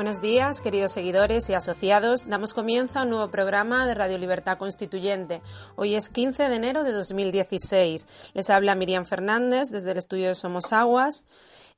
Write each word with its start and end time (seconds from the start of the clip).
Buenos 0.00 0.22
días, 0.22 0.62
queridos 0.62 0.92
seguidores 0.92 1.50
y 1.50 1.52
asociados. 1.52 2.26
Damos 2.26 2.54
comienzo 2.54 2.98
a 2.98 3.02
un 3.02 3.10
nuevo 3.10 3.30
programa 3.30 3.86
de 3.86 3.92
Radio 3.92 4.16
Libertad 4.16 4.56
Constituyente. 4.56 5.42
Hoy 5.76 5.94
es 5.94 6.08
15 6.08 6.48
de 6.48 6.56
enero 6.56 6.84
de 6.84 6.92
2016. 6.92 8.32
Les 8.32 8.48
habla 8.48 8.74
Miriam 8.74 9.04
Fernández 9.04 9.68
desde 9.68 9.90
el 9.90 9.98
estudio 9.98 10.28
de 10.28 10.34
Somos 10.34 10.72
Aguas. 10.72 11.26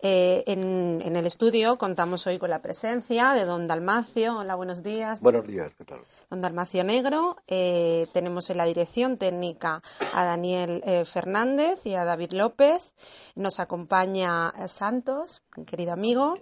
Eh, 0.02 0.44
en, 0.46 1.02
el 1.02 1.26
estudio 1.26 1.78
contamos 1.78 2.24
hoy 2.28 2.38
con 2.38 2.50
la 2.50 2.62
presencia 2.62 3.32
de 3.32 3.44
don 3.44 3.66
Dalmacio. 3.66 4.38
Hola, 4.38 4.54
buenos 4.54 4.84
días. 4.84 5.20
Buenos 5.20 5.44
días, 5.44 5.72
¿qué 5.76 5.84
tal? 5.84 5.98
Don 6.30 6.40
Dalmacio 6.40 6.84
Negro. 6.84 7.38
Eh, 7.48 8.06
tenemos 8.12 8.48
en 8.50 8.58
la 8.58 8.66
dirección 8.66 9.16
técnica 9.16 9.82
a 10.14 10.24
Daniel 10.24 10.80
eh, 10.86 11.04
Fernández 11.06 11.84
y 11.86 11.96
a 11.96 12.04
David 12.04 12.34
López. 12.34 12.94
Nos 13.34 13.58
acompaña 13.58 14.52
Santos, 14.68 15.42
mi 15.56 15.64
querido 15.64 15.92
amigo 15.92 16.38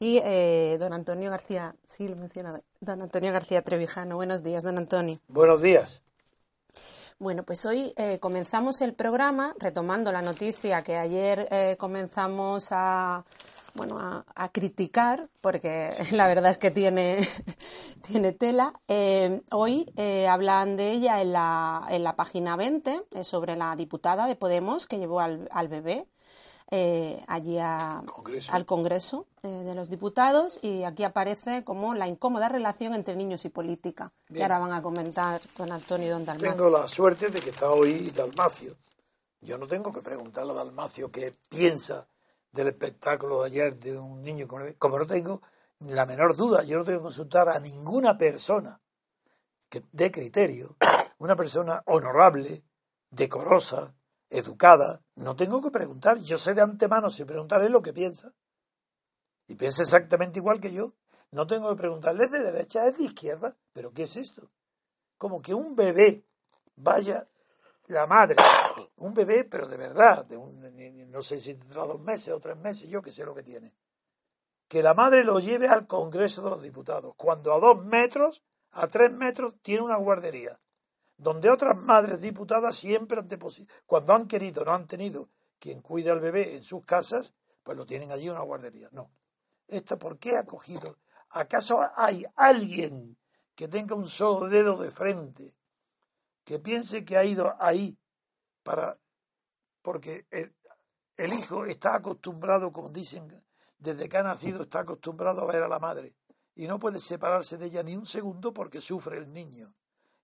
y 0.00 0.20
eh, 0.24 0.76
don 0.78 0.92
Antonio 0.92 1.30
García, 1.30 1.74
sí 1.88 2.08
lo 2.08 2.16
menciona, 2.16 2.60
don 2.80 3.02
Antonio 3.02 3.32
García 3.32 3.62
Trevijano. 3.62 4.16
Buenos 4.16 4.42
días, 4.42 4.62
don 4.62 4.78
Antonio. 4.78 5.18
Buenos 5.28 5.60
días. 5.60 6.02
Bueno, 7.18 7.42
pues 7.42 7.66
hoy 7.66 7.92
eh, 7.96 8.20
comenzamos 8.20 8.80
el 8.80 8.94
programa 8.94 9.52
retomando 9.58 10.12
la 10.12 10.22
noticia 10.22 10.82
que 10.82 10.96
ayer 10.96 11.48
eh, 11.50 11.74
comenzamos 11.76 12.68
a, 12.70 13.24
bueno, 13.74 14.24
a, 14.36 14.48
criticar, 14.52 15.28
porque 15.40 15.90
la 16.12 16.28
verdad 16.28 16.52
es 16.52 16.58
que 16.58 16.70
tiene, 16.70 17.18
tiene 18.06 18.30
tela. 18.30 18.72
hoy 19.50 19.92
hablan 20.28 20.76
de 20.76 20.92
ella 20.92 21.20
en 21.20 21.32
la, 21.32 21.84
en 21.90 22.04
la 22.04 22.14
página 22.14 22.54
20 22.54 23.02
sobre 23.24 23.56
la 23.56 23.74
diputada 23.74 24.28
de 24.28 24.36
Podemos 24.36 24.86
que 24.86 24.98
llevó 24.98 25.18
al, 25.18 25.48
al 25.50 25.66
bebé 25.66 26.06
eh, 26.70 27.24
allí 27.26 27.58
al 27.58 28.66
Congreso 28.66 29.26
eh, 29.42 29.48
de 29.48 29.74
los 29.74 29.88
Diputados 29.88 30.60
y 30.62 30.84
aquí 30.84 31.02
aparece 31.02 31.64
como 31.64 31.94
la 31.94 32.08
incómoda 32.08 32.48
relación 32.48 32.94
entre 32.94 33.16
niños 33.16 33.44
y 33.46 33.48
política. 33.48 34.12
Y 34.28 34.42
ahora 34.42 34.58
van 34.58 34.72
a 34.72 34.82
comentar 34.82 35.40
don 35.56 35.72
Antonio 35.72 36.06
y 36.06 36.10
don 36.10 36.24
Dalmacio. 36.24 36.54
Tengo 36.54 36.68
la 36.68 36.86
suerte 36.86 37.30
de 37.30 37.40
que 37.40 37.50
está 37.50 37.70
hoy 37.70 38.10
Dalmacio. 38.10 38.76
Yo 39.40 39.56
no 39.56 39.66
tengo 39.66 39.92
que 39.92 40.02
preguntarle 40.02 40.52
a 40.52 40.56
Dalmacio 40.56 41.10
qué 41.10 41.32
piensa 41.48 42.06
del 42.52 42.68
espectáculo 42.68 43.42
de 43.42 43.46
ayer 43.46 43.78
de 43.78 43.96
un 43.96 44.22
niño 44.22 44.46
con 44.46 44.70
Como 44.74 44.98
no 44.98 45.06
tengo 45.06 45.40
la 45.80 46.06
menor 46.06 46.36
duda, 46.36 46.64
yo 46.64 46.78
no 46.78 46.84
tengo 46.84 46.98
que 46.98 47.04
consultar 47.04 47.48
a 47.48 47.60
ninguna 47.60 48.18
persona 48.18 48.80
que, 49.68 49.84
de 49.92 50.10
criterio, 50.10 50.76
una 51.18 51.36
persona 51.36 51.82
honorable, 51.86 52.64
decorosa, 53.10 53.94
educada, 54.30 55.02
no 55.14 55.36
tengo 55.36 55.62
que 55.62 55.70
preguntar. 55.70 56.18
Yo 56.18 56.38
sé 56.38 56.54
de 56.54 56.62
antemano 56.62 57.10
sin 57.10 57.26
preguntarle 57.26 57.68
lo 57.68 57.82
que 57.82 57.92
piensa. 57.92 58.32
Y 59.46 59.54
piensa 59.54 59.82
exactamente 59.82 60.38
igual 60.38 60.60
que 60.60 60.72
yo. 60.72 60.94
No 61.30 61.46
tengo 61.46 61.70
que 61.70 61.76
preguntarle 61.76 62.26
de 62.26 62.42
derecha, 62.42 62.86
es 62.86 62.96
de 62.96 63.04
izquierda. 63.04 63.56
¿Pero 63.72 63.92
qué 63.92 64.04
es 64.04 64.16
esto? 64.16 64.50
Como 65.16 65.42
que 65.42 65.54
un 65.54 65.74
bebé 65.74 66.24
vaya, 66.76 67.26
la 67.86 68.06
madre, 68.06 68.36
un 68.96 69.14
bebé, 69.14 69.44
pero 69.44 69.66
de 69.66 69.76
verdad, 69.76 70.24
de 70.26 70.36
un, 70.36 71.10
no 71.10 71.22
sé 71.22 71.40
si 71.40 71.54
tendrá 71.54 71.84
dos 71.84 72.00
meses 72.00 72.32
o 72.32 72.40
tres 72.40 72.56
meses, 72.56 72.88
yo 72.88 73.02
que 73.02 73.10
sé 73.10 73.24
lo 73.24 73.34
que 73.34 73.42
tiene. 73.42 73.74
Que 74.68 74.82
la 74.82 74.94
madre 74.94 75.24
lo 75.24 75.40
lleve 75.40 75.66
al 75.66 75.86
Congreso 75.86 76.42
de 76.42 76.50
los 76.50 76.62
Diputados, 76.62 77.14
cuando 77.16 77.52
a 77.54 77.58
dos 77.58 77.84
metros, 77.84 78.42
a 78.72 78.86
tres 78.88 79.10
metros, 79.12 79.54
tiene 79.62 79.82
una 79.82 79.96
guardería 79.96 80.58
donde 81.18 81.50
otras 81.50 81.76
madres 81.76 82.20
diputadas 82.20 82.76
siempre 82.76 83.18
han 83.18 83.28
cuando 83.86 84.14
han 84.14 84.28
querido, 84.28 84.64
no 84.64 84.72
han 84.72 84.86
tenido 84.86 85.28
quien 85.58 85.82
cuide 85.82 86.10
al 86.10 86.20
bebé 86.20 86.56
en 86.56 86.64
sus 86.64 86.84
casas, 86.84 87.34
pues 87.64 87.76
lo 87.76 87.84
tienen 87.84 88.12
allí 88.12 88.28
una 88.28 88.42
guardería. 88.42 88.88
No. 88.92 89.10
¿Esta 89.66 89.98
por 89.98 90.18
qué 90.18 90.36
ha 90.36 90.46
cogido? 90.46 90.96
¿Acaso 91.30 91.80
hay 91.96 92.24
alguien 92.36 93.18
que 93.56 93.66
tenga 93.66 93.96
un 93.96 94.06
solo 94.06 94.48
dedo 94.48 94.78
de 94.78 94.92
frente, 94.92 95.56
que 96.44 96.60
piense 96.60 97.04
que 97.04 97.16
ha 97.16 97.24
ido 97.24 97.56
ahí 97.58 97.98
para... 98.62 98.98
porque 99.82 100.26
el, 100.30 100.54
el 101.16 101.32
hijo 101.32 101.66
está 101.66 101.96
acostumbrado, 101.96 102.72
como 102.72 102.90
dicen, 102.90 103.44
desde 103.76 104.08
que 104.08 104.16
ha 104.16 104.22
nacido 104.22 104.62
está 104.62 104.80
acostumbrado 104.80 105.42
a 105.42 105.52
ver 105.52 105.64
a 105.64 105.68
la 105.68 105.80
madre 105.80 106.14
y 106.54 106.68
no 106.68 106.78
puede 106.78 107.00
separarse 107.00 107.56
de 107.56 107.66
ella 107.66 107.82
ni 107.82 107.96
un 107.96 108.06
segundo 108.06 108.54
porque 108.54 108.80
sufre 108.80 109.18
el 109.18 109.32
niño 109.32 109.74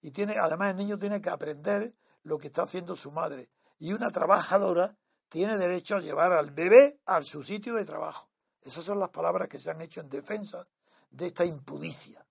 y 0.04 0.10
tiene, 0.10 0.36
además 0.36 0.72
el 0.72 0.76
niño 0.76 0.98
tiene 0.98 1.22
que 1.22 1.30
aprender 1.30 1.94
lo 2.24 2.36
que 2.36 2.48
está 2.48 2.64
haciendo 2.64 2.94
su 2.94 3.10
madre. 3.10 3.48
Y 3.78 3.94
una 3.94 4.10
trabajadora 4.10 4.94
tiene 5.30 5.56
derecho 5.56 5.96
a 5.96 6.00
llevar 6.00 6.30
al 6.34 6.50
bebé 6.50 7.00
a 7.06 7.22
su 7.22 7.42
sitio 7.42 7.72
de 7.72 7.86
trabajo. 7.86 8.28
Esas 8.60 8.84
son 8.84 8.98
las 8.98 9.08
palabras 9.08 9.48
que 9.48 9.58
se 9.58 9.70
han 9.70 9.80
hecho 9.80 10.02
en 10.02 10.10
defensa 10.10 10.62
de 11.10 11.28
esta 11.28 11.46
impudicia. 11.46 12.22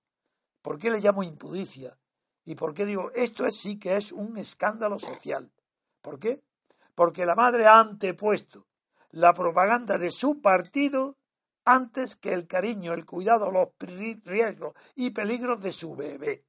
¿Por 0.62 0.78
qué 0.78 0.91
le 0.91 1.00
llamo 1.00 1.23
impudicia? 1.23 1.97
¿Y 2.45 2.53
por 2.53 2.75
qué 2.75 2.85
digo, 2.85 3.09
esto 3.16 3.44
es, 3.47 3.56
sí 3.59 3.79
que 3.79 3.97
es 3.97 4.12
un 4.12 4.38
escándalo 4.38 5.00
social? 5.00 5.51
¿Por 6.00 6.19
qué? 6.19 6.44
Porque 6.94 7.25
la 7.25 7.33
madre 7.33 7.66
ha 7.66 7.79
antepuesto 7.79 8.67
la 9.09 9.33
propaganda 9.33 9.97
de 9.97 10.12
su 10.12 10.41
partido 10.41 11.17
antes 11.66 12.17
que 12.17 12.33
el 12.33 12.45
cariño, 12.45 12.94
el 12.94 13.07
cuidado, 13.07 13.50
los 13.50 13.69
riesgos 13.79 14.75
y 14.94 15.09
peligros 15.09 15.59
de 15.59 15.72
su 15.72 15.95
bebé. 15.95 16.45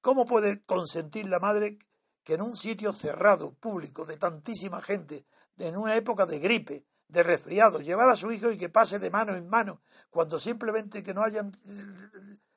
¿Cómo 0.00 0.24
puede 0.24 0.62
consentir 0.64 1.28
la 1.28 1.38
madre 1.38 1.78
que 2.22 2.34
en 2.34 2.42
un 2.42 2.56
sitio 2.56 2.92
cerrado, 2.92 3.52
público, 3.54 4.04
de 4.04 4.16
tantísima 4.16 4.80
gente, 4.80 5.26
en 5.58 5.76
una 5.76 5.96
época 5.96 6.26
de 6.26 6.38
gripe, 6.38 6.84
de 7.08 7.22
resfriado, 7.22 7.80
llevar 7.80 8.08
a 8.08 8.16
su 8.16 8.30
hijo 8.32 8.50
y 8.50 8.56
que 8.56 8.68
pase 8.68 8.98
de 8.98 9.10
mano 9.10 9.36
en 9.36 9.48
mano, 9.48 9.82
cuando 10.10 10.38
simplemente 10.38 11.02
que 11.02 11.12
no 11.12 11.22
hayan 11.22 11.52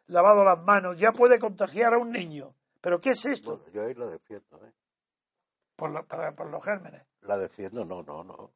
lavado 0.07 0.43
las 0.43 0.61
manos 0.63 0.97
ya 0.97 1.11
puede 1.11 1.39
contagiar 1.39 1.93
a 1.93 1.97
un 1.97 2.11
niño? 2.11 2.55
¿Pero 2.81 2.99
qué 2.99 3.11
es 3.11 3.25
esto? 3.25 3.57
Bueno, 3.57 3.73
yo 3.73 3.85
ahí 3.85 3.93
la 3.93 4.07
defiendo, 4.07 4.65
¿eh? 4.65 4.73
Por, 5.75 6.05
por 6.05 6.49
los 6.49 6.63
gérmenes. 6.63 7.05
La 7.21 7.37
defiendo, 7.37 7.83
no, 7.83 8.03
no, 8.03 8.23
no. 8.23 8.53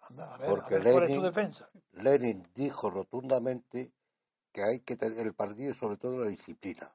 Anda, 0.00 0.34
a 0.34 0.38
ver, 0.38 0.48
Porque 0.48 0.78
Lenin, 0.78 0.92
¿cuál 0.92 1.10
es 1.10 1.16
tu 1.16 1.22
defensa? 1.22 1.68
Lenin 1.92 2.48
dijo 2.54 2.90
rotundamente 2.90 3.92
que 4.52 4.62
hay 4.62 4.80
que 4.80 4.96
tener 4.96 5.26
el 5.26 5.34
partido, 5.34 5.74
sobre 5.74 5.96
todo 5.96 6.18
la 6.18 6.28
disciplina. 6.28 6.94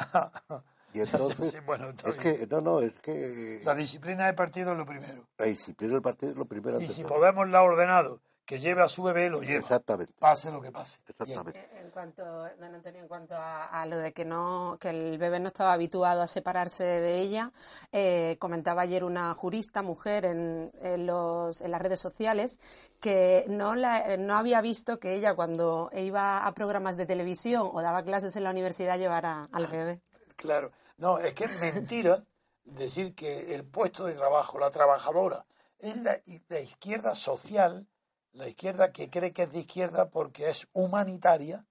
Y 0.92 1.00
entonces, 1.00 1.54
es 2.04 2.16
que, 2.16 2.46
no, 2.50 2.60
no, 2.60 2.80
es 2.80 2.92
que... 2.94 3.60
La 3.64 3.74
disciplina 3.74 4.26
del 4.26 4.34
partido 4.34 4.72
es 4.72 4.78
lo 4.78 4.86
primero. 4.86 5.24
La 5.38 5.46
disciplina 5.46 5.92
del 5.92 6.02
partido 6.02 6.32
es 6.32 6.38
lo 6.38 6.46
primero. 6.46 6.80
Y 6.80 6.88
si 6.88 7.04
Podemos 7.04 7.48
la 7.48 7.60
ha 7.60 7.62
ordenado 7.62 8.20
que 8.50 8.58
lleve 8.58 8.82
a 8.82 8.88
su 8.88 9.04
bebé, 9.04 9.30
lo 9.30 9.42
lleva. 9.42 9.60
Exactamente. 9.60 10.12
Pase 10.18 10.50
lo 10.50 10.60
que 10.60 10.72
pase. 10.72 10.98
Exactamente. 11.06 11.56
Eh, 11.56 11.82
en 11.84 11.90
cuanto, 11.92 12.24
don 12.24 12.74
Antonio, 12.74 13.00
en 13.00 13.06
cuanto 13.06 13.36
a, 13.38 13.86
lo 13.86 13.96
de 13.96 14.12
que 14.12 14.24
no, 14.24 14.76
que 14.80 14.90
el 14.90 15.18
bebé 15.18 15.38
no 15.38 15.46
estaba 15.46 15.72
habituado 15.72 16.20
a 16.20 16.26
separarse 16.26 16.82
de 16.82 17.20
ella, 17.20 17.52
eh, 17.92 18.34
comentaba 18.40 18.82
ayer 18.82 19.04
una 19.04 19.32
jurista, 19.34 19.82
mujer, 19.82 20.24
en, 20.24 20.72
en, 20.82 21.06
los, 21.06 21.60
en 21.60 21.70
las 21.70 21.80
redes 21.80 22.00
sociales, 22.00 22.58
que 22.98 23.44
no, 23.46 23.76
la, 23.76 24.16
no 24.16 24.34
había 24.34 24.60
visto 24.60 24.98
que 24.98 25.14
ella 25.14 25.36
cuando 25.36 25.88
iba 25.92 26.44
a 26.44 26.52
programas 26.52 26.96
de 26.96 27.06
televisión 27.06 27.70
o 27.72 27.80
daba 27.82 28.02
clases 28.02 28.34
en 28.34 28.42
la 28.42 28.50
universidad 28.50 28.98
llevara 28.98 29.46
al 29.52 29.68
bebé. 29.68 30.00
Claro, 30.34 30.72
no, 30.98 31.20
es 31.20 31.34
que 31.34 31.44
es 31.44 31.60
mentira 31.60 32.24
decir 32.64 33.14
que 33.14 33.54
el 33.54 33.62
puesto 33.62 34.06
de 34.06 34.14
trabajo, 34.14 34.58
la 34.58 34.72
trabajadora, 34.72 35.44
es 35.78 35.96
la, 35.96 36.20
izquierda 36.60 37.14
social, 37.14 37.86
la 38.32 38.48
izquierda 38.48 38.92
que 38.92 39.10
cree 39.10 39.32
que 39.32 39.44
es 39.44 39.52
de 39.52 39.60
izquierda 39.60 40.10
porque 40.10 40.50
es 40.50 40.68
humanitaria 40.72 41.66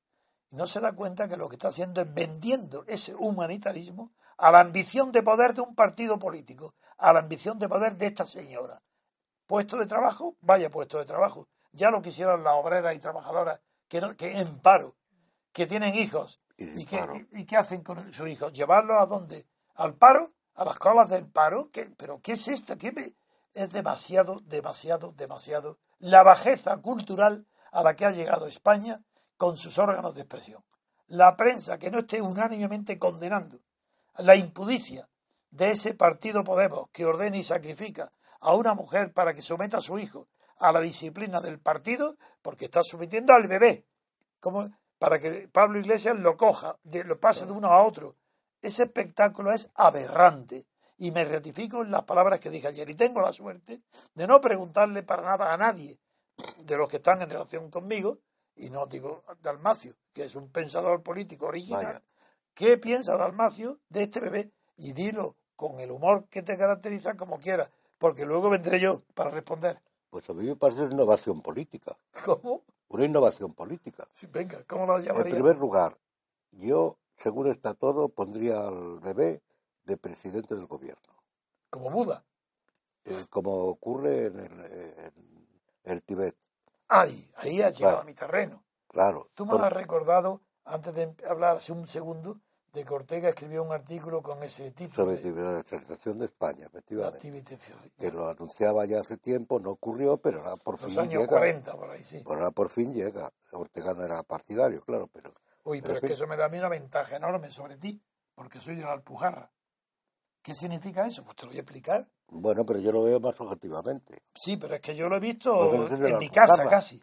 Y 0.51 0.55
no 0.55 0.67
se 0.67 0.79
da 0.79 0.93
cuenta 0.93 1.27
que 1.27 1.37
lo 1.37 1.47
que 1.47 1.55
está 1.55 1.69
haciendo 1.69 2.01
es 2.01 2.13
vendiendo 2.13 2.83
ese 2.87 3.13
humanitarismo 3.15 4.11
a 4.37 4.51
la 4.51 4.61
ambición 4.61 5.11
de 5.11 5.21
poder 5.21 5.53
de 5.53 5.61
un 5.61 5.75
partido 5.75 6.17
político, 6.17 6.73
a 6.97 7.13
la 7.13 7.19
ambición 7.19 7.59
de 7.59 7.67
poder 7.67 7.97
de 7.97 8.07
esta 8.07 8.25
señora. 8.25 8.81
Puesto 9.45 9.77
de 9.77 9.85
trabajo, 9.85 10.37
vaya 10.41 10.69
puesto 10.69 10.97
de 10.97 11.05
trabajo. 11.05 11.47
Ya 11.71 11.91
lo 11.91 12.01
quisieran 12.01 12.43
las 12.43 12.53
obreras 12.53 12.95
y 12.95 12.99
trabajadoras 12.99 13.59
que, 13.87 14.01
que 14.17 14.39
en 14.39 14.59
paro, 14.59 14.95
que 15.51 15.67
tienen 15.67 15.93
hijos. 15.95 16.41
¿Y, 16.57 16.85
que, 16.85 17.27
y, 17.31 17.45
qué 17.45 17.57
hacen 17.57 17.83
con 17.83 18.11
sus 18.13 18.27
hijos? 18.27 18.51
¿Llevarlos 18.51 18.97
a 18.99 19.05
dónde? 19.05 19.47
¿Al 19.75 19.95
paro? 19.95 20.33
¿A 20.55 20.65
las 20.65 20.77
colas 20.77 21.09
del 21.09 21.25
paro? 21.25 21.69
¿Qué, 21.71 21.85
¿Pero 21.97 22.19
qué 22.21 22.33
es 22.33 22.47
esto? 22.47 22.77
¿Qué 22.77 23.15
Es 23.53 23.69
demasiado, 23.69 24.41
demasiado, 24.41 25.13
demasiado 25.13 25.79
la 25.97 26.23
bajeza 26.23 26.77
cultural 26.77 27.47
a 27.71 27.83
la 27.83 27.95
que 27.95 28.05
ha 28.05 28.11
llegado 28.11 28.47
España 28.47 29.01
con 29.37 29.57
sus 29.57 29.77
órganos 29.77 30.15
de 30.15 30.21
expresión. 30.21 30.63
La 31.07 31.35
prensa 31.35 31.77
que 31.77 31.91
no 31.91 31.99
esté 31.99 32.21
unánimemente 32.21 32.99
condenando 32.99 33.59
la 34.17 34.35
impudicia 34.35 35.09
de 35.49 35.71
ese 35.71 35.93
partido 35.93 36.43
Podemos 36.43 36.89
que 36.91 37.05
ordena 37.05 37.37
y 37.37 37.43
sacrifica 37.43 38.11
a 38.39 38.53
una 38.53 38.73
mujer 38.73 39.13
para 39.13 39.33
que 39.33 39.41
someta 39.41 39.77
a 39.77 39.81
su 39.81 39.97
hijo 39.97 40.27
a 40.59 40.71
la 40.71 40.81
disciplina 40.81 41.39
del 41.39 41.59
partido, 41.59 42.17
porque 42.41 42.65
está 42.65 42.83
sometiendo 42.83 43.33
al 43.33 43.47
bebé, 43.47 43.85
como 44.39 44.69
para 44.97 45.19
que 45.19 45.47
Pablo 45.47 45.79
Iglesias 45.79 46.19
lo 46.19 46.35
coja, 46.35 46.77
lo 46.83 47.19
pase 47.19 47.45
de 47.45 47.53
uno 47.53 47.69
a 47.69 47.83
otro. 47.83 48.17
Ese 48.61 48.83
espectáculo 48.83 49.53
es 49.53 49.71
aberrante. 49.73 50.67
Y 50.99 51.11
me 51.11 51.25
ratifico 51.25 51.81
en 51.81 51.91
las 51.91 52.03
palabras 52.03 52.39
que 52.39 52.49
dije 52.49 52.67
ayer. 52.67 52.89
Y 52.89 52.95
tengo 52.95 53.21
la 53.21 53.31
suerte 53.31 53.81
de 54.13 54.27
no 54.27 54.39
preguntarle 54.41 55.01
para 55.03 55.23
nada 55.23 55.53
a 55.53 55.57
nadie 55.57 55.97
de 56.57 56.77
los 56.77 56.89
que 56.89 56.97
están 56.97 57.21
en 57.21 57.29
relación 57.29 57.69
conmigo, 57.69 58.19
y 58.55 58.69
no 58.69 58.85
digo 58.85 59.23
Dalmacio, 59.41 59.93
que 60.13 60.25
es 60.25 60.35
un 60.35 60.49
pensador 60.49 61.01
político 61.01 61.47
original, 61.47 62.01
¿qué 62.53 62.77
piensa 62.77 63.15
Dalmacio 63.15 63.79
de 63.89 64.03
este 64.03 64.19
bebé? 64.19 64.51
Y 64.75 64.93
dilo 64.93 65.35
con 65.55 65.79
el 65.79 65.91
humor 65.91 66.27
que 66.29 66.43
te 66.43 66.57
caracteriza 66.57 67.15
como 67.15 67.39
quieras, 67.39 67.71
porque 67.97 68.25
luego 68.25 68.49
vendré 68.49 68.79
yo 68.79 69.03
para 69.13 69.29
responder. 69.29 69.81
Pues 70.09 70.29
a 70.29 70.33
mí 70.33 70.45
me 70.45 70.55
parece 70.55 70.83
una 70.83 70.93
innovación 70.93 71.41
política. 71.41 71.95
¿Cómo? 72.25 72.63
Una 72.89 73.05
innovación 73.05 73.53
política. 73.53 74.07
Sí, 74.13 74.27
venga, 74.27 74.63
¿cómo 74.67 74.85
la 74.85 74.99
llamaría? 74.99 75.31
En 75.31 75.35
primer 75.35 75.57
lugar, 75.57 75.97
yo, 76.51 76.97
según 77.17 77.47
está 77.47 77.73
todo, 77.73 78.09
pondría 78.09 78.67
al 78.67 78.99
bebé 78.99 79.41
de 79.89 79.97
presidente 79.97 80.55
del 80.55 80.67
gobierno. 80.67 81.13
¿Como 81.69 81.89
Buda? 81.89 82.23
Eh, 83.05 83.25
como 83.29 83.51
ocurre 83.65 84.27
en 84.27 85.11
el, 85.83 86.03
Tibet. 86.03 86.35
Ay, 86.87 87.31
ahí 87.37 87.61
has 87.61 87.77
llegado 87.77 88.01
a 88.01 88.03
mi 88.03 88.13
terreno. 88.13 88.63
Claro. 88.87 89.27
Tú 89.35 89.45
me 89.45 89.57
has 89.57 89.73
recordado, 89.73 90.41
antes 90.63 90.93
de 90.93 91.15
hablar 91.27 91.57
hace 91.57 91.71
un 91.71 91.87
segundo, 91.87 92.39
de 92.73 92.85
que 92.85 92.93
Ortega 92.93 93.29
escribió 93.29 93.63
un 93.63 93.71
artículo 93.71 94.21
con 94.21 94.43
ese 94.43 94.71
título. 94.71 95.11
Sobre 95.11 95.31
la 95.31 95.63
de 95.63 96.25
España, 96.25 96.67
efectivamente. 96.67 97.57
Que 97.97 98.11
lo 98.11 98.29
anunciaba 98.29 98.85
ya 98.85 98.99
hace 98.99 99.17
tiempo, 99.17 99.59
no 99.59 99.71
ocurrió, 99.71 100.17
pero 100.17 100.39
ahora 100.39 100.55
por 100.57 100.79
Los 100.79 100.91
fin 100.91 100.99
años 100.99 101.21
llega. 101.21 101.27
40, 101.27 101.75
por 101.75 101.89
ahí, 101.89 102.03
sí. 102.03 102.23
ahora 102.27 102.51
por 102.51 102.69
fin 102.69 102.93
llega. 102.93 103.31
Ortega 103.51 103.93
no 103.95 104.05
era 104.05 104.21
partidario, 104.21 104.81
claro, 104.81 105.07
pero... 105.07 105.33
Uy, 105.63 105.81
pero, 105.81 105.95
es 105.95 106.01
que 106.01 106.13
eso 106.13 106.27
me 106.27 106.37
da 106.37 106.45
a 106.45 106.49
mí 106.49 106.59
una 106.59 106.69
ventaja 106.69 107.15
enorme 107.15 107.49
sobre 107.49 107.77
ti, 107.77 107.99
porque 108.35 108.59
soy 108.59 108.75
de 108.75 108.83
la 108.83 108.93
Alpujarra. 108.93 109.51
¿Qué 110.41 110.53
significa 110.53 111.05
eso? 111.05 111.23
Pues 111.23 111.35
te 111.35 111.43
lo 111.43 111.49
voy 111.49 111.57
a 111.57 111.61
explicar. 111.61 112.07
Bueno, 112.29 112.65
pero 112.65 112.79
yo 112.79 112.91
lo 112.91 113.03
veo 113.03 113.19
más 113.19 113.39
objetivamente. 113.39 114.23
Sí, 114.33 114.57
pero 114.57 114.75
es 114.75 114.81
que 114.81 114.95
yo 114.95 115.09
lo 115.09 115.17
he 115.17 115.19
visto 115.19 115.87
en 116.07 116.17
mi 116.17 116.29
casa 116.29 116.65
casi. 116.69 117.01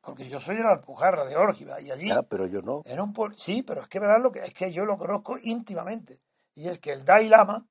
Porque 0.00 0.28
yo 0.28 0.40
soy 0.40 0.56
de 0.56 0.62
la 0.62 0.72
Alpujarra, 0.72 1.24
de 1.24 1.36
Órgiva, 1.36 1.80
y 1.80 1.90
allí... 1.90 2.08
Ya, 2.08 2.22
pero 2.22 2.46
yo 2.46 2.62
no. 2.62 2.82
En 2.84 3.00
un 3.00 3.12
sí, 3.36 3.64
pero 3.64 3.82
es 3.82 3.88
que 3.88 3.98
verás 3.98 4.20
lo 4.22 4.30
que 4.30 4.38
es 4.38 4.54
que 4.54 4.72
yo 4.72 4.84
lo 4.84 4.96
conozco 4.96 5.36
íntimamente. 5.42 6.20
Y 6.54 6.68
es 6.68 6.78
que 6.78 6.92
el 6.92 7.04
Dalai 7.04 7.28
Lama, 7.28 7.66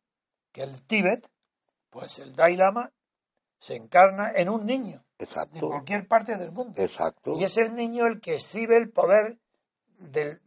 que 0.52 0.64
el 0.64 0.84
Tíbet, 0.84 1.30
pues 1.90 2.20
el 2.20 2.36
Dalai 2.36 2.58
Lama 2.58 2.92
se 3.58 3.76
encarna 3.76 4.34
en 4.36 4.50
un 4.50 4.66
niño. 4.66 5.06
Exacto. 5.18 5.56
De 5.56 5.62
cualquier 5.62 6.08
parte 6.10 6.36
del 6.36 6.52
mundo. 6.52 6.82
Exacto. 6.82 7.36
Y 7.38 7.46
es 7.46 7.56
el 7.58 7.74
niño 7.74 8.06
el 8.06 8.20
que 8.20 8.36
exhibe 8.36 8.76
el 8.76 8.92
poder 8.92 9.40
del... 9.98 10.42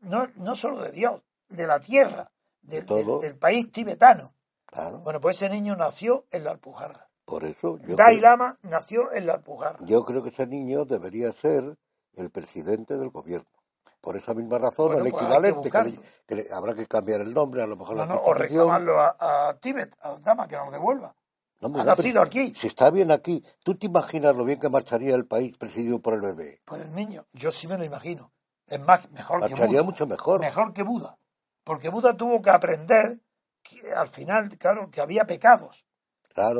No, 0.00 0.26
no 0.36 0.54
solo 0.54 0.82
de 0.82 0.92
Dios, 0.92 1.22
de 1.48 1.66
la 1.66 1.80
tierra, 1.80 2.30
del, 2.64 2.86
del 3.20 3.36
país 3.36 3.70
tibetano. 3.70 4.34
Claro. 4.66 4.98
Bueno, 5.00 5.20
pues 5.20 5.36
ese 5.36 5.48
niño 5.48 5.76
nació 5.76 6.26
en 6.30 6.44
la 6.44 6.50
Alpujarra. 6.50 7.08
Por 7.24 7.44
eso. 7.44 7.78
Yo 7.78 7.96
Dalai 7.96 8.20
Lama 8.20 8.58
nació 8.62 9.12
en 9.12 9.26
la 9.26 9.34
Alpujarra. 9.34 9.78
Yo 9.86 10.04
creo 10.04 10.22
que 10.22 10.30
ese 10.30 10.46
niño 10.46 10.84
debería 10.84 11.32
ser 11.32 11.76
el 12.14 12.30
presidente 12.30 12.96
del 12.96 13.10
gobierno. 13.10 13.48
Por 14.00 14.16
esa 14.16 14.34
misma 14.34 14.58
razón, 14.58 14.92
el 14.92 15.10
pues 15.10 15.14
equivalente, 15.14 15.70
que, 16.26 16.48
habrá 16.52 16.74
que 16.74 16.86
cambiar 16.86 17.22
el 17.22 17.32
nombre, 17.32 17.62
a 17.62 17.66
lo 17.66 17.76
mejor 17.76 17.96
no, 18.06 18.20
O 18.20 18.34
reclamarlo 18.34 19.00
a, 19.00 19.56
Tíbet, 19.60 19.96
a 20.02 20.14
Dama, 20.16 20.46
que 20.46 20.56
nos 20.56 20.70
devuelva. 20.70 21.14
No, 21.60 21.80
ha 21.80 21.84
nacido 21.84 22.20
aquí. 22.20 22.52
Si 22.54 22.66
está 22.66 22.90
bien 22.90 23.10
aquí, 23.10 23.42
¿tú 23.62 23.76
te 23.76 23.86
imaginas 23.86 24.36
lo 24.36 24.44
bien 24.44 24.60
que 24.60 24.68
marcharía 24.68 25.14
el 25.14 25.24
país 25.24 25.56
presidido 25.56 26.00
por 26.00 26.12
el 26.12 26.20
bebé? 26.20 26.60
Por 26.66 26.80
el 26.80 26.94
niño, 26.94 27.24
yo 27.32 27.50
sí 27.50 27.66
me 27.66 27.78
lo 27.78 27.84
imagino. 27.84 28.30
Es 28.66 28.80
más, 28.80 29.10
mejor 29.10 29.40
marcharía 29.40 29.64
que 29.64 29.72
Buda. 29.72 29.82
mucho 29.84 30.06
mejor. 30.06 30.40
Mejor 30.40 30.74
que 30.74 30.82
Buda. 30.82 31.16
Porque 31.64 31.88
Buda 31.88 32.16
tuvo 32.16 32.40
que 32.40 32.50
aprender, 32.50 33.18
que, 33.62 33.92
al 33.92 34.08
final, 34.08 34.48
claro, 34.58 34.90
que 34.90 35.00
había 35.00 35.24
pecados 35.24 35.86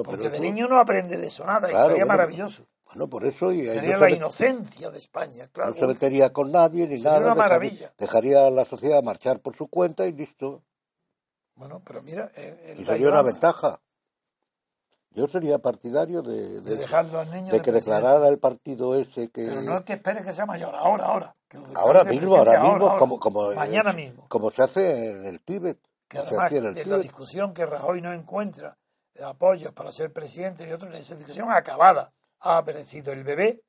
porque 0.04 0.30
de 0.30 0.40
niño 0.40 0.68
no 0.68 0.78
aprende 0.78 1.16
de 1.16 1.26
eso 1.26 1.44
nada, 1.44 1.70
y 1.70 1.88
sería 1.88 2.06
maravilloso. 2.06 2.66
Bueno, 2.86 3.08
por 3.08 3.24
eso. 3.24 3.50
Y 3.50 3.66
sería 3.66 3.96
la 3.96 4.10
inocencia 4.10 4.90
de 4.90 4.98
España, 4.98 5.48
claro. 5.48 5.72
No 5.74 5.80
se 5.80 5.86
metería 5.86 6.32
con 6.32 6.52
nadie 6.52 6.86
ni 6.86 6.98
sería 6.98 7.18
nada. 7.18 7.32
una 7.32 7.34
maravilla. 7.34 7.92
Dejaría, 7.98 8.46
a 8.46 8.50
la 8.50 8.64
sociedad 8.64 9.02
marchar 9.02 9.40
por 9.40 9.56
su 9.56 9.66
cuenta 9.66 10.06
y 10.06 10.12
listo. 10.12 10.62
Bueno, 11.56 11.82
pero 11.84 12.02
mira. 12.02 12.30
El, 12.36 12.80
y 12.80 12.86
sería 12.86 13.08
una 13.08 13.22
ventaja. 13.22 13.80
Yo 15.14 15.28
sería 15.28 15.58
partidario 15.58 16.22
de, 16.22 16.60
de, 16.60 16.76
dejarlo 16.76 17.20
al 17.20 17.30
niño 17.30 17.52
de, 17.52 17.62
que 17.62 17.70
declarara 17.70 18.28
el 18.28 18.38
partido 18.38 18.98
ese 18.98 19.30
que. 19.30 19.46
Pero 19.46 19.62
no 19.62 19.78
es 19.78 19.84
que 19.84 19.92
espere 19.92 20.22
que 20.22 20.32
sea 20.32 20.44
mayor, 20.44 20.74
ahora, 20.74 21.06
ahora. 21.06 21.36
ahora 21.74 22.02
mismo, 22.02 22.36
ahora 22.36 22.60
mismo, 22.60 22.98
como, 22.98 23.20
como, 23.20 23.52
mañana 23.52 23.92
mismo. 23.92 24.26
Como 24.28 24.50
se 24.50 24.62
hace 24.62 25.10
en 25.10 25.26
el 25.26 25.40
Tíbet. 25.40 25.78
Que 26.08 26.18
además, 26.18 26.50
de 26.50 26.84
la 26.84 26.98
discusión 26.98 27.54
que 27.54 27.64
Rajoy 27.64 28.00
no 28.00 28.12
encuentra 28.12 28.76
apoyos 29.24 29.72
para 29.72 29.92
ser 29.92 30.12
presidente 30.12 30.68
y 30.68 30.72
otros 30.72 30.92
en 30.92 30.98
esa 30.98 31.14
discusión 31.14 31.50
acabada. 31.50 32.12
Ha 32.40 32.58
aparecido 32.58 33.12
el 33.12 33.22
bebé 33.22 33.62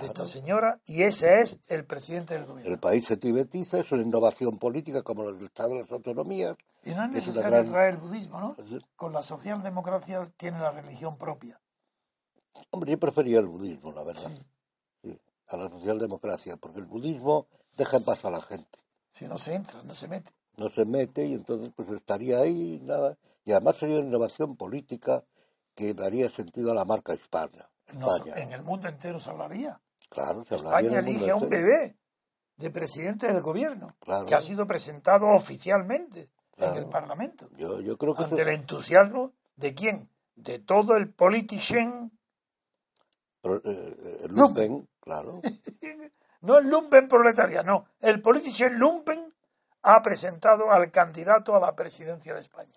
de 0.00 0.06
esta 0.06 0.26
señora 0.26 0.80
y 0.86 1.02
ese 1.02 1.40
es 1.40 1.60
el 1.68 1.84
presidente 1.84 2.34
del 2.34 2.46
gobierno. 2.46 2.72
El 2.72 2.80
país 2.80 3.06
se 3.06 3.16
tibetiza, 3.16 3.78
es 3.78 3.90
una 3.92 4.02
innovación 4.02 4.58
política 4.58 5.02
como 5.02 5.28
el 5.28 5.42
Estado 5.44 5.70
de 5.70 5.80
las 5.80 5.90
autonomías. 5.90 6.56
Y 6.84 6.90
no 6.90 7.04
es 7.04 7.10
necesario 7.10 7.70
traer 7.70 7.94
el 7.94 8.00
budismo, 8.00 8.40
¿no? 8.40 8.56
Con 8.96 9.12
la 9.12 9.22
socialdemocracia 9.22 10.24
tiene 10.36 10.58
la 10.58 10.70
religión 10.70 11.16
propia. 11.16 11.60
Hombre, 12.70 12.92
yo 12.92 12.98
prefería 12.98 13.38
el 13.38 13.46
budismo, 13.46 13.92
la 13.92 14.04
verdad. 14.04 14.30
Sí. 15.02 15.18
a 15.48 15.56
la 15.56 15.68
socialdemocracia, 15.68 16.56
porque 16.56 16.80
el 16.80 16.86
budismo 16.86 17.46
deja 17.76 17.98
en 17.98 18.04
paz 18.04 18.24
a 18.24 18.30
la 18.30 18.40
gente. 18.40 18.78
Si 19.10 19.26
no 19.26 19.38
se 19.38 19.54
entra, 19.54 19.82
no 19.82 19.94
se 19.94 20.08
mete. 20.08 20.30
No 20.56 20.68
se 20.68 20.84
mete 20.84 21.26
y 21.26 21.34
entonces 21.34 21.70
pues 21.74 21.88
estaría 21.90 22.38
ahí, 22.38 22.80
nada. 22.82 23.16
Y 23.44 23.52
además 23.52 23.76
sería 23.76 23.98
una 23.98 24.08
innovación 24.08 24.56
política 24.56 25.24
que 25.74 25.94
daría 25.94 26.28
sentido 26.30 26.72
a 26.72 26.74
la 26.74 26.84
marca 26.84 27.12
En 27.88 28.52
el 28.52 28.62
mundo 28.62 28.88
entero 28.88 29.20
se 29.20 29.30
hablaría. 29.30 29.80
Claro, 30.08 30.44
se 30.44 30.54
hablaría. 30.54 30.88
España 30.88 30.98
elige 31.00 31.30
a 31.30 31.36
un 31.36 31.48
bebé 31.48 31.96
de 32.56 32.70
presidente 32.70 33.26
del 33.26 33.42
gobierno, 33.42 33.96
que 34.26 34.34
ha 34.34 34.40
sido 34.40 34.66
presentado 34.66 35.26
oficialmente 35.28 36.30
en 36.56 36.74
el 36.76 36.88
Parlamento. 36.88 37.48
Yo, 37.56 37.80
yo 37.80 37.96
creo 37.98 38.14
que 38.14 38.24
ante 38.24 38.42
el 38.42 38.48
entusiasmo 38.48 39.32
de 39.56 39.74
quién? 39.74 40.10
De 40.36 40.58
todo 40.58 40.96
el 40.96 41.12
politician. 41.12 42.12
Eh, 43.42 43.60
eh, 43.64 44.18
el 44.24 44.32
lumpen, 44.32 44.88
claro. 45.00 45.40
no 46.42 46.58
el 46.58 46.68
lumpen 46.68 47.08
proletaria, 47.08 47.62
no. 47.62 47.86
El 48.00 48.22
politician 48.22 48.78
lumpen 48.78 49.34
ha 49.82 50.02
presentado 50.02 50.70
al 50.70 50.90
candidato 50.90 51.54
a 51.54 51.60
la 51.60 51.74
presidencia 51.74 52.34
de 52.34 52.40
España. 52.40 52.72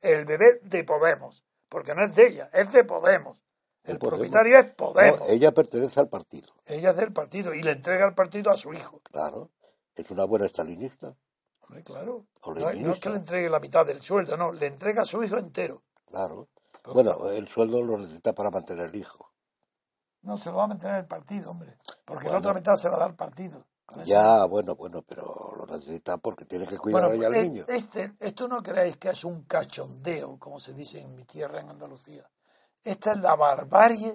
El 0.00 0.24
bebé 0.24 0.60
de 0.62 0.84
Podemos, 0.84 1.44
porque 1.68 1.94
no 1.94 2.04
es 2.04 2.14
de 2.14 2.28
ella, 2.28 2.50
es 2.52 2.72
de 2.72 2.84
Podemos. 2.84 3.42
El 3.86 3.98
propietario 3.98 4.58
es 4.58 4.66
Podemos. 4.74 5.20
ella 5.28 5.52
pertenece 5.52 6.00
al 6.00 6.08
partido. 6.08 6.48
Ella 6.66 6.90
es 6.90 6.96
del 6.96 7.12
partido 7.12 7.54
y 7.54 7.62
le 7.62 7.72
entrega 7.72 8.06
el 8.06 8.14
partido 8.14 8.50
a 8.50 8.56
su 8.56 8.72
hijo. 8.74 9.00
Claro. 9.04 9.50
Es 9.94 10.10
una 10.10 10.24
buena 10.24 10.46
estalinista. 10.46 11.14
Hombre, 11.60 11.82
claro. 11.84 12.26
No, 12.44 12.92
es 12.92 13.00
que 13.00 13.10
le 13.10 13.16
entregue 13.16 13.48
la 13.48 13.60
mitad 13.60 13.86
del 13.86 14.02
sueldo, 14.02 14.36
no, 14.36 14.52
le 14.52 14.66
entrega 14.66 15.02
a 15.02 15.04
su 15.04 15.22
hijo 15.22 15.36
entero. 15.36 15.82
Claro. 16.06 16.48
bueno, 16.84 17.30
el 17.30 17.48
sueldo 17.48 17.82
lo 17.82 17.98
necesita 17.98 18.32
para 18.32 18.50
mantener 18.50 18.86
el 18.86 18.96
hijo. 18.96 19.32
No, 20.22 20.38
se 20.38 20.50
lo 20.50 20.56
va 20.56 20.64
a 20.64 20.68
mantener 20.68 20.96
el 20.96 21.06
partido, 21.06 21.50
hombre. 21.50 21.78
Porque 22.04 22.28
la 22.28 22.38
otra 22.38 22.52
mitad 22.52 22.76
se 22.76 22.88
la 22.88 22.98
da 22.98 23.06
el 23.06 23.14
partido. 23.14 23.64
Ya, 24.04 24.44
bueno, 24.46 24.74
bueno, 24.74 25.02
pero 25.02 25.54
lo 25.56 25.66
necesita 25.66 26.18
porque 26.18 26.44
tiene 26.44 26.66
que 26.66 26.76
cuidar 26.76 27.04
al 27.04 27.16
pues, 27.16 27.44
niño. 27.44 27.64
Este, 27.68 28.14
esto 28.18 28.48
no 28.48 28.62
creáis 28.62 28.96
que 28.96 29.10
es 29.10 29.24
un 29.24 29.42
cachondeo, 29.44 30.38
como 30.38 30.58
se 30.58 30.72
dice 30.72 31.00
en 31.00 31.14
mi 31.14 31.24
tierra, 31.24 31.60
en 31.60 31.70
Andalucía. 31.70 32.28
Esta 32.86 33.12
es 33.12 33.20
la 33.20 33.34
barbarie 33.34 34.14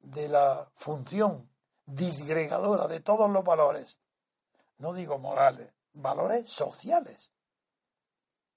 de 0.00 0.28
la 0.28 0.70
función 0.74 1.50
disgregadora 1.86 2.88
de 2.88 3.00
todos 3.00 3.30
los 3.30 3.44
valores 3.44 4.00
no 4.80 4.94
digo 4.94 5.18
morales, 5.18 5.72
valores 5.92 6.50
sociales. 6.50 7.32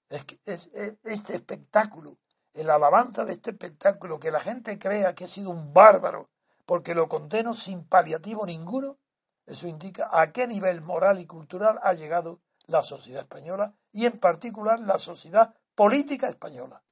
Es, 0.08 0.70
este 1.04 1.34
espectáculo, 1.34 2.18
el 2.54 2.70
alabanza 2.70 3.24
de 3.24 3.34
este 3.34 3.50
espectáculo, 3.50 4.18
que 4.18 4.30
la 4.30 4.40
gente 4.40 4.78
crea 4.78 5.14
que 5.14 5.24
ha 5.24 5.28
sido 5.28 5.50
un 5.50 5.72
bárbaro 5.72 6.30
porque 6.66 6.94
lo 6.94 7.08
condeno 7.08 7.54
sin 7.54 7.86
paliativo 7.86 8.46
ninguno, 8.46 8.98
eso 9.46 9.68
indica 9.68 10.08
a 10.10 10.32
qué 10.32 10.46
nivel 10.46 10.80
moral 10.80 11.20
y 11.20 11.26
cultural 11.26 11.78
ha 11.82 11.92
llegado 11.92 12.40
la 12.66 12.82
sociedad 12.82 13.22
española 13.22 13.74
y 13.92 14.06
en 14.06 14.18
particular 14.18 14.80
la 14.80 14.98
sociedad 14.98 15.54
política 15.74 16.28
española, 16.28 16.82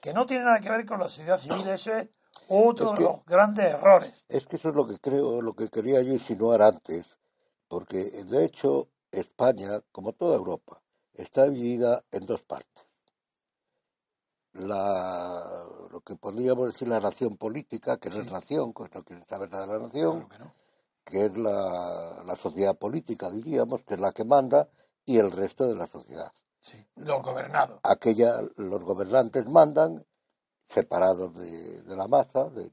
que 0.00 0.12
no 0.12 0.26
tiene 0.26 0.44
nada 0.44 0.60
que 0.60 0.70
ver 0.70 0.86
con 0.86 1.00
la 1.00 1.08
sociedad 1.08 1.38
civil, 1.38 1.66
eso 1.68 1.92
es 1.92 2.08
otro 2.48 2.92
de 2.92 3.00
los 3.00 3.24
grandes 3.24 3.66
errores. 3.66 4.24
Es 4.28 4.46
que 4.46 4.56
eso 4.56 4.70
es 4.70 4.74
lo 4.74 4.86
que 4.86 4.98
creo, 4.98 5.40
lo 5.40 5.54
que 5.54 5.68
quería 5.68 6.00
yo 6.02 6.12
insinuar 6.12 6.62
antes, 6.62 7.06
porque 7.68 8.04
de 8.04 8.44
hecho 8.44 8.88
España, 9.10 9.80
como 9.92 10.12
toda 10.12 10.36
Europa, 10.36 10.80
está 11.14 11.48
dividida 11.48 12.04
en 12.10 12.26
dos 12.26 12.42
partes. 12.42 12.84
La, 14.52 15.42
lo 15.90 16.00
que 16.00 16.16
podríamos 16.16 16.66
decir 16.68 16.88
la 16.88 17.00
nación 17.00 17.36
política, 17.36 17.98
que 17.98 18.08
no 18.08 18.16
es 18.16 18.30
nación, 18.30 18.72
que 18.72 18.84
no 18.94 19.04
quiere 19.04 19.24
saber 19.26 19.50
nada 19.50 19.66
de 19.66 19.72
la 19.72 19.78
nación, 19.80 20.28
que, 21.04 21.26
es 21.26 21.36
la, 21.36 22.22
la, 22.24 22.36
sociedad 22.36 22.74
política, 22.74 23.30
diríamos, 23.30 23.82
que 23.84 23.94
es 23.94 24.00
la 24.00 24.12
que 24.12 24.24
manda, 24.24 24.68
y 25.04 25.18
el 25.18 25.30
resto 25.30 25.66
de 25.66 25.76
la 25.76 25.86
sociedad. 25.86 26.32
Sí, 26.66 26.84
los 26.96 27.22
gobernados. 27.22 27.78
Aquella, 27.84 28.42
los 28.56 28.82
gobernantes 28.82 29.48
mandan, 29.48 30.04
separados 30.64 31.32
de, 31.36 31.84
la 31.94 32.08
masa, 32.08 32.50
de, 32.50 32.68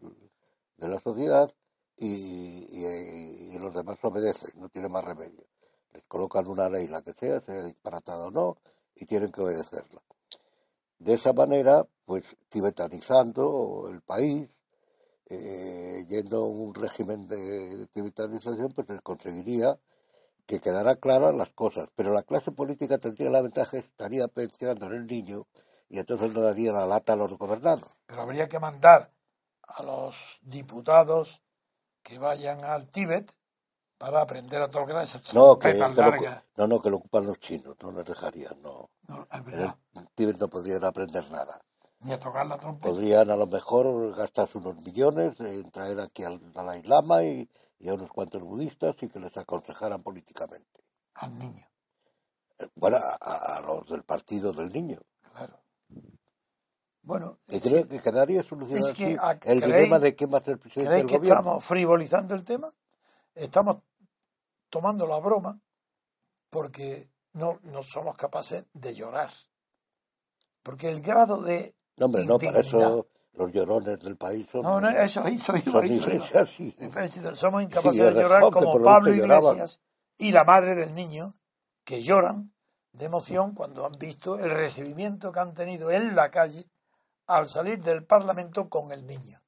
la 0.77 0.99
sociedad, 0.99 1.53
y, 1.95 3.55
los 3.59 3.71
demás 3.71 3.99
obedecen, 4.01 4.59
no 4.59 4.69
tiene 4.69 4.89
más 4.89 5.05
remedio. 5.05 5.45
Les 5.91 6.03
colocan 6.05 6.47
una 6.47 6.69
ley, 6.69 6.87
la 6.87 7.03
que 7.03 7.13
sea, 7.13 7.39
sea 7.41 7.61
disparatada 7.65 8.25
o 8.25 8.31
no, 8.31 8.57
y 8.95 9.05
tienen 9.05 9.31
que 9.31 9.41
obedecerla. 9.41 10.01
De 10.97 11.13
esa 11.13 11.31
manera, 11.31 11.85
pues 12.03 12.35
tibetanizando 12.49 13.89
el 13.91 14.01
país, 14.01 14.49
eh, 15.27 16.03
yendo 16.09 16.37
a 16.37 16.47
un 16.47 16.73
régimen 16.73 17.27
de, 17.27 17.85
tibetanización, 17.93 18.71
pues 18.71 18.87
se 18.87 18.99
conseguiría 19.01 19.77
que 20.45 20.59
quedara 20.59 20.95
claras 20.95 21.35
las 21.35 21.51
cosas. 21.51 21.89
Pero 21.95 22.13
la 22.13 22.23
clase 22.23 22.51
política 22.51 22.97
tendría 22.97 23.29
la 23.29 23.41
ventaja, 23.41 23.77
estaría 23.77 24.27
pensando 24.27 24.87
en 24.87 24.93
el 24.93 25.07
niño 25.07 25.47
y 25.89 25.99
entonces 25.99 26.33
no 26.33 26.41
daría 26.41 26.71
la 26.71 26.87
lata 26.87 27.13
a 27.13 27.15
los 27.15 27.37
gobernados. 27.37 27.89
Pero 28.05 28.21
habría 28.21 28.49
que 28.49 28.59
mandar 28.59 29.11
a 29.61 29.83
los 29.83 30.39
diputados 30.41 31.41
que 32.01 32.19
vayan 32.19 32.63
al 32.63 32.87
Tíbet 32.87 33.31
para 33.97 34.21
aprender 34.21 34.61
a 34.61 34.69
tocar 34.69 35.01
esas 35.01 35.33
no, 35.33 35.57
que, 35.57 35.73
no, 35.75 36.67
no, 36.67 36.81
que 36.81 36.89
lo 36.89 36.97
ocupan 36.97 37.25
los 37.25 37.39
chinos, 37.39 37.77
no 37.81 37.91
les 37.93 38.05
dejarían, 38.05 38.61
no. 38.61 38.89
no 39.07 39.27
en 39.31 39.53
el 39.95 40.09
Tíbet 40.13 40.37
no 40.37 40.49
podrían 40.49 40.83
aprender 40.83 41.23
nada. 41.31 41.61
Ni 42.01 42.11
a 42.11 42.19
tocar 42.19 42.45
la 42.45 42.57
trompeta. 42.57 42.89
Podrían 42.89 43.31
a 43.31 43.37
lo 43.37 43.47
mejor 43.47 44.13
gastarse 44.15 44.57
unos 44.57 44.75
millones 44.81 45.39
en 45.39 45.71
traer 45.71 46.01
aquí 46.01 46.25
al 46.25 46.51
Dalai 46.51 46.83
Lama 46.83 47.23
y, 47.23 47.49
y 47.83 47.89
a 47.89 47.95
unos 47.95 48.09
cuantos 48.13 48.41
budistas 48.41 48.95
y 49.01 49.09
que 49.09 49.19
les 49.19 49.35
aconsejaran 49.35 50.01
políticamente. 50.01 50.81
Al 51.15 51.37
niño. 51.37 51.67
Eh, 52.57 52.69
bueno, 52.75 52.97
a, 53.19 53.59
los 53.59 53.85
del 53.89 54.03
partido 54.03 54.53
del 54.53 54.71
niño. 54.71 54.99
Claro. 55.33 55.59
Bueno, 57.01 57.37
y 57.49 57.59
creo 57.59 57.85
que 57.85 57.99
quedaría 57.99 58.41
solucionado 58.41 58.93
el 59.43 59.59
dilema 59.59 59.99
de 59.99 60.15
quién 60.15 60.33
va 60.33 60.37
a 60.37 60.43
ser 60.43 60.57
presidente 60.57 60.95
del 60.95 61.05
que 61.05 61.15
estamos 61.15 61.65
frivolizando 61.65 62.33
el 62.35 62.45
tema? 62.45 62.73
Estamos 63.35 63.83
tomando 64.69 65.05
la 65.05 65.19
broma 65.19 65.59
porque 66.49 67.09
no, 67.33 67.59
no 67.63 67.83
somos 67.83 68.15
capaces 68.15 68.63
de 68.71 68.93
llorar. 68.93 69.31
Porque 70.61 70.89
el 70.89 71.01
grado 71.01 71.41
de. 71.41 71.75
No, 71.97 72.05
hombre, 72.05 72.25
no, 72.25 72.39
para 72.39 72.61
eso 72.61 73.09
los 73.33 73.51
llorones 73.51 73.99
del 73.99 74.17
país 74.17 74.47
son. 74.51 74.61
No, 74.61 74.79
no, 74.79 74.89
eso 74.89 75.27
hizo, 75.27 75.55
hizo, 75.55 75.71
Somos 77.35 77.63
incapaces 77.63 78.13
de 78.13 78.21
llorar 78.21 78.43
como 78.51 78.81
Pablo 78.81 79.13
Iglesias 79.13 79.81
y 80.17 80.31
la 80.31 80.43
madre 80.43 80.75
del 80.75 80.93
niño, 80.93 81.35
que 81.83 82.03
lloran 82.03 82.53
de 82.91 83.05
emoción 83.05 83.53
cuando 83.55 83.85
han 83.85 83.93
visto 83.93 84.37
el 84.37 84.51
recibimiento 84.51 85.31
que 85.31 85.39
han 85.39 85.53
tenido 85.53 85.89
en 85.91 86.15
la 86.15 86.29
calle 86.29 86.69
al 87.25 87.47
salir 87.47 87.81
del 87.83 88.05
Parlamento 88.05 88.69
con 88.69 88.91
el 88.91 89.05
niño. 89.07 89.41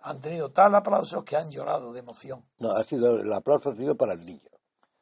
Han 0.00 0.20
tenido 0.20 0.50
tal 0.50 0.74
aplauso 0.74 1.24
que 1.24 1.36
han 1.36 1.50
llorado 1.50 1.92
de 1.92 2.00
emoción. 2.00 2.44
No, 2.58 2.72
ha 2.72 2.84
sido, 2.84 3.20
el 3.20 3.32
aplauso 3.32 3.70
ha 3.70 3.76
sido 3.76 3.96
para 3.96 4.12
el 4.14 4.26
niño. 4.26 4.50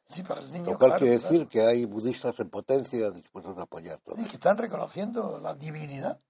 Sí, 0.07 0.23
para 0.23 0.41
el 0.41 0.53
niño. 0.53 0.73
Lo 0.73 0.79
cual 0.79 0.97
quiere 0.99 1.15
decir 1.15 1.49
que 1.49 1.63
hay 1.63 1.85
budistas 1.87 2.39
en 2.39 2.51
potencia 2.51 3.11
dispuestos 3.11 3.57
a 3.59 3.63
apoyar 3.63 3.99
todo. 4.01 4.21
Y 4.21 4.25
que 4.25 4.37
están 4.37 4.59
reconociendo 4.59 5.39
la 5.39 5.55
divinidad 5.55 6.21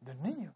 del 0.00 0.20
niño. 0.22 0.54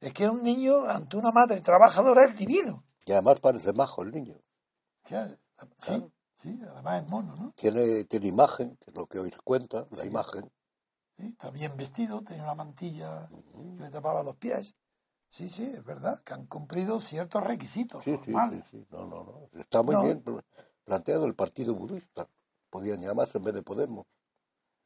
Es 0.00 0.12
que 0.12 0.28
un 0.28 0.42
niño 0.42 0.84
ante 0.86 1.16
una 1.16 1.30
madre 1.30 1.60
trabajadora 1.60 2.24
es 2.24 2.38
divino. 2.38 2.84
Y 3.04 3.12
además 3.12 3.40
parece 3.40 3.72
majo 3.72 4.02
el 4.02 4.12
niño. 4.12 4.36
sí, 5.80 6.12
sí, 6.34 6.60
además 6.70 7.02
es 7.02 7.08
mono, 7.08 7.36
¿no? 7.36 7.52
Tiene, 7.56 8.04
tiene 8.04 8.26
imagen, 8.26 8.76
que 8.76 8.90
es 8.90 8.96
lo 8.96 9.06
que 9.06 9.18
hoy 9.18 9.32
cuenta, 9.44 9.86
la 9.90 10.04
imagen. 10.04 10.50
Sí, 11.16 11.28
está 11.28 11.50
bien 11.50 11.76
vestido, 11.76 12.22
tiene 12.22 12.42
una 12.42 12.54
mantilla 12.54 13.28
que 13.76 13.84
le 13.84 13.90
tapaba 13.90 14.22
los 14.22 14.36
pies. 14.36 14.76
Sí, 15.28 15.48
sí, 15.48 15.64
es 15.64 15.84
verdad, 15.84 16.22
que 16.22 16.34
han 16.34 16.46
cumplido 16.46 17.00
ciertos 17.00 17.42
requisitos 17.42 18.04
formales. 18.04 18.66
Sí, 18.66 18.86
no, 18.90 19.06
no, 19.06 19.24
no. 19.24 19.60
Está 19.60 19.82
muy 19.82 19.96
bien 20.04 20.22
planteado 20.84 21.26
el 21.26 21.34
Partido 21.34 21.74
Budista. 21.74 22.28
Podían 22.70 23.00
llamarse 23.00 23.38
en 23.38 23.44
vez 23.44 23.54
de 23.54 23.62
Podemos. 23.62 24.06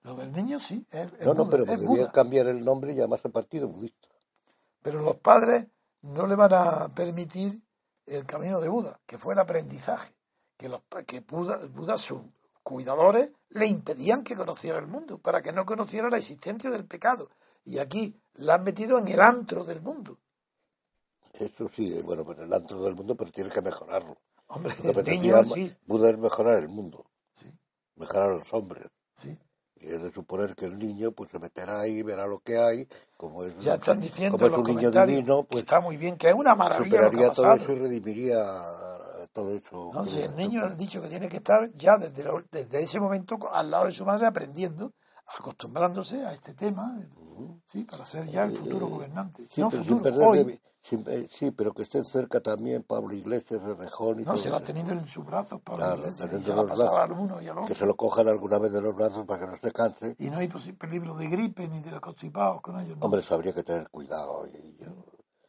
Lo 0.03 0.15
del 0.15 0.33
niño 0.33 0.59
sí. 0.61 0.87
Es, 0.91 1.13
no, 1.21 1.35
no, 1.35 1.49
pero 1.49 1.67
podrían 1.67 2.11
cambiar 2.11 2.47
el 2.47 2.65
nombre 2.65 2.93
y 2.93 2.97
llamarse 2.97 3.29
Partido 3.29 3.69
Budista. 3.69 4.09
Pero 4.83 5.01
los 5.01 5.17
padres 5.17 5.67
no 6.03 6.27
le 6.27 6.35
van 6.35 6.53
a 6.55 6.95
permitir 6.95 7.63
el 8.07 8.27
camino 8.27 8.61
de 8.61 8.69
Buda, 8.69 9.01
que 9.07 9.19
fue 9.19 9.35
el 9.35 9.41
aprendizaje. 9.41 10.15
Que, 10.57 10.69
los, 10.69 10.83
que 11.07 11.21
Buda, 11.21 11.59
Buda, 11.67 11.97
sus 11.97 12.21
cuidadores, 12.63 13.33
le 13.51 13.67
impedían 13.67 14.23
que 14.23 14.37
conociera 14.37 14.79
el 14.79 14.87
mundo, 14.87 15.19
para 15.19 15.43
que 15.43 15.53
no 15.53 15.65
conociera 15.65 16.11
la 16.11 16.19
existencia 16.19 16.71
del 16.71 16.87
pecado. 16.87 17.29
Y 17.65 17.79
aquí 17.79 18.15
la 18.35 18.55
han 18.55 18.65
metido 18.65 18.99
en 18.99 19.09
el 19.09 19.21
antro 19.21 19.65
del 19.65 19.81
mundo. 19.81 20.19
Eso 21.33 21.71
sí, 21.75 22.01
bueno, 22.03 22.25
pues 22.25 22.39
el 22.39 22.53
antro 22.53 22.83
del 22.83 22.95
mundo, 22.95 23.15
pero 23.15 23.31
tiene 23.31 23.51
que 23.51 23.63
mejorarlo. 23.63 24.19
Hombre, 24.49 24.75
el 24.83 25.05
niño, 25.05 25.45
sí. 25.45 25.73
Buda 25.87 26.11
es 26.11 26.19
mejorar 26.19 26.59
el 26.59 26.69
mundo. 26.69 27.07
Sí. 27.33 27.49
Mejorar 27.97 28.31
a 28.31 28.39
los 28.39 28.53
hombres. 28.53 28.87
Sí. 29.15 29.39
Y 29.81 29.87
es 29.87 30.03
de 30.03 30.13
suponer 30.13 30.55
que 30.55 30.67
el 30.67 30.79
niño 30.79 31.13
pues 31.13 31.31
se 31.31 31.39
meterá 31.39 31.81
ahí, 31.81 32.03
verá 32.03 32.27
lo 32.27 32.41
que 32.41 32.59
hay, 32.59 32.87
como 33.17 33.45
es, 33.45 33.59
ya 33.61 33.75
están 33.75 34.01
diciendo 34.01 34.37
como 34.37 34.63
es 34.63 34.69
un 34.69 34.77
niño 34.77 34.91
divino, 34.91 35.45
pues 35.45 35.65
está 35.65 35.81
muy 35.81 35.97
bien, 35.97 36.17
que 36.17 36.29
es 36.29 36.35
una 36.35 36.55
maravilla. 36.55 36.91
Superaría 36.91 37.23
lo 37.23 37.31
que 37.31 37.37
todo 37.37 37.55
eso 37.55 37.73
y 37.73 37.77
redimiría 37.77 38.45
todo 39.33 39.57
eso. 39.57 39.91
No, 39.95 40.05
si 40.05 40.21
el 40.21 40.37
niño 40.37 40.65
ha 40.65 40.75
dicho 40.75 41.01
que 41.01 41.09
tiene 41.09 41.29
que 41.29 41.39
estar 41.39 41.73
ya 41.73 41.97
desde, 41.97 42.25
desde 42.51 42.83
ese 42.83 43.01
momento 43.01 43.39
al 43.51 43.71
lado 43.71 43.87
de 43.87 43.93
su 43.93 44.05
madre 44.05 44.27
aprendiendo, 44.27 44.93
acostumbrándose 45.39 46.27
a 46.27 46.33
este 46.33 46.53
tema, 46.53 46.99
sí, 47.65 47.85
para 47.85 48.05
ser 48.05 48.27
ya 48.27 48.45
el 48.45 48.57
futuro 48.57 48.89
gobernante. 48.89 49.45
no 49.57 49.71
futuro, 49.71 50.15
hoy. 50.29 50.61
Eh, 50.93 51.29
sí, 51.31 51.51
pero 51.51 51.73
que 51.73 51.83
estén 51.83 52.05
cerca 52.05 52.41
también 52.41 52.83
Pablo 52.83 53.15
Iglesias, 53.15 53.61
Rejón 53.77 54.21
y 54.21 54.25
No, 54.25 54.37
se 54.37 54.51
va 54.51 54.61
teniendo 54.61 54.93
en 54.93 55.07
sus 55.07 55.25
brazos 55.25 55.61
Pablo 55.61 55.97
Iglesias 55.97 56.31
y 56.33 56.43
se 56.43 56.55
la 56.55 56.67
pasaba 56.67 57.05
al 57.05 57.13
uno 57.13 57.41
y 57.41 57.49
al 57.49 57.59
otro. 57.59 57.69
Que 57.69 57.75
se 57.75 57.87
lo 57.87 57.95
cojan 57.95 58.29
alguna 58.29 58.59
vez 58.59 58.73
de 58.73 58.81
los 58.81 58.95
brazos 58.95 59.27
para 59.27 59.41
que 59.41 59.53
no 59.53 59.57
se 59.57 59.73
canse. 59.73 60.17
Y 60.19 60.31
no 60.31 60.39
hay 60.39 60.49
peligro 60.49 61.15
de 61.17 61.29
gripe 61.29 61.69
ni 61.69 61.81
de 61.81 61.91
los 61.91 62.01
constipados 62.01 62.61
con 62.63 62.81
ellos. 62.81 62.97
Hombre, 63.01 63.21
eso 63.21 63.35
habría 63.35 63.53
que 63.53 63.63
tener 63.63 63.89
cuidado. 63.91 64.47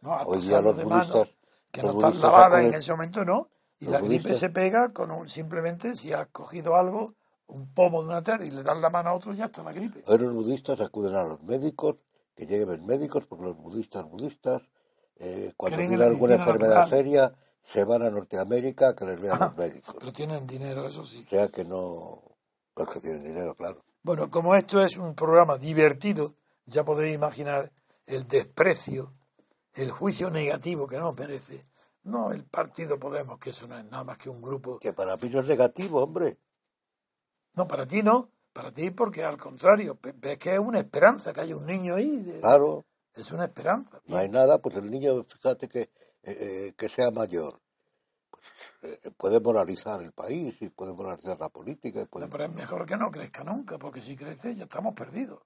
no, 0.02 0.14
a 0.14 0.24
hoy 0.26 0.42
día 0.42 0.62
los 0.62 0.76
budistas... 0.84 1.30
que 1.72 1.82
no 1.82 1.92
están 1.94 2.20
lavadas 2.20 2.64
en 2.64 2.74
ese 2.74 2.92
momento, 2.92 3.24
¿no? 3.24 3.48
Y 3.80 3.86
la 3.86 4.00
gripe 4.00 4.34
se 4.36 4.50
pega 4.50 4.94
con 4.94 5.28
simplemente 5.28 5.96
si 5.96 6.14
has 6.14 6.28
cogido 6.28 6.76
algo, 6.76 7.16
un 7.48 7.74
pomo 7.74 8.04
de 8.04 8.10
una 8.10 8.22
tela 8.22 8.46
y 8.46 8.52
le 8.52 8.62
das 8.62 8.78
la 8.78 8.90
mano 8.92 9.10
a 9.10 9.14
otro, 9.14 9.34
ya 9.34 9.46
está 9.46 9.64
la 9.64 9.72
gripe. 9.72 10.04
Hoy 10.06 10.20
los 10.20 10.34
budistas 10.34 10.80
acuden 10.82 11.16
a 11.16 11.24
los 11.24 11.42
médicos, 11.42 11.96
que 12.36 12.46
lleguen 12.46 12.86
médicos, 12.86 13.26
porque 13.26 13.46
los 13.46 13.58
budistas 13.58 14.06
budistas 14.08 14.62
eh, 15.24 15.54
cuando 15.56 15.78
tienen 15.78 16.02
alguna 16.02 16.36
enfermedad 16.36 16.88
seria, 16.90 17.32
se 17.64 17.84
van 17.84 18.02
a 18.02 18.10
Norteamérica 18.10 18.96
que 18.96 19.06
les 19.06 19.22
vean 19.22 19.40
los 19.40 19.56
médicos. 19.56 19.96
Pero 20.00 20.12
tienen 20.12 20.48
dinero, 20.48 20.88
eso 20.88 21.06
sí. 21.06 21.24
O 21.28 21.30
sea 21.30 21.48
que 21.50 21.64
no. 21.64 22.24
Los 22.76 22.90
que 22.90 23.00
tienen 23.02 23.24
dinero, 23.24 23.54
claro. 23.54 23.84
Bueno, 24.02 24.32
como 24.32 24.56
esto 24.56 24.84
es 24.84 24.98
un 24.98 25.14
programa 25.14 25.60
divertido, 25.60 26.34
ya 26.66 26.84
podéis 26.84 27.14
imaginar 27.14 27.72
el 28.08 28.28
desprecio, 28.28 29.12
el 29.76 29.92
juicio 29.92 30.32
negativo 30.32 30.88
que 30.88 30.98
nos 30.98 31.16
merece. 31.16 31.64
No 32.04 32.32
el 32.32 32.44
Partido 32.44 32.98
Podemos, 32.98 33.38
que 33.38 33.52
eso 33.52 33.68
no 33.68 33.78
es 33.78 33.86
nada 33.86 34.04
más 34.04 34.18
que 34.18 34.30
un 34.30 34.42
grupo. 34.42 34.80
Que 34.80 34.94
para 34.94 35.18
mí 35.18 35.30
no 35.30 35.42
es 35.42 35.48
negativo, 35.48 36.02
hombre. 36.02 36.40
No, 37.56 37.68
para 37.68 37.86
ti 37.86 38.02
no. 38.02 38.32
Para 38.54 38.72
ti, 38.74 38.90
porque 38.90 39.24
al 39.24 39.38
contrario, 39.38 40.00
ves 40.02 40.40
que 40.40 40.54
es 40.54 40.60
una 40.60 40.80
esperanza 40.80 41.32
que 41.32 41.42
haya 41.42 41.56
un 41.56 41.68
niño 41.68 41.96
ahí. 41.96 42.40
claro. 42.42 42.86
Es 43.16 43.32
una 43.32 43.46
esperanza. 43.46 44.02
No 44.06 44.18
hay 44.18 44.30
nada, 44.30 44.60
pues 44.60 44.76
el 44.78 44.90
niño, 44.90 45.24
fíjate 45.24 45.68
que, 45.68 45.82
eh, 45.82 45.90
eh, 46.24 46.74
que 46.78 46.90
sea 46.90 47.12
mayor. 47.12 47.60
eh, 48.84 49.12
puede 49.18 49.40
moralizar 49.40 50.02
el 50.02 50.12
país 50.12 50.56
y 50.62 50.70
puede 50.70 50.94
moralizar 50.94 51.40
la 51.40 51.50
política. 51.50 52.06
puede- 52.08 52.26
No, 52.26 52.32
pero 52.32 52.46
es 52.46 52.54
mejor 52.54 52.86
que 52.88 52.98
no 52.98 53.12
crezca 53.12 53.44
nunca, 53.44 53.78
porque 53.78 54.02
si 54.02 54.16
crece 54.16 54.56
ya 54.56 54.64
estamos 54.64 54.96
perdidos. 54.96 55.40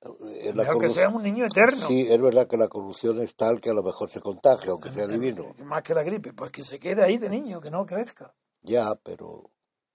la 0.00 0.52
Mejor 0.54 0.78
que 0.78 0.88
sea 0.88 1.08
un 1.08 1.22
niño 1.22 1.44
eterno. 1.46 1.86
Sí, 1.88 2.06
es 2.10 2.20
verdad 2.20 2.46
que 2.48 2.56
la 2.56 2.68
corrupción 2.68 3.20
es 3.20 3.34
tal 3.36 3.60
que 3.60 3.70
a 3.70 3.72
lo 3.74 3.82
mejor 3.82 4.10
se 4.10 4.20
contagia, 4.20 4.70
aunque 4.72 4.92
sea 4.92 5.06
divino. 5.06 5.54
Más 5.64 5.82
que 5.82 5.94
la 5.94 6.02
gripe, 6.02 6.32
pues 6.32 6.50
que 6.52 6.62
se 6.64 6.78
quede 6.80 7.02
ahí 7.04 7.18
de 7.18 7.28
niño, 7.28 7.60
que 7.60 7.70
no 7.70 7.84
crezca. 7.86 8.34
Ya, 8.62 8.94
pero 8.96 9.50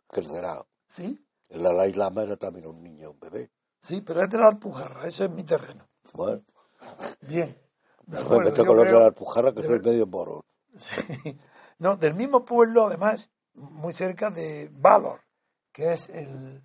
crecerá. 0.09 0.65
¿Sí? 0.87 1.25
El 1.49 1.63
Dalai 1.63 1.93
Lama 1.93 2.23
era 2.23 2.35
también 2.37 2.67
un 2.67 2.81
niño, 2.81 3.11
un 3.11 3.19
bebé. 3.19 3.51
Sí, 3.79 4.01
pero 4.01 4.23
es 4.23 4.29
de 4.29 4.37
la 4.37 4.47
Alpujarra, 4.47 5.07
ese 5.07 5.25
es 5.25 5.31
mi 5.31 5.43
terreno. 5.43 5.87
Bueno, 6.13 6.41
Bien. 7.21 7.55
De 8.05 8.17
me 8.17 8.23
acuerdo, 8.23 8.53
creo- 8.85 8.99
la 8.99 9.05
Alpujarra 9.07 9.53
que 9.53 9.61
de 9.61 9.67
soy 9.67 9.79
medio 9.79 10.07
moro. 10.07 10.45
Sí. 10.77 10.95
No, 11.79 11.95
del 11.95 12.15
mismo 12.15 12.43
pueblo, 12.43 12.87
además, 12.87 13.31
muy 13.53 13.93
cerca 13.93 14.31
de 14.31 14.67
Valor, 14.71 15.21
que 15.71 15.93
es 15.93 16.09
el, 16.09 16.63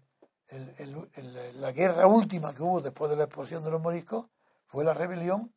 el- 0.49 0.75
el- 0.79 1.11
el- 1.17 1.61
la 1.61 1.71
guerra 1.73 2.07
última 2.07 2.55
que 2.55 2.63
hubo 2.63 2.81
después 2.81 3.11
de 3.11 3.19
la 3.19 3.25
explosión 3.25 3.63
de 3.63 3.71
los 3.71 3.83
moriscos, 3.83 4.27
fue 4.69 4.85
la 4.85 4.95
rebelión 4.95 5.55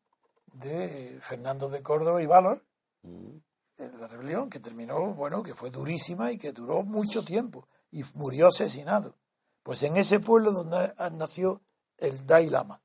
de 0.51 1.17
Fernando 1.21 1.69
de 1.69 1.81
Córdoba 1.81 2.21
y 2.21 2.25
Valor. 2.25 2.65
Eh, 3.03 3.91
La 3.97 4.07
rebelión 4.07 4.49
que 4.49 4.59
terminó, 4.59 5.13
bueno, 5.13 5.41
que 5.41 5.53
fue 5.53 5.69
durísima 5.69 6.33
y 6.33 6.37
que 6.37 6.51
duró 6.51 6.83
mucho 6.83 7.23
tiempo 7.23 7.69
y 7.91 8.03
murió 8.15 8.47
asesinado. 8.47 9.15
Pues 9.63 9.83
en 9.83 9.95
ese 9.95 10.19
pueblo 10.19 10.51
donde 10.51 10.93
nació 11.13 11.61
el 11.97 12.25
Dalai 12.25 12.49
Lama, 12.49 12.81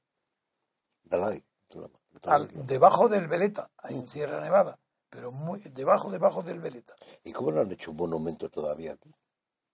Dalai 1.02 1.34
Lama. 1.38 1.44
Al- 2.27 2.49
debajo 2.67 3.09
del 3.09 3.27
Veleta, 3.29 3.71
ahí 3.79 3.97
en 3.97 4.09
Sierra 4.09 4.41
Nevada, 4.41 4.79
pero 5.09 5.33
muy 5.33 5.61
debajo, 5.61 6.11
debajo 6.11 6.43
del 6.43 6.61
Veleta. 6.61 6.95
¿Y 7.25 7.33
cómo 7.33 7.50
no 7.53 7.61
han 7.61 7.71
hecho 7.73 7.91
un 7.91 7.97
monumento 7.99 8.49
todavía 8.49 8.93
aquí? 8.93 9.15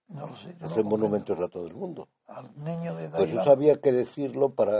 No 0.09 0.27
lo 0.27 0.35
sé. 0.35 0.55
no 0.59 0.67
Hacen 0.67 0.85
monumentos 0.87 1.37
a 1.39 1.49
todo 1.49 1.67
el 1.67 1.75
mundo. 1.75 2.07
al 2.27 2.49
niño 2.63 2.95
de 2.95 3.09
Pues 3.09 3.29
eso 3.31 3.51
había 3.51 3.79
que 3.81 3.91
decirlo 3.91 4.53
para, 4.55 4.71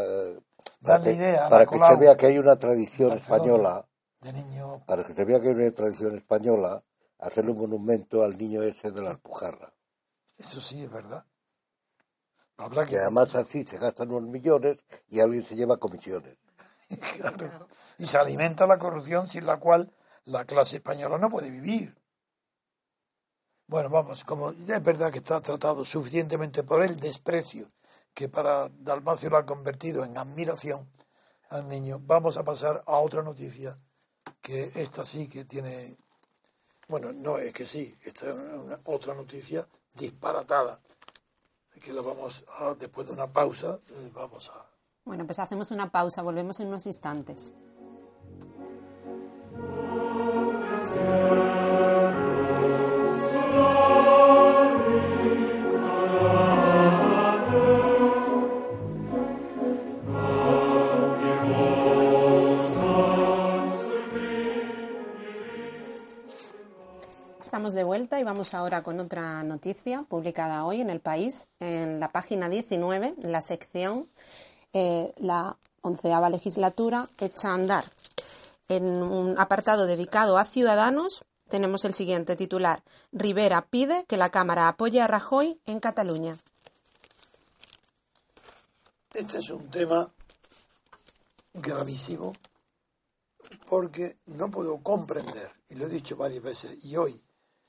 para 0.82 1.00
Darle 1.00 1.12
que, 1.12 1.16
idea 1.18 1.50
para 1.50 1.66
que 1.66 1.78
se 1.78 1.96
vea 1.98 2.16
que 2.16 2.28
hay 2.28 2.38
una 2.38 2.56
tradición 2.56 3.12
española, 3.14 3.86
de 4.22 4.34
niño 4.34 4.84
para 4.86 5.04
que 5.04 5.14
se 5.14 5.26
vea 5.26 5.42
que 5.42 5.50
hay 5.50 5.54
una 5.56 5.72
tradición 5.72 6.16
española, 6.16 6.84
hacerle 7.20 7.52
un 7.52 7.58
monumento 7.60 8.24
al 8.24 8.38
niño 8.38 8.64
ese 8.64 8.92
de 8.92 9.02
la 9.02 9.10
Alpujarra. 9.12 9.74
eso 10.38 10.62
sí 10.62 10.84
es 10.84 10.90
verdad 10.92 11.26
habrá 12.58 12.86
que 12.86 12.92
Que 12.92 12.98
además 13.00 13.36
así 13.36 13.66
se 13.66 13.78
gastan 13.78 14.12
unos 14.12 14.30
millones 14.30 14.78
y 15.10 15.20
alguien 15.20 15.44
se 15.44 15.56
lleva 15.56 15.78
comisiones. 15.78 16.38
Claro. 17.18 17.68
y 17.98 18.06
se 18.06 18.18
alimenta 18.18 18.66
la 18.68 18.78
corrupción 18.78 19.28
sin 19.30 19.46
la 19.46 19.58
cual 19.58 19.92
la 20.26 20.46
clase 20.46 20.78
española 20.78 21.18
no 21.18 21.30
puede 21.30 21.50
vivir 21.50 21.96
bueno 23.68 23.90
vamos 23.90 24.24
como 24.24 24.54
ya 24.54 24.78
es 24.78 24.84
verdad 24.84 25.12
que 25.12 25.18
está 25.18 25.42
tratado 25.42 25.84
suficientemente 25.84 26.64
por 26.64 26.84
el 26.84 27.00
desprecio 27.00 27.68
que 28.14 28.30
para 28.30 28.70
Dalmacio 28.70 29.30
lo 29.30 29.38
ha 29.38 29.46
convertido 29.46 30.04
en 30.06 30.18
admiración 30.18 30.90
al 31.50 31.68
niño 31.68 32.00
vamos 32.02 32.38
a 32.38 32.44
pasar 32.44 32.84
a 32.86 32.98
otra 33.00 33.22
noticia 33.24 33.78
que 34.42 34.72
esta 34.76 35.04
sí 35.04 35.28
que 35.28 35.44
tiene 35.46 35.98
bueno 36.88 37.12
no 37.12 37.38
es 37.38 37.54
que 37.54 37.66
sí 37.66 37.98
esta 38.04 38.30
es 38.30 38.36
una- 38.36 38.80
otra 38.86 39.14
noticia 39.14 39.68
disparatada 39.94 40.80
que 41.84 41.94
la 41.94 42.02
vamos 42.02 42.46
a 42.60 42.74
después 42.76 43.08
de 43.08 43.14
una 43.14 43.28
pausa 43.32 43.80
eh, 43.90 44.10
vamos 44.14 44.50
a 44.50 44.66
Bueno, 45.08 45.26
pues 45.26 45.40
hacemos 45.40 45.72
una 45.72 45.90
pausa, 45.90 46.22
volvemos 46.22 46.60
en 46.60 46.68
unos 46.68 46.86
instantes. 46.86 47.54
Estamos 67.40 67.74
de 67.74 67.86
vuelta 67.86 68.20
y 68.20 68.24
vamos 68.24 68.54
ahora 68.54 68.84
con 68.84 69.00
otra 69.00 69.42
noticia 69.44 70.04
publicada 70.04 70.66
hoy 70.66 70.82
en 70.82 70.90
el 70.90 71.00
país, 71.00 71.48
en 71.62 72.02
la 72.02 72.12
página 72.12 72.50
19, 72.50 73.16
en 73.24 73.32
la 73.32 73.40
sección 73.40 74.06
eh, 74.78 75.14
La 75.18 75.58
onceava 75.82 76.30
legislatura 76.30 77.10
echa 77.18 77.50
a 77.50 77.56
andar. 77.56 77.86
En 78.68 78.86
un 79.02 79.40
apartado 79.40 79.86
dedicado 79.86 80.38
a 80.38 80.46
ciudadanos 80.46 81.24
tenemos 81.50 81.86
el 81.86 81.94
siguiente 81.94 82.36
titular. 82.36 82.84
Rivera 83.12 83.62
pide 83.62 84.06
que 84.06 84.18
la 84.18 84.30
Cámara 84.30 84.68
apoye 84.68 85.02
a 85.02 85.08
Rajoy 85.08 85.60
en 85.66 85.80
Cataluña. 85.80 86.38
Este 89.14 89.40
es 89.40 89.50
un 89.50 89.70
tema 89.72 90.12
gravísimo 91.54 92.34
porque 93.68 94.18
no 94.28 94.52
puedo 94.52 94.78
comprender, 94.84 95.52
y 95.70 95.76
lo 95.76 95.88
he 95.88 95.90
dicho 95.90 96.16
varias 96.18 96.44
veces, 96.44 96.86
y 96.86 96.98
hoy 96.98 97.24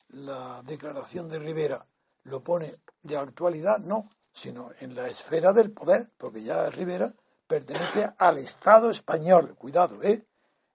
la 0.09 0.63
declaración 0.65 1.29
de 1.29 1.39
Rivera 1.39 1.87
lo 2.25 2.43
pone 2.43 2.75
de 3.03 3.17
actualidad, 3.17 3.79
no, 3.79 4.09
sino 4.39 4.71
en 4.79 4.95
la 4.95 5.09
esfera 5.09 5.53
del 5.53 5.73
poder, 5.73 6.11
porque 6.17 6.45
ya 6.45 6.71
Rivera 6.71 7.13
pertenece 7.49 8.09
al 8.19 8.39
Estado 8.39 8.91
español, 8.91 9.57
cuidado, 9.57 10.01
¿eh? 10.03 10.27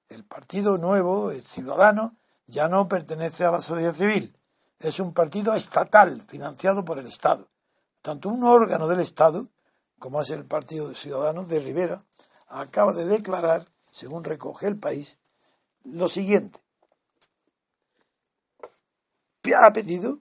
El 0.09 0.25
Partido 0.25 0.77
Nuevo, 0.77 1.31
el 1.31 1.43
Ciudadano, 1.43 2.17
ya 2.45 2.67
no 2.67 2.89
pertenece 2.89 3.45
a 3.45 3.51
la 3.51 3.61
sociedad 3.61 3.93
civil, 3.93 4.37
es 4.79 4.99
un 4.99 5.13
partido 5.13 5.55
estatal, 5.55 6.23
financiado 6.27 6.83
por 6.83 6.99
el 6.99 7.07
Estado. 7.07 7.47
Tanto 8.01 8.27
un 8.27 8.43
órgano 8.43 8.85
del 8.87 8.99
Estado, 8.99 9.47
como 9.97 10.21
es 10.21 10.29
el 10.29 10.45
Partido 10.45 10.89
de 10.89 10.95
Ciudadanos 10.95 11.47
de 11.47 11.59
Rivera, 11.59 12.03
acaba 12.49 12.91
de 12.91 13.05
declarar, 13.05 13.65
según 13.91 14.25
recoge 14.25 14.67
el 14.67 14.77
país, 14.77 15.19
lo 15.85 16.09
siguiente. 16.09 16.59
Ha 19.55 19.71
pedido 19.71 20.19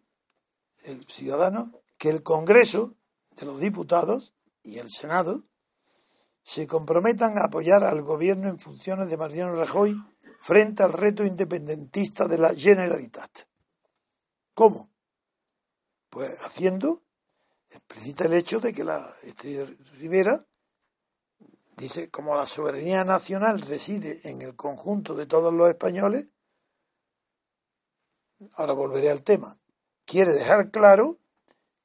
el 0.85 1.05
ciudadano 1.07 1.73
que 1.99 2.11
el 2.11 2.23
Congreso 2.23 2.95
de 3.37 3.47
los 3.47 3.61
Diputados 3.61 4.35
y 4.63 4.79
el 4.79 4.91
Senado 4.91 5.45
se 6.43 6.67
comprometan 6.67 7.39
a 7.39 7.47
apoyar 7.47 7.85
al 7.85 8.03
gobierno 8.03 8.49
en 8.49 8.59
funciones 8.59 9.09
de 9.09 9.17
Mariano 9.17 9.55
Rajoy 9.55 9.95
frente 10.41 10.83
al 10.83 10.93
reto 10.93 11.25
independentista 11.25 12.27
de 12.27 12.39
la 12.39 12.55
Generalitat. 12.55 13.47
¿Cómo? 14.55 14.91
Pues 16.11 16.37
haciendo 16.41 17.03
explicita 17.71 18.25
el 18.25 18.35
hecho 18.35 18.61
de 18.61 18.73
que 18.73 18.85
la 18.85 19.15
este 19.23 19.65
Rivera 19.99 20.45
dice 21.77 22.11
como 22.11 22.37
la 22.37 22.47
soberanía 22.47 23.05
nacional 23.05 23.61
reside 23.63 24.21
en 24.29 24.43
el 24.43 24.55
conjunto 24.55 25.15
de 25.15 25.27
todos 25.27 25.53
los 25.55 25.69
españoles 25.71 26.31
ahora 28.55 28.75
volveré 28.75 29.11
al 29.11 29.23
tema 29.23 29.59
quiere 30.05 30.33
dejar 30.33 30.71
claro 30.71 31.17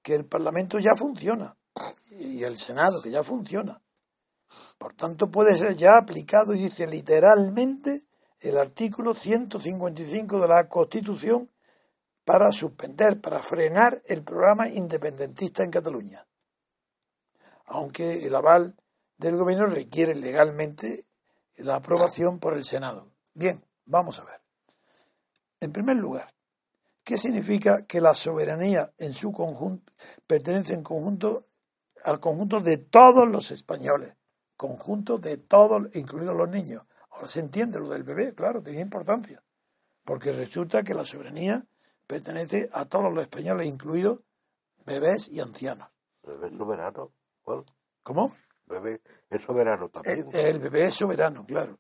que 0.07 0.15
el 0.15 0.25
Parlamento 0.25 0.79
ya 0.79 0.95
funciona 0.95 1.57
y 2.11 2.41
el 2.41 2.57
Senado 2.57 3.01
que 3.01 3.11
ya 3.11 3.25
funciona 3.25 3.81
por 4.77 4.95
tanto 4.95 5.29
puede 5.29 5.57
ser 5.57 5.75
ya 5.75 5.97
aplicado 5.97 6.53
y 6.53 6.59
dice 6.59 6.87
literalmente 6.87 8.03
el 8.39 8.57
artículo 8.57 9.13
155 9.13 10.39
de 10.39 10.47
la 10.47 10.69
Constitución 10.69 11.51
para 12.23 12.53
suspender, 12.53 13.19
para 13.19 13.39
frenar 13.39 14.01
el 14.05 14.23
programa 14.23 14.69
independentista 14.69 15.65
en 15.65 15.71
Cataluña. 15.71 16.25
Aunque 17.65 18.25
el 18.25 18.33
aval 18.33 18.77
del 19.17 19.35
gobierno 19.35 19.65
requiere 19.65 20.15
legalmente 20.15 21.05
la 21.57 21.75
aprobación 21.75 22.39
por 22.39 22.53
el 22.53 22.63
Senado. 22.63 23.11
Bien, 23.33 23.61
vamos 23.85 24.21
a 24.21 24.23
ver. 24.23 24.39
En 25.59 25.73
primer 25.73 25.97
lugar, 25.97 26.33
¿qué 27.07 27.17
significa 27.17 27.85
que 27.85 28.01
la 28.01 28.13
soberanía 28.13 28.93
en 28.97 29.13
su 29.13 29.31
conjunto 29.31 29.93
pertenece 30.27 30.73
en 30.73 30.83
conjunto 30.83 31.47
al 32.03 32.19
conjunto 32.19 32.59
de 32.59 32.75
todos 32.79 33.25
los 33.25 33.51
españoles? 33.51 34.17
Conjunto 34.57 35.17
de 35.17 35.37
todos, 35.37 35.87
incluidos 35.93 36.35
los 36.35 36.49
niños. 36.49 36.83
Ahora 37.11 37.29
se 37.29 37.39
entiende 37.39 37.79
lo 37.79 37.87
del 37.87 38.03
bebé, 38.03 38.35
claro, 38.35 38.61
tenía 38.61 38.81
importancia. 38.81 39.41
Porque 40.03 40.33
resulta 40.33 40.83
que 40.83 40.93
la 40.93 41.05
soberanía 41.05 41.65
pertenece 42.05 42.69
a 42.73 42.83
todos 42.83 43.13
los 43.13 43.23
españoles, 43.23 43.67
incluidos 43.67 44.19
bebés 44.85 45.29
y 45.29 45.39
ancianos. 45.39 45.87
Bebé 46.23 46.49
soberano. 46.57 47.13
¿Cuál? 47.41 47.63
¿Cómo? 48.03 48.35
Bebé 48.65 49.01
es 49.29 49.41
soberano 49.43 49.87
también. 49.87 50.27
el 50.33 50.59
bebé 50.59 50.87
es 50.87 50.95
soberano, 50.95 51.45
claro. 51.45 51.79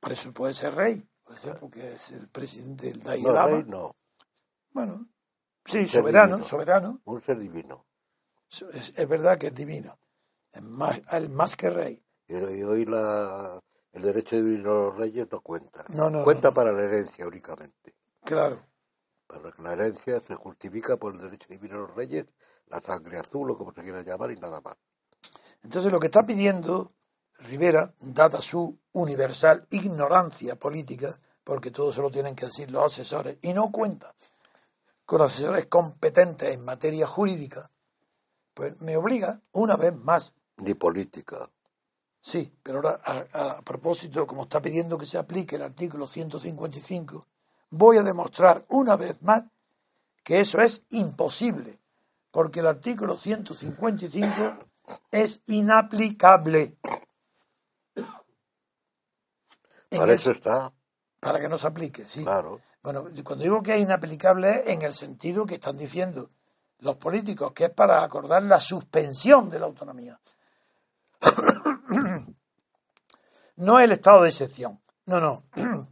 Por 0.00 0.12
eso 0.12 0.32
puede 0.32 0.54
ser 0.54 0.74
rey, 0.74 1.06
por 1.22 1.36
ejemplo, 1.36 1.60
porque 1.60 1.92
es 1.92 2.12
el 2.12 2.28
presidente 2.28 2.86
del 2.86 3.02
Dalai 3.02 3.22
no, 3.22 3.32
Lama. 3.32 3.48
rey 3.48 3.64
no. 3.66 3.96
Bueno, 4.74 5.08
sí, 5.64 5.88
soberano, 5.88 6.36
divino. 6.36 6.48
soberano. 6.48 7.00
Un 7.04 7.22
ser 7.22 7.38
divino. 7.38 7.86
Es, 8.72 8.92
es 8.94 9.08
verdad 9.08 9.38
que 9.38 9.46
es 9.46 9.54
divino. 9.54 9.98
Es 10.52 10.62
más, 10.62 11.00
el 11.12 11.30
más 11.30 11.56
que 11.56 11.70
rey. 11.70 12.04
Y, 12.26 12.34
hoy 12.34 12.84
la, 12.84 13.60
el 13.92 14.02
derecho 14.02 14.36
divino 14.36 14.56
de 14.58 14.84
los 14.84 14.98
reyes 14.98 15.26
no 15.30 15.40
cuenta. 15.40 15.84
No, 15.88 16.10
no, 16.10 16.24
cuenta 16.24 16.48
no, 16.48 16.54
para 16.54 16.72
la 16.72 16.82
herencia 16.82 17.26
únicamente. 17.26 17.94
Claro. 18.24 18.66
Pero 19.26 19.52
que 19.52 19.62
la 19.62 19.72
herencia 19.72 20.20
se 20.20 20.34
justifica 20.34 20.96
por 20.96 21.14
el 21.14 21.20
derecho 21.20 21.48
divino 21.48 21.74
de 21.74 21.80
los 21.82 21.94
reyes, 21.94 22.26
la 22.66 22.80
sangre 22.80 23.18
azul 23.18 23.50
o 23.50 23.56
como 23.56 23.72
se 23.72 23.82
quiera 23.82 24.02
llamar 24.02 24.32
y 24.32 24.36
nada 24.36 24.60
más. 24.60 24.76
Entonces 25.62 25.90
lo 25.90 26.00
que 26.00 26.06
está 26.06 26.26
pidiendo 26.26 26.90
Rivera, 27.38 27.92
dada 28.00 28.40
su 28.40 28.78
universal 28.92 29.66
ignorancia 29.70 30.56
política, 30.56 31.18
porque 31.42 31.70
todo 31.70 31.92
se 31.92 32.00
lo 32.00 32.10
tienen 32.10 32.34
que 32.34 32.46
decir 32.46 32.70
los 32.70 32.84
asesores, 32.84 33.38
y 33.42 33.52
no 33.52 33.70
cuenta 33.70 34.14
con 35.04 35.20
asesores 35.22 35.66
competentes 35.66 36.54
en 36.54 36.64
materia 36.64 37.06
jurídica, 37.06 37.70
pues 38.54 38.80
me 38.80 38.96
obliga 38.96 39.40
una 39.52 39.76
vez 39.76 39.94
más. 39.96 40.34
Ni 40.58 40.74
política. 40.74 41.50
Sí, 42.20 42.56
pero 42.62 42.78
ahora 42.78 42.98
a, 43.32 43.50
a 43.58 43.62
propósito, 43.62 44.26
como 44.26 44.44
está 44.44 44.62
pidiendo 44.62 44.96
que 44.96 45.04
se 45.06 45.18
aplique 45.18 45.56
el 45.56 45.62
artículo 45.62 46.06
155, 46.06 47.26
voy 47.70 47.98
a 47.98 48.02
demostrar 48.02 48.64
una 48.68 48.96
vez 48.96 49.20
más 49.22 49.42
que 50.22 50.40
eso 50.40 50.58
es 50.60 50.84
imposible, 50.90 51.80
porque 52.30 52.60
el 52.60 52.66
artículo 52.66 53.16
155 53.18 54.58
es 55.10 55.42
inaplicable. 55.46 56.78
En 59.90 59.98
Para 60.00 60.12
el- 60.12 60.18
eso 60.18 60.30
está. 60.30 60.72
para 61.20 61.40
que 61.40 61.48
no 61.48 61.58
se 61.58 61.66
aplique, 61.66 62.06
sí. 62.06 62.22
Claro. 62.24 62.60
Bueno, 62.84 63.08
cuando 63.24 63.44
digo 63.44 63.62
que 63.62 63.74
es 63.76 63.80
inaplicable 63.80 64.60
es 64.60 64.68
en 64.68 64.82
el 64.82 64.92
sentido 64.92 65.46
que 65.46 65.54
están 65.54 65.78
diciendo 65.78 66.28
los 66.80 66.96
políticos, 66.96 67.52
que 67.54 67.64
es 67.64 67.70
para 67.70 68.04
acordar 68.04 68.42
la 68.42 68.60
suspensión 68.60 69.48
de 69.48 69.58
la 69.58 69.64
autonomía. 69.64 70.20
no 73.56 73.80
el 73.80 73.90
estado 73.90 74.24
de 74.24 74.28
excepción. 74.28 74.82
No, 75.06 75.18
no. 75.18 75.44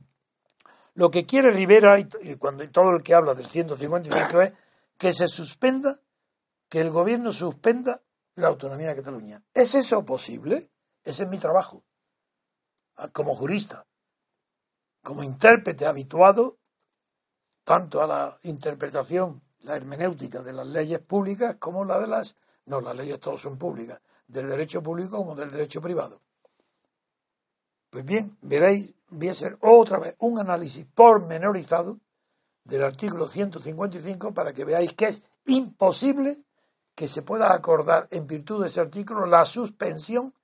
Lo 0.95 1.11
que 1.11 1.25
quiere 1.25 1.51
Rivera 1.51 1.99
y, 1.99 2.37
cuando 2.37 2.69
todo 2.69 2.91
el 2.91 3.03
que 3.03 3.15
habla 3.15 3.33
del 3.33 3.47
155 3.47 4.43
es 4.43 4.53
que 4.99 5.15
se 5.15 5.29
suspenda, 5.29 5.99
que 6.69 6.83
el 6.83 6.91
gobierno 6.91 7.33
suspenda 7.33 8.03
la 8.35 8.49
autonomía 8.49 8.89
de 8.89 8.97
Cataluña. 8.97 9.43
¿Es 9.55 9.75
eso 9.75 10.05
posible? 10.05 10.69
Ese 11.03 11.23
es 11.23 11.31
mi 11.31 11.39
trabajo 11.39 11.83
ah, 12.97 13.09
como 13.09 13.35
jurista, 13.35 13.87
como 15.03 15.23
intérprete 15.23 15.87
habituado 15.87 16.59
tanto 17.65 18.03
a 18.03 18.07
la 18.07 18.39
interpretación, 18.43 19.41
la 19.63 19.77
hermenéutica 19.77 20.43
de 20.43 20.53
las 20.53 20.67
leyes 20.67 20.99
públicas 21.01 21.57
como 21.57 21.85
la 21.85 21.99
de 22.01 22.07
las, 22.07 22.37
no, 22.67 22.81
las 22.81 22.97
leyes 22.97 23.21
todas 23.21 23.41
son 23.41 23.59
públicas, 23.59 24.01
del 24.27 24.49
derecho 24.49 24.83
público 24.83 25.19
como 25.19 25.35
del 25.35 25.51
derecho 25.51 25.81
privado. 25.81 26.19
Pues 27.91 28.05
bien, 28.05 28.37
veréis, 28.41 28.95
voy 29.11 29.29
a 29.29 29.33
hacer 29.33 29.59
otra 29.61 29.99
vez 29.99 30.15
un 30.19 30.39
análisis 30.39 30.87
pormenorizado 30.95 31.99
del 32.65 32.85
artículo 32.85 33.29
155 33.29 34.33
para 34.33 34.53
que 34.53 34.65
veáis 34.65 34.95
que 34.95 35.07
es 35.07 35.23
imposible 35.47 36.43
que 36.95 37.09
se 37.09 37.23
pueda 37.23 37.53
acordar 37.53 38.09
en 38.11 38.27
virtud 38.27 38.63
de 38.63 38.69
ese 38.69 38.81
artículo 38.81 39.27
la 39.27 39.45
suspensión 39.45 40.35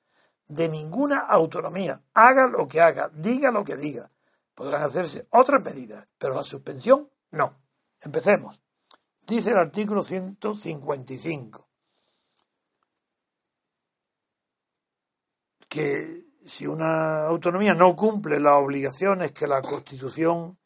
de 0.46 0.68
ninguna 0.68 1.20
autonomía, 1.20 2.00
haga 2.14 2.46
lo 2.48 2.66
que 2.66 2.80
haga, 2.80 3.10
diga 3.14 3.50
lo 3.50 3.64
que 3.64 3.76
diga. 3.76 4.10
Podrán 4.58 4.82
hacerse 4.82 5.28
otras 5.30 5.62
medidas, 5.62 6.04
pero 6.18 6.34
la 6.34 6.42
suspensión 6.42 7.08
no. 7.30 7.62
Empecemos. 8.00 8.60
Dice 9.24 9.52
el 9.52 9.56
artículo 9.56 10.02
155 10.02 11.68
que 15.68 16.24
si 16.44 16.66
una 16.66 17.26
autonomía 17.26 17.74
no 17.74 17.94
cumple 17.94 18.40
las 18.40 18.54
obligaciones 18.54 19.30
que 19.30 19.46
la 19.46 19.62
Constitución 19.62 20.58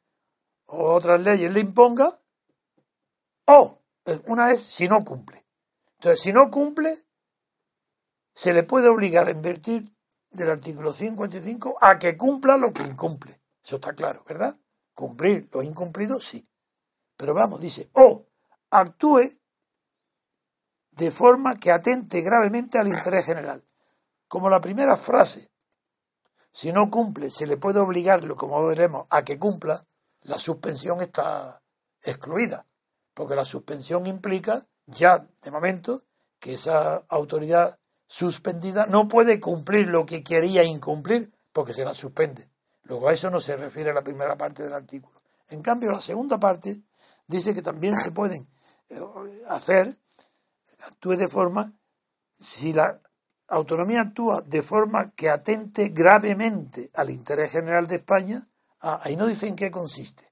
o 0.64 0.94
otras 0.94 1.20
leyes 1.20 1.52
le 1.52 1.60
imponga, 1.60 2.18
o 3.44 3.78
una 4.24 4.52
es 4.52 4.62
si 4.62 4.88
no 4.88 5.04
cumple. 5.04 5.44
Entonces, 5.98 6.22
si 6.22 6.32
no 6.32 6.50
cumple, 6.50 6.96
se 8.32 8.54
le 8.54 8.62
puede 8.62 8.88
obligar 8.88 9.28
a 9.28 9.32
invertir 9.32 9.94
del 10.30 10.48
artículo 10.48 10.94
55 10.94 11.76
a 11.78 11.98
que 11.98 12.16
cumpla 12.16 12.56
lo 12.56 12.72
que 12.72 12.84
incumple. 12.84 13.41
Eso 13.62 13.76
está 13.76 13.94
claro, 13.94 14.24
¿verdad? 14.26 14.58
Cumplir 14.94 15.48
los 15.52 15.64
incumplidos, 15.64 16.24
sí. 16.24 16.46
Pero 17.16 17.34
vamos, 17.34 17.60
dice, 17.60 17.90
o 17.94 18.26
actúe 18.70 19.30
de 20.92 21.10
forma 21.10 21.58
que 21.58 21.70
atente 21.70 22.20
gravemente 22.20 22.78
al 22.78 22.88
interés 22.88 23.24
general. 23.24 23.62
Como 24.28 24.50
la 24.50 24.60
primera 24.60 24.96
frase, 24.96 25.50
si 26.50 26.72
no 26.72 26.90
cumple, 26.90 27.30
se 27.30 27.46
le 27.46 27.56
puede 27.56 27.80
obligarlo, 27.80 28.36
como 28.36 28.66
veremos, 28.66 29.06
a 29.10 29.24
que 29.24 29.38
cumpla, 29.38 29.86
la 30.22 30.38
suspensión 30.38 31.00
está 31.00 31.62
excluida. 32.02 32.66
Porque 33.14 33.36
la 33.36 33.44
suspensión 33.44 34.06
implica, 34.06 34.66
ya 34.86 35.18
de 35.42 35.50
momento, 35.50 36.04
que 36.38 36.54
esa 36.54 36.96
autoridad 37.08 37.78
suspendida 38.06 38.86
no 38.86 39.08
puede 39.08 39.40
cumplir 39.40 39.86
lo 39.86 40.04
que 40.04 40.22
quería 40.22 40.64
incumplir 40.64 41.32
porque 41.52 41.72
se 41.72 41.84
la 41.84 41.94
suspende. 41.94 42.51
Luego 42.84 43.08
a 43.08 43.12
eso 43.12 43.30
no 43.30 43.40
se 43.40 43.56
refiere 43.56 43.94
la 43.94 44.02
primera 44.02 44.36
parte 44.36 44.62
del 44.62 44.72
artículo. 44.72 45.20
En 45.48 45.62
cambio, 45.62 45.90
la 45.90 46.00
segunda 46.00 46.38
parte 46.38 46.82
dice 47.26 47.54
que 47.54 47.62
también 47.62 47.96
se 47.96 48.10
pueden 48.10 48.48
eh, 48.88 49.00
hacer, 49.48 49.96
actúe 50.80 51.16
de 51.16 51.28
forma, 51.28 51.72
si 52.38 52.72
la 52.72 53.00
autonomía 53.48 54.00
actúa 54.00 54.42
de 54.42 54.62
forma 54.62 55.12
que 55.14 55.30
atente 55.30 55.88
gravemente 55.90 56.90
al 56.94 57.10
interés 57.10 57.52
general 57.52 57.86
de 57.86 57.96
España, 57.96 58.48
ah, 58.80 59.00
ahí 59.02 59.16
no 59.16 59.26
dice 59.26 59.46
en 59.46 59.56
qué 59.56 59.70
consiste. 59.70 60.24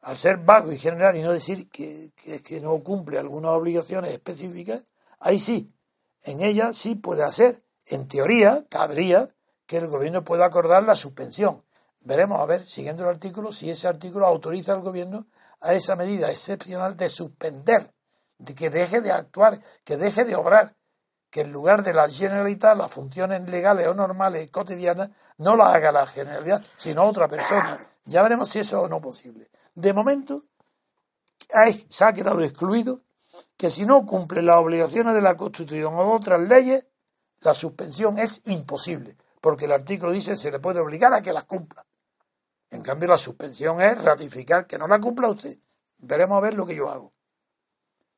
Al 0.00 0.16
ser 0.16 0.38
vago 0.38 0.72
y 0.72 0.78
general 0.78 1.16
y 1.16 1.22
no 1.22 1.32
decir 1.32 1.68
que, 1.68 2.12
que, 2.16 2.40
que 2.40 2.60
no 2.60 2.82
cumple 2.82 3.18
algunas 3.18 3.50
obligaciones 3.50 4.12
específicas, 4.12 4.84
ahí 5.18 5.38
sí, 5.38 5.74
en 6.22 6.40
ella 6.40 6.72
sí 6.72 6.94
puede 6.94 7.24
hacer. 7.24 7.62
En 7.86 8.06
teoría, 8.06 8.66
cabría 8.68 9.34
que 9.68 9.76
el 9.76 9.86
gobierno 9.86 10.24
pueda 10.24 10.46
acordar 10.46 10.82
la 10.82 10.94
suspensión. 10.94 11.62
Veremos, 12.06 12.40
a 12.40 12.46
ver, 12.46 12.64
siguiendo 12.64 13.02
el 13.02 13.10
artículo, 13.10 13.52
si 13.52 13.70
ese 13.70 13.86
artículo 13.86 14.26
autoriza 14.26 14.72
al 14.72 14.80
gobierno 14.80 15.26
a 15.60 15.74
esa 15.74 15.94
medida 15.94 16.30
excepcional 16.30 16.96
de 16.96 17.10
suspender, 17.10 17.92
de 18.38 18.54
que 18.54 18.70
deje 18.70 19.02
de 19.02 19.12
actuar, 19.12 19.60
que 19.84 19.98
deje 19.98 20.24
de 20.24 20.36
obrar, 20.36 20.74
que 21.28 21.42
en 21.42 21.52
lugar 21.52 21.82
de 21.82 21.92
la 21.92 22.08
generalidad, 22.08 22.78
las 22.78 22.90
funciones 22.90 23.48
legales 23.50 23.86
o 23.88 23.94
normales 23.94 24.50
cotidianas, 24.50 25.10
no 25.36 25.54
las 25.54 25.74
haga 25.74 25.92
la 25.92 26.06
generalidad, 26.06 26.64
sino 26.78 27.04
otra 27.04 27.28
persona. 27.28 27.78
Ya 28.06 28.22
veremos 28.22 28.48
si 28.48 28.60
eso 28.60 28.78
es 28.78 28.84
o 28.84 28.88
no 28.88 29.02
posible. 29.02 29.50
De 29.74 29.92
momento, 29.92 30.44
hay, 31.52 31.86
se 31.90 32.06
ha 32.06 32.14
quedado 32.14 32.40
excluido 32.42 33.00
que 33.58 33.70
si 33.70 33.84
no 33.84 34.06
cumple 34.06 34.40
las 34.40 34.56
obligaciones 34.56 35.14
de 35.14 35.20
la 35.20 35.36
Constitución 35.36 35.92
o 35.94 36.04
de 36.04 36.12
otras 36.14 36.40
leyes, 36.40 36.88
la 37.40 37.52
suspensión 37.52 38.18
es 38.18 38.40
imposible, 38.46 39.18
porque 39.40 39.66
el 39.66 39.72
artículo 39.72 40.12
dice 40.12 40.36
se 40.36 40.50
le 40.50 40.60
puede 40.60 40.80
obligar 40.80 41.12
a 41.14 41.22
que 41.22 41.32
las 41.32 41.44
cumpla. 41.44 41.86
En 42.70 42.82
cambio, 42.82 43.08
la 43.08 43.18
suspensión 43.18 43.80
es 43.80 44.02
ratificar 44.02 44.66
que 44.66 44.78
no 44.78 44.86
la 44.86 45.00
cumpla 45.00 45.28
usted. 45.28 45.58
Veremos 45.98 46.36
a 46.36 46.40
ver 46.40 46.54
lo 46.54 46.66
que 46.66 46.76
yo 46.76 46.90
hago. 46.90 47.12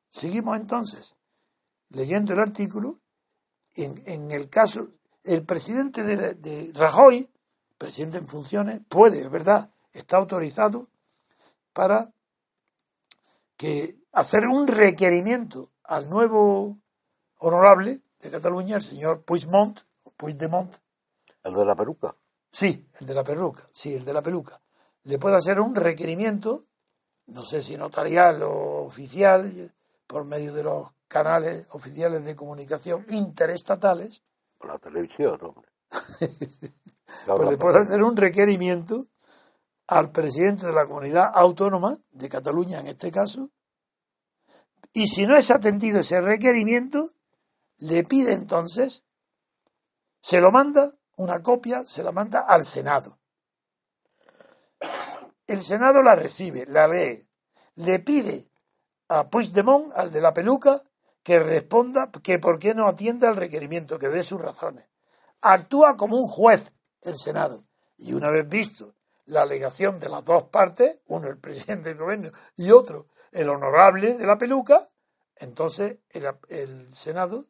Seguimos 0.09 0.59
entonces 0.59 1.15
leyendo 1.89 2.33
el 2.33 2.39
artículo. 2.39 2.99
En, 3.73 4.31
el 4.31 4.49
caso, 4.49 4.89
el 5.23 5.45
presidente 5.45 6.03
de, 6.03 6.33
de 6.33 6.71
Rajoy, 6.73 7.31
presidente 7.77 8.17
en 8.17 8.27
funciones, 8.27 8.81
puede, 8.89 9.21
es 9.21 9.31
verdad, 9.31 9.71
está 9.93 10.17
autorizado 10.17 10.89
para 11.71 12.13
que 13.55 13.97
hacer 14.11 14.45
un 14.47 14.67
requerimiento 14.67 15.71
al 15.83 16.09
nuevo 16.09 16.79
honorable 17.37 18.01
de 18.19 18.31
Cataluña, 18.31 18.75
el 18.77 18.81
señor 18.81 19.23
Puigdemont, 19.23 19.79
Puigdemont, 20.17 20.75
¿El 21.43 21.53
de 21.53 21.65
la 21.65 21.75
peluca? 21.75 22.15
sí, 22.51 22.87
el 22.99 23.07
de 23.07 23.13
la 23.13 23.23
peluca, 23.23 23.67
sí, 23.71 23.93
el 23.93 24.03
de 24.03 24.13
la 24.13 24.21
peluca, 24.21 24.61
le 25.03 25.17
puede 25.17 25.37
hacer 25.37 25.59
un 25.59 25.75
requerimiento, 25.75 26.65
no 27.27 27.45
sé 27.45 27.61
si 27.61 27.77
notarial 27.77 28.43
o 28.43 28.83
oficial, 28.83 29.73
por 30.05 30.25
medio 30.25 30.53
de 30.53 30.63
los 30.63 30.89
canales 31.07 31.65
oficiales 31.71 32.23
de 32.25 32.35
comunicación 32.35 33.05
interestatales, 33.09 34.21
Por 34.57 34.69
la 34.69 34.79
televisión, 34.79 35.39
hombre. 35.41 35.69
pues 37.25 37.49
le 37.49 37.57
puede 37.57 37.79
hacer 37.79 38.03
un 38.03 38.15
requerimiento 38.15 39.07
al 39.87 40.11
presidente 40.11 40.67
de 40.67 40.73
la 40.73 40.85
comunidad 40.85 41.31
autónoma 41.33 41.97
de 42.11 42.29
Cataluña 42.29 42.79
en 42.79 42.87
este 42.87 43.11
caso, 43.11 43.49
y 44.93 45.07
si 45.07 45.25
no 45.25 45.35
es 45.35 45.51
atendido 45.51 46.01
ese 46.01 46.19
requerimiento, 46.19 47.13
le 47.77 48.03
pide 48.03 48.33
entonces, 48.33 49.05
se 50.21 50.41
lo 50.41 50.51
manda, 50.51 50.93
una 51.15 51.41
copia, 51.41 51.85
se 51.85 52.03
la 52.03 52.11
manda 52.11 52.41
al 52.41 52.65
Senado. 52.65 53.19
El 55.47 55.61
Senado 55.61 56.01
la 56.01 56.15
recibe, 56.15 56.65
la 56.67 56.87
lee, 56.87 57.27
le 57.75 57.99
pide 57.99 58.49
a 59.09 59.29
Puigdemont, 59.29 59.91
al 59.95 60.11
de 60.11 60.21
la 60.21 60.33
peluca, 60.33 60.81
que 61.23 61.39
responda 61.39 62.09
que 62.23 62.39
por 62.39 62.57
qué 62.57 62.73
no 62.73 62.87
atiende 62.87 63.27
al 63.27 63.35
requerimiento, 63.35 63.99
que 63.99 64.07
dé 64.07 64.23
sus 64.23 64.41
razones. 64.41 64.89
Actúa 65.41 65.97
como 65.97 66.17
un 66.17 66.27
juez 66.27 66.71
el 67.01 67.17
Senado. 67.17 67.65
Y 67.97 68.13
una 68.13 68.31
vez 68.31 68.47
visto 68.47 68.95
la 69.25 69.43
alegación 69.43 69.99
de 69.99 70.09
las 70.09 70.23
dos 70.25 70.43
partes, 70.43 70.99
uno 71.07 71.27
el 71.27 71.37
presidente 71.37 71.89
del 71.89 71.97
gobierno 71.97 72.31
y 72.55 72.71
otro 72.71 73.07
el 73.31 73.49
honorable 73.49 74.15
de 74.15 74.25
la 74.25 74.37
peluca, 74.37 74.89
entonces 75.35 75.99
el 76.09 76.93
Senado 76.93 77.45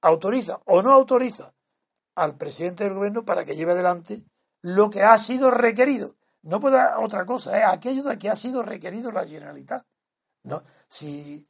autoriza 0.00 0.58
o 0.64 0.82
no 0.82 0.92
autoriza 0.92 1.54
al 2.14 2.36
presidente 2.36 2.84
del 2.84 2.94
gobierno 2.94 3.24
para 3.24 3.44
que 3.44 3.56
lleve 3.56 3.72
adelante 3.72 4.22
lo 4.62 4.90
que 4.90 5.02
ha 5.02 5.18
sido 5.18 5.50
requerido. 5.50 6.16
No 6.42 6.60
puede 6.60 6.80
otra 6.98 7.24
cosa, 7.24 7.56
es 7.58 7.64
aquello 7.64 8.02
de 8.02 8.18
que 8.18 8.28
ha 8.30 8.36
sido 8.36 8.62
requerido 8.62 9.12
la 9.12 9.24
Generalitat. 9.26 9.84
No, 10.44 10.62
si 10.88 11.48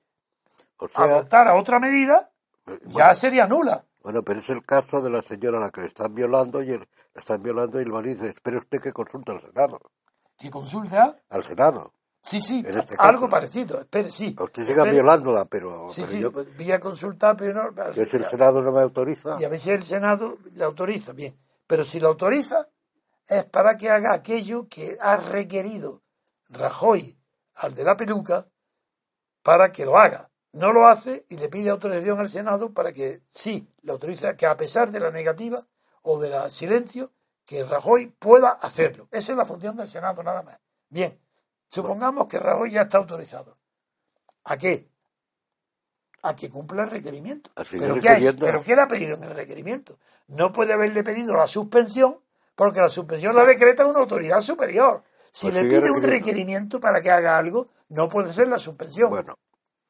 O 0.77 0.87
sea, 0.88 1.05
adoptara 1.05 1.55
otra 1.55 1.79
medida, 1.79 2.31
eh, 2.66 2.79
ya 2.87 3.14
sería 3.14 3.46
nula. 3.46 3.87
bueno, 4.03 4.22
pero 4.22 4.40
es 4.40 4.51
el 4.51 4.62
caso 4.64 5.01
de 5.01 5.11
la 5.11 5.22
señora 5.22 5.59
a 5.59 5.62
la 5.62 5.70
que 5.70 5.81
le 5.81 5.87
están 5.87 6.14
violando 6.14 6.62
y 6.62 6.72
el- 6.72 6.88
la 7.14 7.20
están 7.20 7.40
violando 7.42 7.81
y 7.81 7.85
el 7.85 8.03
dice, 8.03 8.29
espere 8.29 8.59
usted 8.59 8.81
que 8.81 8.92
consulte 8.92 9.33
al 9.33 9.40
Senado. 9.40 9.81
Que 10.37 10.51
consulta, 10.51 11.16
Al 11.31 11.42
Senado. 11.44 11.94
Sí, 12.22 12.40
sí, 12.40 12.64
este 12.66 12.94
algo 12.98 13.28
parecido, 13.28 13.80
espere, 13.80 14.11
sí. 14.11 14.35
Usted 14.38 14.64
siga 14.64 14.82
espere. 14.82 14.92
violándola, 14.92 15.44
pero, 15.44 15.88
Sí, 15.88 16.02
pero 16.02 16.12
sí, 16.12 16.20
yo, 16.20 16.32
pues, 16.32 16.56
voy 16.56 16.72
a 16.72 16.80
consultar, 16.80 17.37
pero 17.37 17.72
no. 17.72 17.92
yo 17.92 18.06
si 18.06 18.16
el 18.16 18.26
Senado 18.26 18.62
no 18.62 18.72
me 18.72 18.80
autoriza, 18.80 19.40
Y 19.40 19.44
a 19.44 19.48
veces 19.48 19.68
el 19.68 19.82
Senado 19.82 20.38
le 20.54 20.64
autoriza, 20.64 21.12
bien. 21.12 21.37
Pero 21.66 21.85
si 21.85 22.00
lo 22.00 22.08
autoriza, 22.08 22.68
es 23.26 23.44
para 23.44 23.76
que 23.76 23.90
haga 23.90 24.12
aquello 24.14 24.68
que 24.68 24.96
ha 25.00 25.16
requerido 25.16 26.02
Rajoy 26.48 27.18
al 27.54 27.74
de 27.74 27.85
la 27.85 27.96
peluca 27.96 28.44
para 29.42 29.72
que 29.72 29.85
lo 29.85 29.96
haga. 29.98 30.30
No 30.52 30.72
lo 30.72 30.87
hace 30.87 31.24
y 31.30 31.37
le 31.38 31.48
pide 31.48 31.70
autorización 31.70 32.20
al 32.20 32.28
Senado 32.28 32.72
para 32.72 32.92
que 32.92 33.22
sí, 33.30 33.66
le 33.82 33.92
autoriza 33.92 34.37
que 34.37 34.46
a 34.46 34.56
pesar 34.56 34.90
de 34.90 35.00
la 35.00 35.11
negativa 35.11 35.66
o 36.02 36.20
del 36.20 36.50
silencio, 36.50 37.12
que 37.46 37.64
Rajoy 37.64 38.08
pueda 38.18 38.50
hacerlo. 38.50 39.08
Esa 39.11 39.32
es 39.32 39.38
la 39.38 39.46
función 39.46 39.76
del 39.76 39.88
Senado 39.88 40.22
nada 40.22 40.42
más. 40.42 40.58
Bien, 40.88 41.18
supongamos 41.72 42.26
que 42.28 42.38
Rajoy 42.38 42.70
ya 42.70 42.82
está 42.82 42.98
autorizado. 42.98 43.56
¿A 44.44 44.56
qué? 44.56 44.88
A 46.22 46.37
que 46.37 46.50
cumpla 46.50 46.85
el 46.85 46.90
requerimiento. 46.90 47.50
¿Pero 47.70 47.94
qué, 47.98 48.08
ha- 48.08 48.12
requiriendo. 48.12 48.46
¿Pero 48.46 48.62
qué 48.62 48.76
le 48.76 48.82
ha 48.82 48.88
pedido 48.88 49.16
en 49.16 49.24
el 49.24 49.35
requerimiento? 49.35 49.98
No 50.28 50.52
puede 50.52 50.72
haberle 50.72 51.02
pedido 51.02 51.35
la 51.35 51.46
suspensión 51.46 52.20
porque 52.54 52.80
la 52.80 52.88
suspensión 52.88 53.35
la 53.35 53.44
decreta 53.44 53.87
una 53.87 54.00
autoridad 54.00 54.40
superior. 54.40 55.02
Si 55.32 55.50
Pues 55.50 55.62
le 55.64 55.68
pide 55.70 55.90
un 55.90 56.02
requerimiento 56.02 56.78
para 56.78 57.00
que 57.00 57.11
haga 57.11 57.38
algo, 57.38 57.68
no 57.88 58.08
puede 58.08 58.32
ser 58.32 58.48
la 58.48 58.58
suspensión. 58.58 59.11
bueno, 59.11 59.38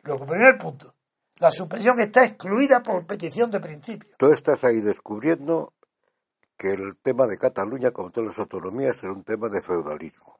Luego, 0.05 0.25
primer 0.27 0.57
punto. 0.59 0.95
La 1.39 1.51
suspensión 1.51 1.99
está 2.01 2.25
excluida 2.25 2.83
por 2.83 3.05
petición 3.07 3.51
de 3.51 3.59
principio. 3.61 4.15
tú 4.17 4.33
estás 4.33 4.63
ahí 4.65 4.81
descubriendo 4.81 5.73
que 6.57 6.71
el 6.73 6.97
tema 7.03 7.27
de 7.27 7.37
Cataluña, 7.39 7.91
como 7.91 8.11
todas 8.11 8.29
las 8.29 8.39
autonomías, 8.39 8.97
era 9.03 9.13
un 9.13 9.25
tema 9.25 9.49
de 9.49 9.61
feudalismo. 9.61 10.32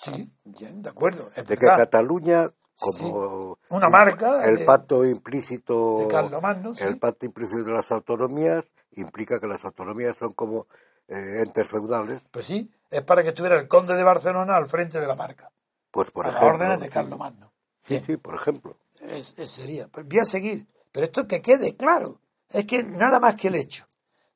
Sí, 0.00 0.32
bien, 0.44 0.82
de 0.82 0.90
acuerdo. 0.90 1.30
De 1.36 1.56
que. 1.56 1.66
Cataluña, 1.66 2.50
Sí, 2.74 3.02
como 3.02 3.58
Una 3.68 3.90
marca 3.90 4.42
el 4.46 4.56
de- 4.56 4.64
pacto 4.64 5.04
implícito 5.04 6.08
de 6.08 6.84
el 6.86 6.98
pacto 6.98 7.26
implícito 7.26 7.62
de 7.64 7.72
las 7.72 7.92
autonomías 7.92 8.64
implica 8.92 9.38
que 9.38 9.46
las 9.46 9.62
autonomías 9.66 10.16
son 10.18 10.32
como 10.32 10.66
eh, 11.06 11.42
entes 11.42 11.68
feudales 11.68 12.22
Pues 12.30 12.46
sí, 12.46 12.72
es 12.88 13.02
para 13.02 13.22
que 13.22 13.28
estuviera 13.28 13.56
el 13.60 13.68
conde 13.68 13.94
de 13.96 14.02
Barcelona 14.02 14.56
al 14.56 14.66
frente 14.66 14.98
de 14.98 15.06
la 15.06 15.14
marca. 15.14 15.52
pues 15.90 16.10
por 16.10 16.24
a 16.24 16.28
las 16.28 16.36
ejemplo 16.36 16.54
órdenes 16.56 16.80
de. 16.80 16.88
Carlomagno. 16.88 17.52
sí 17.82 18.00
sí 18.00 18.16
por 18.16 18.34
ejemplo 18.36 18.78
Es- 19.02 19.34
es- 19.36 19.50
sería. 19.50 19.88
Pues 19.88 20.06
voy 20.08 20.20
a 20.20 20.24
seguir. 20.24 20.66
Pero 20.90 21.04
esto 21.04 21.26
que 21.26 21.42
quede 21.42 21.76
claro. 21.76 22.18
Es 22.48 22.64
que 22.64 22.82
nada 22.82 23.20
más 23.20 23.36
que 23.36 23.48
el 23.48 23.56
hecho 23.56 23.84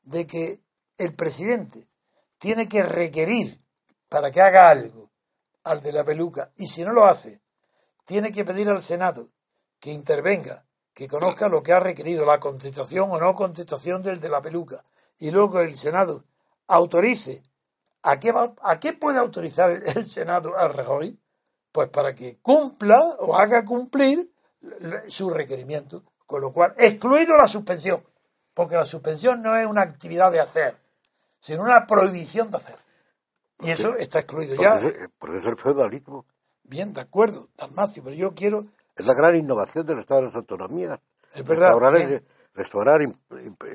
de 0.03 0.27
que 0.27 0.61
el 0.99 1.15
presidente 1.15 1.89
tiene 2.37 2.69
que 2.69 2.83
requerir 2.83 3.59
para 4.11 4.31
que 4.31 4.43
haga 4.43 4.69
algo 4.69 5.04
al 5.65 5.83
de 5.83 5.93
la 5.93 6.05
peluca 6.05 6.53
y 6.57 6.67
si 6.67 6.85
no 6.85 6.93
lo 6.93 7.07
hace, 7.07 7.41
tiene 8.05 8.33
que 8.33 8.45
pedir 8.45 8.69
al 8.69 8.83
Senado 8.83 9.29
que 9.81 9.91
intervenga, 9.91 10.65
que 10.93 11.09
conozca 11.09 11.49
lo 11.49 11.63
que 11.63 11.73
ha 11.73 11.81
requerido, 11.81 12.25
la 12.25 12.39
contestación 12.41 13.11
o 13.11 13.19
no 13.19 13.35
contestación 13.35 14.03
del 14.03 14.21
de 14.21 14.29
la 14.29 14.41
peluca. 14.41 14.83
Y 15.19 15.31
luego 15.31 15.61
el 15.61 15.77
Senado 15.77 16.25
autorice. 16.67 17.43
¿A 18.03 18.21
qué, 18.21 18.33
va- 18.33 18.55
a 18.63 18.79
qué 18.79 18.93
puede 18.93 19.19
autorizar 19.19 19.71
el, 19.71 20.09
Senado 20.09 20.57
a 20.57 20.69
Rajoy? 20.69 21.19
Pues 21.73 21.89
para 21.89 22.15
que 22.15 22.39
cumpla 22.41 23.01
o 23.19 23.35
haga 23.37 23.65
cumplir 23.65 24.31
su 25.09 25.31
requerimiento. 25.31 26.03
Con 26.27 26.41
lo 26.43 26.53
cual, 26.53 26.75
excluido 26.79 27.37
la 27.37 27.49
suspensión. 27.49 28.03
Porque 28.53 28.77
la 28.77 28.85
suspensión 28.85 29.43
no 29.43 29.57
es 29.57 29.67
una 29.67 29.83
actividad 29.83 30.31
de 30.31 30.41
hacer, 30.41 30.77
sino 31.41 31.63
una 31.63 31.87
prohibición 31.87 32.51
de 32.51 32.57
hacer. 32.59 32.77
Y 33.61 33.71
eso 33.71 33.97
está 33.97 34.19
excluido. 34.21 34.55
Ya, 34.57 34.73
porque, 34.81 34.87
es, 34.89 35.09
porque 35.19 35.39
es 35.39 35.47
el 35.47 35.57
feudalismo 35.57 36.27
bien, 36.65 36.93
de 36.93 37.01
acuerdo, 37.01 37.49
Dalmacio, 37.57 38.03
pero 38.03 38.17
yo 38.17 38.35
quiero. 38.35 38.65
es 38.97 39.07
la 39.07 39.15
gran 39.15 39.37
innovación 39.37 39.87
del 39.87 39.99
Estado 40.01 40.21
de 40.23 40.27
las 40.29 40.37
autonomías 40.37 40.99
Es 41.35 41.45
verdad, 41.45 41.73
restaurar, 41.79 42.07
bien. 42.07 42.27
restaurar 42.55 43.01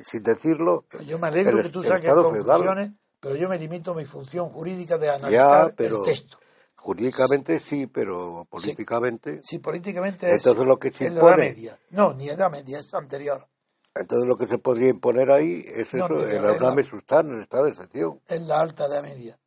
sin 0.06 0.24
decirlo 0.24 0.86
Yo 1.06 1.20
me 1.20 1.28
alegro 1.28 1.58
el 1.58 1.64
que 1.66 1.70
tú 1.70 1.82
es- 1.82 1.88
el 1.88 1.92
saques 1.94 2.14
conclusiones, 2.16 2.94
pero 3.20 3.36
yo 3.36 3.50
me 3.50 3.58
limito 3.60 3.92
a 3.92 3.96
mi 3.96 4.06
función 4.06 4.50
jurídica 4.50 4.98
de 4.98 5.08
ya 5.08 5.16
analizar 5.16 5.74
pero 5.76 5.98
el 5.98 6.04
texto. 6.04 6.40
jurídicamente 6.76 7.60
sí 7.60 7.88
pero 7.88 8.46
políticamente 8.50 9.42
Si 9.44 9.60
políticamente 9.60 10.28
es, 10.34 10.38
Entonces 10.38 10.66
lo 10.66 10.78
que 10.78 10.92
se 10.92 11.08
es 11.08 11.14
la 11.14 11.22
edad 11.22 11.38
media. 11.38 11.80
No, 11.90 12.14
ni 12.14 12.30
edad 12.30 12.50
media, 12.50 12.80
es 12.80 12.94
anterior. 12.94 13.48
entonces 13.96 14.28
lo 14.28 14.38
que 14.38 14.48
se 14.48 14.58
podría 14.58 14.90
imponer 14.90 15.30
ahí 15.32 15.64
es 15.66 15.94
No, 15.94 16.06
eso 16.06 16.14
no, 16.16 16.24
el 16.24 16.42
no, 16.42 16.48
auname 16.50 16.84
no. 16.84 16.90
sustan 16.90 17.32
el 17.32 17.42
estado 17.42 17.66
de 17.66 17.72
excepción 17.72 18.22
Es 18.28 18.42
la 18.42 18.62
alta 18.62 18.86
edad 18.86 19.04
media. 19.04 19.38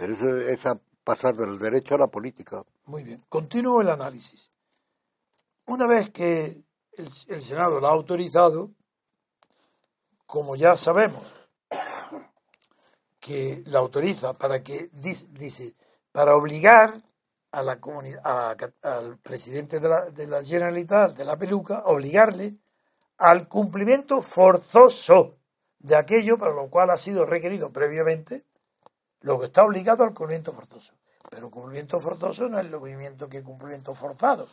Pero 0.00 0.14
eso 0.14 0.34
es 0.38 0.64
a 0.64 0.80
pasar 1.04 1.36
del 1.36 1.58
derecho 1.58 1.94
a 1.94 1.98
la 1.98 2.06
política 2.06 2.64
Muy 2.86 3.04
bien. 3.04 3.22
Continúo 3.28 3.82
el 3.82 3.90
análisis. 3.90 4.50
Una 5.66 5.86
vez 5.86 6.08
que 6.08 6.64
el, 6.92 7.10
Senado 7.42 7.78
lo 7.80 7.86
ha 7.86 7.90
autorizado, 7.90 8.70
como 10.24 10.56
ya 10.56 10.74
sabemos 10.76 11.22
que 13.20 13.62
la 13.66 13.80
autoriza 13.80 14.32
para 14.32 14.62
que, 14.62 14.88
dice, 14.94 15.76
para 16.12 16.34
obligar 16.34 16.94
a 17.52 17.62
la 17.62 17.78
a- 18.24 18.56
al 18.82 19.18
presidente 19.18 19.80
de 19.80 19.88
la, 19.90 20.06
de 20.06 20.26
la 20.26 20.42
Generalitat, 20.42 21.14
de 21.14 21.26
la 21.26 21.36
peluca, 21.36 21.82
obligarle 21.84 22.56
al 23.18 23.48
cumplimiento 23.48 24.22
forzoso 24.22 25.36
de 25.78 25.94
aquello 25.94 26.38
para 26.38 26.54
lo 26.54 26.70
cual 26.70 26.88
ha 26.88 26.96
sido 26.96 27.26
requerido 27.26 27.70
previamente, 27.70 28.46
lo 29.20 29.38
que 29.38 29.46
está 29.46 29.64
obligado 29.64 30.04
al 30.04 30.14
cumplimiento 30.14 30.52
forzoso. 30.52 30.94
Pero 31.30 31.50
cumplimiento 31.50 32.00
forzoso 32.00 32.48
no 32.48 32.58
es 32.58 32.66
lo 32.66 32.80
mismo 32.80 33.28
que 33.28 33.42
cumplimiento 33.42 33.94
forzado. 33.94 34.46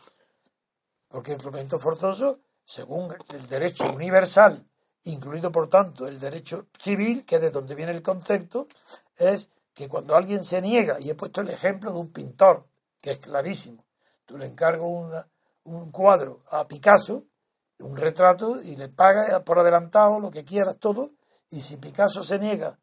Porque 1.08 1.32
el 1.32 1.38
cumplimiento 1.38 1.78
forzoso, 1.78 2.40
según 2.64 3.14
el 3.30 3.48
derecho 3.48 3.90
universal, 3.92 4.68
incluido 5.04 5.50
por 5.50 5.68
tanto 5.70 6.06
el 6.06 6.20
derecho 6.20 6.66
civil, 6.78 7.24
que 7.24 7.36
es 7.36 7.40
de 7.40 7.50
donde 7.50 7.74
viene 7.74 7.92
el 7.92 8.02
concepto, 8.02 8.68
es 9.16 9.50
que 9.72 9.88
cuando 9.88 10.16
alguien 10.16 10.44
se 10.44 10.60
niega, 10.60 11.00
y 11.00 11.08
he 11.08 11.14
puesto 11.14 11.40
el 11.40 11.48
ejemplo 11.48 11.92
de 11.92 11.98
un 11.98 12.12
pintor, 12.12 12.66
que 13.00 13.12
es 13.12 13.18
clarísimo, 13.18 13.84
tú 14.26 14.36
le 14.36 14.46
encargo 14.46 14.86
una- 14.86 15.26
un 15.64 15.90
cuadro 15.90 16.42
a 16.50 16.66
Picasso, 16.66 17.24
un 17.78 17.96
retrato, 17.96 18.60
y 18.60 18.76
le 18.76 18.88
pagas 18.88 19.42
por 19.44 19.58
adelantado 19.58 20.18
lo 20.20 20.30
que 20.30 20.44
quieras 20.44 20.76
todo, 20.78 21.12
y 21.48 21.60
si 21.60 21.76
Picasso 21.76 22.22
se 22.22 22.38
niega 22.38 22.78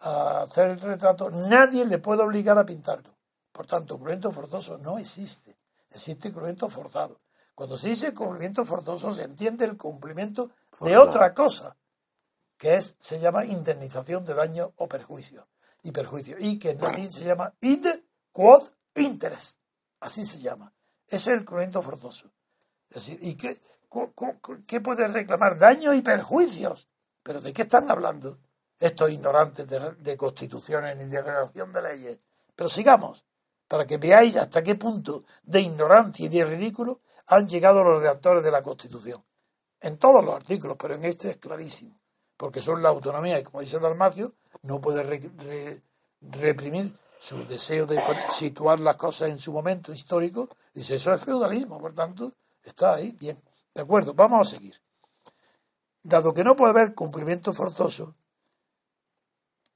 a 0.00 0.42
hacer 0.42 0.68
el 0.68 0.80
retrato, 0.80 1.30
nadie 1.30 1.84
le 1.84 1.98
puede 1.98 2.22
obligar 2.22 2.58
a 2.58 2.66
pintarlo. 2.66 3.16
Por 3.52 3.66
tanto, 3.66 3.94
cumplimiento 3.94 4.30
forzoso 4.32 4.78
no 4.78 4.98
existe. 4.98 5.56
Existe 5.90 6.30
cumplimiento 6.30 6.68
forzado. 6.68 7.18
Cuando 7.54 7.76
se 7.76 7.88
dice 7.88 8.14
cumplimiento 8.14 8.64
forzoso, 8.64 9.12
se 9.12 9.24
entiende 9.24 9.64
el 9.64 9.76
cumplimiento 9.76 10.50
de 10.80 10.96
otra 10.96 11.34
cosa, 11.34 11.76
que 12.56 12.76
es, 12.76 12.94
se 13.00 13.18
llama 13.18 13.44
indemnización 13.44 14.24
de 14.24 14.34
daño 14.34 14.72
o 14.76 14.86
perjuicio. 14.86 15.48
Y 15.82 15.92
perjuicio. 15.92 16.36
Y 16.38 16.58
que 16.58 16.70
en 16.70 16.80
latín 16.80 17.10
se 17.10 17.24
llama 17.24 17.54
id 17.60 17.86
quod 18.30 18.68
interest. 18.94 19.58
Así 20.00 20.24
se 20.24 20.38
llama. 20.38 20.72
Ese 21.08 21.32
es 21.32 21.38
el 21.38 21.44
cumplimiento 21.44 21.82
forzoso. 21.82 22.30
Es 22.90 22.96
decir, 22.96 23.18
¿y 23.22 23.36
qué, 23.36 23.60
qué 24.66 24.80
puede 24.80 25.08
reclamar? 25.08 25.58
Daños 25.58 25.96
y 25.96 26.02
perjuicios. 26.02 26.88
¿Pero 27.22 27.40
de 27.40 27.52
qué 27.52 27.62
están 27.62 27.90
hablando? 27.90 28.38
Estos 28.78 29.10
ignorantes 29.10 29.66
de, 29.68 30.16
constituciones 30.16 30.96
ni 30.96 31.04
de 31.06 31.20
redacción 31.22 31.72
de 31.72 31.82
leyes. 31.82 32.18
Pero 32.54 32.68
sigamos, 32.68 33.24
para 33.66 33.86
que 33.86 33.98
veáis 33.98 34.36
hasta 34.36 34.62
qué 34.62 34.74
punto 34.76 35.24
de 35.42 35.60
ignorancia 35.60 36.26
y 36.26 36.28
de 36.28 36.44
ridículo 36.44 37.00
han 37.26 37.48
llegado 37.48 37.82
los 37.82 38.00
redactores 38.00 38.42
de 38.42 38.50
la 38.50 38.62
Constitución. 38.62 39.24
En 39.80 39.98
todos 39.98 40.24
los 40.24 40.34
artículos, 40.34 40.76
pero 40.78 40.94
en 40.94 41.04
este 41.04 41.30
es 41.30 41.36
clarísimo. 41.38 41.98
Porque 42.36 42.62
son 42.62 42.82
la 42.82 42.88
autonomía 42.88 43.38
y, 43.38 43.42
como 43.42 43.60
dice 43.60 43.78
Dalmacio, 43.80 44.34
no 44.62 44.80
puede 44.80 45.02
re- 45.02 45.30
re- 45.36 45.82
reprimir 46.20 46.96
su 47.18 47.44
deseo 47.46 47.84
de 47.84 48.00
situar 48.30 48.78
las 48.78 48.96
cosas 48.96 49.28
en 49.30 49.38
su 49.40 49.52
momento 49.52 49.92
histórico. 49.92 50.48
Dice, 50.72 50.94
eso 50.94 51.12
es 51.12 51.22
feudalismo, 51.22 51.80
por 51.80 51.94
tanto, 51.94 52.32
está 52.62 52.94
ahí. 52.94 53.10
Bien, 53.18 53.42
de 53.74 53.82
acuerdo, 53.82 54.14
vamos 54.14 54.46
a 54.46 54.50
seguir. 54.50 54.80
Dado 56.02 56.32
que 56.32 56.44
no 56.44 56.54
puede 56.56 56.70
haber 56.70 56.94
cumplimiento 56.94 57.52
forzoso, 57.52 58.14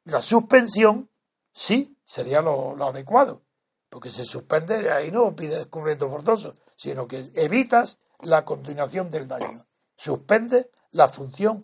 la 0.05 0.21
suspensión 0.23 1.11
sí, 1.53 1.97
sería 2.05 2.41
lo, 2.43 2.75
lo 2.77 2.89
adecuado, 2.89 3.43
porque 3.89 4.11
se 4.11 4.25
suspende, 4.25 4.91
ahí 4.91 5.11
no 5.11 5.35
pide 5.35 5.57
descubrimiento 5.59 6.09
forzoso, 6.09 6.55
sino 6.77 7.07
que 7.07 7.31
evitas 7.35 7.99
la 8.21 8.45
continuación 8.45 9.11
del 9.11 9.29
daño. 9.29 9.67
Suspende 9.97 10.71
la 10.91 11.09
función 11.09 11.63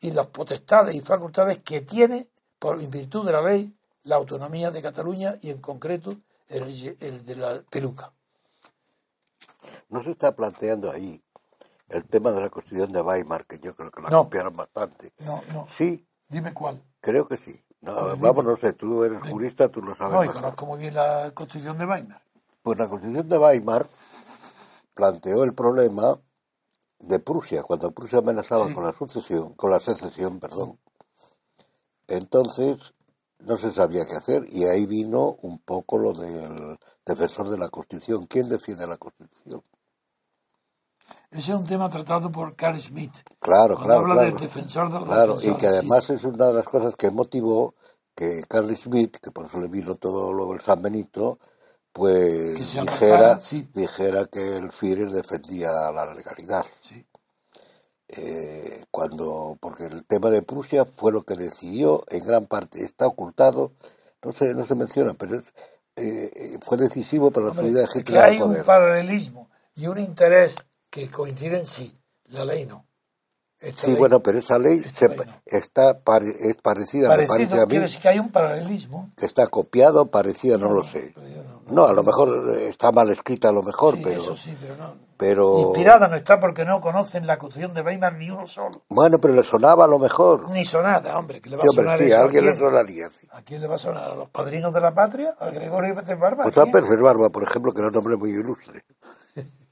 y 0.00 0.10
las 0.10 0.26
potestades 0.28 0.94
y 0.94 1.00
facultades 1.00 1.58
que 1.62 1.80
tiene, 1.80 2.30
por 2.58 2.80
en 2.80 2.90
virtud 2.90 3.24
de 3.26 3.32
la 3.32 3.42
ley, 3.42 3.74
la 4.02 4.16
autonomía 4.16 4.70
de 4.70 4.82
Cataluña 4.82 5.36
y 5.40 5.50
en 5.50 5.60
concreto 5.60 6.14
el, 6.48 6.96
el 7.00 7.24
de 7.24 7.36
la 7.36 7.62
peluca. 7.70 8.12
No 9.88 10.02
se 10.02 10.10
está 10.10 10.34
planteando 10.36 10.90
ahí 10.90 11.22
el 11.88 12.04
tema 12.06 12.32
de 12.32 12.40
la 12.40 12.50
Constitución 12.50 12.92
de 12.92 13.00
Weimar, 13.00 13.46
que 13.46 13.58
yo 13.58 13.74
creo 13.74 13.90
que 13.90 14.02
la 14.02 14.10
No. 14.10 14.24
copiaron 14.24 14.54
bastante. 14.54 15.12
No, 15.18 15.42
no. 15.52 15.66
Sí, 15.70 16.06
Dime 16.28 16.52
cuál. 16.52 16.82
Creo 17.04 17.28
que 17.28 17.36
sí. 17.36 17.62
No, 17.82 18.06
ver, 18.06 18.16
vamos, 18.16 18.44
no 18.46 18.56
sé, 18.56 18.72
tú 18.72 19.04
eres 19.04 19.20
jurista, 19.30 19.68
tú 19.68 19.82
lo 19.82 19.94
sabes 19.94 20.14
No, 20.14 20.24
y 20.24 20.28
conozco 20.28 20.64
muy 20.64 20.78
bien 20.78 20.94
la 20.94 21.30
Constitución 21.34 21.76
de 21.76 21.84
Weimar. 21.84 22.22
Pues 22.62 22.78
la 22.78 22.88
Constitución 22.88 23.28
de 23.28 23.38
Weimar 23.38 23.86
planteó 24.94 25.44
el 25.44 25.52
problema 25.52 26.18
de 27.00 27.18
Prusia, 27.18 27.62
cuando 27.62 27.90
Prusia 27.90 28.20
amenazaba 28.20 28.68
Sí. 28.68 28.74
con 28.74 28.84
la 28.84 28.92
sucesión, 28.94 29.52
con 29.52 29.70
la 29.70 29.80
secesión, 29.80 30.40
perdón. 30.40 30.78
Entonces 32.08 32.94
no 33.40 33.58
se 33.58 33.70
sabía 33.72 34.06
qué 34.06 34.16
hacer 34.16 34.46
y 34.50 34.64
ahí 34.64 34.86
vino 34.86 35.36
un 35.42 35.58
poco 35.58 35.98
lo 35.98 36.14
del 36.14 36.78
defensor 37.04 37.50
de 37.50 37.58
la 37.58 37.68
Constitución. 37.68 38.26
¿Quién 38.26 38.48
defiende 38.48 38.86
la 38.86 38.96
Constitución? 38.96 39.62
Ese 41.30 41.52
es 41.52 41.58
un 41.58 41.66
tema 41.66 41.88
tratado 41.90 42.30
por 42.32 42.54
Carl 42.56 42.78
Schmitt. 42.78 43.14
Claro, 43.40 43.78
claro, 43.78 44.00
habla 44.00 44.14
claro. 44.14 44.30
del 44.30 44.36
defensor 44.36 44.92
de 44.92 45.00
los 45.00 45.08
Claro, 45.08 45.42
y 45.42 45.46
defensores, 45.48 45.56
que 45.56 45.66
sí. 45.68 45.68
además 45.68 46.10
es 46.10 46.24
una 46.24 46.48
de 46.48 46.54
las 46.54 46.68
cosas 46.68 46.94
que 46.96 47.10
motivó 47.10 47.74
que 48.14 48.42
Carl 48.48 48.74
Schmitt, 48.76 49.18
que 49.18 49.30
por 49.32 49.46
eso 49.46 49.58
le 49.58 49.68
vino 49.68 49.96
todo 49.96 50.32
luego 50.32 50.54
el 50.54 50.60
San 50.60 50.82
Benito, 50.82 51.38
pues 51.92 52.54
Que 52.54 52.64
dijera, 52.80 53.40
sí. 53.40 53.68
dijera 53.74 54.26
que 54.26 54.56
el 54.56 54.72
Führer 54.72 55.10
defendía 55.10 55.70
la 55.92 56.14
legalidad. 56.14 56.64
Sí. 56.80 57.06
Eh, 58.08 58.84
cuando 58.90 59.56
porque 59.60 59.86
el 59.86 60.04
tema 60.06 60.30
de 60.30 60.42
Prusia 60.42 60.84
fue 60.84 61.10
lo 61.12 61.22
que 61.24 61.36
decidió 61.36 62.04
en 62.10 62.24
gran 62.24 62.46
parte 62.46 62.84
está 62.84 63.06
ocultado 63.06 63.72
no 64.22 64.30
se 64.32 64.54
no 64.54 64.66
se 64.66 64.74
menciona 64.74 65.14
pero 65.14 65.38
es, 65.38 65.44
eh, 65.96 66.30
eh, 66.36 66.58
fue 66.62 66.76
decisivo 66.76 67.30
para 67.30 67.46
la 67.46 67.52
Hombre, 67.52 67.64
subida 67.68 67.80
de 67.80 67.88
es 67.94 68.04
que 68.04 68.14
Hitler 68.14 68.22
al 68.22 68.32
hay 68.32 68.40
un 68.42 68.42
poder 68.50 68.64
paralelismo 68.64 69.50
y 69.74 69.86
un 69.88 69.98
interés 69.98 70.66
que 70.94 71.10
coinciden, 71.10 71.66
sí. 71.66 71.92
La 72.26 72.44
ley 72.44 72.66
no. 72.66 72.86
Esta 73.58 73.82
sí 73.82 73.90
ley- 73.92 73.98
bueno 73.98 74.22
pero 74.22 74.38
esa 74.38 74.58
ley 74.58 74.80
se- 74.94 75.08
ley 75.08 75.18
no. 75.18 75.24
está 75.46 75.98
pare- 75.98 76.30
es 76.40 76.54
parecida 76.62 77.08
me 77.08 77.26
parece 77.26 77.28
parecido, 77.28 77.62
a 77.62 77.66
mí 77.66 77.78
decir 77.78 78.00
que 78.00 78.08
hay 78.08 78.18
un 78.20 78.30
paralelismo. 78.30 79.10
que 79.16 79.26
está 79.26 79.46
copiado 79.48 80.06
parecida 80.06 80.56
no 80.58 80.70
lo 80.72 80.82
sé 80.84 81.14
no- 81.16 81.72
no 81.74 81.84
a 81.86 81.92
lo 81.94 82.02
mejor 82.04 82.52
eh, 82.56 82.68
está 82.68 82.92
mal 82.92 83.08
escrita 83.10 83.48
a 83.48 83.52
lo 83.52 83.62
mejor 83.62 83.96
Sí, 83.96 84.00
pero 84.04 84.20
eso 84.22 84.36
sí, 84.36 84.56
pero 84.60 84.76
no. 84.76 84.94
pero 85.16 85.58
Inspirada 85.60 86.08
no 86.08 86.16
está 86.16 86.38
porque 86.40 86.64
no 86.66 86.80
conocen 86.80 87.26
la 87.26 87.38
Constitución 87.38 87.74
de 87.74 87.82
Weimar 87.82 88.14
ni 88.16 88.28
uno 88.30 88.46
solo. 88.46 88.84
bueno 88.90 89.18
pero 89.18 89.32
le 89.34 89.42
sonaba 89.44 89.84
a 89.86 89.88
lo 89.88 89.98
mejor 89.98 90.50
Ni 90.50 90.64
sonada, 90.64 91.18
hombre, 91.18 91.40
que 91.40 91.48
le 91.50 91.56
va 91.56 91.62
sí, 91.62 91.68
a 91.68 91.70
hombre, 91.70 91.84
sonar 91.84 91.98
sí 91.98 92.04
eso 92.06 92.16
a 92.16 92.20
a 92.20 92.24
alguien 92.24 92.46
le 92.46 92.56
sonaría 92.58 93.08
sí. 93.10 93.26
¿A 93.32 93.42
quién 93.42 93.60
le 93.62 93.66
va 93.66 93.76
a 93.76 93.78
sonar? 93.78 94.10
¿A 94.10 94.14
los 94.14 94.28
padrinos 94.28 94.74
de 94.74 94.80
la 94.80 94.92
patria? 94.94 95.34
¿A 95.40 95.48
Gregorio 95.50 95.94
de 95.94 96.14
Barba? 96.16 96.44
¿A 96.44 96.50
pues 96.50 96.58
a? 96.58 96.70
Pérez 96.70 96.90
Barba 97.00 97.30
por 97.30 97.42
ejemplo 97.44 97.72
que 97.72 97.80
era 97.80 97.88
un 97.88 97.96
hombre 97.96 98.16
muy 98.16 98.30
ilustre 98.30 98.84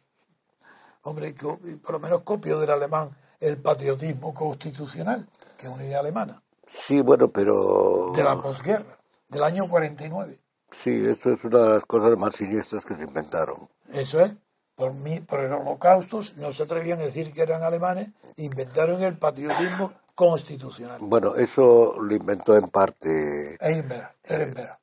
Hombre, 1.03 1.35
por 1.35 1.93
lo 1.93 2.01
menos 2.01 2.23
copio 2.23 2.59
del 2.59 2.71
alemán 2.71 3.11
el 3.41 3.59
patriotismo 3.59 4.33
constitucional, 4.33 5.29
que 5.59 5.67
es 5.67 5.73
una 5.73 5.85
idea 5.85 5.99
alemana, 5.99 6.43
sí 6.67 7.01
bueno 7.01 7.33
pero 7.33 8.13
de 8.15 8.23
la 8.23 8.41
posguerra, 8.41 8.99
del 9.29 9.43
año 9.43 9.69
49. 9.69 10.39
Sí, 10.71 11.05
eso 11.07 11.31
es 11.31 11.45
una 11.45 11.59
de 11.61 11.69
las 11.71 11.85
cosas 11.85 12.17
más 12.17 12.35
siniestras 12.37 12.85
que 12.85 12.97
se 12.97 13.03
inventaron. 13.03 13.69
Eso 13.93 14.21
es. 14.21 14.35
Por, 14.75 14.95
mí, 14.95 15.21
por 15.21 15.41
el 15.41 15.53
holocausto 15.53 16.21
no 16.37 16.51
se 16.51 16.63
atrevían 16.63 16.99
a 17.01 17.05
decir 17.05 17.33
que 17.33 17.43
eran 17.43 17.63
alemanes, 17.63 18.13
inventaron 18.37 19.03
el 19.03 19.19
patriotismo 19.19 19.93
constitucional. 20.15 20.99
Bueno, 21.01 21.35
eso 21.37 21.97
lo 22.01 22.15
inventó 22.15 22.57
en 22.57 22.69
parte 22.69 23.57
Ehrenberg, 23.61 24.15
Ehrenberg. 24.25 24.79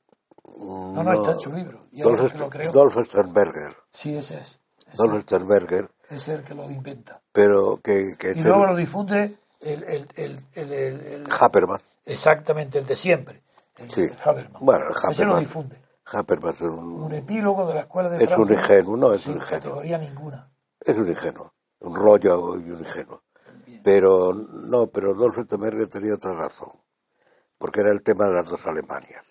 No, 0.58 1.04
no, 1.04 1.14
está 1.14 1.32
en 1.32 1.40
su 1.40 1.54
libro. 1.54 1.80
Dolph 2.72 3.08
Sternberger. 3.08 3.76
Sí, 3.92 4.18
ese 4.18 4.36
es. 4.36 4.60
Ese 4.86 4.98
Dolph 4.98 5.22
Sternberger, 5.24 5.90
es 6.10 6.28
el 6.30 6.44
que 6.44 6.54
lo 6.56 6.70
inventa. 6.70 7.22
pero 7.32 7.80
que, 7.84 8.16
que 8.18 8.32
Y 8.32 8.42
luego 8.42 8.64
el 8.64 8.72
lo 8.72 8.76
difunde 8.76 9.38
el, 9.62 9.84
el, 9.84 10.08
el, 10.16 10.40
el- 10.54 10.74
el- 10.74 11.02
el- 11.06 11.24
Habermas. 11.40 11.82
exactamente 12.06 12.78
el 12.80 12.86
de 12.86 12.96
siempre. 12.96 13.42
El 13.78 13.90
Sí. 13.92 14.02
de 14.08 14.16
Habermas. 14.24 14.62
Bueno, 14.62 14.86
el 14.88 15.12
Ese 15.12 15.26
lo 15.26 15.38
difunde. 15.40 15.78
Habermas 16.06 16.56
es 16.56 16.62
un, 16.62 17.04
Un 17.04 17.14
epílogo 17.14 17.66
de 17.68 17.74
la 17.76 17.82
escuela 17.82 18.10
de 18.10 18.18
Es 18.24 18.30
un 18.32 18.48
Francia. 18.48 18.56
ingenuo, 18.56 18.98
no, 18.98 19.14
es 19.14 19.22
sin 19.22 19.34
un 19.34 19.38
ingenuo. 19.38 19.60
categoría 19.62 19.98
ninguna. 19.98 20.50
es 20.82 20.98
un 20.98 21.08
ingenuo, 21.08 21.54
un 21.80 21.96
rollo 21.96 22.56
y 22.58 22.72
un 22.72 22.80
ingenuo. 22.80 23.22
Pero 23.84 24.34
no, 24.34 24.88
pero 24.88 25.14
Dolph 25.14 25.40
Sternberger 25.46 25.88
tenía 25.88 26.16
otra 26.16 26.34
razón, 26.34 26.72
porque 27.58 27.80
era 27.82 27.92
el 27.92 28.02
tema 28.04 28.26
de 28.26 28.34
las 28.34 28.48
dos 28.50 28.66
Alemanias. 28.66 29.24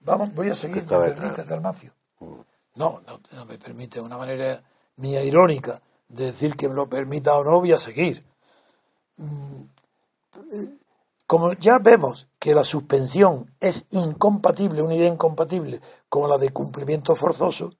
Vamos, 0.00 0.34
voy 0.34 0.48
a 0.50 0.54
seguir, 0.54 0.82
¿me 0.88 0.98
permite, 1.10 1.44
Dalmacio? 1.44 1.92
No, 2.74 3.00
no, 3.06 3.20
no 3.32 3.44
me 3.46 3.58
permite, 3.58 4.00
una 4.00 4.16
manera 4.18 4.62
mía 4.96 5.22
irónica 5.22 5.82
de 6.08 6.26
decir 6.26 6.56
que 6.56 6.68
me 6.68 6.74
lo 6.74 6.88
permita 6.88 7.36
o 7.36 7.44
no, 7.44 7.60
voy 7.60 7.72
a 7.72 7.78
seguir. 7.78 8.24
Mm, 9.16 9.64
Como 11.26 11.54
ya 11.54 11.78
vemos 11.78 12.28
que 12.38 12.54
la 12.54 12.62
suspensión 12.62 13.52
es 13.58 13.86
incompatible, 13.90 14.82
una 14.82 14.94
idea 14.94 15.12
incompatible 15.12 15.80
con 16.08 16.30
la 16.30 16.38
de 16.38 16.52
cumplimiento 16.52 17.16
forzoso, 17.16 17.74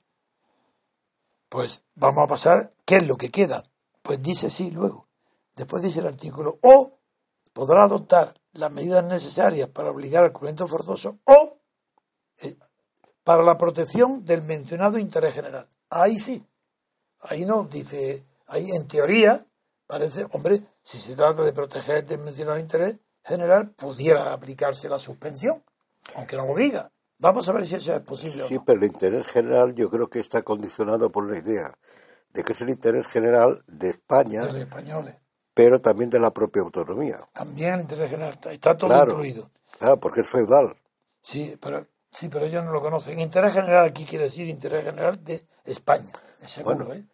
pues 1.48 1.84
vamos 1.94 2.24
a 2.24 2.26
pasar, 2.26 2.70
¿qué 2.84 2.96
es 2.96 3.06
lo 3.06 3.16
que 3.16 3.30
queda? 3.30 3.64
Pues 4.02 4.20
dice 4.20 4.50
sí 4.50 4.70
luego. 4.72 5.06
Después 5.54 5.82
dice 5.82 6.00
el 6.00 6.08
artículo, 6.08 6.58
o 6.62 6.98
podrá 7.52 7.84
adoptar 7.84 8.34
las 8.52 8.72
medidas 8.72 9.04
necesarias 9.04 9.68
para 9.68 9.90
obligar 9.90 10.24
al 10.24 10.32
cumplimiento 10.32 10.66
forzoso, 10.66 11.18
o 11.24 11.58
eh, 12.42 12.56
para 13.22 13.42
la 13.42 13.56
protección 13.56 14.24
del 14.24 14.42
mencionado 14.42 14.98
interés 14.98 15.34
general. 15.34 15.68
Ahí 15.88 16.18
sí. 16.18 16.44
Ahí 17.20 17.44
no, 17.44 17.64
dice, 17.64 18.24
ahí 18.46 18.68
en 18.70 18.86
teoría 18.86 19.44
parece, 19.86 20.26
hombre, 20.32 20.60
si 20.82 20.98
se 20.98 21.14
trata 21.16 21.42
de 21.42 21.52
proteger 21.52 22.04
el 22.08 22.18
mencionado 22.18 22.58
interés 22.58 22.98
general, 23.24 23.70
pudiera 23.70 24.32
aplicarse 24.32 24.88
la 24.88 24.98
suspensión, 24.98 25.62
aunque 26.14 26.36
no 26.36 26.46
lo 26.46 26.54
diga. 26.54 26.90
Vamos 27.18 27.48
a 27.48 27.52
ver 27.52 27.64
si 27.64 27.76
eso 27.76 27.94
es 27.94 28.02
posible 28.02 28.42
o 28.42 28.48
Sí, 28.48 28.54
no. 28.56 28.64
pero 28.64 28.78
el 28.78 28.84
interés 28.86 29.26
general 29.26 29.74
yo 29.74 29.88
creo 29.88 30.08
que 30.08 30.20
está 30.20 30.42
condicionado 30.42 31.10
por 31.10 31.30
la 31.30 31.38
idea 31.38 31.76
de 32.30 32.44
que 32.44 32.52
es 32.52 32.60
el 32.60 32.68
interés 32.70 33.06
general 33.06 33.64
de 33.66 33.88
España, 33.88 34.42
De 34.42 34.46
los 34.48 34.56
españoles. 34.56 35.16
pero 35.54 35.80
también 35.80 36.10
de 36.10 36.20
la 36.20 36.30
propia 36.30 36.60
autonomía. 36.62 37.18
También 37.32 37.74
el 37.74 37.80
interés 37.82 38.10
general 38.10 38.32
está, 38.34 38.52
está 38.52 38.76
todo 38.76 38.90
Claro, 38.90 39.12
incluido. 39.12 39.50
claro, 39.78 39.98
porque 39.98 40.20
es 40.20 40.28
feudal. 40.28 40.76
Sí, 41.22 41.56
pero 41.60 41.86
sí, 42.12 42.28
pero 42.28 42.44
ellos 42.44 42.62
no 42.64 42.72
lo 42.72 42.82
conocen. 42.82 43.18
Interés 43.18 43.54
general 43.54 43.86
aquí 43.86 44.04
quiere 44.04 44.24
decir 44.24 44.46
interés 44.46 44.84
general 44.84 45.24
de 45.24 45.42
España. 45.64 46.12
Es 46.46 46.52
seguro, 46.52 46.86
Bueno, 46.86 46.94
¿eh? 46.94 47.04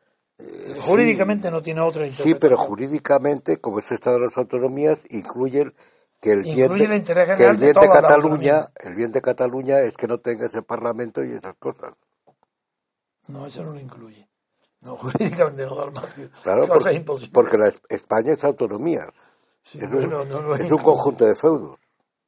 Jurídicamente 0.83 1.51
no 1.51 1.63
tiene 1.63 1.81
otra 1.81 2.07
Sí, 2.07 2.35
interpretación. 2.35 2.41
pero 2.41 2.57
jurídicamente, 2.59 3.57
como 3.61 3.79
es 3.79 3.91
Estado 3.91 4.19
de 4.19 4.27
las 4.27 4.37
Autonomías, 4.37 4.99
incluye 5.11 5.63
el- 5.63 5.75
que 6.21 6.33
el 6.33 6.43
bien, 6.43 6.57
de, 6.71 6.85
el 6.85 7.05
que 7.37 7.45
el 7.45 7.57
bien 7.57 7.73
de 7.73 7.73
Cataluña, 7.89 8.69
el 8.77 8.95
bien 8.95 9.13
de 9.13 9.23
Cataluña 9.23 9.81
es 9.81 9.97
que 9.97 10.07
no 10.07 10.19
tenga 10.19 10.47
ese 10.47 10.63
parlamento 10.63 11.25
y 11.25 11.33
esas 11.33 11.55
cosas. 11.55 11.95
No, 13.29 13.47
eso 13.47 13.63
no 13.65 13.73
lo 13.73 13.81
incluye. 13.81 14.29
No, 14.83 14.97
jurídicamente 14.97 15.65
no 15.65 15.77
da 15.77 15.85
el 15.85 15.93
margen. 15.93 16.31
Claro, 16.43 16.67
porque, 16.67 16.93
imposible. 16.95 17.33
porque 17.33 17.59
la 17.59 17.69
Es- 17.69 17.83
España 17.89 18.33
es 18.33 18.45
autonomía. 18.45 19.07
Sí, 19.63 19.79
es 19.79 19.85
un, 19.93 20.11
no, 20.11 20.25
no 20.25 20.41
lo 20.43 20.55
es 20.55 20.61
un 20.61 20.67
incluye. 20.67 20.85
conjunto 20.85 21.25
de 21.25 21.35
feudos. 21.37 21.79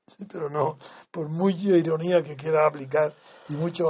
Sí, 0.06 0.26
pero 0.30 0.50
no, 0.50 0.78
por 1.10 1.28
mucha 1.28 1.68
ironía 1.68 2.22
que 2.22 2.36
quiera 2.36 2.66
aplicar 2.66 3.14
y 3.48 3.54
muchas 3.54 3.86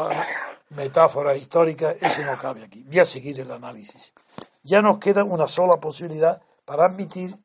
metáforas 0.70 1.36
históricas, 1.36 1.96
eso 2.00 2.22
no 2.24 2.38
cabe 2.38 2.62
aquí. 2.62 2.84
Voy 2.84 3.00
a 3.00 3.04
seguir 3.04 3.40
el 3.40 3.50
análisis. 3.50 4.14
Ya 4.62 4.80
nos 4.80 4.98
queda 4.98 5.24
una 5.24 5.46
sola 5.46 5.78
posibilidad 5.80 6.40
para 6.64 6.86
admitir 6.86 7.36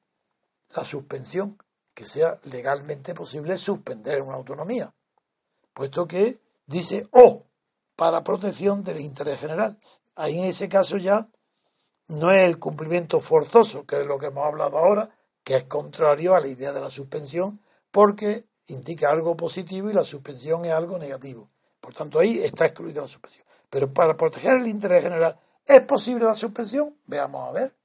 la 0.75 0.83
suspensión, 0.83 1.57
que 1.95 2.05
sea 2.05 2.39
legalmente 2.43 3.13
posible 3.13 3.57
suspender 3.57 4.21
una 4.21 4.35
autonomía, 4.35 4.93
puesto 5.73 6.07
que 6.07 6.39
dice 6.65 7.07
o 7.11 7.45
para 7.95 8.23
protección 8.23 8.83
del 8.83 9.01
interés 9.01 9.39
general. 9.39 9.77
Ahí 10.15 10.37
en 10.37 10.45
ese 10.45 10.69
caso 10.69 10.97
ya 10.97 11.27
no 12.07 12.31
es 12.31 12.45
el 12.45 12.59
cumplimiento 12.59 13.19
forzoso, 13.19 13.85
que 13.85 14.01
es 14.01 14.05
lo 14.05 14.17
que 14.17 14.27
hemos 14.27 14.45
hablado 14.45 14.77
ahora, 14.77 15.09
que 15.43 15.55
es 15.55 15.63
contrario 15.65 16.35
a 16.35 16.39
la 16.39 16.47
idea 16.47 16.71
de 16.71 16.81
la 16.81 16.89
suspensión, 16.89 17.61
porque 17.91 18.48
indica 18.69 19.11
algo 19.11 19.35
positivo 19.35 19.89
y 19.89 19.93
la 19.93 20.03
suspensión 20.03 20.65
es 20.65 20.71
algo 20.71 20.97
negativo. 20.97 21.49
Por 21.79 21.93
tanto, 21.93 22.19
ahí 22.19 22.39
está 22.39 22.65
excluida 22.65 23.01
la 23.01 23.07
suspensión. 23.07 23.45
Pero 23.69 23.93
para 23.93 24.17
proteger 24.17 24.57
el 24.57 24.67
interés 24.67 25.03
general, 25.03 25.39
¿es 25.65 25.81
posible 25.81 26.25
la 26.25 26.35
suspensión? 26.35 26.97
Veamos 27.05 27.47
a 27.47 27.51
ver. 27.51 27.75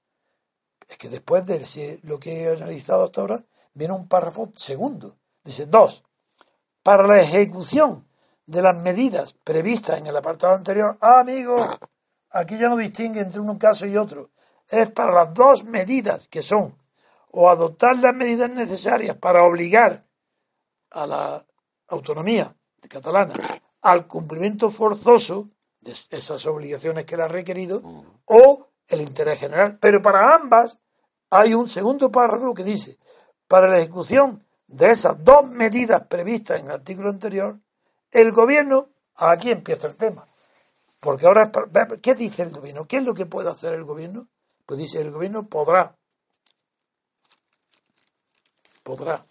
Es 0.89 0.99
que 0.99 1.09
después 1.09 1.47
de 1.47 2.01
lo 2.03 2.19
que 2.19 2.43
he 2.43 2.49
analizado 2.49 3.05
hasta 3.05 3.21
ahora, 3.21 3.45
viene 3.75 3.95
un 3.95 4.09
párrafo 4.09 4.53
segundo. 4.55 5.17
Dice, 5.43 5.67
dos, 5.67 6.05
para 6.83 7.07
la 7.07 7.21
ejecución 7.21 8.07
de 8.47 8.63
las 8.63 8.77
medidas 8.77 9.33
previstas 9.33 9.99
en 9.99 10.07
el 10.07 10.17
apartado 10.17 10.55
anterior, 10.55 10.99
ah, 11.01 11.21
amigo, 11.21 11.57
aquí 12.31 12.59
ya 12.59 12.69
no 12.69 12.77
distingue 12.77 13.21
entre 13.21 13.41
un 13.41 13.57
caso 13.57 13.87
y 13.87 13.97
otro, 13.97 14.31
es 14.69 14.91
para 14.91 15.13
las 15.13 15.35
dos 15.35 15.65
medidas 15.65 16.29
que 16.29 16.43
son 16.43 16.77
o 17.31 17.49
adoptar 17.49 17.97
las 17.99 18.15
medidas 18.15 18.51
necesarias 18.51 19.17
para 19.17 19.45
obligar 19.45 20.05
a 20.95 21.07
la 21.07 21.47
autonomía 21.89 22.55
catalana 22.89 23.35
al 23.83 24.07
cumplimiento 24.07 24.71
forzoso 24.71 25.49
de 25.81 25.93
esas 26.11 26.47
obligaciones 26.47 27.05
que 27.05 27.17
le 27.17 27.25
ha 27.25 27.29
requerido 27.29 27.83
o 28.25 28.69
el 28.89 29.01
interés 29.03 29.41
general. 29.41 29.79
Pero 29.79 30.01
para 30.01 30.35
ambas 30.35 30.81
hay 31.31 31.53
un 31.53 31.69
segundo 31.69 32.11
párrafo 32.11 32.55
que 32.55 32.65
dice, 32.65 32.97
para 33.47 33.69
la 33.69 33.79
ejecución 33.79 34.47
de 34.67 34.91
esas 34.91 35.23
dos 35.23 35.51
medidas 35.51 36.07
previstas 36.07 36.61
en 36.61 36.67
el 36.67 36.73
artículo 36.73 37.11
anterior, 37.11 37.61
el 38.11 38.33
gobierno, 38.33 38.89
aquí 39.17 39.51
empieza 39.51 39.87
el 39.87 39.97
tema, 39.97 40.27
porque 41.01 41.27
ahora, 41.27 41.53
¿qué 42.01 42.15
dice 42.15 42.43
el 42.43 42.51
gobierno? 42.51 42.87
¿Qué 42.87 42.99
es 42.99 43.03
lo 43.03 43.13
que 43.13 43.27
puede 43.27 43.51
hacer 43.51 43.75
el 43.75 43.85
gobierno? 43.85 44.29
Pues 44.65 44.79
dice, 44.79 45.01
el 45.03 45.11
gobierno 45.11 45.47
podrá, 45.47 45.95
podrá, 48.83 49.23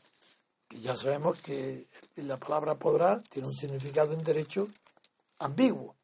ya 0.81 0.95
sabemos 0.95 1.39
que 1.41 1.87
la 2.15 2.37
palabra 2.37 2.75
podrá 2.75 3.21
tiene 3.29 3.47
un 3.47 3.55
significado 3.55 4.13
en 4.13 4.23
derecho 4.23 4.67
ambiguo. 5.39 5.95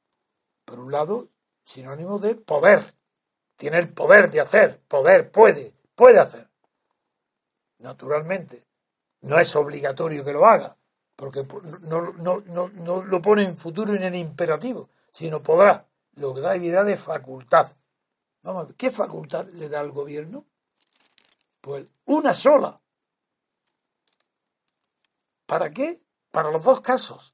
Por 0.66 0.80
un 0.80 0.92
lado, 0.92 1.30
sinónimo 1.64 2.20
de 2.20 2.36
poder, 2.36 2.94
tiene 3.56 3.78
el 3.78 3.90
poder 3.90 4.30
de 4.32 4.42
hacer, 4.42 4.80
poder, 4.88 5.32
puede, 5.32 5.74
puede 5.96 6.20
hacer. 6.20 6.50
Naturalmente, 7.80 8.66
no 9.22 9.40
es 9.40 9.56
obligatorio 9.56 10.24
que 10.24 10.34
lo 10.34 10.46
haga, 10.46 10.78
porque 11.16 11.46
no, 11.82 12.14
no, 12.14 12.42
no, 12.42 12.70
no 12.70 13.02
lo 13.02 13.22
pone 13.22 13.44
en 13.44 13.58
futuro 13.58 13.96
en 13.96 14.04
el 14.04 14.16
imperativo, 14.16 14.90
sino 15.12 15.42
podrá, 15.42 15.88
lo 16.16 16.34
que 16.34 16.42
da 16.42 16.58
idea 16.58 16.84
de 16.84 16.98
facultad. 16.98 17.72
Vamos 18.44 18.64
a 18.64 18.66
ver, 18.68 18.76
¿qué 18.76 18.92
facultad 18.92 19.48
le 19.50 19.70
da 19.70 19.80
al 19.80 19.92
gobierno? 19.92 20.46
Pues 21.62 21.90
una 22.06 22.34
sola. 22.34 22.80
¿Para 25.50 25.72
qué? 25.72 26.00
Para 26.30 26.52
los 26.52 26.64
dos 26.64 26.80
casos. 26.82 27.34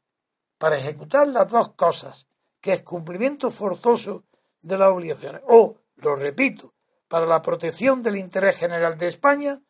Para 0.57 0.78
ejecutar 0.78 1.28
las 1.28 1.49
dos 1.49 1.74
cosas, 1.74 2.30
que 2.61 2.72
es 2.72 2.82
cumplimiento 2.82 3.51
forzoso 3.51 4.24
de 4.61 4.78
las 4.78 4.88
obligaciones. 4.88 5.41
O, 5.49 5.76
lo 5.97 6.16
repito, 6.16 6.74
para 7.09 7.26
la 7.26 7.41
protección 7.41 8.01
del 8.01 8.16
interés 8.16 8.57
general 8.57 8.97
de 8.97 9.07
España, 9.07 9.61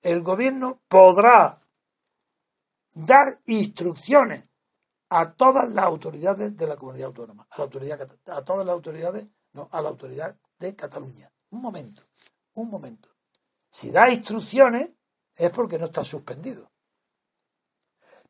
el 0.00 0.22
gobierno 0.22 0.80
podrá 0.88 1.58
dar 2.94 3.42
instrucciones 3.44 4.48
a 5.10 5.34
todas 5.34 5.68
las 5.70 5.84
autoridades 5.84 6.56
de 6.56 6.66
la 6.66 6.76
comunidad 6.76 7.08
autónoma, 7.08 7.46
a, 7.50 7.58
la 7.58 7.64
autoridad, 7.64 8.08
a 8.24 8.42
todas 8.42 8.64
las 8.64 8.72
autoridades, 8.72 9.28
no, 9.52 9.68
a 9.70 9.82
la 9.82 9.90
autoridad 9.90 10.34
de 10.58 10.74
Cataluña. 10.74 11.30
Un 11.50 11.60
momento, 11.60 12.00
un 12.54 12.70
momento. 12.70 13.10
Si 13.68 13.90
da 13.90 14.08
instrucciones 14.08 14.96
es 15.34 15.50
porque 15.50 15.78
no 15.78 15.84
está 15.84 16.02
suspendido. 16.02 16.70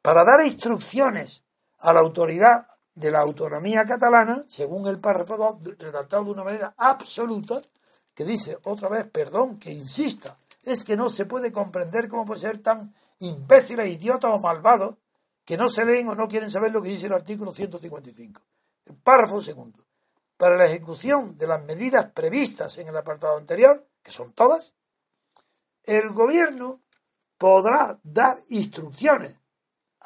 Para 0.06 0.22
dar 0.22 0.40
instrucciones 0.46 1.44
a 1.80 1.92
la 1.92 1.98
autoridad 1.98 2.68
de 2.94 3.10
la 3.10 3.18
autonomía 3.22 3.84
catalana, 3.84 4.44
según 4.46 4.86
el 4.86 5.00
párrafo 5.00 5.36
2, 5.36 5.78
redactado 5.80 6.26
de 6.26 6.30
una 6.30 6.44
manera 6.44 6.74
absoluta, 6.76 7.60
que 8.14 8.24
dice 8.24 8.56
otra 8.66 8.88
vez, 8.88 9.08
perdón, 9.10 9.58
que 9.58 9.72
insista, 9.72 10.38
es 10.62 10.84
que 10.84 10.96
no 10.96 11.10
se 11.10 11.26
puede 11.26 11.50
comprender 11.50 12.06
cómo 12.06 12.24
puede 12.24 12.38
ser 12.38 12.58
tan 12.58 12.94
imbéciles, 13.18 13.90
idiotas 13.90 14.30
o 14.32 14.38
malvados 14.38 14.94
que 15.44 15.56
no 15.56 15.68
se 15.68 15.84
leen 15.84 16.08
o 16.08 16.14
no 16.14 16.28
quieren 16.28 16.52
saber 16.52 16.70
lo 16.70 16.80
que 16.80 16.90
dice 16.90 17.08
el 17.08 17.12
artículo 17.12 17.50
155. 17.50 18.40
El 18.84 18.94
párrafo 18.98 19.42
segundo 19.42 19.84
para 20.36 20.56
la 20.56 20.66
ejecución 20.66 21.36
de 21.36 21.48
las 21.48 21.64
medidas 21.64 22.12
previstas 22.12 22.78
en 22.78 22.86
el 22.86 22.96
apartado 22.96 23.38
anterior, 23.38 23.84
que 24.04 24.12
son 24.12 24.32
todas, 24.34 24.76
el 25.82 26.10
gobierno 26.10 26.80
podrá 27.38 27.98
dar 28.04 28.40
instrucciones 28.50 29.40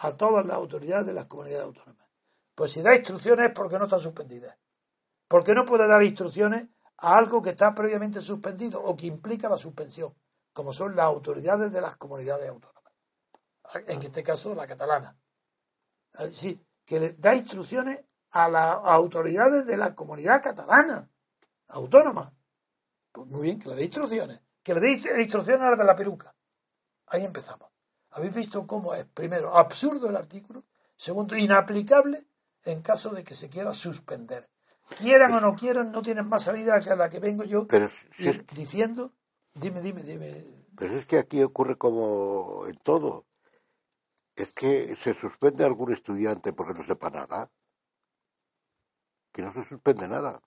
a 0.03 0.16
todas 0.16 0.46
las 0.46 0.57
autoridades 0.57 1.07
de 1.07 1.12
las 1.12 1.28
comunidades 1.28 1.66
autónomas. 1.66 2.11
Pues 2.55 2.72
si 2.72 2.82
da 2.82 2.96
instrucciones 2.96 3.48
es 3.48 3.53
porque 3.53 3.78
no 3.78 3.84
está 3.84 3.98
suspendida. 3.98 4.59
Porque 5.28 5.55
no 5.55 5.64
puede 5.64 5.86
dar 5.86 6.03
instrucciones 6.03 6.68
a 6.96 7.18
algo 7.18 7.42
que 7.42 7.51
está 7.51 7.74
previamente 7.74 8.20
suspendido 8.20 8.82
o 8.82 8.96
que 8.96 9.07
implica 9.07 9.48
la 9.48 9.59
suspensión, 9.59 10.14
como 10.53 10.72
son 10.72 10.96
las 10.96 11.07
autoridades 11.07 11.70
de 11.70 11.80
las 11.80 11.96
comunidades 11.96 12.48
autónomas. 12.48 12.92
En 13.86 14.03
este 14.03 14.22
caso, 14.22 14.55
la 14.55 14.66
catalana. 14.66 15.16
Así 16.14 16.61
que 16.84 16.98
le 16.98 17.12
da 17.12 17.34
instrucciones 17.34 18.03
a 18.30 18.48
las 18.48 18.78
autoridades 18.82 19.66
de 19.66 19.76
la 19.76 19.94
comunidad 19.94 20.42
catalana, 20.42 21.11
autónoma. 21.68 22.34
Pues 23.12 23.26
muy 23.28 23.42
bien, 23.42 23.59
que 23.59 23.68
le 23.68 23.76
dé 23.76 23.84
instrucciones. 23.84 24.40
Que 24.62 24.74
le 24.74 24.80
dé 24.80 25.22
instrucciones 25.22 25.62
a 25.62 25.70
la 25.70 25.76
de 25.76 25.84
la 25.84 25.96
peluca. 25.96 26.34
Ahí 27.07 27.24
empezamos. 27.24 27.69
¿Habéis 28.12 28.34
visto 28.34 28.66
cómo 28.66 28.94
es, 28.94 29.04
primero, 29.06 29.56
absurdo 29.56 30.08
el 30.08 30.16
artículo? 30.16 30.64
Segundo, 30.96 31.36
inaplicable 31.36 32.26
en 32.64 32.82
caso 32.82 33.11
de 33.11 33.24
que 33.24 33.34
se 33.34 33.48
quiera 33.48 33.72
suspender. 33.72 34.48
Quieran 34.98 35.32
o 35.32 35.40
no 35.40 35.54
quieran, 35.54 35.92
no 35.92 36.02
tienen 36.02 36.28
más 36.28 36.44
salida 36.44 36.80
que 36.80 36.90
a 36.90 36.96
la 36.96 37.08
que 37.08 37.20
vengo 37.20 37.44
yo 37.44 37.66
diciendo. 38.52 39.12
Dime, 39.54 39.80
dime, 39.80 40.02
dime. 40.02 40.44
Pero 40.76 40.96
es 40.96 41.06
que 41.06 41.18
aquí 41.18 41.42
ocurre 41.42 41.76
como 41.76 42.66
en 42.66 42.76
todo. 42.78 43.26
Es 44.34 44.52
que 44.52 44.96
se 44.96 45.14
suspende 45.14 45.64
a 45.64 45.68
algún 45.68 45.92
estudiante 45.92 46.52
porque 46.52 46.74
no 46.74 46.84
sepa 46.84 47.11
nada 47.11 47.50
que 49.32 49.42
no 49.42 49.52
se 49.52 49.64
suspende 49.64 50.08
nada. 50.08 50.42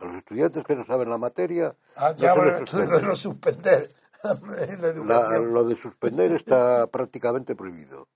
A 0.00 0.04
los 0.04 0.16
estudiantes 0.16 0.64
que 0.64 0.74
no 0.74 0.84
saben 0.84 1.08
la 1.08 1.18
materia. 1.18 1.76
Ah, 1.96 2.12
ya 2.16 2.34
no 2.34 2.66
se 2.66 3.16
suspender. 3.16 3.88
Lo 4.22 5.64
de 5.64 5.76
suspender 5.76 6.32
está 6.32 6.86
prácticamente 6.86 7.54
prohibido. 7.54 8.08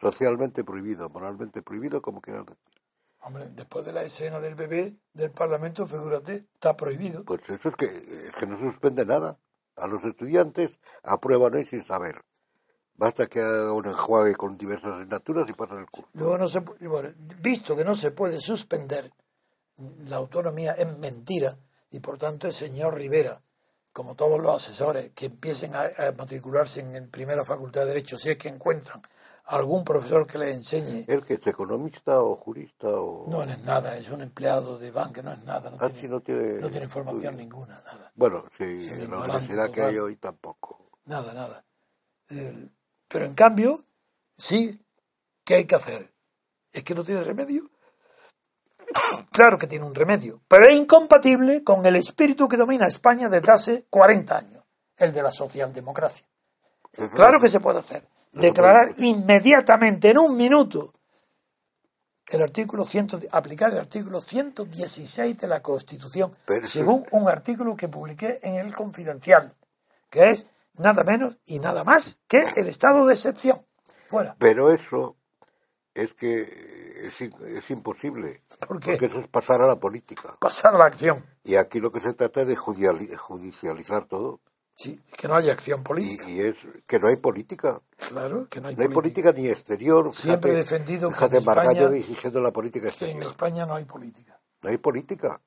Socialmente 0.00 0.64
prohibido, 0.64 1.08
moralmente 1.08 1.62
prohibido, 1.62 2.02
como 2.02 2.20
quieran 2.20 2.44
decir. 2.44 2.60
Hombre, 3.20 3.48
después 3.50 3.84
de 3.84 3.92
la 3.92 4.02
escena 4.02 4.40
del 4.40 4.54
bebé 4.54 4.96
del 5.14 5.30
Parlamento, 5.30 5.86
figúrate, 5.86 6.46
está 6.54 6.76
prohibido. 6.76 7.24
Pues 7.24 7.40
eso 7.48 7.70
es 7.70 7.76
que, 7.76 7.86
es 7.86 8.32
que 8.38 8.46
no 8.46 8.58
se 8.58 8.64
suspende 8.64 9.04
nada. 9.04 9.38
A 9.76 9.86
los 9.86 10.04
estudiantes 10.04 10.70
aprueban 11.02 11.58
y 11.58 11.66
sin 11.66 11.84
saber. 11.84 12.22
Basta 12.94 13.26
que 13.26 13.40
haga 13.40 13.72
un 13.72 13.86
enjuague 13.86 14.34
con 14.36 14.56
diversas 14.56 14.92
asignaturas 14.92 15.48
y 15.48 15.52
pasan 15.52 15.78
el 15.78 15.86
curso. 15.86 16.08
Luego 16.14 16.38
no 16.38 16.48
se, 16.48 16.62
visto 17.40 17.76
que 17.76 17.84
no 17.84 17.94
se 17.94 18.10
puede 18.10 18.40
suspender 18.40 19.12
la 20.08 20.16
autonomía 20.16 20.72
es 20.72 20.98
mentira 20.98 21.58
y 21.90 22.00
por 22.00 22.18
tanto 22.18 22.46
el 22.46 22.52
señor 22.52 22.94
Rivera, 22.94 23.42
como 23.96 24.14
todos 24.14 24.38
los 24.38 24.54
asesores 24.54 25.12
que 25.14 25.24
empiecen 25.24 25.74
a, 25.74 25.88
matricularse 26.18 26.80
en 26.80 26.92
la 26.92 27.06
primera 27.10 27.46
facultad 27.46 27.80
de 27.80 27.86
Derecho, 27.86 28.18
si 28.18 28.28
es 28.28 28.36
que 28.36 28.48
encuentran 28.48 29.00
algún 29.46 29.84
profesor 29.84 30.26
que 30.26 30.36
les 30.36 30.54
enseñe. 30.54 31.06
¿El 31.08 31.24
que 31.24 31.34
es 31.34 31.46
economista 31.46 32.20
o 32.20 32.36
jurista 32.36 32.88
o.? 32.88 33.24
No, 33.30 33.42
es 33.42 33.58
nada, 33.64 33.96
es 33.96 34.10
un 34.10 34.20
empleado 34.20 34.76
de 34.76 34.90
banca, 34.90 35.22
no 35.22 35.32
es 35.32 35.42
nada. 35.44 35.70
No, 35.70 35.78
ah, 35.80 35.88
tiene, 35.88 36.08
no 36.08 36.20
tiene. 36.20 36.60
No 36.60 36.68
tiene 36.68 36.88
formación 36.88 37.38
ninguna, 37.38 37.80
nada. 37.86 38.12
Bueno, 38.14 38.44
sí, 38.58 38.64
en 38.64 39.10
la 39.10 39.16
universidad 39.16 39.70
que 39.70 39.80
hay 39.80 39.96
hoy 39.96 40.16
tampoco. 40.16 40.90
Nada, 41.06 41.32
nada. 41.32 41.64
Pero 43.08 43.24
en 43.24 43.34
cambio, 43.34 43.82
sí, 44.36 44.78
¿qué 45.42 45.54
hay 45.54 45.64
que 45.64 45.74
hacer? 45.74 46.12
¿Es 46.70 46.84
que 46.84 46.94
no 46.94 47.02
tiene 47.02 47.22
remedio? 47.22 47.70
Claro 49.32 49.58
que 49.58 49.66
tiene 49.66 49.84
un 49.84 49.94
remedio, 49.94 50.40
pero 50.48 50.66
es 50.66 50.74
incompatible 50.74 51.62
con 51.62 51.84
el 51.84 51.96
espíritu 51.96 52.48
que 52.48 52.56
domina 52.56 52.86
España 52.86 53.28
desde 53.28 53.52
hace 53.52 53.86
40 53.90 54.36
años, 54.36 54.64
el 54.96 55.12
de 55.12 55.22
la 55.22 55.30
socialdemocracia. 55.30 56.26
Claro 57.14 57.38
que 57.40 57.48
se 57.48 57.60
puede 57.60 57.80
hacer. 57.80 58.08
Declarar 58.32 58.94
inmediatamente, 58.98 60.10
en 60.10 60.18
un 60.18 60.36
minuto, 60.36 60.94
el 62.28 62.42
artículo 62.42 62.84
100, 62.84 63.28
aplicar 63.30 63.72
el 63.72 63.78
artículo 63.78 64.20
116 64.20 65.38
de 65.38 65.46
la 65.46 65.62
Constitución, 65.62 66.36
según 66.64 67.04
un 67.12 67.28
artículo 67.28 67.76
que 67.76 67.88
publiqué 67.88 68.40
en 68.42 68.54
el 68.54 68.74
Confidencial, 68.74 69.54
que 70.10 70.30
es 70.30 70.46
nada 70.78 71.04
menos 71.04 71.38
y 71.46 71.58
nada 71.58 71.84
más 71.84 72.20
que 72.26 72.42
el 72.56 72.66
estado 72.66 73.06
de 73.06 73.14
excepción. 73.14 73.64
Fuera. 74.08 74.36
Pero 74.38 74.72
eso 74.72 75.16
es 75.94 76.14
que 76.14 76.85
es, 77.06 77.70
imposible. 77.70 78.42
Porque 78.66 78.94
eso 78.94 79.20
es 79.20 79.28
pasar 79.28 79.60
a 79.60 79.66
la 79.66 79.76
política. 79.76 80.36
Pasar 80.38 80.74
a 80.74 80.78
la 80.78 80.84
acción. 80.86 81.24
Y 81.44 81.56
aquí 81.56 81.80
lo 81.80 81.90
que 81.92 82.00
se 82.00 82.12
trata 82.12 82.42
es 82.42 82.48
de 82.48 82.56
judicializar 82.56 84.06
todo. 84.06 84.40
Sí, 84.74 85.00
que 85.16 85.26
no 85.26 85.34
haya 85.34 85.54
acción 85.54 85.82
política. 85.82 86.28
Y, 86.28 86.40
es 86.40 86.56
que 86.86 86.98
no 86.98 87.08
hay 87.08 87.16
política. 87.16 87.80
Claro, 87.96 88.46
que 88.50 88.60
no 88.60 88.68
hay 88.68 88.76
no 88.76 88.90
política. 88.90 89.32
ni 89.32 89.48
exterior. 89.48 90.14
Siempre 90.14 90.52
he 90.52 90.54
defendido 90.54 91.08
que 91.08 91.24
en 91.24 91.36
España, 91.36 91.88
dirigiendo 91.88 92.40
la 92.42 92.52
política 92.52 92.88
exterior. 92.88 93.22
en 93.22 93.28
España 93.28 93.64
no 93.64 93.74
hay 93.74 93.86
política. 93.86 94.38
No 94.62 94.68
hay 94.68 94.76
política. 94.76 95.40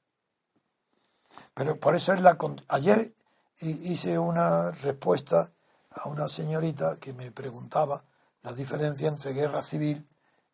Pero 1.54 1.80
por 1.80 1.96
eso 1.96 2.14
es 2.14 2.22
la... 2.22 2.38
Ayer 2.70 3.14
hice 3.60 4.18
una 4.18 4.72
respuesta 4.72 5.52
a 5.92 6.10
una 6.10 6.28
señorita 6.28 6.98
que 7.00 7.14
me 7.14 7.32
preguntaba 7.32 8.04
la 8.42 8.54
diferencia 8.54 9.08
entre 9.08 9.34
guerra 9.34 9.62
civil 9.62 10.08